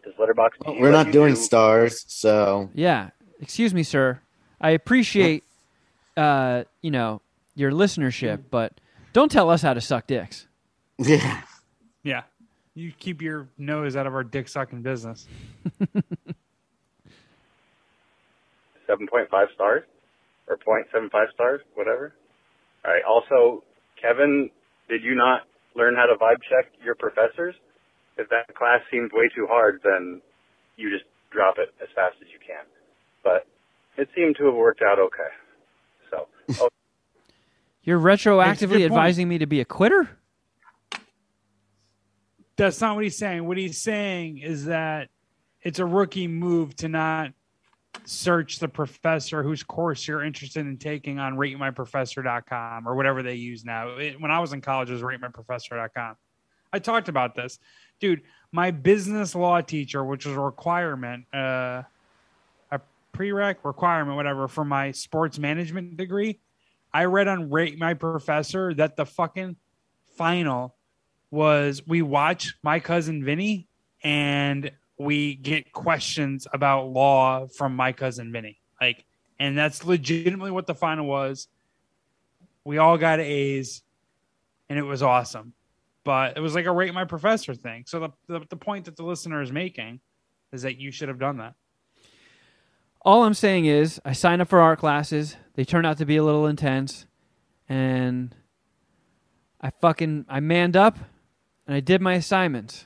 Does 0.04 0.14
Letterboxd 0.14 0.80
We're 0.80 0.90
not 0.90 1.12
doing 1.12 1.36
stars, 1.36 2.04
so 2.08 2.70
Yeah. 2.74 3.10
Excuse 3.40 3.72
me, 3.72 3.82
sir. 3.82 4.20
I 4.60 4.70
appreciate, 4.70 5.44
uh, 6.16 6.64
you 6.82 6.90
know, 6.90 7.22
your 7.54 7.70
listenership, 7.70 8.42
but 8.50 8.72
don't 9.12 9.30
tell 9.30 9.48
us 9.50 9.62
how 9.62 9.74
to 9.74 9.80
suck 9.80 10.06
dicks. 10.06 10.46
yeah. 10.98 11.42
Yeah. 12.02 12.22
You 12.74 12.92
keep 12.98 13.20
your 13.20 13.48
nose 13.58 13.96
out 13.96 14.06
of 14.06 14.14
our 14.14 14.24
dick 14.24 14.48
sucking 14.48 14.82
business. 14.82 15.26
7.5 18.90 19.28
stars 19.54 19.84
or 20.48 20.56
0.75 20.56 21.10
stars, 21.32 21.60
whatever. 21.74 22.12
All 22.84 22.92
right. 22.92 23.02
Also, 23.08 23.62
Kevin, 24.00 24.50
did 24.88 25.02
you 25.04 25.14
not 25.14 25.42
learn 25.76 25.94
how 25.94 26.06
to 26.06 26.18
vibe 26.18 26.42
check 26.48 26.72
your 26.84 26.94
professors? 26.94 27.54
If 28.16 28.28
that 28.30 28.54
class 28.54 28.80
seemed 28.90 29.10
way 29.12 29.28
too 29.34 29.46
hard, 29.48 29.80
then 29.84 30.20
you 30.76 30.90
just 30.90 31.04
drop 31.30 31.56
it 31.58 31.72
as 31.80 31.88
fast 31.94 32.16
as 32.20 32.28
you 32.32 32.38
can. 32.44 32.64
But 33.22 33.46
it 33.96 34.08
seemed 34.16 34.36
to 34.38 34.46
have 34.46 34.54
worked 34.54 34.82
out 34.82 34.98
okay. 34.98 35.30
So, 36.10 36.26
oh, 36.60 36.68
You're 37.82 38.00
retroactively 38.00 38.58
good 38.58 38.70
point. 38.70 38.84
advising 38.84 39.28
me 39.28 39.38
to 39.38 39.46
be 39.46 39.60
a 39.60 39.64
quitter? 39.64 40.10
That's 42.56 42.80
not 42.80 42.94
what 42.94 43.04
he's 43.04 43.16
saying. 43.16 43.46
What 43.46 43.56
he's 43.56 43.78
saying 43.78 44.38
is 44.38 44.66
that 44.66 45.08
it's 45.62 45.78
a 45.78 45.86
rookie 45.86 46.28
move 46.28 46.76
to 46.76 46.88
not 46.88 47.32
search 48.04 48.58
the 48.58 48.68
professor 48.68 49.42
whose 49.42 49.62
course 49.62 50.06
you're 50.06 50.22
interested 50.22 50.66
in 50.66 50.76
taking 50.78 51.18
on 51.18 51.36
ratemyprofessor.com 51.36 52.88
or 52.88 52.94
whatever 52.94 53.22
they 53.22 53.34
use 53.34 53.64
now. 53.64 53.88
It, 53.96 54.20
when 54.20 54.30
I 54.30 54.40
was 54.40 54.52
in 54.52 54.60
college, 54.60 54.90
it 54.90 54.94
was 54.94 55.02
ratemyprofessor.com. 55.02 56.16
I 56.72 56.78
talked 56.78 57.08
about 57.08 57.34
this. 57.34 57.58
Dude, 57.98 58.22
my 58.52 58.70
business 58.70 59.34
law 59.34 59.60
teacher, 59.60 60.04
which 60.04 60.26
was 60.26 60.36
a 60.36 60.40
requirement, 60.40 61.24
uh, 61.34 61.82
a 62.70 62.80
prereq 63.12 63.56
requirement, 63.64 64.16
whatever, 64.16 64.48
for 64.48 64.64
my 64.64 64.92
sports 64.92 65.38
management 65.38 65.96
degree, 65.96 66.38
I 66.92 67.04
read 67.04 67.28
on 67.28 67.50
Rate 67.50 67.78
My 67.78 67.94
Professor 67.94 68.74
that 68.74 68.96
the 68.96 69.06
fucking 69.06 69.56
final 70.16 70.74
was 71.30 71.86
we 71.86 72.02
watch 72.02 72.54
my 72.62 72.80
cousin 72.80 73.24
Vinny 73.24 73.68
and 74.02 74.72
we 75.00 75.34
get 75.34 75.72
questions 75.72 76.46
about 76.52 76.88
law 76.88 77.46
from 77.46 77.74
my 77.74 77.90
cousin 77.90 78.30
Vinny. 78.30 78.60
Like, 78.78 79.06
and 79.38 79.56
that's 79.56 79.86
legitimately 79.86 80.50
what 80.50 80.66
the 80.66 80.74
final 80.74 81.06
was. 81.06 81.48
We 82.64 82.76
all 82.76 82.98
got 82.98 83.18
A's 83.18 83.82
and 84.68 84.78
it 84.78 84.82
was 84.82 85.02
awesome. 85.02 85.54
But 86.04 86.36
it 86.36 86.40
was 86.40 86.54
like 86.54 86.66
a 86.66 86.72
rate 86.72 86.92
my 86.92 87.06
professor 87.06 87.54
thing. 87.54 87.84
So 87.86 88.00
the, 88.00 88.10
the, 88.26 88.46
the 88.50 88.56
point 88.56 88.84
that 88.84 88.96
the 88.96 89.02
listener 89.02 89.40
is 89.40 89.50
making 89.50 90.00
is 90.52 90.60
that 90.62 90.76
you 90.76 90.90
should 90.92 91.08
have 91.08 91.18
done 91.18 91.38
that. 91.38 91.54
All 93.00 93.24
I'm 93.24 93.32
saying 93.32 93.64
is, 93.64 94.02
I 94.04 94.12
signed 94.12 94.42
up 94.42 94.48
for 94.48 94.60
art 94.60 94.80
classes. 94.80 95.34
They 95.54 95.64
turned 95.64 95.86
out 95.86 95.96
to 95.96 96.04
be 96.04 96.18
a 96.18 96.22
little 96.22 96.46
intense, 96.46 97.06
and 97.70 98.34
I 99.62 99.70
fucking 99.70 100.26
I 100.28 100.40
manned 100.40 100.76
up, 100.76 100.98
and 101.66 101.74
I 101.74 101.80
did 101.80 102.02
my 102.02 102.14
assignments. 102.14 102.84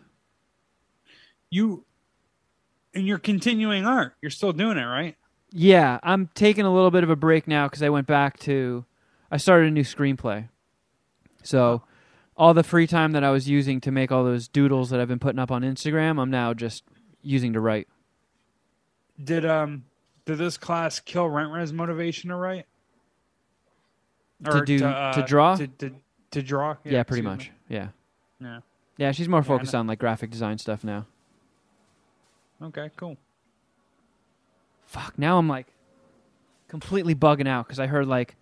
You 1.51 1.85
and 2.95 3.07
you're 3.07 3.19
continuing 3.19 3.85
art. 3.87 4.15
You're 4.23 4.31
still 4.31 4.53
doing 4.53 4.79
it, 4.79 4.85
right? 4.85 5.17
Yeah, 5.53 5.99
I'm 6.03 6.29
taking 6.35 6.65
a 6.65 6.73
little 6.75 6.91
bit 6.91 7.05
of 7.05 7.11
a 7.11 7.17
break 7.17 7.47
now 7.47 7.67
because 7.69 7.83
I 7.83 7.89
went 7.89 8.07
back 8.07 8.39
to, 8.41 8.85
I 9.31 9.37
started 9.37 9.69
a 9.69 9.71
new 9.71 9.85
screenplay. 9.85 10.49
So, 11.43 11.83
all 12.37 12.55
the 12.55 12.65
free 12.65 12.87
time 12.89 13.13
that 13.13 13.23
I 13.23 13.31
was 13.31 13.49
using 13.49 13.81
to 13.83 13.93
make 13.93 14.11
all 14.11 14.25
those 14.25 14.49
doodles 14.49 14.91
that 14.91 14.99
I've 15.01 15.07
been 15.09 15.19
putting 15.21 15.39
up 15.39 15.53
on 15.53 15.63
Instagram, 15.63 16.21
I'm 16.21 16.31
now 16.31 16.55
just 16.55 16.83
using 17.23 17.53
to 17.53 17.61
write. 17.61 17.87
Did 19.23 19.45
um 19.47 19.85
did 20.25 20.39
this 20.39 20.57
class 20.57 20.99
kill 20.99 21.29
Rentre's 21.29 21.73
motivation 21.73 22.31
to 22.31 22.37
write? 22.37 22.67
Or 24.45 24.61
To 24.61 24.65
do- 24.65 24.79
to 24.81 25.25
draw? 25.27 25.55
To, 25.57 25.67
to, 25.69 25.91
to 26.33 26.43
draw? 26.43 26.77
Yeah, 26.85 27.03
pretty 27.05 27.23
much. 27.23 27.53
Yeah, 27.69 27.89
me. 28.41 28.49
Yeah. 28.49 28.61
yeah. 28.97 29.13
She's 29.13 29.29
more 29.29 29.41
Yeah, 29.41 29.45
focused 29.45 29.75
on 29.75 29.87
like 29.87 30.01
graphic 30.01 30.31
design 30.31 30.59
stuff 30.59 30.83
now. 30.83 31.07
Okay, 32.65 32.91
cool. 32.97 33.17
fuck 34.87 35.19
now 35.19 35.39
i'm 35.39 35.49
like 35.49 35.67
completely 36.69 37.15
bugging 37.15 37.47
out 37.49 37.67
because 37.67 37.79
i 37.79 37.87
heard 37.87 38.07
like 38.07 38.37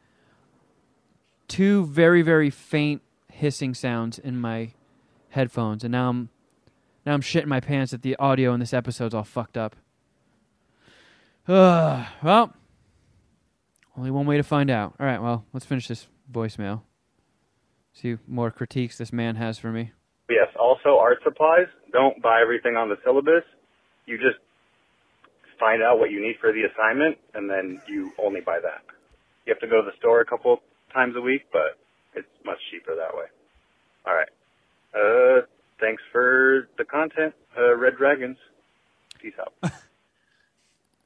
two 1.48 1.86
very 1.86 2.22
very 2.22 2.50
faint 2.50 3.02
hissing 3.30 3.74
sounds 3.74 4.18
in 4.18 4.38
my 4.40 4.72
headphones 5.30 5.82
and 5.82 5.92
now 5.92 6.08
i'm 6.08 6.28
now 7.04 7.12
i'm 7.14 7.20
shitting 7.20 7.46
my 7.46 7.60
pants 7.60 7.90
that 7.92 8.02
the 8.02 8.14
audio 8.16 8.52
in 8.54 8.60
this 8.60 8.72
episode's 8.72 9.14
all 9.14 9.24
fucked 9.24 9.56
up 9.56 9.74
Ugh, 11.48 12.06
well 12.22 12.52
only 13.96 14.10
one 14.10 14.26
way 14.26 14.36
to 14.36 14.42
find 14.42 14.70
out 14.70 14.94
all 15.00 15.06
right 15.06 15.20
well 15.20 15.44
let's 15.52 15.66
finish 15.66 15.88
this 15.88 16.06
voicemail 16.30 16.82
see 17.92 18.16
more 18.26 18.50
critiques 18.50 18.98
this 18.98 19.12
man 19.12 19.34
has 19.36 19.58
for 19.58 19.72
me 19.72 19.92
yes. 20.30 20.48
Also, 20.58 20.96
art 20.98 21.18
supplies. 21.22 21.66
Don't 21.92 22.22
buy 22.22 22.40
everything 22.40 22.76
on 22.76 22.88
the 22.88 22.96
syllabus. 23.04 23.42
You 24.06 24.16
just 24.18 24.38
find 25.58 25.82
out 25.82 25.98
what 25.98 26.10
you 26.10 26.20
need 26.20 26.36
for 26.40 26.52
the 26.52 26.62
assignment, 26.64 27.18
and 27.34 27.48
then 27.48 27.80
you 27.88 28.12
only 28.22 28.40
buy 28.40 28.58
that. 28.60 28.82
You 29.46 29.52
have 29.54 29.60
to 29.60 29.66
go 29.66 29.82
to 29.82 29.90
the 29.90 29.96
store 29.98 30.20
a 30.20 30.24
couple 30.24 30.60
times 30.92 31.14
a 31.16 31.20
week, 31.20 31.42
but 31.52 31.78
it's 32.14 32.26
much 32.44 32.58
cheaper 32.70 32.94
that 32.96 33.16
way. 33.16 33.26
All 34.06 34.14
right. 34.14 34.28
Uh, 34.94 35.46
thanks 35.80 36.02
for 36.12 36.68
the 36.78 36.84
content, 36.84 37.34
uh, 37.56 37.74
Red 37.76 37.96
Dragons. 37.96 38.36
Peace 39.20 39.34
out. 39.40 39.52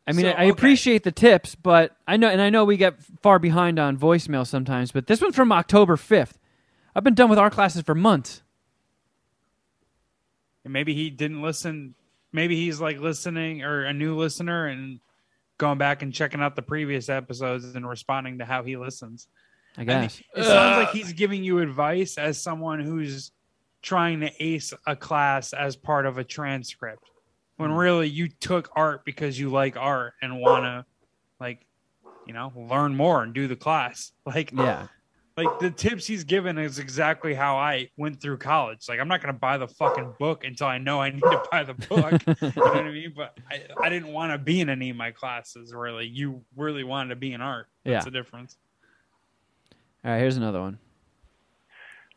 I 0.08 0.12
mean, 0.12 0.24
So, 0.26 0.30
I, 0.30 0.32
I 0.32 0.42
okay. 0.42 0.48
appreciate 0.50 1.02
the 1.02 1.12
tips, 1.12 1.54
but 1.54 1.96
I 2.06 2.16
know, 2.16 2.28
and 2.28 2.40
I 2.40 2.48
know 2.50 2.64
we 2.64 2.76
get 2.76 2.94
far 3.22 3.38
behind 3.38 3.78
on 3.78 3.96
voicemail 3.98 4.46
sometimes. 4.46 4.92
But 4.92 5.06
this 5.06 5.20
one's 5.20 5.34
from 5.36 5.52
October 5.52 5.96
fifth. 5.96 6.38
I've 6.94 7.04
been 7.04 7.14
done 7.14 7.28
with 7.28 7.38
our 7.38 7.50
classes 7.50 7.82
for 7.82 7.94
months. 7.94 8.42
And 10.64 10.72
maybe 10.72 10.94
he 10.94 11.10
didn't 11.10 11.42
listen. 11.42 11.94
Maybe 12.36 12.54
he's 12.54 12.80
like 12.82 12.98
listening 13.00 13.62
or 13.62 13.84
a 13.86 13.94
new 13.94 14.14
listener 14.14 14.66
and 14.66 15.00
going 15.56 15.78
back 15.78 16.02
and 16.02 16.12
checking 16.12 16.42
out 16.42 16.54
the 16.54 16.60
previous 16.60 17.08
episodes 17.08 17.74
and 17.74 17.88
responding 17.88 18.38
to 18.40 18.44
how 18.44 18.62
he 18.62 18.76
listens. 18.76 19.26
I 19.78 19.80
I 19.80 19.84
guess. 19.86 20.18
mean, 20.18 20.42
it 20.42 20.44
sounds 20.46 20.76
like 20.76 20.90
he's 20.90 21.14
giving 21.14 21.42
you 21.42 21.60
advice 21.60 22.18
as 22.18 22.40
someone 22.40 22.80
who's 22.80 23.32
trying 23.82 24.20
to 24.20 24.30
ace 24.38 24.74
a 24.86 24.94
class 24.94 25.54
as 25.54 25.76
part 25.76 26.04
of 26.04 26.18
a 26.18 26.24
transcript. 26.24 27.10
When 27.56 27.70
Hmm. 27.70 27.76
really 27.78 28.08
you 28.08 28.28
took 28.28 28.68
art 28.76 29.06
because 29.06 29.40
you 29.40 29.48
like 29.48 29.78
art 29.78 30.12
and 30.20 30.38
want 30.38 30.64
to, 30.66 30.84
like, 31.40 31.66
you 32.26 32.34
know, 32.34 32.52
learn 32.54 32.96
more 32.96 33.22
and 33.22 33.32
do 33.32 33.48
the 33.48 33.56
class. 33.56 34.12
Like, 34.26 34.52
yeah, 34.52 34.88
like 35.36 35.58
the 35.58 35.70
tips 35.70 36.06
he's 36.06 36.24
given 36.24 36.56
is 36.58 36.78
exactly 36.78 37.34
how 37.34 37.56
I 37.56 37.90
went 37.96 38.20
through 38.20 38.38
college. 38.38 38.86
Like 38.88 39.00
I'm 39.00 39.08
not 39.08 39.20
gonna 39.20 39.32
buy 39.34 39.58
the 39.58 39.68
fucking 39.68 40.14
book 40.18 40.44
until 40.44 40.66
I 40.66 40.78
know 40.78 41.00
I 41.00 41.10
need 41.10 41.20
to 41.20 41.42
buy 41.50 41.62
the 41.64 41.74
book. 41.74 42.22
you 42.26 42.52
know 42.56 42.62
what 42.62 42.76
I 42.78 42.90
mean? 42.90 43.12
But 43.14 43.38
I, 43.50 43.60
I 43.82 43.88
didn't 43.90 44.12
want 44.12 44.32
to 44.32 44.38
be 44.38 44.60
in 44.60 44.70
any 44.70 44.90
of 44.90 44.96
my 44.96 45.10
classes 45.10 45.74
really. 45.74 46.06
You 46.06 46.42
really 46.56 46.84
wanted 46.84 47.10
to 47.10 47.16
be 47.16 47.32
in 47.32 47.40
art. 47.40 47.66
That's 47.84 47.92
Yeah. 48.04 48.04
the 48.04 48.10
difference. 48.10 48.56
All 50.04 50.12
right, 50.12 50.18
here's 50.18 50.36
another 50.36 50.60
one. 50.60 50.78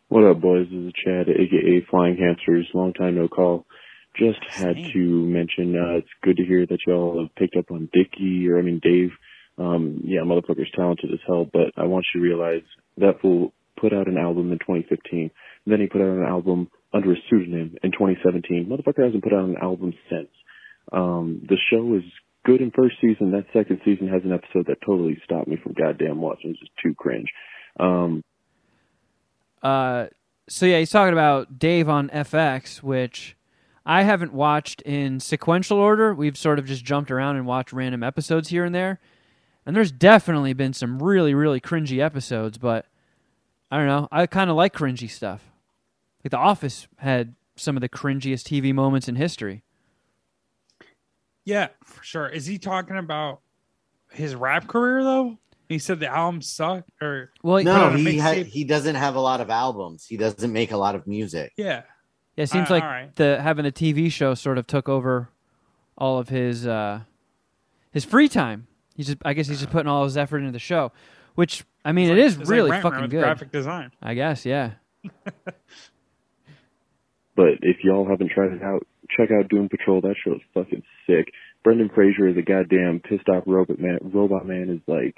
What 0.08 0.24
up, 0.24 0.40
boys? 0.42 0.68
This 0.72 0.80
is 0.88 0.94
Chad, 1.04 1.28
aka 1.30 1.86
Flying 1.90 2.18
Hamsters. 2.18 2.68
Long 2.74 2.94
time 2.94 3.16
no 3.16 3.28
call. 3.28 3.66
Just 4.18 4.40
had 4.50 4.76
Same. 4.76 4.92
to 4.94 5.00
mention 5.26 5.76
uh, 5.76 5.98
it's 5.98 6.08
good 6.24 6.38
to 6.38 6.44
hear 6.46 6.66
that 6.66 6.80
y'all 6.88 7.22
have 7.22 7.36
picked 7.36 7.56
up 7.56 7.66
on 7.72 7.90
Dickie, 7.94 8.48
or 8.50 8.58
I 8.58 8.62
mean 8.62 8.80
Dave. 8.82 9.12
Um, 9.60 10.02
yeah, 10.06 10.22
motherfucker's 10.22 10.72
talented 10.76 11.12
as 11.12 11.20
hell, 11.28 11.46
but 11.52 11.72
I 11.76 11.84
want 11.84 12.06
you 12.14 12.22
to 12.22 12.26
realize 12.26 12.64
that 12.98 13.20
fool 13.22 13.54
put 13.80 13.94
out 13.94 14.08
an 14.08 14.18
album 14.18 14.52
in 14.52 14.60
2015. 14.60 15.32
Then 15.66 15.80
he 15.82 15.88
put 15.88 16.02
out 16.02 16.08
an 16.08 16.26
album 16.26 16.70
under 16.94 17.12
a 17.12 17.16
pseudonym 17.30 17.76
in 17.84 17.92
2017. 17.92 18.68
Motherfucker 18.68 19.06
hasn't 19.06 19.24
put 19.24 19.34
out 19.34 19.46
an 19.46 19.58
album 19.62 19.94
since. 20.10 20.30
Um, 20.92 21.42
the 21.48 21.58
show 21.70 21.96
is 21.96 22.04
good 22.46 22.62
in 22.62 22.72
first 22.72 22.96
season. 23.02 23.32
That 23.32 23.46
second 23.54 23.82
season 23.86 24.08
has 24.08 24.24
an 24.24 24.32
episode 24.34 24.68
that 24.68 24.78
totally 24.86 25.18
stopped 25.24 25.48
me 25.48 25.58
from 25.62 25.74
goddamn 25.74 26.22
watching. 26.22 26.52
It's 26.52 26.60
just 26.60 26.72
too 26.84 26.94
cringe. 26.96 27.28
Um, 27.80 28.24
Uh, 29.62 30.08
so 30.48 30.66
yeah, 30.66 30.80
he's 30.80 30.90
talking 30.90 31.14
about 31.14 31.60
Dave 31.60 31.90
on 31.90 32.10
FX, 32.10 32.82
which 32.82 33.36
I 33.86 34.04
haven't 34.04 34.34
watched 34.34 34.82
in 34.82 35.20
sequential 35.20 35.78
order. 35.78 36.14
We've 36.14 36.38
sort 36.38 36.60
of 36.60 36.66
just 36.66 36.84
jumped 36.84 37.12
around 37.12 37.36
and 37.36 37.46
watched 37.46 37.74
random 37.74 38.04
episodes 38.04 38.50
here 38.50 38.64
and 38.66 38.74
there. 38.74 39.00
And 39.66 39.76
there's 39.76 39.92
definitely 39.92 40.54
been 40.54 40.74
some 40.74 41.02
really, 41.02 41.34
really 41.34 41.60
cringy 41.62 42.00
episodes, 42.00 42.58
but 42.58 42.86
I 43.70 43.78
don't 43.78 43.88
know. 43.88 44.08
I 44.12 44.26
kind 44.26 44.50
of 44.50 44.56
like 44.56 44.74
cringy 44.74 45.10
stuff. 45.10 45.44
Like 46.24 46.32
The 46.32 46.38
Office 46.38 46.88
had 46.98 47.36
some 47.56 47.78
of 47.78 47.82
the 47.82 47.90
cringiest 47.90 48.44
TV 48.48 48.74
moments 48.74 49.08
in 49.08 49.16
history. 49.16 49.64
Yeah, 51.46 51.70
for 51.84 52.04
sure. 52.04 52.28
Is 52.28 52.46
he 52.46 52.58
talking 52.58 52.98
about 52.98 53.42
his 54.12 54.36
rap 54.36 54.68
career 54.68 55.04
though? 55.04 55.38
He 55.68 55.78
said 55.78 56.00
the 56.00 56.08
album 56.08 56.42
sucked, 56.42 56.90
or 57.02 57.32
Well, 57.44 57.64
No, 57.64 57.92
he 57.92 58.18
ha- 58.18 58.44
he 58.44 58.64
doesn't 58.64 58.96
have 58.96 59.16
a 59.16 59.20
lot 59.20 59.40
of 59.40 59.52
albums. 59.52 60.06
He 60.08 60.18
doesn't 60.18 60.52
make 60.52 60.72
a 60.72 60.78
lot 60.78 60.96
of 60.96 61.06
music. 61.06 61.54
yeah, 61.58 61.84
Yeah, 62.36 62.44
it 62.44 62.48
seems 62.48 62.72
Uh, 62.72 62.76
like 62.76 62.84
alright. 62.84 63.16
the 63.18 63.40
having 63.42 63.66
the 63.66 63.72
TV 63.72 64.12
show 64.12 64.34
sort 64.34 64.58
of 64.58 64.66
took 64.66 64.90
over 64.90 65.30
all 65.96 66.18
of 66.18 66.30
his 66.30 66.66
uh, 66.66 67.02
his 67.92 68.04
free 68.04 68.28
time. 68.28 68.66
He's 69.00 69.08
just, 69.08 69.20
I 69.24 69.32
guess 69.32 69.48
he's 69.48 69.60
just 69.60 69.72
putting 69.72 69.88
all 69.88 70.04
his 70.04 70.18
effort 70.18 70.40
into 70.40 70.52
the 70.52 70.60
show, 70.60 70.92
which 71.36 71.64
I 71.86 71.94
mean, 71.94 72.10
it 72.10 72.18
is 72.18 72.34
It's 72.34 72.40
like 72.40 72.50
really 72.50 72.70
Rant 72.70 72.84
Man 72.84 72.92
fucking 72.92 73.10
good. 73.10 73.24
Graphic 73.24 73.50
design. 73.50 73.94
I 74.02 74.14
guess, 74.14 74.46
yeah. 74.46 74.72
but 77.34 77.54
if 77.62 77.78
y'all 77.82 78.06
haven't 78.10 78.32
tried 78.36 78.52
it 78.52 78.62
out, 78.62 78.86
check 79.16 79.30
out 79.32 79.48
Doom 79.48 79.70
Patrol. 79.70 80.02
That 80.02 80.16
show 80.22 80.34
is 80.34 80.42
fucking 80.54 80.84
sick. 81.08 81.32
Brendan 81.64 81.90
Fraser 81.96 82.28
is 82.28 82.36
a 82.36 82.42
goddamn 82.42 83.00
pissed 83.00 83.30
off 83.30 83.44
robot 83.48 83.80
man. 83.80 84.00
Robot 84.02 84.46
man 84.46 84.70
is 84.70 84.82
like, 84.86 85.16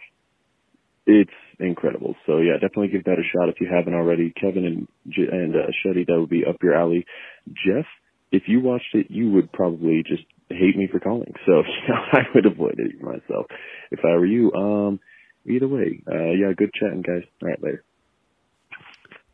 it's 1.07 1.31
incredible. 1.59 2.13
So 2.27 2.37
yeah, 2.37 2.61
definitely 2.61 2.89
give 2.89 3.05
that 3.05 3.17
a 3.17 3.25
shot 3.35 3.49
if 3.49 3.55
you 3.59 3.67
haven't 3.67 3.95
already. 3.95 4.31
Kevin 4.39 4.63
and 4.63 4.87
and 5.17 5.55
uh, 5.55 5.71
Shetty, 5.83 6.05
that 6.05 6.19
would 6.19 6.29
be 6.29 6.45
up 6.47 6.57
your 6.61 6.75
alley. 6.75 7.07
Jeff, 7.47 7.87
if 8.31 8.43
you 8.45 8.59
watched 8.59 8.93
it, 8.93 9.07
you 9.09 9.31
would 9.31 9.51
probably 9.51 10.03
just 10.07 10.21
hate 10.53 10.77
me 10.77 10.87
for 10.87 10.99
calling. 10.99 11.33
So 11.45 11.51
you 11.87 11.87
know, 11.93 12.01
I 12.13 12.21
would 12.35 12.45
avoid 12.45 12.75
it 12.77 13.01
myself 13.01 13.45
if 13.91 13.99
I 14.05 14.09
were 14.15 14.25
you. 14.25 14.51
Um, 14.53 14.99
either 15.45 15.67
way, 15.67 16.01
uh, 16.11 16.31
yeah, 16.31 16.53
good 16.55 16.73
chatting, 16.73 17.01
guys. 17.01 17.23
All 17.41 17.49
right, 17.49 17.61
later. 17.63 17.83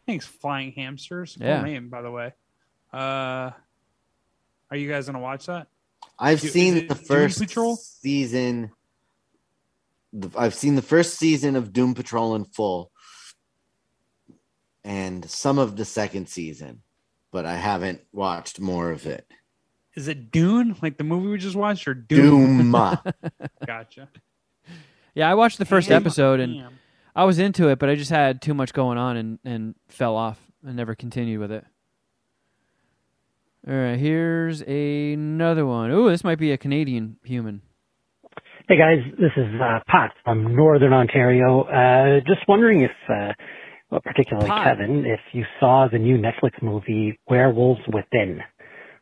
Thanks, 0.06 0.26
Flying 0.26 0.72
Hamsters. 0.72 1.36
Cool 1.38 1.48
Yeah. 1.48 1.62
name, 1.64 1.90
by 1.90 2.02
the 2.02 2.12
way. 2.12 2.34
Uh, 2.94 3.52
are 4.72 4.78
you 4.78 4.88
guys 4.90 5.06
gonna 5.08 5.20
watch 5.20 5.46
that? 5.48 5.68
I've 6.20 6.44
Is 6.44 6.54
seen 6.54 6.78
it 6.78 6.88
the 6.90 6.96
first 6.96 7.40
Patrol? 7.40 7.76
season. 7.76 8.72
the- 10.14 10.32
I've 10.38 10.56
seen 10.56 10.76
the 10.76 10.82
first 10.82 11.16
season 11.20 11.56
of 11.58 11.74
Doom 11.74 11.94
Patrol 11.94 12.34
in 12.36 12.46
full, 12.46 12.92
and 14.84 15.30
some 15.30 15.60
of 15.60 15.76
the 15.76 15.84
second 15.86 16.30
season, 16.30 16.82
but 17.32 17.46
I 17.46 17.56
haven't 17.58 18.02
watched 18.14 18.60
more 18.62 18.90
of 18.92 19.06
it. 19.06 19.28
Is 19.98 20.08
it 20.08 20.32
Dune, 20.32 20.76
like 20.84 20.98
the 20.98 21.04
movie 21.04 21.28
we 21.28 21.40
just 21.40 21.56
watched, 21.56 21.88
or 21.88 21.96
Doom? 21.96 22.72
Doom. 22.72 22.72
Gotcha. 23.66 24.08
Yeah, 25.16 25.30
I 25.30 25.34
watched 25.34 25.58
the 25.58 25.66
first 25.66 25.90
Damn. 25.90 26.04
episode 26.04 26.40
and 26.40 26.54
Damn. 26.54 26.80
I 27.16 27.24
was 27.24 27.40
into 27.40 27.70
it, 27.70 27.80
but 27.80 27.90
I 27.90 27.96
just 27.96 28.12
had 28.12 28.40
too 28.40 28.54
much 28.54 28.74
going 28.74 29.00
on 29.00 29.18
and, 29.18 29.40
and 29.44 29.74
fell 29.88 30.16
off 30.16 30.40
and 30.64 30.76
never 30.76 30.94
continued 30.94 31.40
with 31.40 31.52
it. 31.52 31.66
All 33.68 33.74
right, 33.74 33.98
here's 33.98 34.62
another 34.62 35.66
one. 35.66 35.90
Ooh, 35.90 36.10
this 36.10 36.24
might 36.24 36.38
be 36.38 36.52
a 36.52 36.58
Canadian 36.60 37.18
human. 37.24 37.64
Hey 38.70 38.78
guys, 38.78 39.00
this 39.20 39.32
is 39.36 39.48
uh, 39.60 39.80
Pat 39.88 40.12
from 40.24 40.56
Northern 40.56 40.94
Ontario. 40.94 41.64
Uh, 41.64 42.20
just 42.20 42.48
wondering 42.48 42.82
if, 42.82 42.92
uh, 43.10 43.34
well, 43.90 44.02
particularly 44.02 44.48
Pat. 44.48 44.78
Kevin, 44.78 45.06
if 45.08 45.22
you 45.32 45.44
saw 45.60 45.88
the 45.92 45.98
new 45.98 46.18
Netflix 46.20 46.62
movie 46.62 47.20
Werewolves 47.28 47.82
Within. 47.92 48.42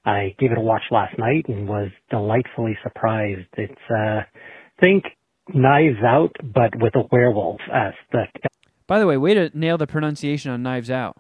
I 0.06 0.36
gave 0.40 0.52
it 0.52 0.58
a 0.58 0.62
watch 0.62 0.84
last 0.92 1.18
night 1.18 1.46
and 1.48 1.68
was 1.68 1.90
delightfully 2.10 2.78
surprised. 2.84 3.48
It's, 3.58 3.82
uh, 3.90 4.22
think 4.80 5.06
Knives 5.54 6.04
Out, 6.06 6.36
but 6.44 6.76
with 6.82 6.96
a 6.96 7.04
werewolf 7.12 7.62
aspect. 7.72 8.38
By 8.88 9.00
the 9.00 9.08
way, 9.08 9.18
way 9.18 9.34
to 9.34 9.50
nail 9.58 9.78
the 9.78 9.88
pronunciation 9.88 10.52
on 10.52 10.62
Knives 10.64 10.92
Out. 10.92 11.18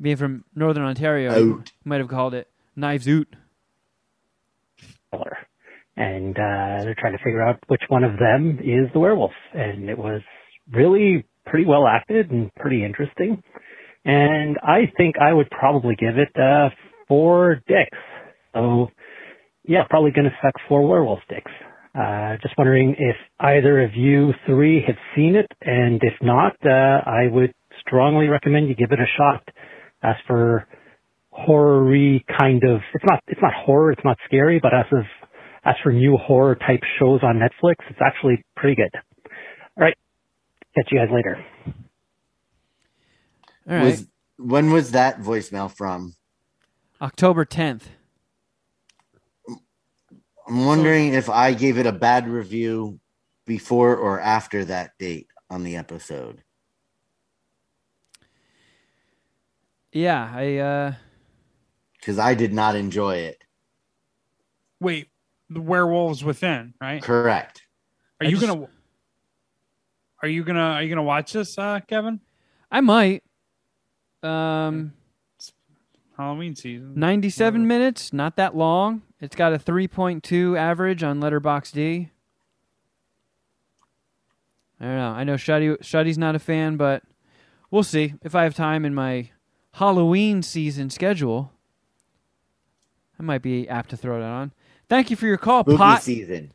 Being 0.00 0.16
from 0.16 0.44
Northern 0.54 0.84
Ontario, 0.84 1.36
you 1.36 1.64
might 1.84 2.00
have 2.00 2.08
called 2.08 2.34
it 2.34 2.48
Knives 2.76 3.08
Out. 3.08 3.26
And 5.96 6.36
uh, 6.36 6.84
they're 6.84 6.96
trying 6.96 7.16
to 7.16 7.24
figure 7.24 7.42
out 7.42 7.58
which 7.66 7.82
one 7.88 8.04
of 8.04 8.18
them 8.18 8.60
is 8.60 8.92
the 8.92 9.00
werewolf. 9.00 9.32
And 9.52 9.90
it 9.90 9.98
was 9.98 10.20
really 10.72 11.24
pretty 11.46 11.64
well 11.66 11.86
acted 11.88 12.30
and 12.30 12.54
pretty 12.54 12.84
interesting. 12.84 13.42
And 14.04 14.56
I 14.62 14.92
think 14.96 15.16
I 15.18 15.32
would 15.32 15.50
probably 15.50 15.96
give 15.96 16.16
it 16.18 16.30
uh, 16.40 16.70
four 17.08 17.62
dicks. 17.66 17.98
So, 18.54 18.88
yeah, 19.64 19.84
probably 19.88 20.12
going 20.12 20.26
to 20.26 20.36
suck 20.42 20.54
four 20.68 20.86
werewolf 20.86 21.20
dicks. 21.28 21.50
Uh, 21.94 22.36
just 22.42 22.54
wondering 22.56 22.94
if 22.98 23.16
either 23.40 23.82
of 23.82 23.94
you 23.94 24.32
three 24.46 24.82
have 24.86 24.96
seen 25.16 25.34
it, 25.34 25.50
and 25.62 26.00
if 26.02 26.14
not, 26.22 26.54
uh, 26.64 26.68
I 27.04 27.26
would 27.30 27.52
strongly 27.80 28.28
recommend 28.28 28.68
you 28.68 28.74
give 28.74 28.92
it 28.92 29.00
a 29.00 29.06
shot. 29.16 29.48
As 30.02 30.14
for 30.28 30.68
horror-y 31.30 32.22
kind 32.38 32.62
of 32.64 32.80
it's 32.94 33.04
not 33.04 33.20
it's 33.26 33.40
not 33.42 33.52
horror, 33.54 33.90
it's 33.92 34.04
not 34.04 34.16
scary, 34.26 34.60
but 34.60 34.72
as 34.74 34.86
of 34.92 35.04
as 35.64 35.74
for 35.82 35.92
new 35.92 36.16
horror 36.16 36.54
type 36.54 36.80
shows 36.98 37.20
on 37.22 37.36
Netflix, 37.36 37.76
it's 37.90 38.00
actually 38.04 38.44
pretty 38.56 38.76
good. 38.76 38.90
All 39.76 39.84
right. 39.84 39.96
Catch 40.76 40.88
you 40.92 40.98
guys 40.98 41.08
later. 41.12 41.44
All 43.68 43.74
right, 43.74 43.84
Was, 43.84 44.06
when 44.38 44.70
was 44.70 44.92
that 44.92 45.20
voicemail 45.20 45.70
from? 45.74 46.14
October 47.00 47.44
10th. 47.44 47.82
I'm 50.48 50.64
wondering 50.64 51.12
if 51.14 51.28
I 51.28 51.52
gave 51.52 51.78
it 51.78 51.86
a 51.86 51.92
bad 51.92 52.26
review 52.28 52.98
before 53.46 53.96
or 53.96 54.18
after 54.20 54.64
that 54.64 54.92
date 54.98 55.28
on 55.50 55.62
the 55.62 55.76
episode. 55.76 56.42
Yeah, 59.92 60.30
I 60.34 60.56
uh 60.56 60.92
Because 61.98 62.18
I 62.18 62.34
did 62.34 62.52
not 62.52 62.76
enjoy 62.76 63.16
it. 63.16 63.42
Wait, 64.80 65.08
the 65.50 65.60
werewolves 65.60 66.22
within, 66.24 66.74
right? 66.80 67.02
Correct. 67.02 67.62
Are 68.20 68.26
I 68.26 68.30
you 68.30 68.36
just- 68.38 68.46
gonna? 68.46 68.68
Are 70.22 70.28
you 70.28 70.44
gonna? 70.44 70.60
Are 70.60 70.82
you 70.82 70.88
gonna 70.88 71.02
watch 71.02 71.32
this, 71.32 71.56
uh, 71.58 71.80
Kevin? 71.86 72.20
I 72.70 72.80
might. 72.80 73.22
Um 74.22 74.92
Halloween 76.18 76.56
season. 76.56 76.94
97 76.96 77.66
minutes, 77.66 78.12
not 78.12 78.34
that 78.36 78.56
long. 78.56 79.02
It's 79.20 79.36
got 79.36 79.52
a 79.52 79.58
3.2 79.58 80.58
average 80.58 81.02
on 81.04 81.20
Letterboxd. 81.20 82.10
I 84.80 84.84
don't 84.84 84.96
know. 84.96 85.10
I 85.10 85.24
know 85.24 85.34
Shuddy, 85.34 85.76
Shuddy's 85.80 86.18
not 86.18 86.34
a 86.34 86.40
fan, 86.40 86.76
but 86.76 87.02
we'll 87.70 87.84
see 87.84 88.14
if 88.22 88.34
I 88.34 88.42
have 88.42 88.54
time 88.54 88.84
in 88.84 88.94
my 88.94 89.30
Halloween 89.74 90.42
season 90.42 90.90
schedule. 90.90 91.52
I 93.18 93.22
might 93.22 93.42
be 93.42 93.68
apt 93.68 93.90
to 93.90 93.96
throw 93.96 94.20
that 94.20 94.26
on. 94.26 94.52
Thank 94.88 95.10
you 95.10 95.16
for 95.16 95.26
your 95.26 95.38
call, 95.38 95.62
Spooky 95.62 95.76
Pot. 95.76 96.02
season. 96.02 96.52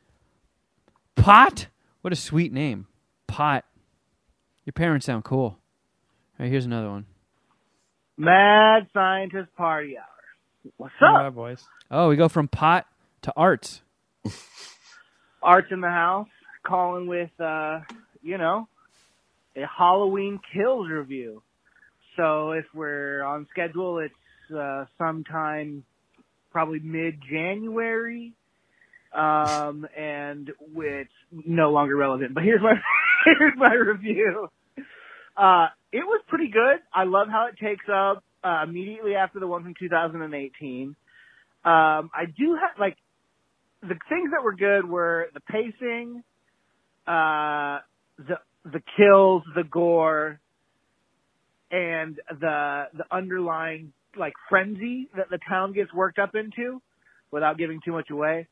Pot? 1.15 1.67
What 2.01 2.11
a 2.11 2.17
sweet 2.17 2.51
name. 2.51 2.87
Pot. 3.27 3.65
Your 4.65 4.73
parents 4.73 5.05
sound 5.05 5.23
cool. 5.23 5.43
All 5.45 5.59
right, 6.39 6.49
here's 6.49 6.65
another 6.65 6.89
one. 6.89 7.05
Mad 8.17 8.87
Scientist 8.93 9.49
Party 9.55 9.97
Hour. 9.97 10.71
What's 10.77 10.93
All 11.01 11.15
up? 11.15 11.23
right, 11.23 11.29
boys. 11.29 11.63
Oh, 11.91 12.09
we 12.09 12.15
go 12.15 12.29
from 12.29 12.47
pot 12.47 12.85
to 13.23 13.33
arts. 13.35 13.81
Arts 15.43 15.67
in 15.71 15.81
the 15.81 15.89
house, 15.89 16.29
calling 16.65 17.05
with, 17.07 17.29
uh, 17.37 17.81
you 18.21 18.37
know, 18.37 18.69
a 19.57 19.65
Halloween 19.65 20.39
Kills 20.53 20.87
review. 20.89 21.43
So 22.15 22.51
if 22.51 22.63
we're 22.73 23.23
on 23.23 23.45
schedule, 23.51 23.99
it's 23.99 24.55
uh, 24.55 24.85
sometime 24.97 25.83
probably 26.51 26.79
mid-January, 26.79 28.31
um, 29.13 29.85
and 29.97 30.51
it's 30.77 31.09
no 31.31 31.71
longer 31.71 31.97
relevant. 31.97 32.33
But 32.33 32.43
here's 32.43 32.61
my 32.61 32.75
here's 33.25 33.53
my 33.57 33.73
review. 33.73 34.47
Uh, 35.35 35.67
it 35.91 36.05
was 36.05 36.21
pretty 36.27 36.49
good. 36.49 36.79
I 36.93 37.05
love 37.05 37.27
how 37.29 37.47
it 37.47 37.57
takes 37.63 37.85
up 37.91 38.23
uh, 38.43 38.63
immediately 38.63 39.15
after 39.15 39.39
the 39.39 39.47
one 39.47 39.63
from 39.63 39.73
2018. 39.79 40.87
Um, 40.87 40.95
I 41.65 42.25
do 42.37 42.55
have 42.55 42.79
like 42.79 42.97
the 43.81 43.95
things 44.09 44.31
that 44.31 44.43
were 44.43 44.53
good 44.55 44.87
were 44.87 45.27
the 45.33 45.39
pacing, 45.41 46.23
uh, 47.07 47.79
the 48.17 48.37
the 48.65 48.81
kills, 48.97 49.43
the 49.55 49.63
gore, 49.63 50.39
and 51.71 52.19
the 52.39 52.85
the 52.93 53.05
underlying 53.11 53.93
like 54.17 54.33
frenzy 54.49 55.09
that 55.15 55.29
the 55.29 55.39
town 55.49 55.73
gets 55.73 55.93
worked 55.93 56.19
up 56.19 56.35
into, 56.35 56.81
without 57.31 57.57
giving 57.57 57.79
too 57.83 57.91
much 57.93 58.09
away. 58.11 58.47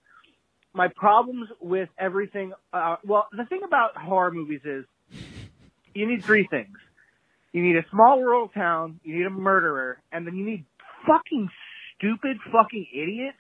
My 0.73 0.87
problems 0.95 1.49
with 1.59 1.89
everything, 1.99 2.53
uh, 2.73 2.95
well, 3.05 3.27
the 3.37 3.45
thing 3.45 3.61
about 3.65 3.97
horror 3.97 4.31
movies 4.31 4.61
is 4.63 4.85
you 5.93 6.07
need 6.07 6.23
three 6.23 6.47
things. 6.49 6.77
You 7.51 7.63
need 7.63 7.75
a 7.75 7.85
small 7.91 8.21
rural 8.21 8.47
town, 8.47 8.99
you 9.03 9.17
need 9.17 9.25
a 9.25 9.29
murderer, 9.29 10.01
and 10.11 10.25
then 10.25 10.35
you 10.35 10.45
need 10.45 10.65
fucking 11.05 11.49
stupid 11.97 12.37
fucking 12.51 12.87
idiots. 12.93 13.37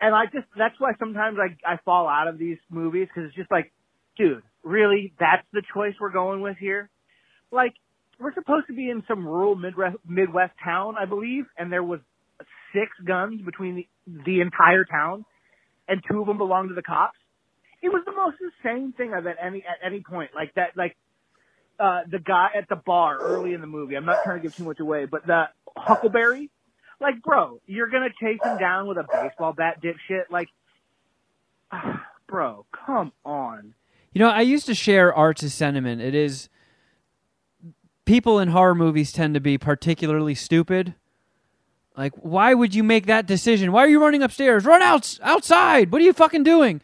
And 0.00 0.14
I 0.14 0.24
just, 0.26 0.46
that's 0.56 0.74
why 0.78 0.92
sometimes 0.98 1.38
I, 1.38 1.74
I 1.74 1.78
fall 1.84 2.08
out 2.08 2.26
of 2.26 2.38
these 2.38 2.58
movies 2.70 3.08
because 3.08 3.28
it's 3.28 3.36
just 3.36 3.50
like, 3.50 3.70
dude, 4.16 4.42
really? 4.64 5.12
That's 5.20 5.46
the 5.52 5.62
choice 5.74 5.94
we're 6.00 6.12
going 6.12 6.40
with 6.40 6.56
here? 6.58 6.88
Like, 7.50 7.74
we're 8.18 8.34
supposed 8.34 8.66
to 8.68 8.72
be 8.72 8.88
in 8.88 9.02
some 9.06 9.26
rural 9.26 9.54
Midwest, 9.54 9.96
Midwest 10.06 10.54
town, 10.64 10.94
I 10.98 11.04
believe, 11.04 11.44
and 11.58 11.70
there 11.70 11.82
was 11.82 12.00
six 12.72 12.90
guns 13.06 13.42
between 13.42 13.76
the, 13.76 13.88
the 14.24 14.40
entire 14.40 14.84
town, 14.84 15.24
and 15.88 16.02
two 16.10 16.20
of 16.20 16.26
them 16.26 16.38
belonged 16.38 16.70
to 16.70 16.74
the 16.74 16.82
cops. 16.82 17.18
It 17.82 17.88
was 17.88 18.02
the 18.06 18.12
most 18.12 18.36
insane 18.40 18.92
thing 18.96 19.12
I've 19.12 19.26
at 19.26 19.36
any 19.44 19.58
at 19.58 19.84
any 19.84 20.02
point. 20.08 20.30
Like 20.34 20.54
that, 20.54 20.76
like 20.76 20.96
uh 21.82 22.02
the 22.08 22.20
guy 22.20 22.50
at 22.54 22.68
the 22.68 22.76
bar 22.76 23.18
early 23.18 23.54
in 23.54 23.60
the 23.60 23.66
movie. 23.66 23.96
I'm 23.96 24.04
not 24.04 24.22
trying 24.22 24.38
to 24.38 24.42
give 24.42 24.54
too 24.54 24.64
much 24.64 24.78
away, 24.78 25.04
but 25.04 25.26
the 25.26 25.48
Huckleberry, 25.76 26.48
like, 27.00 27.22
bro, 27.22 27.60
you're 27.66 27.88
gonna 27.88 28.10
chase 28.20 28.38
him 28.42 28.56
down 28.58 28.86
with 28.86 28.98
a 28.98 29.04
baseball 29.10 29.52
bat, 29.52 29.82
dipshit. 29.82 30.30
Like, 30.30 30.48
bro, 32.28 32.64
come 32.72 33.12
on. 33.24 33.74
You 34.12 34.20
know, 34.20 34.28
I 34.28 34.42
used 34.42 34.66
to 34.66 34.74
share 34.74 35.12
Art's 35.12 35.52
sentiment. 35.52 36.00
It 36.00 36.14
is 36.14 36.48
people 38.04 38.38
in 38.38 38.48
horror 38.48 38.74
movies 38.74 39.12
tend 39.12 39.34
to 39.34 39.40
be 39.40 39.58
particularly 39.58 40.34
stupid. 40.34 40.94
Like, 41.96 42.12
why 42.14 42.54
would 42.54 42.74
you 42.74 42.84
make 42.84 43.06
that 43.06 43.26
decision? 43.26 43.72
Why 43.72 43.84
are 43.84 43.88
you 43.88 44.00
running 44.00 44.22
upstairs? 44.22 44.64
Run 44.64 44.82
out 44.82 45.18
outside. 45.22 45.90
What 45.90 46.00
are 46.00 46.04
you 46.04 46.12
fucking 46.12 46.44
doing? 46.44 46.80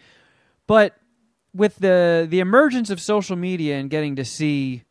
But 0.67 0.97
with 1.55 1.77
the 1.77 2.27
the 2.29 2.41
emergence 2.41 2.91
of 2.91 3.01
social 3.01 3.37
media 3.37 3.79
and 3.79 3.89
getting 3.89 4.17
to 4.17 4.25
see 4.25 4.85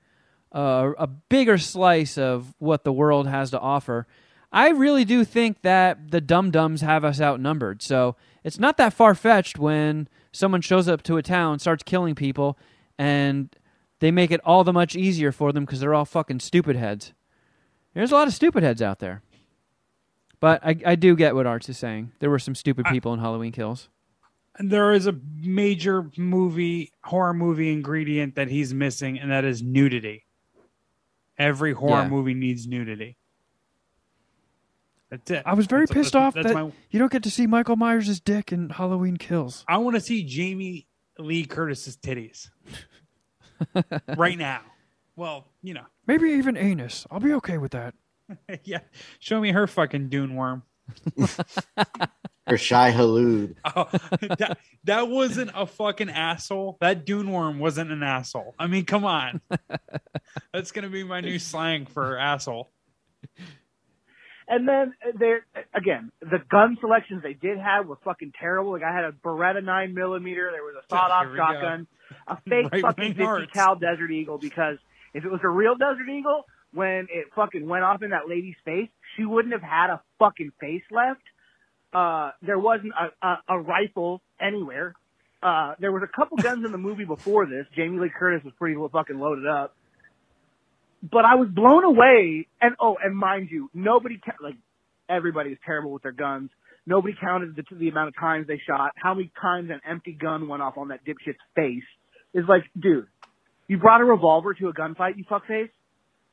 uh, 0.51 0.91
a 0.97 1.07
bigger 1.07 1.57
slice 1.57 2.17
of 2.17 2.53
what 2.59 2.83
the 2.83 2.93
world 2.93 3.27
has 3.27 3.51
to 3.51 3.59
offer, 3.59 4.07
I 4.51 4.69
really 4.69 5.05
do 5.05 5.23
think 5.23 5.61
that 5.61 6.11
the 6.11 6.21
dum 6.21 6.51
dums 6.51 6.81
have 6.81 7.03
us 7.03 7.19
outnumbered. 7.19 7.81
So 7.81 8.15
it's 8.43 8.59
not 8.59 8.77
that 8.77 8.93
far 8.93 9.13
fetched 9.13 9.59
when 9.59 10.07
someone 10.31 10.61
shows 10.61 10.87
up 10.87 11.03
to 11.03 11.17
a 11.17 11.23
town, 11.23 11.59
starts 11.59 11.83
killing 11.83 12.15
people, 12.15 12.57
and 12.97 13.53
they 13.99 14.11
make 14.11 14.31
it 14.31 14.41
all 14.45 14.63
the 14.63 14.73
much 14.73 14.95
easier 14.95 15.31
for 15.31 15.51
them 15.51 15.65
because 15.65 15.79
they're 15.79 15.93
all 15.93 16.05
fucking 16.05 16.39
stupid 16.39 16.75
heads. 16.75 17.13
There's 17.93 18.11
a 18.11 18.15
lot 18.15 18.27
of 18.27 18.33
stupid 18.33 18.63
heads 18.63 18.81
out 18.81 18.99
there. 18.99 19.21
But 20.39 20.63
I, 20.63 20.77
I 20.85 20.95
do 20.95 21.15
get 21.15 21.33
what 21.33 21.47
Arts 21.47 21.67
is 21.67 21.79
saying. 21.79 22.11
There 22.19 22.29
were 22.29 22.39
some 22.39 22.53
stupid 22.53 22.85
people 22.85 23.11
in 23.13 23.19
Halloween 23.19 23.51
Kills. 23.51 23.89
there 24.59 24.93
is 24.93 25.07
a 25.07 25.15
major 25.41 26.11
movie 26.15 26.91
horror 27.03 27.33
movie 27.33 27.73
ingredient 27.73 28.35
that 28.35 28.47
he's 28.47 28.71
missing, 28.73 29.19
and 29.19 29.31
that 29.31 29.45
is 29.45 29.63
nudity. 29.63 30.26
Every 31.37 31.73
horror 31.73 32.03
Yeah. 32.03 32.09
movie 32.09 32.33
needs 32.33 32.67
nudity. 32.67 33.17
That's 35.09 35.31
it. 35.31 35.43
I 35.45 35.53
was 35.53 35.67
very 35.67 35.85
That's- 35.85 36.03
pissed 36.03 36.13
that's- 36.13 36.27
off 36.27 36.33
that's 36.33 36.47
that 36.47 36.53
my- 36.53 36.71
you 36.89 36.99
don't 36.99 37.11
get 37.11 37.23
to 37.23 37.31
see 37.31 37.47
Michael 37.47 37.75
Myers' 37.77 38.19
dick 38.19 38.51
in 38.51 38.69
Halloween 38.71 39.17
Kills. 39.17 39.63
I 39.67 39.77
want 39.77 39.95
to 39.95 40.01
see 40.01 40.23
Jamie 40.23 40.87
Lee 41.17 41.45
Curtis's 41.45 41.95
titties 41.97 42.49
right 44.17 44.37
now. 44.37 44.61
Well, 45.15 45.47
you 45.63 45.73
know, 45.73 45.85
Maybe 46.05 46.29
even 46.31 46.57
anus. 46.57 47.07
I'll 47.09 47.19
be 47.19 47.33
okay 47.33 47.57
with 47.57 47.71
that. 47.71 47.93
yeah. 48.63 48.79
Show 49.19 49.39
me 49.41 49.51
her 49.51 49.65
fucking 49.67 50.09
dune 50.09 50.35
worm. 50.35 50.63
Or 52.49 52.57
Shai-Hulud. 52.57 53.55
Oh, 53.75 53.89
that, 54.37 54.57
that 54.85 55.09
wasn't 55.09 55.51
a 55.53 55.65
fucking 55.65 56.09
asshole. 56.09 56.77
That 56.79 57.05
dune 57.05 57.29
worm 57.31 57.59
wasn't 57.59 57.91
an 57.91 58.03
asshole. 58.03 58.55
I 58.57 58.67
mean, 58.67 58.85
come 58.85 59.03
on. 59.03 59.41
That's 60.53 60.71
gonna 60.71 60.89
be 60.89 61.03
my 61.03 61.19
new 61.19 61.39
slang 61.39 61.85
for 61.87 62.17
asshole. 62.17 62.71
And 64.47 64.65
then 64.65 64.93
there 65.19 65.45
again, 65.73 66.11
the 66.21 66.39
gun 66.49 66.77
selections 66.79 67.21
they 67.21 67.33
did 67.33 67.59
have 67.59 67.85
were 67.87 67.97
fucking 68.05 68.31
terrible. 68.39 68.71
Like 68.71 68.83
I 68.83 68.95
had 68.95 69.03
a 69.03 69.11
Beretta 69.11 69.61
nine 69.63 69.93
millimeter, 69.93 70.49
there 70.53 70.63
was 70.63 70.75
a 70.81 70.87
sawed 70.89 71.11
off 71.11 71.23
Here 71.23 71.31
we 71.33 71.37
go. 71.37 71.43
shotgun, 71.43 71.87
a 72.27 72.37
fake 72.47 72.71
Right 72.71 72.81
fucking 72.81 73.07
fifty 73.09 73.23
arts. 73.23 73.51
cal 73.51 73.75
Desert 73.75 74.09
Eagle 74.11 74.37
because 74.37 74.77
if 75.13 75.25
it 75.25 75.29
was 75.31 75.41
a 75.43 75.49
real 75.49 75.75
Desert 75.75 76.07
Eagle, 76.09 76.45
when 76.73 77.07
it 77.11 77.27
fucking 77.35 77.67
went 77.67 77.83
off 77.83 78.03
in 78.03 78.11
that 78.11 78.27
lady's 78.27 78.55
face, 78.65 78.89
she 79.15 79.25
wouldn't 79.25 79.53
have 79.53 79.63
had 79.63 79.89
a 79.89 80.01
fucking 80.19 80.51
face 80.59 80.83
left. 80.91 81.21
Uh, 81.93 82.31
there 82.41 82.59
wasn't 82.59 82.93
a, 82.93 83.27
a, 83.27 83.37
a 83.49 83.59
rifle 83.59 84.21
anywhere. 84.39 84.93
Uh, 85.41 85.73
there 85.79 85.91
was 85.91 86.03
a 86.03 86.15
couple 86.15 86.37
guns 86.37 86.65
in 86.65 86.71
the 86.71 86.77
movie 86.77 87.05
before 87.05 87.45
this. 87.45 87.65
Jamie 87.75 87.99
Lee 87.99 88.11
Curtis 88.17 88.43
was 88.43 88.53
pretty 88.57 88.75
fucking 88.91 89.17
loaded 89.17 89.47
up 89.47 89.75
but 91.01 91.25
I 91.25 91.35
was 91.35 91.49
blown 91.49 91.83
away. 91.83 92.47
And 92.61 92.75
oh, 92.79 92.97
and 93.03 93.15
mind 93.15 93.49
you, 93.51 93.69
nobody 93.73 94.19
ca- 94.23 94.43
like 94.43 94.55
everybody 95.09 95.51
is 95.51 95.57
terrible 95.65 95.91
with 95.91 96.03
their 96.03 96.11
guns. 96.11 96.49
Nobody 96.85 97.15
counted 97.19 97.55
the, 97.55 97.63
the 97.75 97.89
amount 97.89 98.09
of 98.09 98.15
times 98.15 98.47
they 98.47 98.61
shot, 98.65 98.91
how 98.95 99.13
many 99.13 99.29
times 99.41 99.69
an 99.69 99.81
empty 99.89 100.13
gun 100.13 100.47
went 100.47 100.61
off 100.61 100.77
on 100.77 100.87
that 100.89 101.05
dipshit's 101.05 101.37
face. 101.55 101.83
Is 102.33 102.45
like, 102.47 102.63
dude, 102.79 103.07
you 103.67 103.77
brought 103.77 104.01
a 104.01 104.05
revolver 104.05 104.53
to 104.53 104.67
a 104.67 104.73
gunfight, 104.73 105.17
you 105.17 105.25
fuckface. 105.29 105.69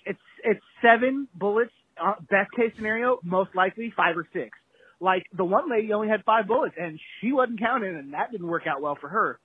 It's 0.05 0.21
it's 0.43 0.65
seven 0.83 1.29
bullets. 1.35 1.73
Uh, 2.01 2.15
best 2.29 2.51
case 2.53 2.73
scenario, 2.77 3.21
most 3.23 3.55
likely 3.55 3.93
five 3.97 4.17
or 4.17 4.27
six. 4.33 4.59
Like 5.01 5.27
the 5.37 5.45
one 5.45 5.71
lady 5.71 5.93
only 5.93 6.09
had 6.09 6.25
five 6.25 6.47
bullets, 6.47 6.75
and 6.79 6.99
she 7.21 7.33
wasn't 7.33 7.61
counting, 7.61 7.95
and 7.95 8.15
that 8.15 8.33
didn't 8.33 8.47
work 8.47 8.65
out 8.67 8.81
well 8.83 8.97
for 9.01 9.09
her. 9.09 9.39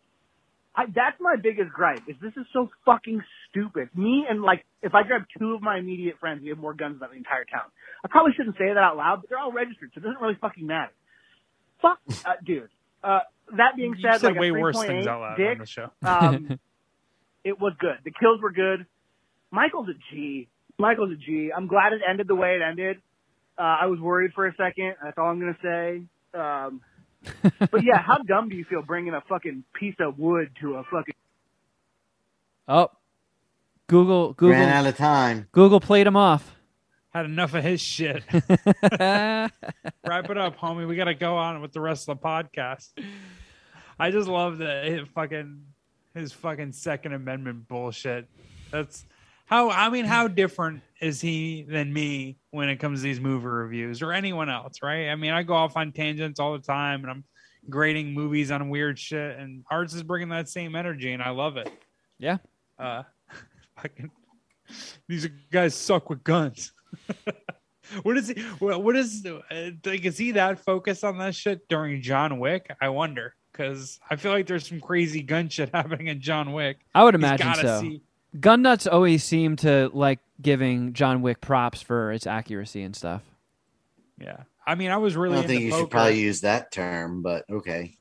I, 0.75 0.85
that's 0.85 1.19
my 1.19 1.35
biggest 1.35 1.71
gripe. 1.71 2.03
Is 2.07 2.15
this 2.21 2.33
is 2.37 2.45
so 2.53 2.69
fucking 2.85 3.21
stupid. 3.49 3.89
Me 3.95 4.25
and 4.29 4.41
like, 4.41 4.65
if 4.81 4.93
I 4.93 5.03
grab 5.03 5.23
two 5.37 5.53
of 5.53 5.61
my 5.61 5.77
immediate 5.77 6.19
friends, 6.19 6.41
we 6.41 6.49
have 6.49 6.57
more 6.57 6.73
guns 6.73 6.99
than 6.99 7.09
the 7.09 7.17
entire 7.17 7.43
town. 7.45 7.65
I 8.03 8.07
probably 8.07 8.33
shouldn't 8.37 8.55
say 8.57 8.67
that 8.73 8.77
out 8.77 8.95
loud, 8.95 9.21
but 9.21 9.29
they're 9.29 9.39
all 9.39 9.51
registered, 9.51 9.91
so 9.93 9.99
it 9.99 10.03
doesn't 10.03 10.21
really 10.21 10.37
fucking 10.39 10.65
matter. 10.65 10.93
Fuck, 11.81 11.99
uh, 12.25 12.33
dude. 12.45 12.69
Uh, 13.03 13.19
that 13.57 13.75
being 13.75 13.95
said, 14.01 14.13
You 14.13 14.19
said, 14.19 14.27
like 14.27 14.37
a 14.37 14.39
way 14.39 14.51
worse 14.51 14.79
things 14.81 15.07
out 15.07 15.21
loud 15.21 15.37
dick, 15.37 15.51
on 15.51 15.57
the 15.57 15.65
show. 15.65 15.91
um, 16.03 16.59
it 17.43 17.59
was 17.59 17.73
good. 17.79 17.97
The 18.03 18.11
kills 18.11 18.41
were 18.41 18.51
good. 18.51 18.85
Michael's 19.51 19.89
a 19.89 19.93
G. 20.11 20.47
Michael's 20.77 21.11
a 21.11 21.15
G. 21.15 21.51
I'm 21.55 21.67
glad 21.67 21.93
it 21.93 22.01
ended 22.07 22.27
the 22.27 22.35
way 22.35 22.55
it 22.55 22.61
ended. 22.61 22.97
Uh, 23.57 23.77
I 23.81 23.85
was 23.87 23.99
worried 23.99 24.31
for 24.33 24.47
a 24.47 24.55
second. 24.55 24.95
That's 25.03 25.17
all 25.17 25.27
I'm 25.27 25.39
gonna 25.39 25.57
say. 25.61 26.01
Um, 26.33 26.81
but 27.71 27.83
yeah, 27.83 28.01
how 28.01 28.17
dumb 28.19 28.49
do 28.49 28.55
you 28.55 28.65
feel 28.65 28.81
bringing 28.81 29.13
a 29.13 29.21
fucking 29.27 29.63
piece 29.73 29.95
of 29.99 30.17
wood 30.17 30.51
to 30.61 30.75
a 30.75 30.83
fucking? 30.83 31.13
Oh, 32.67 32.89
Google 33.87 34.33
Google 34.33 34.55
Ran 34.55 34.69
out 34.69 34.85
of 34.85 34.95
time. 34.95 35.47
Google 35.51 35.79
played 35.79 36.07
him 36.07 36.15
off. 36.15 36.55
Had 37.09 37.25
enough 37.25 37.55
of 37.55 37.63
his 37.63 37.81
shit. 37.81 38.23
Wrap 38.31 39.51
it 40.03 40.37
up, 40.37 40.59
homie. 40.59 40.87
We 40.87 40.95
got 40.95 41.05
to 41.05 41.15
go 41.15 41.35
on 41.37 41.59
with 41.59 41.73
the 41.73 41.81
rest 41.81 42.07
of 42.07 42.19
the 42.19 42.25
podcast. 42.25 42.89
I 43.99 44.11
just 44.11 44.29
love 44.29 44.59
the 44.59 44.93
it 44.93 45.07
fucking 45.09 45.63
his 46.13 46.31
fucking 46.31 46.73
Second 46.73 47.13
Amendment 47.13 47.67
bullshit. 47.67 48.27
That's 48.71 49.05
how 49.49 49.71
I 49.71 49.89
mean, 49.89 50.05
how 50.05 50.27
different 50.27 50.83
is 51.01 51.19
he 51.19 51.63
than 51.63 51.91
me 51.91 52.37
when 52.51 52.69
it 52.69 52.75
comes 52.75 52.99
to 52.99 53.03
these 53.03 53.19
movie 53.19 53.47
reviews 53.47 54.03
or 54.03 54.13
anyone 54.13 54.47
else, 54.47 54.83
right? 54.83 55.09
I 55.09 55.15
mean, 55.15 55.31
I 55.31 55.41
go 55.41 55.55
off 55.55 55.75
on 55.75 55.91
tangents 55.91 56.39
all 56.39 56.53
the 56.53 56.59
time, 56.59 57.01
and 57.01 57.09
I'm 57.09 57.23
grading 57.67 58.13
movies 58.13 58.51
on 58.51 58.69
weird 58.69 58.99
shit, 58.99 59.39
and 59.39 59.65
Arts 59.71 59.95
is 59.95 60.03
bringing 60.03 60.29
that 60.29 60.49
same 60.49 60.75
energy, 60.75 61.13
and 61.13 61.23
I 61.23 61.31
love 61.31 61.57
it. 61.57 61.67
Yeah. 62.19 62.37
Uh, 62.77 63.01
fucking 63.81 64.11
these 65.07 65.27
guys 65.51 65.73
suck 65.73 66.11
with 66.11 66.23
guns. 66.23 66.71
what 68.03 68.17
is 68.17 68.27
he? 68.27 68.39
What 68.59 68.83
what 68.83 68.95
is 68.95 69.25
uh, 69.25 69.71
like? 69.83 70.05
Is 70.05 70.19
he 70.19 70.33
that 70.33 70.63
focused 70.63 71.03
on 71.03 71.17
that 71.17 71.33
shit 71.33 71.67
during 71.67 72.03
John 72.03 72.37
Wick? 72.37 72.71
I 72.79 72.89
wonder 72.89 73.33
because 73.51 73.99
I 74.11 74.15
feel 74.15 74.31
like 74.31 74.45
there's 74.45 74.67
some 74.67 74.79
crazy 74.79 75.23
gun 75.23 75.49
shit 75.49 75.69
happening 75.73 76.05
in 76.05 76.21
John 76.21 76.53
Wick. 76.53 76.81
I 76.93 77.03
would 77.03 77.15
imagine 77.15 77.55
so. 77.55 77.81
see- 77.81 78.03
Gun 78.39 78.61
nuts 78.61 78.85
always 78.85 79.23
seem 79.23 79.55
to 79.57 79.89
like 79.93 80.19
giving 80.41 80.93
John 80.93 81.21
Wick 81.21 81.41
props 81.41 81.81
for 81.81 82.11
its 82.11 82.27
accuracy 82.27 82.83
and 82.83 82.95
stuff. 82.95 83.23
Yeah, 84.19 84.43
I 84.67 84.75
mean, 84.75 84.91
I 84.91 84.97
was 84.97 85.15
I 85.15 85.19
really 85.19 85.35
don't 85.35 85.43
into 85.45 85.53
think 85.55 85.63
you 85.63 85.71
poker. 85.71 85.81
should 85.83 85.89
probably 85.91 86.19
use 86.19 86.41
that 86.41 86.71
term, 86.71 87.21
but 87.21 87.45
okay. 87.49 87.95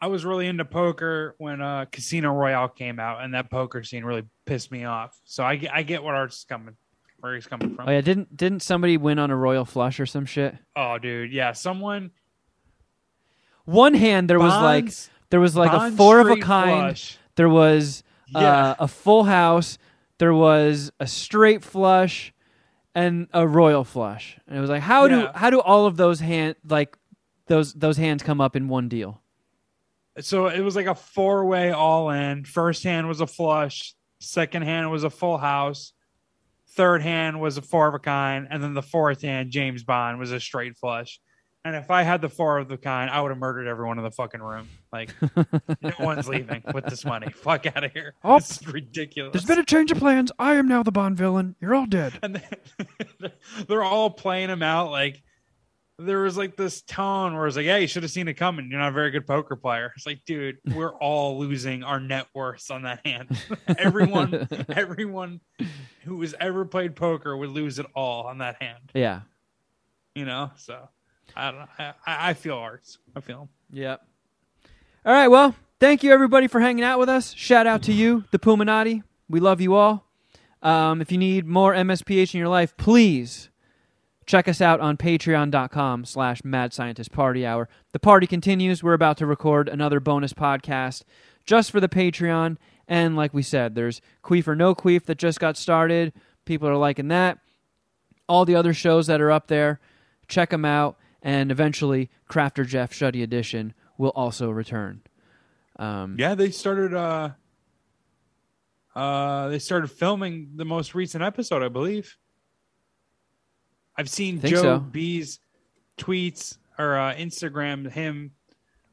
I 0.00 0.06
was 0.06 0.24
really 0.24 0.46
into 0.46 0.64
poker 0.64 1.34
when 1.38 1.60
uh, 1.60 1.86
Casino 1.90 2.32
Royale 2.32 2.68
came 2.68 3.00
out, 3.00 3.22
and 3.22 3.34
that 3.34 3.50
poker 3.50 3.82
scene 3.82 4.04
really 4.04 4.22
pissed 4.46 4.70
me 4.70 4.84
off. 4.84 5.20
So 5.24 5.42
I, 5.44 5.56
get- 5.56 5.74
I 5.74 5.82
get 5.82 6.04
what 6.04 6.14
Art's 6.14 6.44
coming, 6.44 6.76
where 7.18 7.34
he's 7.34 7.48
coming 7.48 7.74
from. 7.74 7.88
Oh 7.88 7.90
yeah, 7.92 8.00
didn't 8.00 8.34
didn't 8.36 8.60
somebody 8.62 8.96
win 8.96 9.18
on 9.18 9.30
a 9.32 9.36
royal 9.36 9.64
flush 9.64 9.98
or 10.00 10.06
some 10.06 10.24
shit? 10.24 10.54
Oh, 10.76 10.98
dude, 10.98 11.32
yeah, 11.32 11.52
someone 11.52 12.12
One 13.64 13.92
hand 13.94 14.30
there 14.30 14.38
was 14.38 14.54
like 14.54 14.90
there 15.30 15.40
was 15.40 15.56
like 15.56 15.72
a 15.72 15.76
Bond 15.76 15.96
four 15.96 16.20
of 16.20 16.28
a 16.28 16.36
kind. 16.36 16.70
flush. 16.70 17.18
There 17.34 17.48
was 17.48 18.02
uh, 18.34 18.40
Yeah. 18.40 18.74
a 18.78 18.88
full 18.88 19.24
house. 19.24 19.78
There 20.18 20.34
was 20.34 20.90
a 20.98 21.06
straight 21.06 21.62
flush 21.62 22.32
and 22.94 23.28
a 23.32 23.46
royal 23.46 23.84
flush. 23.84 24.38
And 24.46 24.56
it 24.58 24.60
was 24.60 24.70
like 24.70 24.82
how 24.82 25.06
do 25.08 25.28
how 25.34 25.50
do 25.50 25.60
all 25.60 25.86
of 25.86 25.96
those 25.96 26.20
hand 26.20 26.56
like 26.68 26.96
those 27.46 27.72
those 27.74 27.96
hands 27.96 28.22
come 28.22 28.40
up 28.40 28.56
in 28.56 28.68
one 28.68 28.88
deal? 28.88 29.22
So 30.20 30.46
it 30.48 30.60
was 30.60 30.74
like 30.74 30.86
a 30.86 30.94
four 30.96 31.44
way 31.44 31.70
all 31.70 32.10
in. 32.10 32.44
First 32.44 32.82
hand 32.82 33.06
was 33.06 33.20
a 33.20 33.26
flush. 33.26 33.94
Second 34.20 34.62
hand 34.62 34.90
was 34.90 35.04
a 35.04 35.10
full 35.10 35.38
house. 35.38 35.92
Third 36.70 37.02
hand 37.02 37.40
was 37.40 37.56
a 37.56 37.62
four 37.62 37.88
of 37.88 37.94
a 37.94 37.98
kind, 38.00 38.48
and 38.50 38.62
then 38.62 38.74
the 38.74 38.82
fourth 38.82 39.22
hand, 39.22 39.50
James 39.50 39.84
Bond, 39.84 40.18
was 40.18 40.32
a 40.32 40.40
straight 40.40 40.76
flush. 40.76 41.20
And 41.68 41.76
if 41.76 41.90
I 41.90 42.02
had 42.02 42.22
the 42.22 42.30
four 42.30 42.56
of 42.58 42.68
the 42.68 42.78
kind, 42.78 43.10
I 43.10 43.20
would 43.20 43.28
have 43.30 43.38
murdered 43.38 43.66
everyone 43.68 43.98
in 43.98 44.04
the 44.04 44.10
fucking 44.10 44.40
room. 44.40 44.68
Like, 44.90 45.14
no 45.82 45.92
one's 46.00 46.26
leaving 46.26 46.62
with 46.72 46.86
this 46.86 47.04
money. 47.04 47.30
Fuck 47.30 47.66
out 47.66 47.84
of 47.84 47.92
here. 47.92 48.14
Oh, 48.24 48.38
this 48.38 48.62
is 48.62 48.66
ridiculous. 48.68 49.32
There's 49.32 49.44
been 49.44 49.58
a 49.58 49.64
change 49.64 49.90
of 49.92 49.98
plans. 49.98 50.32
I 50.38 50.54
am 50.54 50.66
now 50.66 50.82
the 50.82 50.92
Bond 50.92 51.18
villain. 51.18 51.56
You're 51.60 51.74
all 51.74 51.84
dead. 51.86 52.14
and 52.22 52.36
they- 52.36 53.32
they're 53.68 53.84
all 53.84 54.08
playing 54.10 54.48
him 54.48 54.62
out 54.62 54.90
like 54.90 55.22
there 55.98 56.20
was 56.20 56.36
like 56.38 56.56
this 56.56 56.80
tone 56.82 57.34
where 57.34 57.46
it's 57.48 57.56
like, 57.56 57.66
yeah, 57.66 57.76
you 57.76 57.86
should 57.88 58.04
have 58.04 58.12
seen 58.12 58.28
it 58.28 58.34
coming. 58.34 58.68
You're 58.70 58.78
not 58.80 58.90
a 58.90 58.92
very 58.92 59.10
good 59.10 59.26
poker 59.26 59.56
player." 59.56 59.92
It's 59.96 60.06
like, 60.06 60.20
dude, 60.24 60.56
we're 60.74 60.94
all 61.00 61.38
losing 61.38 61.82
our 61.82 61.98
net 62.00 62.26
worths 62.34 62.70
on 62.70 62.82
that 62.82 63.04
hand. 63.04 63.36
everyone, 63.76 64.48
everyone 64.68 65.40
who 66.04 66.20
has 66.20 66.34
ever 66.40 66.64
played 66.64 66.94
poker 66.96 67.36
would 67.36 67.50
lose 67.50 67.78
it 67.80 67.86
all 67.96 68.22
on 68.28 68.38
that 68.38 68.62
hand. 68.62 68.92
Yeah. 68.94 69.22
You 70.14 70.24
know, 70.24 70.52
so 70.56 70.88
I 71.36 71.50
don't 71.50 71.60
know. 71.60 71.66
I, 71.78 71.94
I 72.30 72.34
feel 72.34 72.56
arts. 72.56 72.98
I 73.14 73.20
feel 73.20 73.42
'em. 73.42 73.48
Yep. 73.70 74.02
All 75.04 75.12
right. 75.12 75.28
Well, 75.28 75.54
thank 75.80 76.02
you 76.02 76.12
everybody 76.12 76.46
for 76.46 76.60
hanging 76.60 76.84
out 76.84 76.98
with 76.98 77.08
us. 77.08 77.32
Shout 77.34 77.66
out 77.66 77.82
to 77.84 77.92
you, 77.92 78.24
the 78.30 78.38
Puminati. 78.38 79.02
We 79.28 79.40
love 79.40 79.60
you 79.60 79.74
all. 79.74 80.04
Um, 80.62 81.00
if 81.00 81.12
you 81.12 81.18
need 81.18 81.46
more 81.46 81.72
MSPH 81.74 82.34
in 82.34 82.38
your 82.40 82.48
life, 82.48 82.76
please 82.76 83.48
check 84.26 84.48
us 84.48 84.60
out 84.60 84.80
on 84.80 84.96
patreon.com 84.96 86.04
slash 86.04 86.42
mad 86.44 86.72
scientist 86.74 87.12
party 87.12 87.46
hour. 87.46 87.68
The 87.92 87.98
party 87.98 88.26
continues. 88.26 88.82
We're 88.82 88.92
about 88.94 89.16
to 89.18 89.26
record 89.26 89.68
another 89.68 90.00
bonus 90.00 90.32
podcast 90.32 91.02
just 91.46 91.70
for 91.70 91.80
the 91.80 91.88
Patreon. 91.88 92.56
And 92.88 93.16
like 93.16 93.32
we 93.32 93.42
said, 93.42 93.74
there's 93.74 94.00
Queef 94.24 94.48
or 94.48 94.56
No 94.56 94.74
Queef 94.74 95.04
that 95.04 95.18
just 95.18 95.40
got 95.40 95.56
started. 95.56 96.12
People 96.44 96.68
are 96.68 96.76
liking 96.76 97.08
that. 97.08 97.38
All 98.28 98.44
the 98.44 98.54
other 98.56 98.74
shows 98.74 99.06
that 99.06 99.20
are 99.20 99.30
up 99.30 99.46
there, 99.46 99.80
check 100.26 100.50
them 100.50 100.64
out. 100.64 100.98
And 101.22 101.50
eventually, 101.50 102.10
Crafter 102.30 102.66
Jeff 102.66 102.92
Shuddy 102.92 103.22
Edition 103.22 103.74
will 103.96 104.12
also 104.14 104.50
return. 104.50 105.02
Um, 105.78 106.16
Yeah, 106.18 106.34
they 106.34 106.50
started. 106.50 106.94
uh 106.94 107.30
uh 108.94 109.48
They 109.48 109.58
started 109.58 109.88
filming 109.90 110.50
the 110.56 110.64
most 110.64 110.94
recent 110.94 111.22
episode, 111.24 111.62
I 111.62 111.68
believe. 111.68 112.16
I've 113.96 114.08
seen 114.08 114.40
Joe 114.40 114.62
so. 114.62 114.78
B's 114.78 115.40
tweets 115.98 116.58
or 116.78 116.96
uh, 116.96 117.14
Instagram 117.14 117.90
him 117.90 118.30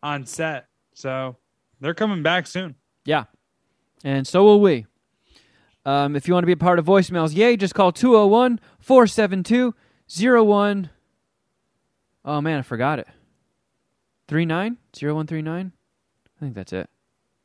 on 0.01 0.25
set, 0.25 0.65
so 0.95 1.37
they're 1.79 1.93
coming 1.93 2.23
back 2.23 2.47
soon. 2.47 2.73
Yeah. 3.05 3.25
And 4.03 4.25
so 4.25 4.43
will 4.43 4.59
we. 4.61 4.87
Um, 5.85 6.15
if 6.15 6.27
you 6.27 6.33
want 6.33 6.43
to 6.43 6.47
be 6.47 6.53
a 6.53 6.57
part 6.57 6.79
of 6.79 6.85
voicemails, 6.85 7.35
yay, 7.35 7.55
just 7.55 7.75
call 7.75 7.91
201 7.91 8.59
472 8.79 9.75
01. 10.09 10.89
Oh, 12.25 12.41
man, 12.41 12.59
I 12.59 12.61
forgot 12.63 12.99
it. 12.99 13.07
Three 14.27 14.45
nine 14.45 14.77
zero 14.95 15.13
one 15.13 15.27
three 15.27 15.43
nine. 15.43 15.71
I 16.25 16.39
think 16.39 16.55
that's 16.55 16.73
it. 16.73 16.89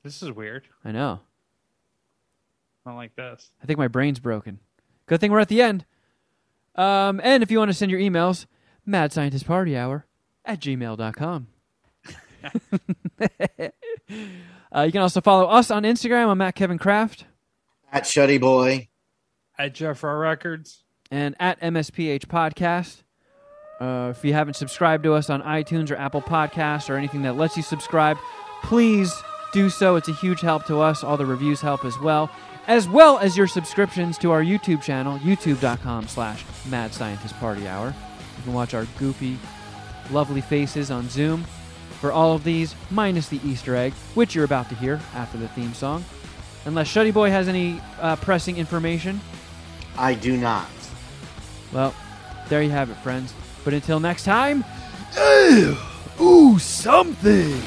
This 0.02 0.23
is 0.23 0.32
weird. 0.32 0.65
I 0.85 0.93
know. 0.93 1.20
Not 2.86 2.97
like 2.97 3.15
this. 3.15 3.51
I 3.62 3.66
think 3.66 3.78
my 3.78 3.89
brain's 3.89 4.19
broken. 4.19 4.59
Good 5.07 5.20
thing 5.20 5.31
we're 5.31 5.40
at 5.40 5.48
the 5.48 5.61
end. 5.61 5.85
Um, 6.74 7.20
and 7.23 7.43
if 7.43 7.51
you 7.51 7.59
want 7.59 7.69
to 7.70 7.74
send 7.77 7.90
your 7.90 8.01
emails, 8.01 8.47
mad 8.86 9.12
scientist 9.12 9.47
party 9.47 9.77
hour 9.77 10.07
at 10.47 10.61
gmail.com. 10.61 11.48
uh, 14.74 14.82
you 14.82 14.93
can 14.93 15.02
also 15.02 15.20
follow 15.20 15.44
us 15.47 15.70
on 15.70 15.82
Instagram. 15.82 16.28
I'm 16.28 16.40
at 16.40 16.55
Kevin 16.55 16.78
Kraft 16.78 17.27
At 17.93 18.05
Shuddy 18.05 18.40
Boy. 18.40 18.89
At 19.59 19.74
Jeff 19.74 20.02
R 20.02 20.19
Records. 20.19 20.85
and 21.11 21.36
at 21.39 21.61
MSPH 21.61 22.24
Podcast. 22.27 23.02
Uh, 23.81 24.12
if 24.15 24.23
you 24.24 24.35
haven't 24.35 24.55
subscribed 24.55 25.05
to 25.05 25.15
us 25.15 25.31
on 25.31 25.43
iTunes 25.43 25.90
or 25.90 25.97
Apple 25.97 26.20
Podcasts 26.20 26.90
or 26.90 26.97
anything 26.97 27.23
that 27.23 27.36
lets 27.36 27.57
you 27.57 27.62
subscribe, 27.62 28.19
please 28.62 29.15
do 29.52 29.70
so. 29.70 29.97
It's 29.97 30.09
a 30.09 30.12
huge 30.12 30.43
help 30.43 30.66
to 30.66 30.81
us. 30.81 31.02
All 31.02 31.16
the 31.16 31.24
reviews 31.24 31.62
help 31.62 31.85
as 31.86 31.98
well, 31.98 32.31
as 32.66 32.86
well 32.86 33.19
as 33.19 33.39
your 33.39 33.47
subscriptions 33.47 34.19
to 34.19 34.32
our 34.32 34.43
YouTube 34.43 34.82
channel, 34.82 35.19
youtube.com 35.20 36.09
slash 36.09 36.44
Mad 36.69 36.93
Scientist 36.93 37.35
Party 37.40 37.66
Hour. 37.66 37.94
You 38.36 38.43
can 38.44 38.52
watch 38.52 38.74
our 38.74 38.85
goofy, 38.98 39.39
lovely 40.11 40.43
faces 40.43 40.90
on 40.90 41.09
Zoom 41.09 41.44
for 42.01 42.12
all 42.12 42.35
of 42.35 42.44
these, 42.44 42.74
minus 42.90 43.28
the 43.28 43.40
Easter 43.44 43.77
egg, 43.77 43.94
which 44.15 44.35
you're 44.35 44.44
about 44.44 44.69
to 44.69 44.74
hear 44.74 45.01
after 45.15 45.39
the 45.39 45.48
theme 45.48 45.73
song. 45.73 46.05
Unless 46.66 46.93
Shuddy 46.93 47.12
Boy 47.12 47.31
has 47.31 47.48
any 47.48 47.81
uh, 47.98 48.16
pressing 48.16 48.59
information. 48.59 49.20
I 49.97 50.15
do 50.15 50.36
not. 50.36 50.69
Well, 51.73 51.94
there 52.48 52.62
you 52.62 52.70
have 52.70 52.90
it, 52.90 52.97
friends. 52.98 53.32
But 53.65 53.74
until 53.74 54.01
next 54.01 54.24
time, 54.24 54.65
Ew, 55.16 55.77
ooh, 56.20 56.59
something. 56.59 57.61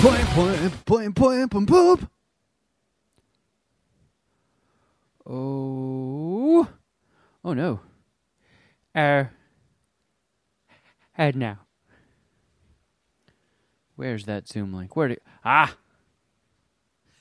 Point, 0.00 0.26
point, 0.26 0.84
point, 0.84 1.14
point, 1.16 1.50
point, 1.50 1.68
poop. 1.68 2.10
oh, 5.26 6.68
oh 7.42 7.54
no. 7.54 7.80
Uh, 8.94 9.24
head 11.12 11.36
now. 11.36 11.58
Where's 13.96 14.26
that 14.26 14.46
Zoom 14.46 14.74
link? 14.74 14.94
Where 14.94 15.08
do 15.08 15.14
You, 15.14 15.20
ah? 15.44 15.74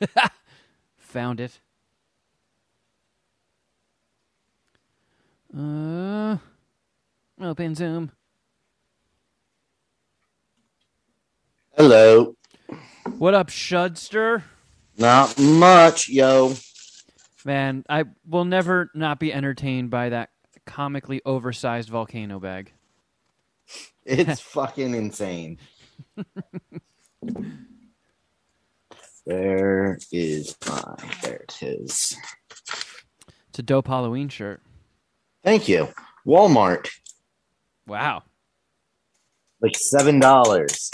Found 1.14 1.40
it. 1.40 1.60
Uh, 5.56 6.38
open 7.40 7.76
Zoom. 7.76 8.12
Hello. 11.78 12.36
What 13.20 13.36
up, 13.36 13.50
Shudster? 13.50 14.42
Not 14.98 15.38
much, 15.38 16.10
yo. 16.10 16.56
Man, 17.46 17.86
I 17.88 18.06
will 18.28 18.46
never 18.46 18.90
not 18.96 19.20
be 19.20 19.32
entertained 19.32 19.92
by 19.92 20.10
that 20.10 20.32
comically 20.66 21.22
oversized 21.28 21.90
volcano 21.90 22.40
bag. 22.40 22.74
It's 24.04 24.40
fucking 24.42 24.96
insane. 24.96 25.60
There 29.26 29.98
is 30.12 30.56
my. 30.68 30.96
There 31.22 31.36
it 31.38 31.58
is. 31.62 32.18
It's 33.50 33.60
a 33.60 33.64
dope 33.64 33.88
Halloween 33.88 34.30
shirt. 34.30 34.62
Thank 35.44 35.68
you. 35.68 35.90
Walmart, 36.26 36.90
Wow. 37.88 38.24
like 39.62 39.76
seven 39.78 40.20
dollars. 40.20 40.90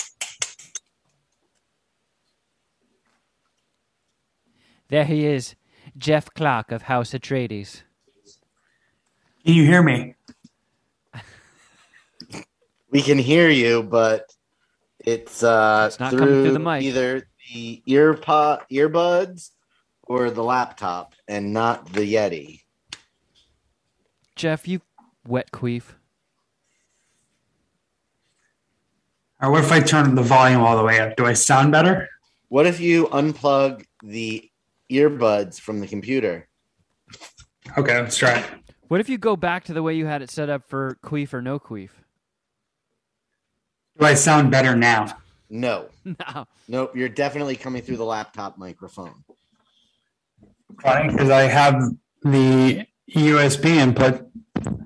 There 4.90 5.06
he 5.06 5.26
is, 5.26 5.56
Jeff 5.98 6.34
Clark 6.34 6.72
of 6.72 6.84
House 6.84 7.12
Atreides. 7.12 7.84
Can 9.46 9.54
you 9.54 9.66
hear 9.66 9.84
me? 9.84 10.16
We 12.92 13.02
can 13.04 13.20
hear 13.20 13.50
you, 13.50 13.84
but 13.84 14.26
it's 15.00 15.44
uh 15.44 15.86
It's 15.88 16.00
not 16.00 16.12
coming 16.12 16.28
through 16.44 16.54
the 16.54 16.60
mic. 16.60 16.82
either 16.84 17.29
the 17.54 17.82
ear 17.86 18.14
pod, 18.14 18.62
earbuds 18.72 19.52
or 20.04 20.32
the 20.32 20.44
laptop, 20.44 21.14
and 21.28 21.54
not 21.54 21.92
the 21.94 22.02
Yeti. 22.02 22.62
Jeff, 24.36 24.68
you 24.68 24.82
wet 25.28 25.52
queef. 25.52 25.84
Or 29.42 29.52
what 29.52 29.64
if 29.64 29.72
I 29.72 29.80
turn 29.80 30.16
the 30.16 30.22
volume 30.22 30.62
all 30.62 30.78
the 30.78 30.84
way 30.84 31.00
up? 31.00 31.16
Do 31.16 31.26
I 31.26 31.34
sound 31.34 31.72
better? 31.72 32.10
What 32.50 32.66
if 32.66 32.80
you 32.80 33.08
unplug 33.08 33.86
the 34.04 34.50
earbuds 34.92 35.60
from 35.60 35.80
the 35.80 35.88
computer? 35.88 36.48
Okay, 37.78 38.02
let's 38.02 38.18
try 38.18 38.40
it. 38.40 38.46
What 38.88 39.00
if 39.00 39.08
you 39.08 39.18
go 39.18 39.36
back 39.36 39.66
to 39.66 39.74
the 39.74 39.84
way 39.84 39.94
you 39.94 40.08
had 40.08 40.22
it 40.22 40.32
set 40.32 40.50
up 40.50 40.68
for 40.68 40.98
queef 41.04 41.34
or 41.34 41.42
no 41.42 41.60
queef? 41.60 41.92
Do 44.00 44.06
I 44.06 44.16
sound 44.16 44.50
better 44.50 44.76
now? 44.76 45.16
No, 45.50 45.88
No. 46.06 46.48
nope. 46.68 46.96
You're 46.96 47.10
definitely 47.10 47.56
coming 47.56 47.82
through 47.82 47.98
the 47.98 48.06
laptop 48.06 48.58
microphone. 48.58 49.24
Funny, 50.82 51.12
because 51.12 51.30
I 51.30 51.42
have 51.44 51.82
the 52.24 52.86
USB 53.10 53.66
input. 53.78 54.30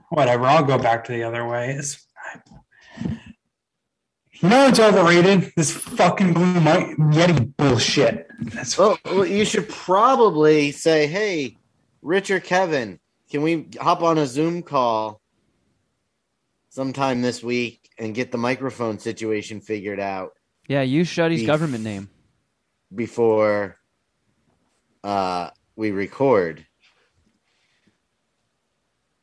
Whatever, 0.10 0.46
I'll 0.46 0.64
go 0.64 0.78
back 0.78 1.04
to 1.06 1.12
the 1.12 1.24
other 1.24 1.46
ways. 1.46 2.06
You 4.32 4.50
know 4.50 4.68
it's 4.68 4.80
overrated? 4.80 5.54
This 5.56 5.72
fucking 5.72 6.34
blue 6.34 6.54
mic 6.56 6.98
Yeti 6.98 7.56
bullshit. 7.58 8.28
That's 8.40 8.78
Well, 8.78 8.98
well, 9.06 9.26
you 9.26 9.46
should 9.46 9.70
probably 9.70 10.72
say, 10.72 11.08
"Hey, 11.08 11.58
Rich 12.02 12.30
or 12.32 12.40
Kevin, 12.42 13.00
can 13.32 13.42
we 13.42 13.68
hop 13.80 14.02
on 14.04 14.18
a 14.18 14.28
Zoom 14.28 14.62
call 14.62 15.22
sometime 16.70 17.22
this 17.22 17.42
week 17.42 17.90
and 17.98 18.14
get 18.16 18.32
the 18.32 18.38
microphone 18.38 19.00
situation 19.00 19.62
figured 19.62 20.00
out 20.00 20.32
Yeah, 20.68 20.82
use 20.82 21.08
Shuddy's 21.08 21.42
Beef. 21.42 21.48
government 21.48 21.84
name. 21.84 22.10
before 22.94 23.78
uh, 25.04 25.50
we 25.76 25.92
record. 25.92 26.66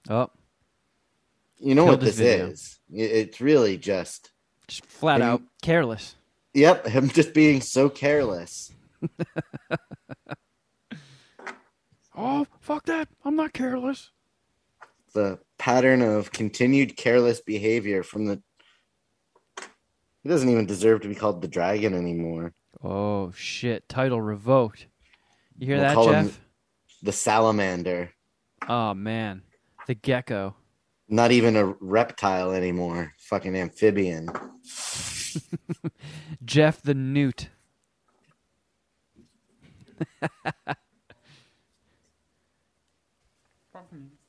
Oh, 0.08 0.30
You 1.58 1.74
know 1.74 1.84
Killed 1.84 1.98
what 1.98 2.04
this 2.04 2.16
video. 2.18 2.48
is? 2.48 2.80
It's 2.92 3.40
really 3.40 3.78
just, 3.78 4.32
just 4.66 4.84
flat 4.86 5.16
And- 5.20 5.30
out 5.30 5.42
careless. 5.62 6.16
yep, 6.52 6.86
him 6.86 7.08
just 7.08 7.32
being 7.32 7.60
so 7.60 7.88
careless. 7.88 8.72
Oh, 12.22 12.46
fuck 12.60 12.84
that. 12.86 13.08
I'm 13.24 13.36
not 13.36 13.54
careless. 13.54 14.10
The 15.14 15.38
pattern 15.58 16.02
of 16.02 16.30
continued 16.32 16.96
careless 16.96 17.40
behavior 17.40 18.02
from 18.02 18.26
the. 18.26 18.42
He 20.22 20.28
doesn't 20.28 20.48
even 20.48 20.66
deserve 20.66 21.01
to 21.02 21.09
be 21.09 21.14
called 21.14 21.42
the 21.42 21.48
dragon 21.48 21.94
anymore. 21.94 22.52
Oh, 22.82 23.30
shit. 23.32 23.88
Title 23.88 24.20
revoked. 24.20 24.86
You 25.59 25.66
hear 25.66 25.76
We'll 25.76 25.86
that, 25.86 25.94
call 25.94 26.06
Jeff? 26.10 26.24
him- 26.26 26.34
The 27.02 27.12
salamander. 27.12 28.10
Oh, 28.68 28.94
man. 28.94 29.42
The 29.86 29.94
gecko. 29.94 30.56
Not 31.09 31.32
even 31.32 31.56
a 31.56 31.74
reptile 31.80 32.52
anymore. 32.52 33.12
Fucking 33.18 33.56
amphibian. 33.56 34.28
Jeff 36.44 36.82
the 36.82 36.94
Newt. 36.94 37.48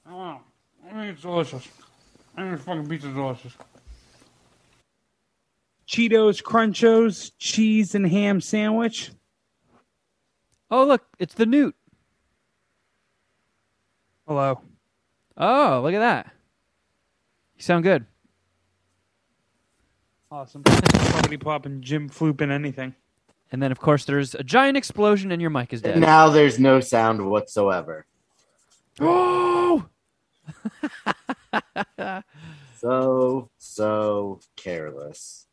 Oh, 0.10 0.40
I 0.88 0.92
think 0.92 1.14
it's 1.14 1.22
delicious. 1.22 1.68
I 2.36 2.42
think 2.42 2.56
this 2.58 2.66
fucking 2.66 2.88
pizza's 2.88 3.14
delicious. 3.14 3.54
Cheetos, 5.92 6.42
Crunchos, 6.42 7.34
cheese 7.38 7.96
and 7.96 8.08
ham 8.08 8.40
sandwich. 8.40 9.12
Oh, 10.70 10.86
look. 10.86 11.04
It's 11.20 11.34
the 11.34 11.46
Newt. 11.46 11.76
Hello. 14.26 14.62
Oh, 15.36 15.82
look 15.84 15.94
at 15.94 16.00
that. 16.00 16.32
You 17.58 17.64
sound 17.64 17.84
good. 17.84 18.06
Awesome. 20.32 20.64
Puppity 20.64 21.42
popping, 21.42 21.82
Jim 21.82 22.10
flooping 22.10 22.52
anything. 22.52 22.96
And 23.52 23.62
then, 23.62 23.74
of 23.74 23.82
course, 23.82 24.06
there's 24.06 24.34
a 24.34 24.46
giant 24.46 24.78
explosion 24.78 25.34
and 25.34 25.42
your 25.42 25.52
mic 25.52 25.74
is 25.74 25.82
dead. 25.82 26.00
Now 26.00 26.30
there's 26.30 26.58
no 26.58 26.80
sound 26.80 27.30
whatsoever. 27.30 28.06
Oh! 29.02 29.86
So, 32.82 33.52
so 33.60 34.40
careless. 34.56 35.46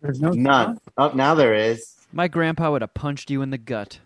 There's 0.00 0.20
no 0.20 0.30
None. 0.30 0.78
Oh, 0.96 1.10
now 1.14 1.34
there 1.34 1.54
is. 1.54 1.94
My 2.12 2.26
grandpa 2.28 2.70
would 2.70 2.82
have 2.82 2.94
punched 2.94 3.30
you 3.30 3.42
in 3.42 3.50
the 3.50 3.58
gut 3.58 4.00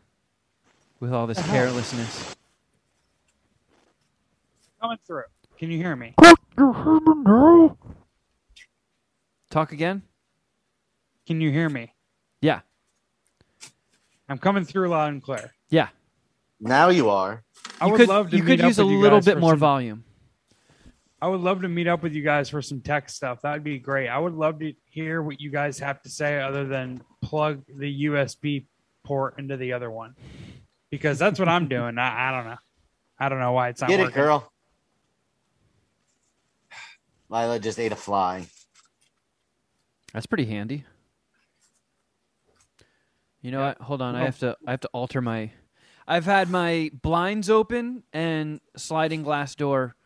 with 1.00 1.12
all 1.12 1.26
this 1.26 1.40
carelessness. 1.46 2.34
coming 4.80 4.98
through. 5.06 5.22
Can 5.58 5.70
you 5.70 5.78
hear 5.78 5.96
me? 5.96 6.14
Talk 9.50 9.72
again? 9.72 10.02
Can 11.26 11.40
you 11.40 11.50
hear 11.50 11.68
me? 11.68 11.94
Yeah. 12.40 12.60
I'm 14.28 14.38
coming 14.38 14.64
through 14.64 14.88
loud 14.88 15.12
and 15.12 15.22
clear. 15.22 15.52
Yeah. 15.70 15.88
Now 16.60 16.88
you 16.90 17.08
are. 17.08 17.42
I 17.80 17.86
you 17.86 17.92
would 17.92 17.98
could, 18.00 18.08
love 18.08 18.30
to 18.30 18.36
you 18.36 18.42
meet 18.42 18.50
could 18.52 18.60
up 18.62 18.66
use 18.68 18.78
a 18.78 18.84
with 18.84 18.92
you 18.92 18.98
little 19.00 19.18
guys 19.18 19.24
bit 19.26 19.34
for 19.34 19.40
more 19.40 19.52
some- 19.52 19.58
volume. 19.60 20.04
I 21.20 21.28
would 21.28 21.40
love 21.40 21.62
to 21.62 21.68
meet 21.68 21.86
up 21.86 22.02
with 22.02 22.12
you 22.12 22.22
guys 22.22 22.50
for 22.50 22.60
some 22.60 22.80
tech 22.80 23.08
stuff. 23.08 23.40
That'd 23.42 23.64
be 23.64 23.78
great. 23.78 24.08
I 24.08 24.18
would 24.18 24.34
love 24.34 24.58
to 24.60 24.74
hear 24.84 25.22
what 25.22 25.40
you 25.40 25.50
guys 25.50 25.78
have 25.78 26.02
to 26.02 26.10
say 26.10 26.40
other 26.40 26.66
than 26.66 27.02
plug 27.22 27.62
the 27.66 28.04
USB 28.06 28.66
port 29.04 29.38
into 29.38 29.56
the 29.56 29.72
other 29.72 29.90
one. 29.90 30.14
Because 30.90 31.18
that's 31.18 31.38
what 31.38 31.48
I'm 31.48 31.68
doing. 31.68 31.98
I, 31.98 32.28
I 32.28 32.30
don't 32.32 32.46
know. 32.50 32.56
I 33.18 33.28
don't 33.28 33.38
know 33.38 33.52
why 33.52 33.68
it's 33.70 33.80
not 33.80 33.88
Get 33.90 34.00
it, 34.00 34.04
working. 34.04 34.22
girl. 34.22 34.52
Lila 37.30 37.58
just 37.58 37.78
ate 37.80 37.92
a 37.92 37.96
fly. 37.96 38.46
That's 40.12 40.26
pretty 40.26 40.44
handy. 40.46 40.84
You 43.40 43.50
know 43.50 43.60
Yeah. 43.60 43.68
what? 43.68 43.78
Hold 43.80 44.02
on. 44.02 44.14
I 44.14 44.22
oh. 44.22 44.24
have 44.26 44.38
to 44.40 44.56
I 44.66 44.70
have 44.72 44.80
to 44.80 44.88
alter 44.92 45.20
my 45.20 45.50
I've 46.06 46.26
had 46.26 46.50
my 46.50 46.90
blinds 47.02 47.48
open 47.48 48.02
and 48.12 48.60
sliding 48.76 49.22
glass 49.22 49.54
door 49.54 49.96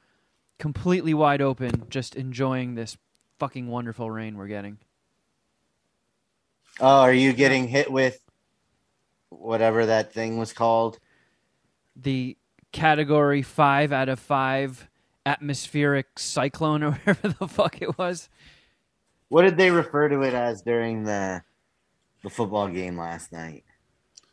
completely 0.59 1.15
wide 1.15 1.41
open, 1.41 1.85
just 1.89 2.15
enjoying 2.15 2.75
this 2.75 2.97
fucking 3.39 3.69
wonderful 3.69 4.11
rain 4.11 4.37
we're 4.37 4.49
getting. 4.49 4.79
Oh, 6.81 7.01
are 7.01 7.13
you 7.13 7.33
getting 7.33 7.69
hit 7.69 7.91
with 7.91 8.21
whatever 9.31 9.87
that 9.87 10.13
thing 10.13 10.39
was 10.39 10.53
called? 10.53 10.99
The 11.97 12.37
category 12.73 13.43
five 13.43 13.93
out 13.93 14.09
of 14.09 14.21
five 14.21 14.89
atmospheric 15.27 16.19
cyclone 16.19 16.83
or 16.83 16.93
whatever 17.05 17.29
the 17.29 17.49
fuck 17.49 17.83
it 17.83 17.99
was. 17.99 18.29
What 19.29 19.43
did 19.43 19.57
they 19.57 19.71
refer 19.71 20.09
to 20.09 20.23
it 20.23 20.35
as 20.35 20.63
during 20.63 21.05
the 21.05 21.43
the 22.23 22.31
football 22.31 22.69
game 22.69 22.99
last 22.99 23.33
night? 23.33 23.65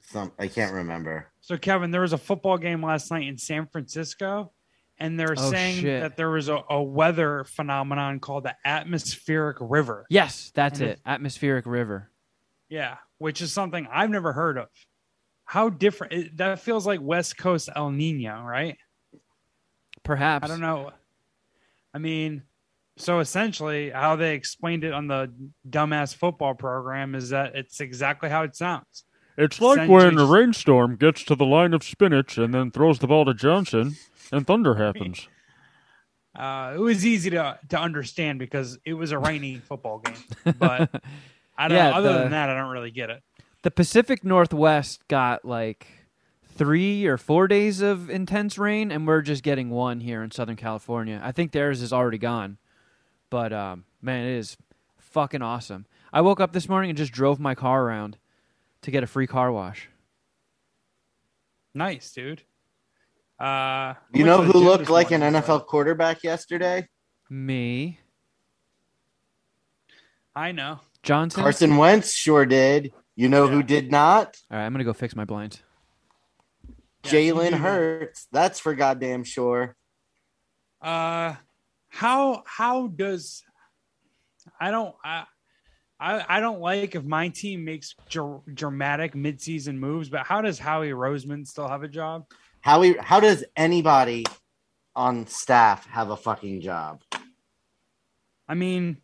Some 0.01 0.31
I 0.39 0.47
can't 0.47 0.73
remember. 0.73 1.27
So, 1.41 1.57
Kevin, 1.57 1.91
there 1.91 2.01
was 2.01 2.13
a 2.13 2.17
football 2.17 2.57
game 2.57 2.83
last 2.83 3.11
night 3.11 3.27
in 3.27 3.37
San 3.37 3.67
Francisco, 3.67 4.51
and 4.97 5.19
they're 5.19 5.35
Oh, 5.37 5.51
saying 5.51 5.81
shit. 5.81 6.01
that 6.01 6.15
there 6.17 6.29
was 6.29 6.47
a, 6.49 6.59
a 6.69 6.81
weather 6.81 7.43
phenomenon 7.45 8.19
called 8.19 8.43
the 8.45 8.55
atmospheric 8.65 9.57
river. 9.59 10.05
Yes, 10.09 10.51
that's 10.55 10.79
And 10.79 10.91
it. 10.91 10.99
Atmospheric 11.05 11.65
river. 11.65 12.09
Yeah, 12.69 12.97
which 13.17 13.41
is 13.41 13.51
something 13.53 13.87
I've 13.91 14.09
never 14.09 14.33
heard 14.33 14.57
of. 14.57 14.67
How 15.45 15.69
different 15.69 16.13
it, 16.13 16.37
that 16.37 16.59
feels 16.59 16.87
like 16.87 16.99
West 17.01 17.37
Coast 17.37 17.69
El 17.75 17.91
Nino, 17.91 18.41
right? 18.43 18.77
Perhaps. 20.03 20.45
I 20.45 20.47
don't 20.47 20.61
know. 20.61 20.91
I 21.93 21.97
mean, 21.97 22.43
so 22.97 23.19
essentially, 23.19 23.89
how 23.89 24.15
they 24.15 24.33
explained 24.35 24.83
it 24.83 24.93
on 24.93 25.07
the 25.07 25.31
dumbass 25.69 26.15
football 26.15 26.53
program 26.55 27.15
is 27.15 27.29
that 27.29 27.55
it's 27.55 27.79
exactly 27.81 28.29
how 28.29 28.43
it 28.43 28.55
sounds. 28.55 29.03
It's 29.37 29.59
like 29.59 29.77
Send 29.79 29.91
when 29.91 30.17
a 30.17 30.25
rainstorm 30.25 30.95
gets 30.95 31.23
to 31.25 31.35
the 31.35 31.45
line 31.45 31.73
of 31.73 31.83
spinach 31.83 32.37
and 32.37 32.53
then 32.53 32.71
throws 32.71 32.99
the 32.99 33.07
ball 33.07 33.25
to 33.25 33.33
Johnson, 33.33 33.95
and 34.31 34.45
thunder 34.47 34.75
happens. 34.75 35.27
Uh, 36.35 36.73
it 36.75 36.79
was 36.79 37.05
easy 37.05 37.29
to 37.29 37.57
to 37.69 37.79
understand 37.79 38.39
because 38.39 38.77
it 38.85 38.93
was 38.93 39.11
a 39.11 39.17
rainy 39.19 39.57
football 39.67 39.99
game, 39.99 40.53
but 40.59 40.89
I 41.57 41.67
don't. 41.67 41.77
Yeah. 41.77 41.95
Other 41.95 42.13
the- 42.13 42.19
than 42.19 42.31
that, 42.31 42.49
I 42.49 42.55
don't 42.55 42.71
really 42.71 42.91
get 42.91 43.09
it. 43.09 43.23
the 43.61 43.71
Pacific 43.71 44.23
Northwest 44.23 45.07
got 45.07 45.45
like 45.45 45.87
three 46.57 47.05
or 47.05 47.17
four 47.17 47.47
days 47.47 47.81
of 47.81 48.09
intense 48.09 48.57
rain, 48.57 48.91
and 48.91 49.07
we're 49.07 49.21
just 49.21 49.43
getting 49.43 49.69
one 49.69 49.99
here 50.01 50.23
in 50.23 50.31
Southern 50.31 50.55
California. 50.55 51.21
I 51.23 51.31
think 51.31 51.51
theirs 51.51 51.81
is 51.81 51.91
already 51.93 52.17
gone, 52.17 52.57
but 53.29 53.51
um, 53.53 53.85
man, 54.01 54.25
it 54.25 54.37
is 54.37 54.57
fucking 54.97 55.41
awesome. 55.41 55.85
I 56.13 56.21
woke 56.21 56.39
up 56.41 56.51
this 56.53 56.67
morning 56.69 56.89
and 56.89 56.97
just 56.97 57.11
drove 57.11 57.39
my 57.39 57.55
car 57.55 57.83
around 57.83 58.17
to 58.81 58.91
get 58.91 59.03
a 59.03 59.07
free 59.07 59.27
car 59.27 59.51
wash. 59.51 59.89
Nice, 61.73 62.11
dude. 62.11 62.43
Uh, 63.39 63.95
You 64.13 64.23
know 64.23 64.41
who 64.41 64.59
looked 64.59 64.89
like 64.89 65.11
an 65.11 65.21
morning, 65.21 65.41
so- 65.41 65.59
NFL 65.59 65.65
quarterback 65.67 66.23
yesterday? 66.23 66.87
Me, 67.29 67.99
I 70.35 70.51
know. 70.51 70.79
Johnson. 71.03 71.41
Carson 71.43 71.77
Wentz 71.77 72.11
sure 72.13 72.45
did. 72.45 72.93
You 73.15 73.29
know 73.29 73.47
who 73.47 73.63
did 73.63 73.91
not? 73.91 74.35
All 74.51 74.57
right, 74.57 74.65
I'm 74.65 74.73
gonna 74.73 74.83
go 74.83 74.93
fix 74.93 75.15
my 75.15 75.25
blinds. 75.25 75.61
Jalen 77.03 77.51
do. 77.51 77.57
Hurts. 77.57 78.27
That's 78.31 78.59
for 78.59 78.73
goddamn 78.75 79.23
sure. 79.23 79.75
Uh, 80.81 81.35
how 81.87 82.43
how 82.45 82.87
does 82.87 83.43
I 84.59 84.71
don't 84.71 84.95
I 85.03 85.25
I, 85.99 86.25
I 86.27 86.39
don't 86.41 86.59
like 86.59 86.95
if 86.95 87.03
my 87.05 87.29
team 87.29 87.63
makes 87.63 87.95
dr- 88.09 88.41
dramatic 88.53 89.13
midseason 89.13 89.77
moves, 89.77 90.09
but 90.09 90.25
how 90.25 90.41
does 90.41 90.59
Howie 90.59 90.89
Roseman 90.89 91.47
still 91.47 91.67
have 91.69 91.83
a 91.83 91.87
job? 91.87 92.25
How 92.65 92.79
we, 92.79 92.95
how 92.99 93.19
does 93.19 93.45
anybody 93.55 94.25
on 94.95 95.27
staff 95.27 95.85
have 95.85 96.09
a 96.09 96.17
fucking 96.17 96.61
job? 96.61 97.03
I 98.47 98.55
mean, 98.55 98.97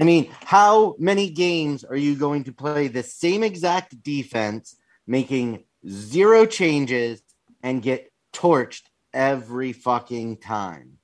I 0.00 0.04
mean, 0.04 0.30
how 0.44 0.94
many 1.00 1.28
games 1.30 1.82
are 1.82 1.96
you 1.96 2.14
going 2.14 2.44
to 2.44 2.52
play 2.52 2.86
the 2.86 3.02
same 3.02 3.42
exact 3.42 4.00
defense, 4.04 4.76
making 5.04 5.64
zero 5.88 6.46
changes 6.46 7.20
and 7.64 7.82
get 7.82 8.08
torched 8.32 8.82
every 9.12 9.72
fucking 9.72 10.36
time? 10.36 10.98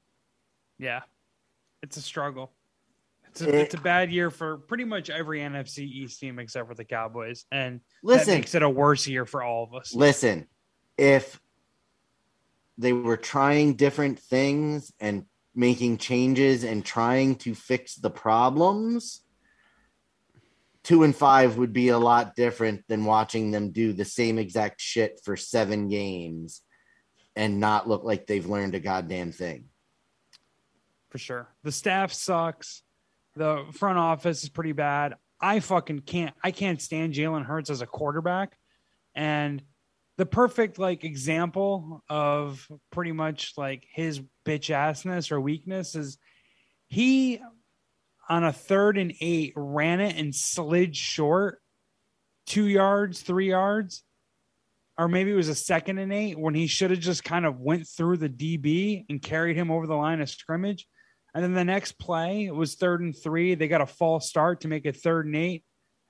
yeah, 0.79 1.01
it's 1.83 1.97
a 1.97 2.01
struggle. 2.01 2.53
It's 3.27 3.41
a, 3.43 3.49
It- 3.49 3.55
it's 3.57 3.75
a 3.75 3.79
bad 3.81 4.13
year 4.13 4.31
for 4.31 4.59
pretty 4.59 4.85
much 4.85 5.11
every 5.11 5.41
NFC 5.41 5.81
East 5.81 6.21
team 6.21 6.39
except 6.39 6.69
for 6.69 6.77
the 6.77 6.85
Cowboys, 6.85 7.45
and 7.51 7.81
that 7.81 7.83
Listen, 8.05 8.35
makes 8.35 8.55
it 8.55 8.63
a 8.63 8.71
worse 8.71 9.09
year 9.09 9.27
for 9.27 9.43
all 9.43 9.65
of 9.65 9.75
us. 9.75 9.93
listen, 9.93 10.47
if 10.97 11.41
they 12.79 12.93
were 12.93 13.17
trying 13.17 13.75
different 13.75 14.21
things 14.21 14.93
and 15.01 15.25
making 15.55 15.99
changes 15.99 16.63
and 16.63 16.85
trying 16.85 17.35
to 17.35 17.55
fix 17.55 17.97
the 17.97 18.11
problems, 18.11 19.23
two 20.85 21.03
and 21.03 21.15
five 21.15 21.59
would 21.59 21.73
be 21.73 21.89
a 21.89 21.99
lot 21.99 22.37
different 22.37 22.85
than 22.89 23.05
watching 23.05 23.51
them 23.51 23.73
do 23.73 23.93
the 23.93 24.05
same 24.05 24.39
exact 24.39 24.81
shit 24.81 25.21
for 25.25 25.37
seven 25.37 25.89
games 25.89 26.63
and 27.35 27.61
not 27.61 27.89
look 27.89 28.05
like 28.05 28.27
they've 28.27 28.47
learned 28.47 28.75
a 28.75 28.81
goddamn 28.81 29.33
thing. 29.33 29.67
for 31.11 31.19
sure. 31.19 31.49
The 31.65 31.73
staff 31.73 32.13
sucks. 32.13 32.83
The 33.35 33.65
front 33.73 33.99
office 33.99 34.43
is 34.43 34.49
pretty 34.49 34.73
bad. 34.73 35.15
I 35.41 35.61
fucking 35.61 36.01
can't. 36.01 36.35
I 36.43 36.51
can't 36.51 36.83
stand 36.83 37.15
Jalen 37.15 37.45
Hurts 37.45 37.71
as 37.71 37.81
a 37.81 37.87
quarterback, 37.87 38.57
and 39.15 39.63
the 40.19 40.27
perfect 40.27 40.79
like 40.79 41.05
example 41.05 42.05
of 42.11 42.69
pretty 42.91 43.13
much 43.13 43.55
like 43.57 43.87
his 43.91 44.21
bitch 44.45 44.75
assness 44.75 45.33
or 45.33 45.41
weakness 45.41 45.95
is 45.95 46.19
he 46.89 47.41
on 48.29 48.45
a 48.45 48.53
third 48.53 48.99
and 48.99 49.15
eight 49.21 49.55
ran 49.57 50.01
it 50.01 50.17
and 50.17 50.35
slid 50.35 50.95
short 50.95 51.61
two 52.49 52.67
yards, 52.67 53.21
three 53.21 53.51
yards, 53.51 54.03
or 54.97 55.07
maybe 55.07 55.31
it 55.31 55.37
was 55.37 55.49
a 55.49 55.55
second 55.55 55.99
and 55.99 56.13
eight 56.13 56.39
when 56.39 56.55
he 56.55 56.67
should 56.67 56.91
have 56.91 56.99
just 56.99 57.23
kind 57.23 57.47
of 57.47 57.61
went 57.61 57.87
through 57.87 58.17
the 58.17 58.29
DB 58.29 59.05
and 59.09 59.23
carried 59.23 59.57
him 59.57 59.71
over 59.71 59.87
the 59.87 59.95
line 59.95 60.21
of 60.21 60.29
scrimmage. 60.29 60.87
And 61.35 61.45
then 61.45 61.53
the 61.53 61.65
next 61.65 61.99
play 61.99 62.51
was 62.51 62.75
third 62.75 63.03
and 63.03 63.15
three. 63.17 63.55
They 63.55 63.69
got 63.69 63.83
a 63.83 63.87
false 63.87 64.29
start 64.29 64.63
to 64.63 64.69
make 64.69 64.87
it 64.87 64.97
third 64.97 65.27
and 65.27 65.37
eight. 65.37 65.63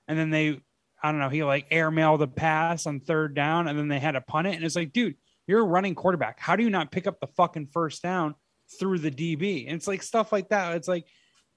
And 0.07 0.17
then 0.17 0.29
they, 0.31 0.61
I 1.01 1.11
don't 1.11 1.19
know, 1.19 1.29
he 1.29 1.43
like 1.43 1.69
airmailed 1.69 2.21
a 2.21 2.27
pass 2.27 2.85
on 2.85 2.99
third 2.99 3.33
down 3.35 3.67
and 3.67 3.77
then 3.77 3.87
they 3.87 3.99
had 3.99 4.11
to 4.11 4.21
punt 4.21 4.47
it. 4.47 4.55
And 4.55 4.63
it's 4.63 4.75
like, 4.75 4.91
dude, 4.93 5.15
you're 5.47 5.61
a 5.61 5.63
running 5.63 5.95
quarterback. 5.95 6.39
How 6.39 6.55
do 6.55 6.63
you 6.63 6.69
not 6.69 6.91
pick 6.91 7.07
up 7.07 7.19
the 7.19 7.27
fucking 7.27 7.67
first 7.67 8.03
down 8.03 8.35
through 8.79 8.99
the 8.99 9.11
DB? 9.11 9.65
And 9.67 9.75
it's 9.75 9.87
like 9.87 10.03
stuff 10.03 10.31
like 10.31 10.49
that. 10.49 10.75
It's 10.75 10.87
like 10.87 11.05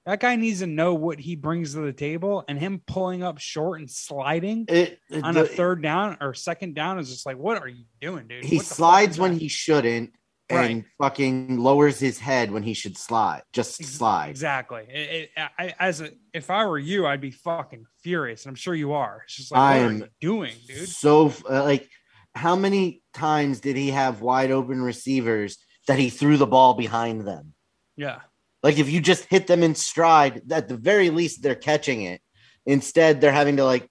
that 0.07 0.21
guy 0.21 0.37
needs 0.37 0.61
to 0.61 0.67
know 0.67 0.95
what 0.95 1.21
he 1.21 1.37
brings 1.37 1.75
to 1.75 1.81
the 1.81 1.93
table 1.93 2.45
and 2.49 2.59
him 2.59 2.83
pulling 2.87 3.23
up 3.23 3.39
short 3.39 3.81
and 3.81 3.91
sliding 3.91 4.65
It, 4.69 4.99
on 5.23 5.35
the- 5.35 5.43
a 5.43 5.47
third 5.47 5.83
down 5.83 6.17
or 6.21 6.35
second 6.35 6.75
down 6.75 6.99
is 6.99 7.09
just 7.11 7.27
like, 7.27 7.37
what 7.37 7.59
are 7.59 7.69
you 7.69 7.85
doing, 8.01 8.27
dude? 8.29 8.45
he 8.45 8.57
What 8.57 8.63
the 8.65 8.69
fuck 8.69 8.77
slides 8.77 9.19
when 9.19 9.39
he 9.39 9.49
shouldn't 9.49 10.13
and 10.49 10.59
Right. 10.59 10.85
fucking 10.99 11.59
lowers 11.59 11.99
his 11.99 12.19
head 12.19 12.51
when 12.51 12.63
he 12.63 12.75
should 12.75 12.99
slide. 12.99 13.43
Just 13.53 13.83
slide. 13.85 14.31
Exactly. 14.31 14.85
It, 14.89 15.31
it, 15.37 15.51
I, 15.59 15.75
as 15.79 16.01
a, 16.01 16.11
if 16.35 16.51
I 16.51 16.67
were 16.67 16.79
you, 16.79 17.07
I'd 17.07 17.21
be 17.21 17.31
fucking 17.31 17.87
furious, 18.03 18.45
and 18.45 18.51
I'm 18.51 18.57
sure 18.57 18.75
you 18.75 18.93
are. 18.93 19.23
It's 19.25 19.37
just 19.37 19.53
like, 19.53 19.61
I 19.61 19.79
what 19.79 19.87
are 19.87 19.91
am 19.91 19.99
you 19.99 20.09
doing, 20.21 20.55
dude? 20.67 20.89
So 20.89 21.33
uh, 21.49 21.63
like, 21.65 21.89
how 22.35 22.57
many 22.57 23.03
times 23.15 23.61
did 23.61 23.77
he 23.77 23.91
have 23.91 24.21
wide 24.21 24.51
open 24.51 24.83
receivers 24.83 25.59
that 25.87 25.99
he 25.99 26.11
threw 26.11 26.37
the 26.37 26.47
ball 26.47 26.75
behind 26.75 27.27
them? 27.27 27.55
Yeah. 27.97 28.21
Like 28.63 28.79
if 28.79 28.89
you 28.91 29.01
just 29.01 29.25
hit 29.27 29.47
them 29.47 29.63
in 29.63 29.75
stride, 29.75 30.43
at 30.51 30.69
the 30.69 30.77
very 30.77 31.11
least 31.11 31.43
they're 31.43 31.55
catching 31.55 32.03
it. 32.03 32.21
Instead, 32.65 33.21
they're 33.21 33.33
having 33.33 33.57
to 33.57 33.65
like 33.65 33.89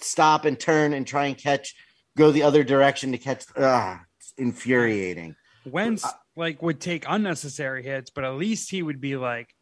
stop 0.00 0.44
and 0.44 0.58
turn 0.58 0.92
and 0.92 1.06
try 1.06 1.26
and 1.26 1.38
catch, 1.38 1.74
go 2.16 2.30
the 2.30 2.42
other 2.42 2.64
direction 2.64 3.12
to 3.12 3.18
catch. 3.18 3.44
Ah, 3.56 4.02
it's 4.18 4.34
infuriating. 4.36 5.36
Wentz 5.64 6.06
like 6.36 6.62
would 6.62 6.80
take 6.80 7.04
unnecessary 7.08 7.82
hits, 7.82 8.10
but 8.10 8.24
at 8.24 8.34
least 8.34 8.70
he 8.70 8.82
would 8.82 9.00
be 9.00 9.16
like 9.16 9.54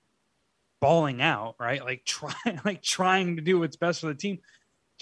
balling 0.80 1.20
out, 1.22 1.54
right? 1.58 1.82
Like 1.84 2.04
trying, 2.04 2.60
like 2.64 2.82
trying 2.82 3.36
to 3.36 3.42
do 3.42 3.58
what's 3.60 3.76
best 3.76 4.00
for 4.00 4.06
the 4.08 4.14
team. 4.14 4.38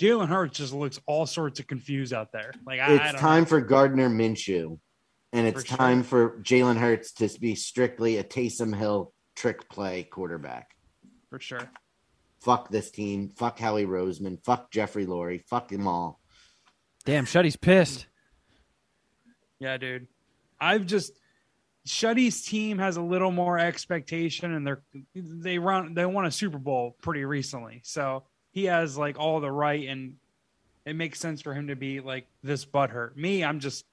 Jalen 0.00 0.28
Hurts 0.28 0.58
just 0.58 0.72
looks 0.72 0.98
all 1.06 1.24
sorts 1.26 1.60
of 1.60 1.66
confused 1.66 2.12
out 2.12 2.32
there. 2.32 2.52
Like 2.66 2.80
I, 2.80 2.84
I 2.84 2.92
it's 2.94 3.12
don't 3.12 3.20
time 3.20 3.42
know. 3.42 3.48
for 3.48 3.60
Gardner 3.60 4.08
Minshew, 4.08 4.78
and 5.32 5.46
it's 5.46 5.62
For 5.62 5.68
sure. 5.68 5.76
time 5.76 6.02
for 6.02 6.38
Jalen 6.42 6.78
Hurts 6.78 7.12
to 7.14 7.28
be 7.40 7.54
strictly 7.54 8.16
a 8.18 8.24
Taysom 8.24 8.76
Hill 8.76 9.12
trick 9.36 9.68
play 9.68 10.02
quarterback. 10.04 10.70
for 11.30 11.38
sure. 11.40 11.68
Fuck 12.40 12.70
this 12.70 12.90
team. 12.90 13.30
Fuck 13.36 13.58
Howie 13.58 13.86
Roseman. 13.86 14.44
Fuck 14.44 14.70
Jeffrey 14.70 15.06
Lurie. 15.06 15.42
Fuck 15.48 15.68
them 15.68 15.86
all. 15.88 16.20
Damn, 17.06 17.24
Shuddy's 17.24 17.56
pissed. 17.56 18.06
Yeah, 19.60 19.76
dude. 19.78 20.08
I've 20.64 20.86
just 20.86 21.12
Shuddy's 21.84 22.42
team 22.42 22.78
has 22.78 22.96
a 22.96 23.02
little 23.02 23.30
more 23.30 23.58
expectation, 23.58 24.54
and 24.54 24.66
they're 24.66 24.82
they 25.14 25.58
run 25.58 25.92
they 25.94 26.06
won 26.06 26.24
a 26.24 26.30
Super 26.30 26.58
Bowl 26.58 26.96
pretty 27.02 27.24
recently, 27.24 27.82
so 27.84 28.24
he 28.50 28.64
has 28.64 28.96
like 28.96 29.18
all 29.18 29.40
the 29.40 29.52
right, 29.52 29.86
and 29.86 30.14
it 30.86 30.96
makes 30.96 31.20
sense 31.20 31.42
for 31.42 31.52
him 31.52 31.68
to 31.68 31.76
be 31.76 32.00
like 32.00 32.26
this 32.42 32.64
butthurt. 32.64 33.16
Me, 33.16 33.44
I'm 33.44 33.60
just 33.60 33.84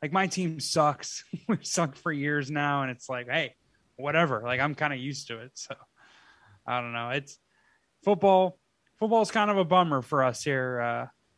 like 0.00 0.12
my 0.12 0.28
team 0.28 0.60
sucks. 0.60 1.24
We've 1.48 1.66
sucked 1.66 1.98
for 1.98 2.12
years 2.12 2.50
now, 2.50 2.82
and 2.82 2.90
it's 2.92 3.08
like, 3.08 3.28
hey, 3.28 3.56
whatever. 3.96 4.42
Like 4.44 4.60
I'm 4.60 4.76
kind 4.76 4.92
of 4.92 5.00
used 5.00 5.26
to 5.28 5.40
it, 5.40 5.50
so 5.54 5.74
I 6.64 6.80
don't 6.80 6.92
know. 6.92 7.10
It's 7.10 7.38
football. 8.04 8.58
Football's 9.00 9.32
kind 9.32 9.50
of 9.50 9.58
a 9.58 9.64
bummer 9.64 10.00
for 10.00 10.22
us 10.22 10.44
here, 10.44 10.80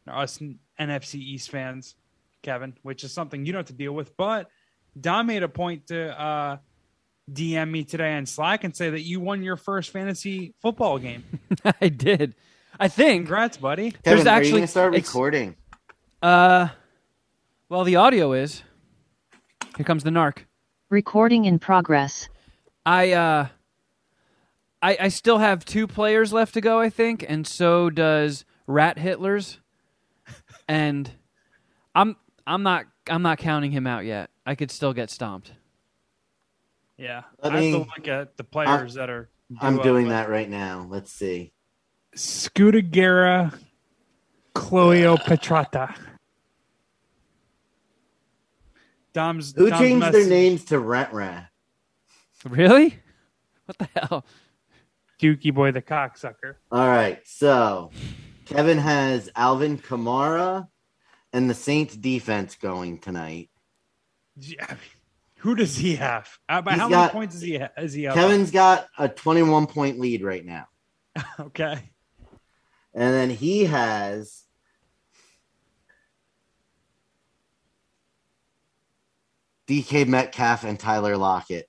uh, 0.07 0.13
us 0.13 0.39
NFC 0.79 1.15
East 1.15 1.51
fans. 1.51 1.97
Kevin, 2.43 2.75
which 2.83 3.05
is 3.05 3.13
something 3.13 3.45
you 3.45 3.53
don't 3.53 3.61
have 3.61 3.67
to 3.67 3.73
deal 3.73 3.93
with. 3.93 4.17
But 4.17 4.49
Don 5.01 5.27
made 5.27 5.43
a 5.43 5.49
point 5.49 5.89
to 5.89 6.21
uh, 6.21 6.57
DM 7.31 7.71
me 7.71 7.85
today 7.85 8.15
on 8.17 8.27
Slack 8.27 8.65
and 8.65 8.75
say 8.75 8.91
that 8.91 9.03
you 9.03 9.21
won 9.21 9.43
your 9.43 9.57
first 9.57 9.91
fantasy 9.91 10.55
football 10.61 10.99
game. 10.99 11.25
I 11.81 11.89
did. 11.89 12.35
I 12.81 12.89
think. 12.89 13.25
Congrats, 13.27 13.57
buddy. 13.57 13.91
Kevin, 13.91 14.03
There's 14.05 14.21
are 14.21 14.25
you 14.25 14.31
actually 14.37 14.61
gonna 14.61 14.67
start 14.67 14.95
it's- 14.95 15.09
recording? 15.09 15.57
Uh, 16.23 16.69
well, 17.69 17.85
the 17.85 17.97
audio 17.97 18.33
is. 18.33 18.63
Here 19.77 19.85
comes 19.85 20.03
the 20.05 20.11
narc. 20.11 20.39
Recording 20.91 21.45
in 21.45 21.59
progress. 21.59 22.29
I 22.87 23.13
uh, 23.13 23.49
I 24.83 24.97
I 25.01 25.09
still 25.09 25.39
have 25.39 25.65
two 25.65 25.87
players 25.87 26.33
left 26.33 26.55
to 26.55 26.61
go, 26.61 26.81
I 26.81 26.89
think, 26.91 27.25
and 27.29 27.47
so 27.47 27.91
does 27.91 28.45
Rat 28.67 28.99
Hitler's, 28.99 29.59
and 30.67 31.11
I'm 31.95 32.17
I'm 32.47 32.63
not 32.63 32.87
I'm 33.11 33.23
not 33.23 33.39
counting 33.39 33.71
him 33.73 33.87
out 33.87 34.05
yet. 34.05 34.31
I 34.47 34.55
could 34.55 34.71
still 34.71 34.93
get 34.93 35.11
stomped. 35.11 35.53
Yeah, 36.97 37.23
Let 37.43 37.53
I 37.53 37.57
have 37.57 37.65
me- 37.65 37.73
to 37.73 37.79
look 37.79 38.09
at 38.09 38.37
the 38.37 38.45
players 38.45 38.95
that 38.95 39.09
are. 39.11 39.29
I'm 39.61 39.77
due 39.77 39.83
doing 39.83 40.07
up. 40.07 40.11
that 40.11 40.29
right 40.31 40.49
now. 40.49 40.87
Let's 40.89 41.13
see. 41.13 41.53
Scudagera, 42.15 43.59
Cloio 44.55 45.17
Petrata. 45.19 45.95
Dom's 49.13 49.55
Who 49.57 49.71
Dom's 49.71 49.81
changed 49.81 50.03
their 50.07 50.13
message- 50.13 50.29
names 50.29 50.65
to 50.67 50.79
Rent 50.79 51.13
Rat? 51.13 51.49
Really? 52.45 52.99
What 53.67 53.79
the 53.79 53.89
hell? 53.97 54.25
Dookie 55.21 55.53
Boy 55.53 55.73
the 55.73 55.83
cocksucker. 55.83 56.55
All 56.71 56.87
right, 56.89 57.21
so 57.27 57.91
Kevin 58.47 58.79
has 58.79 59.29
Alvin 59.35 59.79
Kamara 59.79 60.69
and 61.33 61.49
the 61.49 61.55
Saints 61.55 61.97
defense 61.97 62.57
going 62.57 62.99
tonight. 62.99 63.51
Yeah, 64.41 64.77
Who 65.39 65.55
does 65.55 65.77
he 65.77 65.97
have? 65.97 66.29
Uh, 66.49 66.63
by 66.63 66.73
He's 66.73 66.81
how 66.81 66.89
got- 66.89 67.01
many 67.01 67.13
points 67.13 67.35
is 67.37 67.43
he? 67.43 67.59
ha- 67.59 67.71
Is 67.77 67.93
he 67.93 68.07
up? 68.07 68.15
Kevin's 68.15 68.51
got 68.51 68.87
a 68.99 69.09
21 69.09 69.67
point 69.67 69.99
lead 69.99 70.23
right 70.23 70.45
now. 70.45 70.67
okay. 71.41 71.91
And 72.95 73.15
then 73.15 73.31
he 73.31 73.65
has 73.65 74.45
DK 79.69 80.07
Metcalf 80.07 80.65
and 80.65 80.79
Tyler 80.79 81.17
Lockett. 81.17 81.69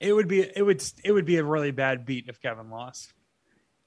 It 0.00 0.12
would 0.12 0.28
be 0.28 0.40
it 0.42 0.62
would 0.62 0.82
it 1.04 1.12
would 1.12 1.24
be 1.24 1.36
a 1.36 1.44
really 1.44 1.70
bad 1.70 2.04
beat 2.04 2.26
if 2.28 2.40
Kevin 2.40 2.70
lost. 2.70 3.12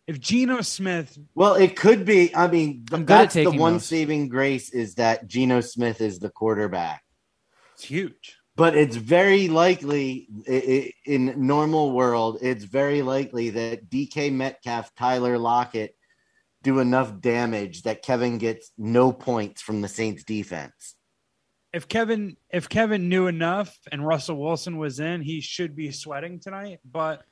If 0.07 0.21
Geno 0.21 0.61
Smith, 0.61 1.17
Well, 1.35 1.55
it 1.55 1.75
could 1.75 2.05
be. 2.05 2.34
I 2.34 2.47
mean, 2.47 2.85
I'm 2.93 3.05
that's 3.05 3.35
the 3.35 3.51
one 3.51 3.73
those. 3.73 3.85
saving 3.85 4.29
grace 4.29 4.69
is 4.69 4.95
that 4.95 5.27
Geno 5.27 5.59
Smith 5.61 5.99
is 5.99 6.19
the 6.19 6.29
quarterback. 6.29 7.03
it's 7.73 7.84
huge. 7.84 8.38
But 8.55 8.75
it's 8.75 8.95
very 8.95 9.49
likely 9.49 10.27
in 11.05 11.34
normal 11.45 11.91
world, 11.91 12.39
it's 12.41 12.63
very 12.63 13.03
likely 13.03 13.51
that 13.51 13.88
DK 13.89 14.31
Metcalf, 14.34 14.95
Tyler 14.95 15.38
Lockett 15.38 15.95
do 16.63 16.79
enough 16.79 17.19
damage 17.21 17.84
that 17.84 18.01
Kevin 18.01 18.39
gets 18.39 18.71
no 18.77 19.11
points 19.11 19.61
from 19.61 19.81
the 19.81 19.88
Saints 19.88 20.23
defense. 20.23 20.95
If 21.71 21.88
Kevin 21.88 22.38
if 22.49 22.67
Kevin 22.67 23.09
knew 23.09 23.27
enough 23.27 23.77
and 23.91 24.07
Russell 24.07 24.38
Wilson 24.38 24.77
was 24.77 24.99
in, 24.99 25.21
he 25.21 25.41
should 25.41 25.75
be 25.75 25.91
sweating 25.91 26.39
tonight. 26.39 26.79
But 26.84 27.23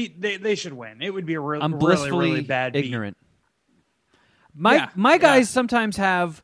he 0.00 0.14
they, 0.18 0.36
they 0.36 0.54
should 0.54 0.72
win. 0.72 1.02
It 1.02 1.12
would 1.12 1.26
be 1.26 1.34
a 1.34 1.40
real, 1.40 1.62
I'm 1.62 1.72
really 1.72 1.80
blissfully 1.80 2.30
really 2.30 2.40
bad 2.42 2.72
beat. 2.72 2.86
ignorant. 2.86 3.16
My 4.54 4.74
Yeah, 4.74 4.88
my 4.94 5.12
yeah. 5.12 5.18
guys 5.18 5.50
sometimes 5.50 5.96
have 5.96 6.42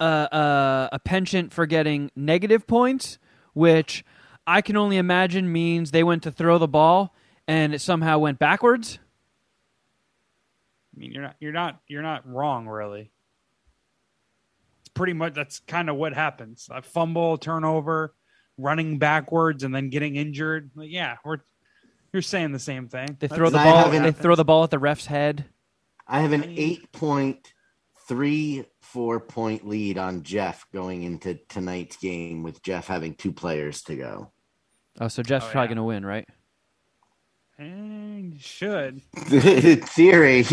a, 0.00 0.04
a 0.04 0.88
a 0.92 0.98
penchant 0.98 1.52
for 1.52 1.66
getting 1.66 2.10
negative 2.16 2.66
points, 2.66 3.18
which 3.52 4.04
I 4.46 4.60
can 4.62 4.76
only 4.76 4.96
imagine 4.96 5.50
means 5.52 5.90
they 5.90 6.04
went 6.04 6.22
to 6.24 6.30
throw 6.32 6.58
the 6.58 6.68
ball 6.68 7.14
and 7.46 7.74
it 7.74 7.80
somehow 7.80 8.18
went 8.18 8.38
backwards. 8.38 8.98
I 10.94 11.00
mean, 11.00 11.12
you're 11.12 11.22
not 11.22 11.36
you're 11.40 11.52
not 11.52 11.80
you're 11.86 12.02
not 12.02 12.26
wrong 12.26 12.66
really. 12.66 13.10
It's 14.80 14.88
pretty 14.90 15.12
much 15.12 15.34
that's 15.34 15.60
kind 15.60 15.88
of 15.90 15.96
what 15.96 16.14
happens. 16.14 16.68
A 16.72 16.82
fumble, 16.82 17.38
turnover, 17.38 18.14
running 18.56 18.98
backwards 18.98 19.62
and 19.62 19.74
then 19.74 19.90
getting 19.90 20.16
injured. 20.16 20.70
Like, 20.74 20.90
yeah, 20.90 21.16
we're 21.24 21.38
you're 22.12 22.22
saying 22.22 22.52
the 22.52 22.58
same 22.58 22.88
thing. 22.88 23.16
They 23.20 23.28
throw 23.28 23.50
the 23.50 23.58
ball. 23.58 23.84
haven't- 23.84 24.02
They 24.02 24.12
throw 24.12 24.34
the 24.34 24.44
ball 24.44 24.64
at 24.64 24.70
the 24.70 24.78
ref's 24.78 25.06
head. 25.06 25.44
I 26.06 26.20
have 26.20 26.32
an 26.32 26.44
eight 26.56 26.90
point 26.92 27.52
three 28.06 28.64
four 28.80 29.20
point 29.20 29.68
lead 29.68 29.98
on 29.98 30.22
Jeff 30.22 30.64
going 30.72 31.02
into 31.02 31.34
tonight's 31.48 31.96
game 31.98 32.42
with 32.42 32.62
Jeff 32.62 32.86
having 32.86 33.14
two 33.14 33.32
players 33.32 33.82
to 33.82 33.96
go. 33.96 34.32
Oh, 35.00 35.08
so 35.08 35.22
Jeff's 35.22 35.46
Oh, 35.46 35.50
probably 35.50 35.66
yeah. 35.68 35.74
gonna 35.74 35.84
win, 35.84 36.06
right? 36.06 36.26
And 37.58 38.32
you 38.34 38.40
should. 38.40 39.02
Theory. 39.16 40.44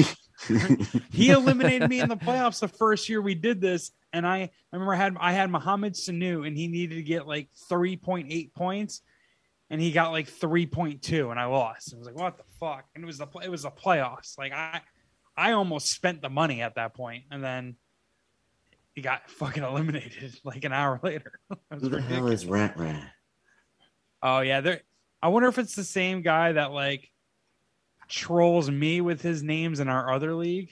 he 1.11 1.29
eliminated 1.29 1.89
me 1.89 1.99
in 1.99 2.09
the 2.09 2.17
playoffs 2.17 2.59
the 2.59 2.67
first 2.67 3.07
year 3.09 3.21
we 3.21 3.35
did 3.35 3.61
this, 3.61 3.91
and 4.11 4.27
I, 4.27 4.37
I 4.39 4.49
remember 4.73 4.93
I 4.93 4.97
had 4.97 5.15
I 5.19 5.31
had 5.31 5.49
Mohamed 5.49 5.93
Sanu, 5.93 6.45
and 6.45 6.57
he 6.57 6.67
needed 6.67 6.95
to 6.95 7.03
get 7.03 7.27
like 7.27 7.49
three 7.69 7.95
point 7.95 8.27
eight 8.31 8.53
points, 8.53 9.01
and 9.69 9.81
he 9.81 9.91
got 9.91 10.11
like 10.11 10.27
three 10.27 10.65
point 10.65 11.01
two, 11.01 11.31
and 11.31 11.39
I 11.39 11.45
lost. 11.45 11.93
I 11.93 11.97
was 11.97 12.07
like, 12.07 12.15
what 12.15 12.37
the 12.37 12.43
fuck? 12.59 12.85
And 12.93 13.03
it 13.03 13.07
was 13.07 13.17
the 13.17 13.27
it 13.43 13.49
was 13.49 13.63
the 13.63 13.71
playoffs. 13.71 14.37
Like 14.37 14.53
I, 14.53 14.81
I 15.35 15.53
almost 15.53 15.91
spent 15.91 16.21
the 16.21 16.29
money 16.29 16.61
at 16.61 16.75
that 16.75 16.93
point, 16.93 17.25
and 17.31 17.43
then 17.43 17.75
he 18.93 19.01
got 19.01 19.29
fucking 19.29 19.63
eliminated 19.63 20.39
like 20.43 20.63
an 20.65 20.73
hour 20.73 20.99
later. 21.03 21.39
Who 21.71 21.89
the 21.89 22.01
hell 22.01 22.27
is 22.27 22.45
Rat 22.45 22.77
Rat? 22.77 23.11
Oh 24.21 24.39
yeah, 24.39 24.61
there. 24.61 24.81
I 25.21 25.29
wonder 25.29 25.47
if 25.47 25.57
it's 25.57 25.75
the 25.75 25.83
same 25.83 26.21
guy 26.21 26.51
that 26.51 26.71
like 26.71 27.09
trolls 28.07 28.69
me 28.69 29.01
with 29.01 29.21
his 29.21 29.41
names 29.41 29.79
in 29.79 29.89
our 29.89 30.13
other 30.13 30.35
league. 30.35 30.71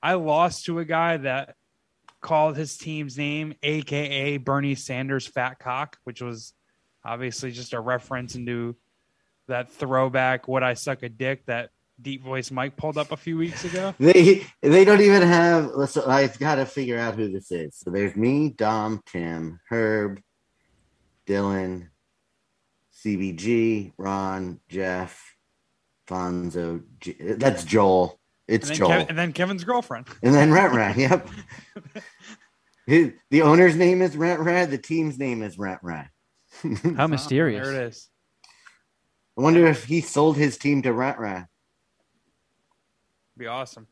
I 0.00 0.14
lost 0.14 0.66
to 0.66 0.78
a 0.78 0.84
guy 0.84 1.16
that 1.16 1.56
called 2.20 2.56
his 2.56 2.76
team's 2.76 3.18
name, 3.18 3.54
aka 3.62 4.36
Bernie 4.36 4.76
Sanders 4.76 5.26
Fat 5.26 5.58
Cock, 5.58 5.98
which 6.04 6.22
was 6.22 6.52
obviously 7.04 7.52
just 7.52 7.72
a 7.72 7.80
reference 7.80 8.34
into 8.34 8.76
that 9.46 9.70
throwback 9.70 10.48
"Would 10.48 10.62
I 10.62 10.74
suck 10.74 11.02
a 11.02 11.08
dick" 11.08 11.46
that 11.46 11.70
deep 12.00 12.22
voice 12.22 12.50
Mike 12.50 12.76
pulled 12.76 12.96
up 12.98 13.12
a 13.12 13.16
few 13.16 13.36
weeks 13.36 13.64
ago. 13.64 13.94
They 13.98 14.46
they 14.62 14.84
don't 14.84 15.00
even 15.00 15.22
have. 15.22 15.70
So 15.88 16.06
I've 16.06 16.38
got 16.38 16.56
to 16.56 16.66
figure 16.66 16.98
out 16.98 17.14
who 17.14 17.30
this 17.30 17.50
is. 17.50 17.76
So 17.76 17.90
there's 17.90 18.16
me, 18.16 18.50
Dom, 18.50 19.02
Tim, 19.06 19.60
Herb, 19.68 20.20
Dylan, 21.26 21.88
CBG, 23.04 23.92
Ron, 23.98 24.60
Jeff, 24.68 25.36
Fonzo. 26.08 26.82
J- 27.00 27.16
That's 27.18 27.64
Joel. 27.64 28.18
It's 28.46 28.70
and, 28.70 28.78
Joel, 28.78 28.90
Kev- 28.90 29.08
and 29.10 29.18
then 29.18 29.32
Kevin's 29.32 29.64
girlfriend. 29.64 30.06
and 30.22 30.34
then 30.34 30.52
Rat 30.52 30.72
Rat. 30.72 30.96
Yep. 30.96 31.28
His, 32.86 33.12
the 33.30 33.42
owner's 33.42 33.76
name 33.76 34.00
is 34.00 34.16
Rat 34.16 34.40
Rat. 34.40 34.70
The 34.70 34.78
team's 34.78 35.18
name 35.18 35.42
is 35.42 35.58
Rat 35.58 35.80
Rat. 35.82 36.10
How 36.96 37.04
oh, 37.04 37.08
mysterious. 37.08 37.66
There 37.66 37.82
it 37.82 37.88
is. 37.88 38.08
I 39.38 39.42
wonder 39.42 39.66
if 39.66 39.84
he 39.84 40.00
sold 40.00 40.36
his 40.36 40.58
team 40.58 40.82
to 40.82 40.92
Rat 40.92 41.18
Rat. 41.20 41.46
Be 43.36 43.46
awesome. 43.46 43.86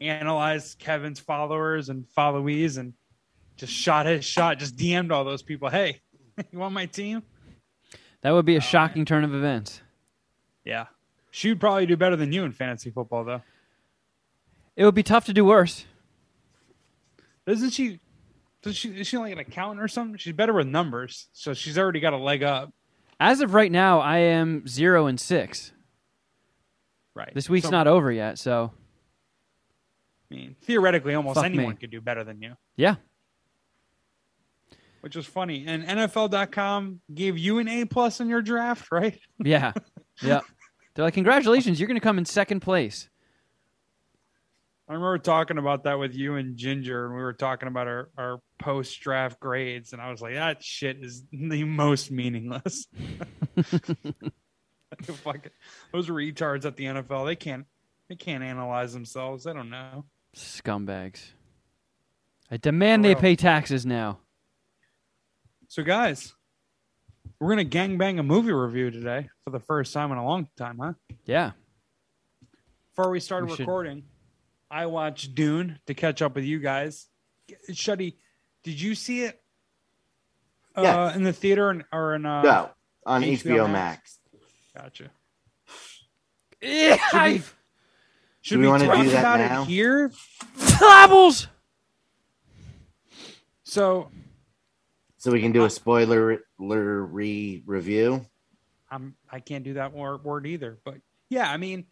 Analyze 0.00 0.76
Kevin's 0.76 1.18
followers 1.18 1.88
and 1.88 2.06
followees 2.16 2.78
and 2.78 2.94
just 3.56 3.72
shot 3.72 4.06
his 4.06 4.24
shot. 4.24 4.58
Just 4.58 4.76
DM'd 4.76 5.10
all 5.10 5.24
those 5.24 5.42
people. 5.42 5.68
Hey, 5.68 6.00
you 6.52 6.58
want 6.58 6.74
my 6.74 6.86
team? 6.86 7.22
That 8.22 8.30
would 8.30 8.44
be 8.44 8.56
a 8.56 8.60
shocking 8.60 9.04
turn 9.04 9.24
of 9.24 9.34
events. 9.34 9.80
Yeah. 10.64 10.86
She'd 11.32 11.58
probably 11.58 11.86
do 11.86 11.96
better 11.96 12.14
than 12.14 12.32
you 12.32 12.44
in 12.44 12.52
fantasy 12.52 12.90
football, 12.90 13.24
though. 13.24 13.42
It 14.76 14.84
would 14.84 14.94
be 14.94 15.02
tough 15.02 15.24
to 15.26 15.32
do 15.32 15.44
worse. 15.44 15.84
Doesn't 17.46 17.70
she? 17.70 17.98
Does 18.62 18.76
she? 18.76 18.90
Is 18.90 19.06
she 19.06 19.18
like 19.18 19.32
an 19.32 19.38
accountant 19.38 19.80
or 19.80 19.88
something? 19.88 20.16
She's 20.18 20.32
better 20.34 20.52
with 20.52 20.66
numbers, 20.66 21.28
so 21.32 21.52
she's 21.54 21.76
already 21.78 22.00
got 22.00 22.12
a 22.12 22.18
leg 22.18 22.42
up. 22.42 22.72
As 23.18 23.40
of 23.40 23.54
right 23.54 23.70
now, 23.70 24.00
I 24.00 24.18
am 24.18 24.66
zero 24.66 25.06
and 25.06 25.18
six. 25.18 25.72
Right. 27.14 27.32
This 27.34 27.48
week's 27.50 27.66
So, 27.66 27.70
not 27.70 27.86
over 27.86 28.10
yet, 28.10 28.38
so 28.38 28.72
I 30.30 30.34
mean, 30.34 30.56
theoretically, 30.62 31.14
almost 31.14 31.36
Fuck 31.36 31.44
anyone 31.44 31.70
me. 31.70 31.76
could 31.76 31.90
do 31.90 32.00
better 32.00 32.24
than 32.24 32.40
you, 32.40 32.56
yeah. 32.76 32.94
which 35.02 35.14
is 35.16 35.26
funny. 35.26 35.64
And 35.66 35.84
NFL.com 35.84 37.00
gave 37.12 37.36
you 37.36 37.58
an 37.58 37.68
A 37.68 37.84
plus 37.84 38.20
in 38.20 38.28
your 38.28 38.40
draft, 38.42 38.90
right? 38.90 39.18
Yeah. 39.38 39.72
yeah. 40.22 40.40
They're 40.94 41.04
like, 41.04 41.14
congratulations, 41.14 41.78
you're 41.80 41.86
going 41.86 42.00
to 42.00 42.04
come 42.04 42.18
in 42.18 42.24
second 42.24 42.60
place. 42.60 43.08
I 44.88 44.94
remember 44.94 45.18
talking 45.18 45.58
about 45.58 45.84
that 45.84 45.98
with 45.98 46.14
you 46.14 46.34
and 46.34 46.56
Ginger, 46.56 47.06
and 47.06 47.14
we 47.14 47.22
were 47.22 47.32
talking 47.32 47.68
about 47.68 47.86
our, 47.86 48.10
our 48.18 48.40
post 48.58 49.00
draft 49.00 49.38
grades, 49.38 49.92
and 49.92 50.02
I 50.02 50.10
was 50.10 50.20
like, 50.20 50.34
that 50.34 50.62
shit 50.62 50.98
is 51.02 51.24
the 51.32 51.64
most 51.64 52.10
meaningless. 52.10 52.86
Fuck 55.02 55.46
it. 55.46 55.52
Those 55.92 56.08
retards 56.08 56.64
at 56.64 56.76
the 56.76 56.84
NFL, 56.84 57.26
they 57.26 57.36
can't 57.36 57.64
they 58.08 58.16
can't 58.16 58.44
analyze 58.44 58.92
themselves. 58.92 59.44
They 59.44 59.52
don't 59.54 59.70
know. 59.70 60.04
Scumbags. 60.36 61.30
I 62.50 62.58
demand 62.58 63.06
oh, 63.06 63.08
they 63.08 63.14
pay 63.14 63.36
taxes 63.36 63.86
now. 63.86 64.18
So 65.68 65.82
guys, 65.82 66.34
we're 67.40 67.48
gonna 67.48 67.64
gangbang 67.64 68.18
a 68.18 68.22
movie 68.22 68.52
review 68.52 68.90
today 68.90 69.30
for 69.44 69.50
the 69.50 69.60
first 69.60 69.94
time 69.94 70.12
in 70.12 70.18
a 70.18 70.26
long 70.26 70.48
time, 70.56 70.78
huh? 70.78 70.92
Yeah. 71.24 71.52
Before 72.90 73.10
we 73.10 73.20
started 73.20 73.46
We 73.48 73.56
recording, 73.56 74.02
I 74.72 74.86
watched 74.86 75.34
Dune 75.34 75.78
to 75.86 75.92
catch 75.94 76.22
up 76.22 76.34
with 76.34 76.44
you 76.44 76.58
guys. 76.58 77.06
Shuddy, 77.70 78.14
did 78.64 78.80
you 78.80 78.94
see 78.94 79.24
it 79.24 79.38
uh, 80.74 80.82
Yes. 80.82 81.16
in 81.16 81.24
the 81.24 81.32
theater 81.34 81.68
and, 81.68 81.84
or 81.92 82.14
in 82.14 82.24
uh, 82.24 82.40
No, 82.42 82.70
on 83.04 83.22
HBO 83.22 83.42
HBO, 83.66 83.70
Max? 83.70 84.18
Max. 84.32 84.42
Gotcha. 84.74 85.10
Yeah. 86.62 86.96
Should 86.96 87.32
we, 87.32 87.42
should 88.40 88.58
we 88.58 88.64
we, 88.64 88.68
wanna 88.70 88.86
talk 88.86 89.02
do 89.04 89.10
that 89.10 89.18
about 89.20 89.38
now? 89.40 89.62
it 89.62 89.68
here? 89.68 90.10
Flabbles! 90.56 91.48
So 93.64 94.10
So 95.18 95.30
we 95.32 95.42
can 95.42 95.52
do 95.52 95.64
a 95.64 95.70
spoiler 95.70 96.40
re 96.58 97.62
review. 97.66 98.24
I'm 98.90 99.16
I 99.30 99.40
can't 99.40 99.64
do 99.64 99.74
that 99.74 99.92
word, 99.92 100.24
word 100.24 100.46
either. 100.46 100.78
But 100.84 100.96
yeah, 101.28 101.50
I 101.50 101.56
mean, 101.58 101.86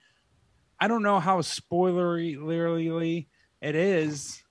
I 0.81 0.89
don't 0.89 1.03
know 1.03 1.21
how 1.21 1.41
spoilery 1.41 3.27
it 3.61 3.75
is. 3.77 4.43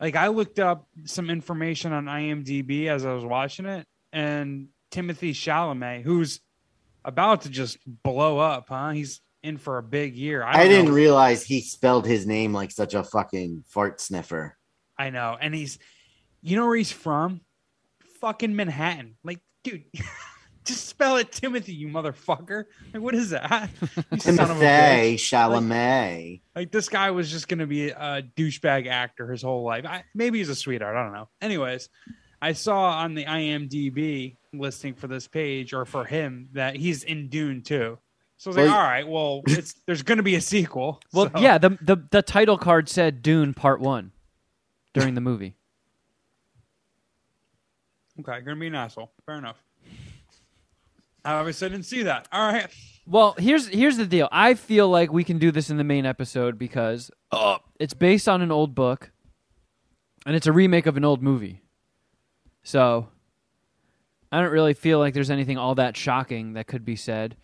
Like 0.00 0.16
I 0.16 0.28
looked 0.28 0.58
up 0.58 0.88
some 1.04 1.30
information 1.30 1.92
on 1.92 2.06
IMDb 2.06 2.86
as 2.86 3.04
I 3.04 3.12
was 3.12 3.24
watching 3.24 3.66
it, 3.66 3.86
and 4.12 4.68
Timothée 4.90 5.30
Chalamet, 5.30 6.02
who's 6.02 6.40
about 7.04 7.42
to 7.42 7.50
just 7.50 7.78
blow 7.86 8.38
up, 8.38 8.66
huh? 8.68 8.90
He's 8.90 9.20
in 9.42 9.58
for 9.58 9.78
a 9.78 9.82
big 9.82 10.14
year. 10.16 10.42
I, 10.42 10.58
don't 10.58 10.68
didn't 10.68 10.86
know. 10.86 10.92
realize 10.92 11.42
he 11.42 11.60
spelled 11.60 12.06
his 12.06 12.26
name 12.26 12.52
like 12.52 12.70
such 12.70 12.94
a 12.94 13.04
fucking 13.04 13.64
fart 13.66 14.00
sniffer. 14.00 14.56
I 14.98 15.10
know, 15.10 15.36
and 15.40 15.54
he's, 15.54 15.78
you 16.42 16.56
know 16.56 16.66
where 16.66 16.76
he's 16.76 16.92
from? 16.92 17.40
Fucking 18.20 18.54
Manhattan. 18.54 19.16
Like, 19.24 19.40
dude, 19.64 19.84
just 20.70 20.86
spell 20.88 21.16
it 21.16 21.32
Timothy, 21.32 21.74
you 21.74 21.88
motherfucker. 21.88 22.64
Like, 22.94 23.02
what 23.02 23.14
is 23.14 23.30
that? 23.30 23.70
You 24.12 24.18
son 24.18 24.34
of 24.50 24.56
a 24.56 24.60
Timothy. 24.60 25.16
Chalamet. 25.16 26.40
Like 26.56 26.72
this 26.72 26.88
guy 26.88 27.10
was 27.10 27.30
just 27.30 27.48
gonna 27.48 27.66
be 27.66 27.90
a 27.90 28.22
douchebag 28.36 28.86
actor 28.88 29.30
his 29.30 29.42
whole 29.42 29.64
life. 29.64 29.84
I, 29.86 30.04
maybe 30.14 30.38
he's 30.38 30.48
a 30.48 30.54
sweetheart. 30.54 30.96
I 30.96 31.02
don't 31.02 31.12
know. 31.12 31.28
Anyways, 31.40 31.88
I 32.42 32.52
saw 32.54 32.90
on 33.02 33.14
the 33.14 33.24
IMDb 33.24 34.36
listing 34.52 34.94
for 34.94 35.06
this 35.06 35.28
page 35.28 35.72
or 35.74 35.84
for 35.84 36.04
him 36.04 36.48
that 36.52 36.74
he's 36.76 37.04
in 37.04 37.28
Dune 37.28 37.62
too. 37.62 37.98
So 38.38 38.48
I 38.48 38.50
was 38.50 38.56
like, 38.56 38.66
Well, 38.66 38.74
all 38.76 38.82
right, 38.82 39.06
well, 39.08 39.42
it's 39.46 39.74
there's 39.86 40.02
gonna 40.02 40.22
be 40.22 40.34
a 40.36 40.40
sequel. 40.40 41.00
Well, 41.12 41.30
so- 41.34 41.40
yeah, 41.40 41.58
the, 41.58 41.70
the 41.82 41.96
the 42.10 42.22
title 42.22 42.56
card 42.58 42.88
said 42.88 43.22
Dune 43.22 43.52
Part 43.54 43.80
1 43.80 44.12
during 44.94 45.14
the 45.14 45.20
movie. 45.20 45.54
Okay, 48.20 48.40
gonna 48.42 48.56
be 48.60 48.66
an 48.66 48.74
asshole. 48.74 49.12
Fair 49.24 49.36
enough. 49.36 49.56
I 51.24 51.34
obviously 51.34 51.68
didn't 51.68 51.86
see 51.86 52.04
that. 52.04 52.28
All 52.32 52.52
right. 52.52 52.66
Well, 53.06 53.34
here's 53.38 53.66
here's 53.66 53.96
the 53.96 54.06
deal. 54.06 54.28
I 54.30 54.54
feel 54.54 54.88
like 54.88 55.12
we 55.12 55.24
can 55.24 55.38
do 55.38 55.50
this 55.50 55.70
in 55.70 55.76
the 55.76 55.84
main 55.84 56.06
episode 56.06 56.58
because 56.58 57.10
uh, 57.32 57.58
it's 57.78 57.94
based 57.94 58.28
on 58.28 58.42
an 58.42 58.52
old 58.52 58.74
book, 58.74 59.10
and 60.24 60.36
it's 60.36 60.46
a 60.46 60.52
remake 60.52 60.86
of 60.86 60.96
an 60.96 61.04
old 61.04 61.22
movie. 61.22 61.62
So, 62.62 63.08
I 64.30 64.40
don't 64.40 64.52
really 64.52 64.74
feel 64.74 64.98
like 64.98 65.14
there's 65.14 65.30
anything 65.30 65.58
all 65.58 65.74
that 65.76 65.96
shocking 65.96 66.52
that 66.52 66.66
could 66.66 66.84
be 66.84 66.96
said. 66.96 67.36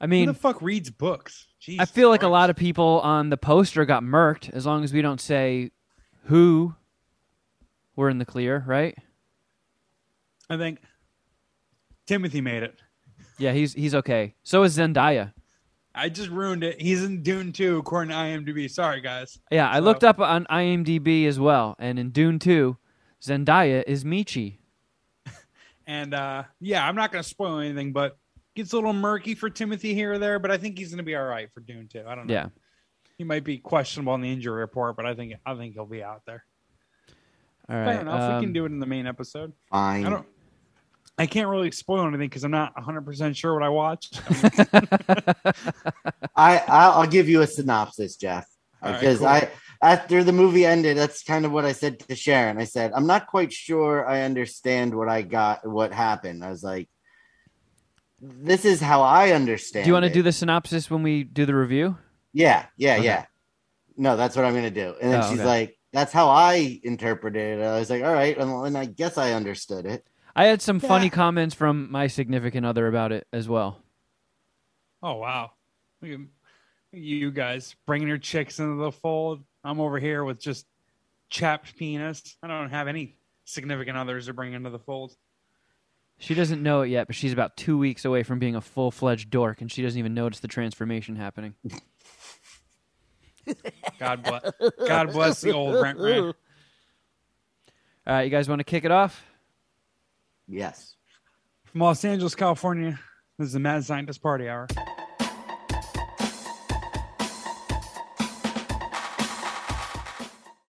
I 0.00 0.04
Who 0.06 0.10
mean, 0.10 0.26
the 0.26 0.34
fuck 0.34 0.62
reads 0.62 0.90
books? 0.90 1.46
I 1.78 1.84
feel 1.84 2.08
like 2.08 2.22
a 2.22 2.28
lot 2.28 2.50
of 2.50 2.56
people 2.56 3.00
on 3.00 3.30
the 3.30 3.36
poster 3.36 3.84
got 3.84 4.02
murked 4.02 4.50
as 4.50 4.64
long 4.64 4.84
as 4.84 4.92
we 4.92 5.02
don't 5.02 5.20
say 5.20 5.70
who. 6.24 6.74
We're 7.94 8.10
in 8.10 8.18
the 8.18 8.24
clear, 8.24 8.62
right? 8.64 8.96
I 10.48 10.56
think 10.56 10.78
Timothy 12.06 12.40
made 12.40 12.62
it. 12.62 12.76
Yeah, 13.38 13.52
he's 13.52 13.72
he's 13.72 13.94
okay. 13.94 14.34
So 14.42 14.62
is 14.64 14.76
Zendaya. 14.76 15.32
I 15.94 16.08
just 16.08 16.28
ruined 16.30 16.62
it. 16.62 16.80
He's 16.80 17.02
in 17.02 17.22
Dune 17.22 17.50
2, 17.52 17.78
according 17.78 18.10
to 18.10 18.14
IMDb. 18.16 18.70
Sorry, 18.70 19.00
guys. 19.00 19.40
Yeah, 19.50 19.68
I 19.68 19.76
So- 19.78 19.80
looked 19.84 20.04
up 20.04 20.20
on 20.20 20.44
IMDb 20.46 21.26
as 21.26 21.40
well, 21.40 21.74
and 21.80 21.98
in 21.98 22.10
Dune 22.10 22.38
2, 22.38 22.76
Zendaya 23.22 23.82
is 23.86 24.04
Michi. 24.04 24.58
And 25.86 26.12
uh, 26.12 26.42
yeah, 26.60 26.86
I'm 26.86 26.94
not 26.94 27.10
going 27.12 27.22
to 27.24 27.28
spoil 27.28 27.60
anything, 27.60 27.92
but 27.94 28.18
gets 28.54 28.74
a 28.74 28.76
little 28.76 28.92
murky 28.92 29.34
for 29.34 29.48
Timothy 29.48 29.94
here 29.94 30.12
or 30.12 30.18
there. 30.18 30.38
But 30.38 30.50
I 30.50 30.58
think 30.58 30.76
he's 30.78 30.90
going 30.90 30.98
to 30.98 31.02
be 31.02 31.16
all 31.16 31.24
right 31.24 31.48
for 31.54 31.60
Dune 31.60 31.88
2. 31.88 32.04
I 32.06 32.14
don't 32.14 32.26
know. 32.26 32.34
Yeah. 32.34 32.48
he 33.16 33.24
might 33.24 33.42
be 33.42 33.56
questionable 33.56 34.12
on 34.12 34.20
the 34.20 34.30
injury 34.30 34.60
report, 34.60 34.96
but 34.96 35.06
I 35.06 35.14
think 35.14 35.32
I 35.46 35.54
think 35.54 35.72
he'll 35.72 35.86
be 35.86 36.02
out 36.02 36.22
there. 36.26 36.44
All 37.70 37.74
Fair 37.74 37.86
right. 37.86 38.00
enough. 38.00 38.20
we 38.28 38.34
um, 38.36 38.42
can 38.42 38.52
do 38.52 38.64
it 38.64 38.72
in 38.72 38.80
the 38.80 38.86
main 38.86 39.06
episode. 39.06 39.54
Fine. 39.70 40.24
I 41.18 41.26
can't 41.26 41.48
really 41.48 41.70
spoil 41.72 42.02
anything 42.06 42.28
because 42.28 42.44
I'm 42.44 42.50
not 42.50 42.74
100 42.76 43.02
percent 43.04 43.36
sure 43.36 43.52
what 43.54 43.62
I 43.62 43.68
watched. 43.68 44.20
I 46.36 46.62
I'll, 46.68 46.92
I'll 47.00 47.06
give 47.06 47.28
you 47.28 47.42
a 47.42 47.46
synopsis, 47.46 48.16
Jeff, 48.16 48.46
All 48.82 48.90
right, 48.92 49.00
because 49.00 49.18
cool. 49.18 49.28
I 49.28 49.50
after 49.82 50.24
the 50.24 50.32
movie 50.32 50.64
ended, 50.66 50.96
that's 50.96 51.22
kind 51.22 51.44
of 51.44 51.52
what 51.52 51.64
I 51.64 51.72
said 51.72 51.98
to 52.00 52.14
Sharon. 52.14 52.58
I 52.58 52.64
said 52.64 52.92
I'm 52.94 53.06
not 53.06 53.26
quite 53.26 53.52
sure 53.52 54.06
I 54.08 54.22
understand 54.22 54.94
what 54.94 55.08
I 55.08 55.22
got, 55.22 55.66
what 55.68 55.92
happened. 55.92 56.44
I 56.44 56.50
was 56.50 56.62
like, 56.62 56.88
this 58.20 58.64
is 58.64 58.80
how 58.80 59.02
I 59.02 59.32
understand. 59.32 59.84
do 59.84 59.88
you 59.88 59.94
want 59.94 60.06
to 60.06 60.12
do 60.12 60.22
the 60.22 60.32
synopsis 60.32 60.90
when 60.90 61.02
we 61.02 61.24
do 61.24 61.46
the 61.46 61.54
review? 61.54 61.96
Yeah, 62.32 62.66
yeah, 62.76 62.94
Okay. 62.94 63.04
yeah. 63.04 63.24
No, 63.96 64.16
that's 64.16 64.36
what 64.36 64.44
I'm 64.44 64.54
gonna 64.54 64.70
do. 64.70 64.94
And 65.00 65.12
then 65.12 65.22
Oh, 65.22 65.30
she's 65.30 65.40
okay. 65.40 65.48
like, 65.48 65.78
"That's 65.92 66.12
how 66.12 66.28
I 66.28 66.80
interpreted 66.84 67.58
it." 67.58 67.64
I 67.64 67.78
was 67.80 67.90
like, 67.90 68.04
"All 68.04 68.12
right," 68.12 68.38
and, 68.38 68.66
and 68.66 68.78
I 68.78 68.84
guess 68.84 69.18
I 69.18 69.32
understood 69.32 69.86
it. 69.86 70.06
I 70.38 70.44
had 70.44 70.62
some 70.62 70.78
funny 70.78 71.10
comments 71.10 71.52
from 71.52 71.90
my 71.90 72.06
significant 72.06 72.64
other 72.64 72.86
about 72.86 73.10
it 73.10 73.26
as 73.32 73.48
well. 73.48 73.82
oh 75.02 75.14
wow, 75.14 75.50
you 76.92 77.32
guys 77.32 77.74
bringing 77.86 78.06
your 78.06 78.18
chicks 78.18 78.60
into 78.60 78.76
the 78.76 78.92
fold. 78.92 79.42
I'm 79.64 79.80
over 79.80 79.98
here 79.98 80.22
with 80.22 80.38
just 80.38 80.64
chapped 81.28 81.76
penis. 81.76 82.36
I 82.40 82.46
don't 82.46 82.70
have 82.70 82.86
any 82.86 83.16
significant 83.46 83.98
others 83.98 84.26
to 84.26 84.32
bring 84.32 84.52
into 84.52 84.70
the 84.70 84.78
fold. 84.78 85.16
She 86.18 86.34
doesn't 86.34 86.62
know 86.62 86.82
it 86.82 86.88
yet, 86.90 87.08
but 87.08 87.16
she's 87.16 87.32
about 87.32 87.56
two 87.56 87.76
weeks 87.76 88.04
away 88.04 88.22
from 88.22 88.38
being 88.38 88.54
a 88.54 88.60
full 88.60 88.92
fledged 88.92 89.30
dork, 89.30 89.60
and 89.60 89.72
she 89.72 89.82
doesn't 89.82 89.98
even 89.98 90.14
notice 90.14 90.38
the 90.38 90.46
transformation 90.46 91.16
happening. 91.16 91.54
God 93.98 94.22
bless. 94.22 94.52
God 94.86 95.12
bless 95.12 95.40
the 95.40 95.52
old 95.52 95.82
rent 95.82 95.98
rant. 95.98 96.36
All 98.06 98.14
right, 98.14 98.22
you 98.22 98.30
guys 98.30 98.48
want 98.48 98.60
to 98.60 98.64
kick 98.64 98.84
it 98.84 98.92
off? 98.92 99.27
Yes. 100.48 100.96
From 101.66 101.82
Los 101.82 102.04
Angeles, 102.04 102.34
California, 102.34 102.98
this 103.38 103.48
is 103.48 103.52
the 103.52 103.60
Mad 103.60 103.84
Scientist 103.84 104.22
Party 104.22 104.48
Hour. 104.48 104.66